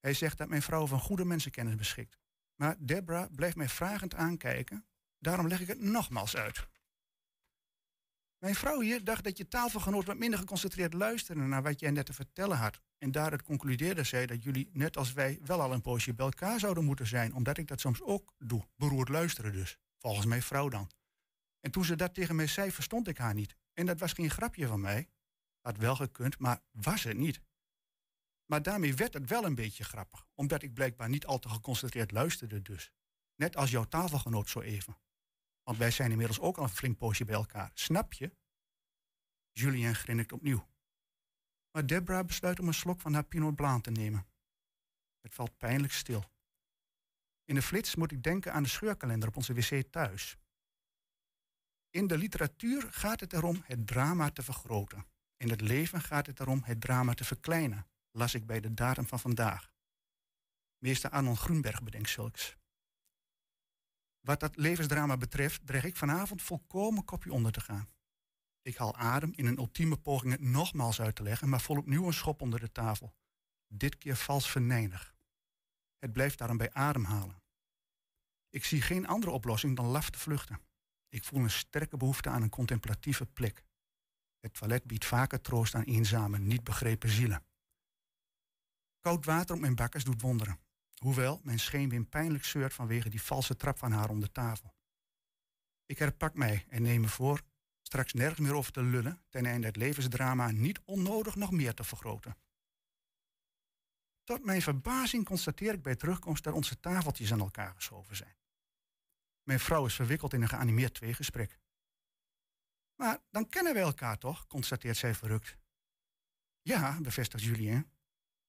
Hij 0.00 0.14
zegt 0.14 0.38
dat 0.38 0.48
mijn 0.48 0.62
vrouw 0.62 0.86
van 0.86 1.00
goede 1.00 1.24
mensenkennis 1.24 1.74
beschikt. 1.74 2.18
Maar 2.54 2.76
Deborah 2.78 3.34
blijft 3.34 3.56
mij 3.56 3.68
vragend 3.68 4.14
aankijken. 4.14 4.86
Daarom 5.18 5.48
leg 5.48 5.60
ik 5.60 5.66
het 5.66 5.80
nogmaals 5.80 6.36
uit. 6.36 6.66
Mijn 8.38 8.54
vrouw 8.54 8.80
hier 8.80 9.04
dacht 9.04 9.24
dat 9.24 9.36
je 9.38 9.48
tafelgenoot 9.48 10.06
wat 10.06 10.18
minder 10.18 10.38
geconcentreerd 10.38 10.92
luisterde 10.92 11.40
naar 11.40 11.62
wat 11.62 11.80
jij 11.80 11.90
net 11.90 12.06
te 12.06 12.12
vertellen 12.12 12.56
had. 12.56 12.80
En 12.98 13.12
daaruit 13.12 13.42
concludeerde 13.42 14.04
zij 14.04 14.26
dat 14.26 14.42
jullie, 14.42 14.70
net 14.72 14.96
als 14.96 15.12
wij, 15.12 15.38
wel 15.44 15.60
al 15.60 15.72
een 15.72 15.80
poosje 15.80 16.14
bij 16.14 16.24
elkaar 16.24 16.58
zouden 16.58 16.84
moeten 16.84 17.06
zijn, 17.06 17.34
omdat 17.34 17.58
ik 17.58 17.66
dat 17.66 17.80
soms 17.80 18.02
ook 18.02 18.34
doe. 18.38 18.68
Beroerd 18.76 19.08
luisteren 19.08 19.52
dus. 19.52 19.78
Volgens 19.98 20.26
mijn 20.26 20.42
vrouw 20.42 20.68
dan. 20.68 20.90
En 21.60 21.70
toen 21.70 21.84
ze 21.84 21.96
dat 21.96 22.14
tegen 22.14 22.36
mij 22.36 22.46
zei, 22.46 22.72
verstond 22.72 23.08
ik 23.08 23.18
haar 23.18 23.34
niet. 23.34 23.56
En 23.72 23.86
dat 23.86 24.00
was 24.00 24.12
geen 24.12 24.30
grapje 24.30 24.66
van 24.66 24.80
mij. 24.80 25.08
Had 25.60 25.76
wel 25.76 25.96
gekund, 25.96 26.38
maar 26.38 26.60
was 26.70 27.02
het 27.02 27.16
niet. 27.16 27.40
Maar 28.50 28.62
daarmee 28.62 28.94
werd 28.94 29.14
het 29.14 29.28
wel 29.28 29.44
een 29.44 29.54
beetje 29.54 29.84
grappig, 29.84 30.26
omdat 30.34 30.62
ik 30.62 30.74
blijkbaar 30.74 31.08
niet 31.08 31.26
al 31.26 31.38
te 31.38 31.48
geconcentreerd 31.48 32.10
luisterde 32.10 32.62
dus. 32.62 32.92
Net 33.34 33.56
als 33.56 33.70
jouw 33.70 33.84
tafelgenoot 33.84 34.48
zo 34.48 34.60
even. 34.60 34.98
Want 35.62 35.78
wij 35.78 35.90
zijn 35.90 36.10
inmiddels 36.10 36.40
ook 36.40 36.56
al 36.56 36.62
een 36.62 36.68
flink 36.68 36.98
poosje 36.98 37.24
bij 37.24 37.34
elkaar. 37.34 37.70
Snap 37.74 38.12
je? 38.12 38.36
Julien 39.52 39.94
grinnikt 39.94 40.32
opnieuw. 40.32 40.68
Maar 41.70 41.86
Deborah 41.86 42.26
besluit 42.26 42.60
om 42.60 42.66
een 42.66 42.74
slok 42.74 43.00
van 43.00 43.14
haar 43.14 43.24
Pinot 43.24 43.54
Blanc 43.54 43.84
te 43.84 43.90
nemen. 43.90 44.26
Het 45.20 45.34
valt 45.34 45.56
pijnlijk 45.56 45.92
stil. 45.92 46.24
In 47.44 47.54
de 47.54 47.62
flits 47.62 47.94
moet 47.94 48.12
ik 48.12 48.22
denken 48.22 48.52
aan 48.52 48.62
de 48.62 48.68
scheurkalender 48.68 49.28
op 49.28 49.36
onze 49.36 49.54
wc 49.54 49.90
thuis. 49.90 50.36
In 51.90 52.06
de 52.06 52.18
literatuur 52.18 52.92
gaat 52.92 53.20
het 53.20 53.32
erom 53.32 53.62
het 53.64 53.86
drama 53.86 54.30
te 54.30 54.42
vergroten. 54.42 55.06
In 55.36 55.50
het 55.50 55.60
leven 55.60 56.00
gaat 56.00 56.26
het 56.26 56.40
erom 56.40 56.62
het 56.64 56.80
drama 56.80 57.14
te 57.14 57.24
verkleinen, 57.24 57.86
las 58.18 58.34
ik 58.34 58.46
bij 58.46 58.60
de 58.60 58.74
datum 58.74 59.06
van 59.06 59.20
vandaag. 59.20 59.70
Meester 60.78 61.10
Arnold 61.10 61.38
Groenberg 61.38 61.82
bedenkt 61.82 62.08
zulks. 62.08 62.56
Wat 64.20 64.40
dat 64.40 64.56
levensdrama 64.56 65.16
betreft, 65.16 65.66
dreig 65.66 65.84
ik 65.84 65.96
vanavond 65.96 66.42
volkomen 66.42 67.04
kopje 67.04 67.32
onder 67.32 67.52
te 67.52 67.60
gaan. 67.60 67.88
Ik 68.62 68.76
haal 68.76 68.96
adem 68.96 69.32
in 69.32 69.46
een 69.46 69.58
ultieme 69.58 69.96
poging 69.96 70.32
het 70.32 70.40
nogmaals 70.40 71.00
uit 71.00 71.14
te 71.14 71.22
leggen, 71.22 71.48
maar 71.48 71.60
vol 71.60 71.76
opnieuw 71.76 72.06
een 72.06 72.12
schop 72.12 72.42
onder 72.42 72.60
de 72.60 72.72
tafel. 72.72 73.14
Dit 73.66 73.98
keer 73.98 74.16
vals 74.16 74.50
venijnig. 74.50 75.14
Het 75.98 76.12
blijft 76.12 76.38
daarom 76.38 76.56
bij 76.56 76.72
ademhalen. 76.72 77.42
Ik 78.50 78.64
zie 78.64 78.82
geen 78.82 79.06
andere 79.06 79.32
oplossing 79.32 79.76
dan 79.76 79.86
laf 79.86 80.10
te 80.10 80.18
vluchten. 80.18 80.60
Ik 81.08 81.24
voel 81.24 81.42
een 81.42 81.50
sterke 81.50 81.96
behoefte 81.96 82.28
aan 82.28 82.42
een 82.42 82.50
contemplatieve 82.50 83.26
plek. 83.26 83.64
Het 84.40 84.54
toilet 84.54 84.84
biedt 84.84 85.04
vaker 85.04 85.40
troost 85.40 85.74
aan 85.74 85.82
eenzame, 85.82 86.38
niet 86.38 86.64
begrepen 86.64 87.08
zielen. 87.08 87.47
Koud 89.00 89.24
water 89.24 89.54
op 89.54 89.60
mijn 89.60 89.74
bakkers 89.74 90.04
doet 90.04 90.20
wonderen. 90.20 90.60
Hoewel 90.94 91.40
mijn 91.42 91.58
scheenbeen 91.58 92.08
pijnlijk 92.08 92.44
zeurt 92.44 92.74
vanwege 92.74 93.08
die 93.08 93.22
valse 93.22 93.56
trap 93.56 93.78
van 93.78 93.92
haar 93.92 94.10
om 94.10 94.20
de 94.20 94.32
tafel. 94.32 94.74
Ik 95.86 95.98
herpak 95.98 96.34
mij 96.34 96.66
en 96.68 96.82
neem 96.82 97.00
me 97.00 97.08
voor 97.08 97.42
straks 97.88 98.12
nergens 98.12 98.40
meer 98.40 98.54
over 98.54 98.72
te 98.72 98.82
lullen, 98.82 99.22
ten 99.28 99.46
einde 99.46 99.66
het 99.66 99.76
levensdrama 99.76 100.50
niet 100.50 100.80
onnodig 100.84 101.34
nog 101.34 101.50
meer 101.50 101.74
te 101.74 101.84
vergroten. 101.84 102.36
Tot 104.24 104.44
mijn 104.44 104.62
verbazing 104.62 105.24
constateer 105.24 105.74
ik 105.74 105.82
bij 105.82 105.96
terugkomst 105.96 106.44
dat 106.44 106.54
onze 106.54 106.80
tafeltjes 106.80 107.32
aan 107.32 107.40
elkaar 107.40 107.74
geschoven 107.74 108.16
zijn. 108.16 108.36
Mijn 109.42 109.60
vrouw 109.60 109.86
is 109.86 109.94
verwikkeld 109.94 110.32
in 110.32 110.42
een 110.42 110.48
geanimeerd 110.48 110.94
tweegesprek. 110.94 111.58
Maar 112.94 113.18
dan 113.30 113.48
kennen 113.48 113.74
wij 113.74 113.82
elkaar 113.82 114.18
toch, 114.18 114.46
constateert 114.46 114.96
zij 114.96 115.14
verrukt. 115.14 115.56
Ja, 116.62 117.00
bevestigt 117.00 117.44
Julien. 117.44 117.90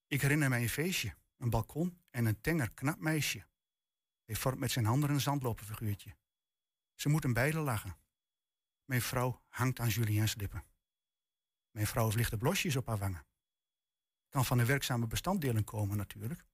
Ik 0.10 0.22
herinner 0.22 0.50
mij 0.50 0.62
een 0.62 0.70
feestje, 0.70 1.16
een 1.38 1.50
balkon 1.50 2.02
en 2.10 2.26
een 2.26 2.42
tenger 2.42 2.72
knap 2.72 3.00
meisje. 3.00 3.46
Hij 4.26 4.36
vormt 4.36 4.60
met 4.60 4.72
zijn 4.72 4.86
handen 4.86 5.10
een 5.10 5.22
zandloperfiguurtje. 5.22 6.16
Ze 6.94 7.10
moeten 7.10 7.34
beiden 7.34 7.62
lachen. 7.62 7.98
Mijn 8.86 9.02
vrouw 9.02 9.42
hangt 9.48 9.80
aan 9.80 9.88
Julien's 9.88 10.36
lippen. 10.36 10.64
Mijn 11.72 11.88
vrouw 11.88 12.04
heeft 12.04 12.16
lichte 12.16 12.38
blosjes 12.38 12.76
op 12.76 12.88
haar 12.88 12.98
wangen. 12.98 13.26
Kan 14.30 14.46
van 14.46 14.58
de 14.58 14.66
werkzame 14.66 15.08
bestanddelen 15.08 15.64
komen 15.64 15.98
natuurlijk. 15.98 16.46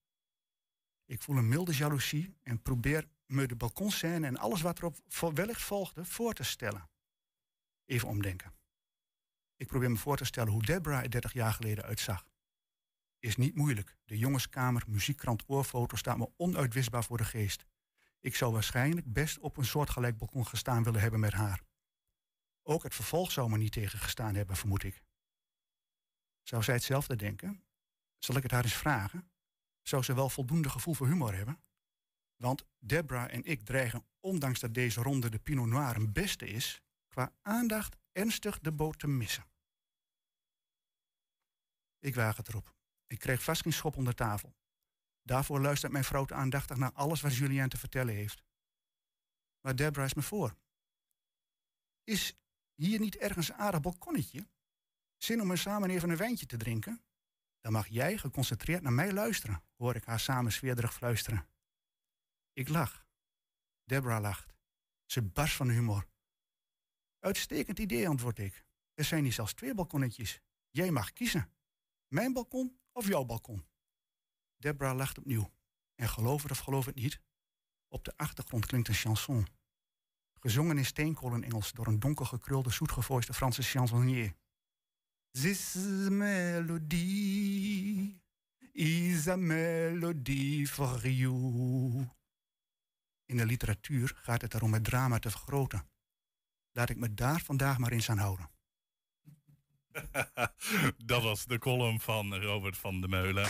Ik 1.06 1.22
voel 1.22 1.38
een 1.38 1.48
milde 1.48 1.76
jaloezie 1.76 2.38
en 2.44 2.62
probeer 2.62 3.10
me 3.26 3.48
de 3.48 3.56
balkonscène 3.56 4.28
en 4.28 4.38
alles 4.38 4.62
wat 4.62 4.78
erop 4.78 4.98
wellicht 5.34 5.62
volgde 5.62 6.06
voor 6.06 6.34
te 6.34 6.44
stellen. 6.44 6.90
Even 7.86 8.08
omdenken. 8.08 8.54
Ik 9.56 9.68
probeer 9.68 9.92
me 9.92 9.98
voor 9.98 10.18
te 10.18 10.26
stellen 10.26 10.52
hoe 10.52 10.66
Deborah 10.66 11.04
er 11.04 11.10
30 11.10 11.34
jaar 11.34 11.54
geleden 11.54 11.84
uitzag. 11.84 12.26
Is 13.26 13.36
niet 13.36 13.56
moeilijk. 13.56 13.98
De 14.06 14.18
jongenskamer, 14.18 14.84
muziekkrant, 14.88 15.44
oorfoto 15.48 15.96
staat 15.96 16.18
me 16.18 16.32
onuitwisbaar 16.38 17.04
voor 17.04 17.18
de 17.18 17.26
geest. 17.26 17.66
Ik 18.20 18.36
zou 18.36 18.54
waarschijnlijk 18.54 19.14
best 19.14 19.40
op 19.40 19.58
een 19.58 19.66
soortgelijk 19.66 20.18
balkon 20.18 20.48
gestaan 20.48 20.84
willen 20.84 21.02
hebben 21.02 21.20
met 21.20 21.34
haar. 21.34 21.62
Ook 22.64 22.84
het 22.84 22.96
vervolg 22.96 23.32
zou 23.32 23.50
me 23.50 23.58
niet 23.58 23.72
tegengestaan 23.72 24.36
hebben, 24.36 24.56
vermoed 24.56 24.84
ik. 24.84 25.04
Zou 26.42 26.64
zij 26.64 26.74
hetzelfde 26.74 27.16
denken? 27.16 27.64
Zal 28.18 28.36
ik 28.36 28.44
het 28.44 28.52
haar 28.52 28.64
eens 28.64 28.74
vragen? 28.74 29.32
Zou 29.82 30.04
ze 30.04 30.14
wel 30.14 30.30
voldoende 30.30 30.70
gevoel 30.70 30.94
voor 30.94 31.08
humor 31.08 31.36
hebben? 31.36 31.64
Want 32.36 32.66
Debra 32.80 33.30
en 33.30 33.44
ik 33.44 33.62
dreigen, 33.62 34.06
ondanks 34.20 34.60
dat 34.60 34.74
deze 34.74 35.02
ronde 35.02 35.30
de 35.30 35.40
Pinot 35.40 35.68
Noir 35.68 35.96
een 35.96 36.12
beste 36.12 36.48
is, 36.48 36.82
qua 37.08 37.34
aandacht 37.42 37.98
ernstig 38.12 38.60
de 38.60 38.72
boot 38.72 39.00
te 39.00 39.08
missen. 39.08 39.46
Ik 42.00 42.16
waag 42.16 42.38
het 42.38 42.48
erop. 42.48 42.75
Ik 43.08 43.20
kreeg 43.20 43.44
vast 43.44 43.62
geen 43.62 43.74
schop 43.74 43.98
onder 43.98 44.16
tafel. 44.16 44.56
Daarvoor 45.22 45.62
luistert 45.62 45.92
mijn 45.92 46.04
vrouw 46.04 46.28
aandachtig 46.30 46.78
naar 46.78 46.92
alles 46.92 47.22
wat 47.22 47.36
Julien 47.36 47.70
te 47.70 47.78
vertellen 47.78 48.16
heeft. 48.16 48.44
Maar 49.62 49.76
Debra 49.76 50.04
is 50.04 50.14
me 50.14 50.22
voor. 50.22 50.58
Is 52.04 52.38
hier 52.74 53.00
niet 53.00 53.16
ergens 53.16 53.50
een 53.50 53.56
aardig 53.56 53.82
balkonnetje? 53.82 54.48
Zin 55.18 55.42
om 55.42 55.52
er 55.52 55.58
samen 55.58 55.90
even 55.90 56.10
een 56.10 56.18
wijntje 56.18 56.46
te 56.46 56.58
drinken? 56.58 57.04
Dan 57.60 57.72
mag 57.72 57.88
jij 57.88 58.18
geconcentreerd 58.18 58.82
naar 58.82 58.94
mij 58.94 59.14
luisteren, 59.14 59.64
hoor 59.76 59.96
ik 59.96 60.04
haar 60.04 60.20
samen 60.20 60.52
zweerderig 60.52 60.94
fluisteren. 60.94 61.48
Ik 62.54 62.70
lach. 62.70 63.06
Deborah 63.84 64.22
lacht. 64.22 64.54
Ze 65.06 65.22
barst 65.22 65.56
van 65.56 65.70
humor. 65.70 66.08
Uitstekend 67.20 67.80
idee, 67.80 68.08
antwoord 68.08 68.40
ik. 68.40 68.66
Er 68.94 69.04
zijn 69.04 69.24
hier 69.24 69.34
zelfs 69.34 69.54
twee 69.54 69.74
balkonnetjes. 69.74 70.42
Jij 70.70 70.92
mag 70.92 71.14
kiezen. 71.14 71.52
Mijn 72.08 72.34
balkon 72.34 72.80
of 72.96 73.08
jouw 73.08 73.24
balkon. 73.24 73.66
Deborah 74.58 74.96
lacht 74.96 75.18
opnieuw. 75.18 75.52
En 75.96 76.10
geloof 76.10 76.42
het 76.42 76.52
of 76.52 76.60
geloof 76.60 76.86
het 76.86 76.96
niet, 76.96 77.22
op 77.88 78.04
de 78.04 78.14
achtergrond 78.18 78.66
klinkt 78.66 78.88
een 78.88 78.94
chanson. 78.94 79.48
Gezongen 80.34 80.78
in 80.78 80.86
steenkolen-Engels 80.86 81.72
door 81.72 81.88
een 81.88 82.00
donker 82.00 82.26
gekrulde, 82.26 82.70
zoetgevoiste 82.70 83.34
Franse 83.34 83.62
chansonnier. 83.62 84.36
This 85.32 85.76
melody 86.10 87.00
is 88.72 89.28
a 89.28 89.36
melody 89.36 90.66
for 90.66 91.10
you. 91.10 92.10
In 93.26 93.38
de 93.38 93.46
literatuur 93.46 94.14
gaat 94.16 94.42
het 94.42 94.54
erom 94.54 94.74
het 94.74 94.84
drama 94.84 95.20
te 95.20 95.30
vergroten. 95.30 95.90
Laat 96.72 96.90
ik 96.90 96.98
me 96.98 97.14
daar 97.14 97.42
vandaag 97.42 97.78
maar 97.78 97.92
eens 97.92 98.10
aan 98.10 98.18
houden. 98.18 98.50
Dat 101.06 101.24
was 101.24 101.46
de 101.46 101.60
column 101.60 102.00
van 102.00 102.36
Robert 102.36 102.78
van 102.78 103.02
de 103.02 103.08
Meulen. 103.08 103.50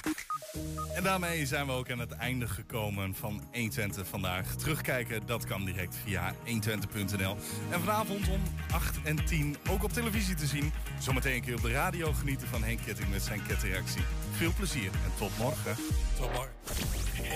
En 0.93 1.03
daarmee 1.03 1.45
zijn 1.45 1.65
we 1.65 1.71
ook 1.71 1.91
aan 1.91 1.99
het 1.99 2.11
einde 2.11 2.47
gekomen 2.47 3.15
van 3.15 3.43
120 3.53 4.07
vandaag. 4.07 4.55
Terugkijken, 4.55 5.25
dat 5.25 5.45
kan 5.45 5.65
direct 5.65 5.95
via 6.03 6.33
120.nl. 6.33 7.37
En 7.71 7.79
vanavond 7.79 8.29
om 8.29 8.41
8 8.71 9.01
en 9.03 9.25
10 9.25 9.55
ook 9.69 9.83
op 9.83 9.93
televisie 9.93 10.35
te 10.35 10.45
zien. 10.45 10.71
Zometeen 10.99 11.35
een 11.35 11.41
keer 11.41 11.55
op 11.55 11.61
de 11.61 11.71
radio 11.71 12.13
genieten 12.13 12.47
van 12.47 12.63
Henk 12.63 12.79
Ketting 12.85 13.09
met 13.09 13.21
zijn 13.21 13.45
kettingreactie. 13.47 14.03
Veel 14.31 14.53
plezier 14.57 14.91
en 14.91 15.11
tot 15.17 15.37
morgen. 15.37 15.75
Tot 16.17 16.33
morgen. 16.33 16.53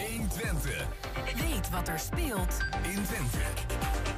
120. 0.07 0.87
Weet 1.35 1.69
wat 1.69 1.87
er 1.87 1.99
speelt 1.99 2.57
in 2.83 3.03
Twente. 3.03 3.37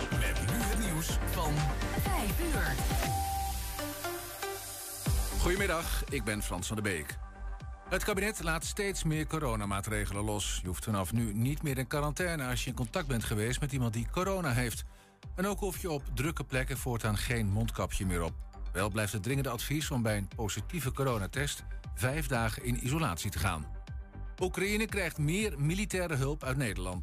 Met 0.09 0.41
nu 0.51 0.57
het 0.61 0.79
nieuws 0.79 1.07
van 1.31 1.53
5 2.01 2.39
uur. 2.53 3.30
Goedemiddag, 5.41 6.03
ik 6.09 6.23
ben 6.23 6.43
Frans 6.43 6.67
van 6.67 6.75
der 6.75 6.85
Beek. 6.85 7.17
Het 7.89 8.03
kabinet 8.03 8.43
laat 8.43 8.65
steeds 8.65 9.03
meer 9.03 9.27
coronamaatregelen 9.27 10.23
los. 10.23 10.59
Je 10.61 10.67
hoeft 10.67 10.83
vanaf 10.83 11.13
nu 11.13 11.33
niet 11.33 11.63
meer 11.63 11.77
in 11.77 11.87
quarantaine 11.87 12.45
als 12.45 12.63
je 12.63 12.69
in 12.69 12.75
contact 12.75 13.07
bent 13.07 13.23
geweest 13.23 13.59
met 13.59 13.71
iemand 13.71 13.93
die 13.93 14.07
corona 14.11 14.51
heeft. 14.51 14.83
En 15.35 15.45
ook 15.45 15.59
hoef 15.59 15.81
je 15.81 15.91
op 15.91 16.03
drukke 16.13 16.43
plekken 16.43 16.77
voortaan 16.77 17.17
geen 17.17 17.47
mondkapje 17.49 18.05
meer 18.05 18.23
op. 18.23 18.33
Wel 18.71 18.89
blijft 18.89 19.13
het 19.13 19.23
dringende 19.23 19.49
advies 19.49 19.91
om 19.91 20.01
bij 20.01 20.17
een 20.17 20.27
positieve 20.35 20.91
coronatest 20.91 21.63
vijf 21.95 22.27
dagen 22.27 22.63
in 22.63 22.85
isolatie 22.85 23.31
te 23.31 23.39
gaan. 23.39 23.65
Oekraïne 24.39 24.85
krijgt 24.85 25.17
meer 25.17 25.59
militaire 25.59 26.15
hulp 26.15 26.43
uit 26.43 26.57
Nederland. 26.57 26.99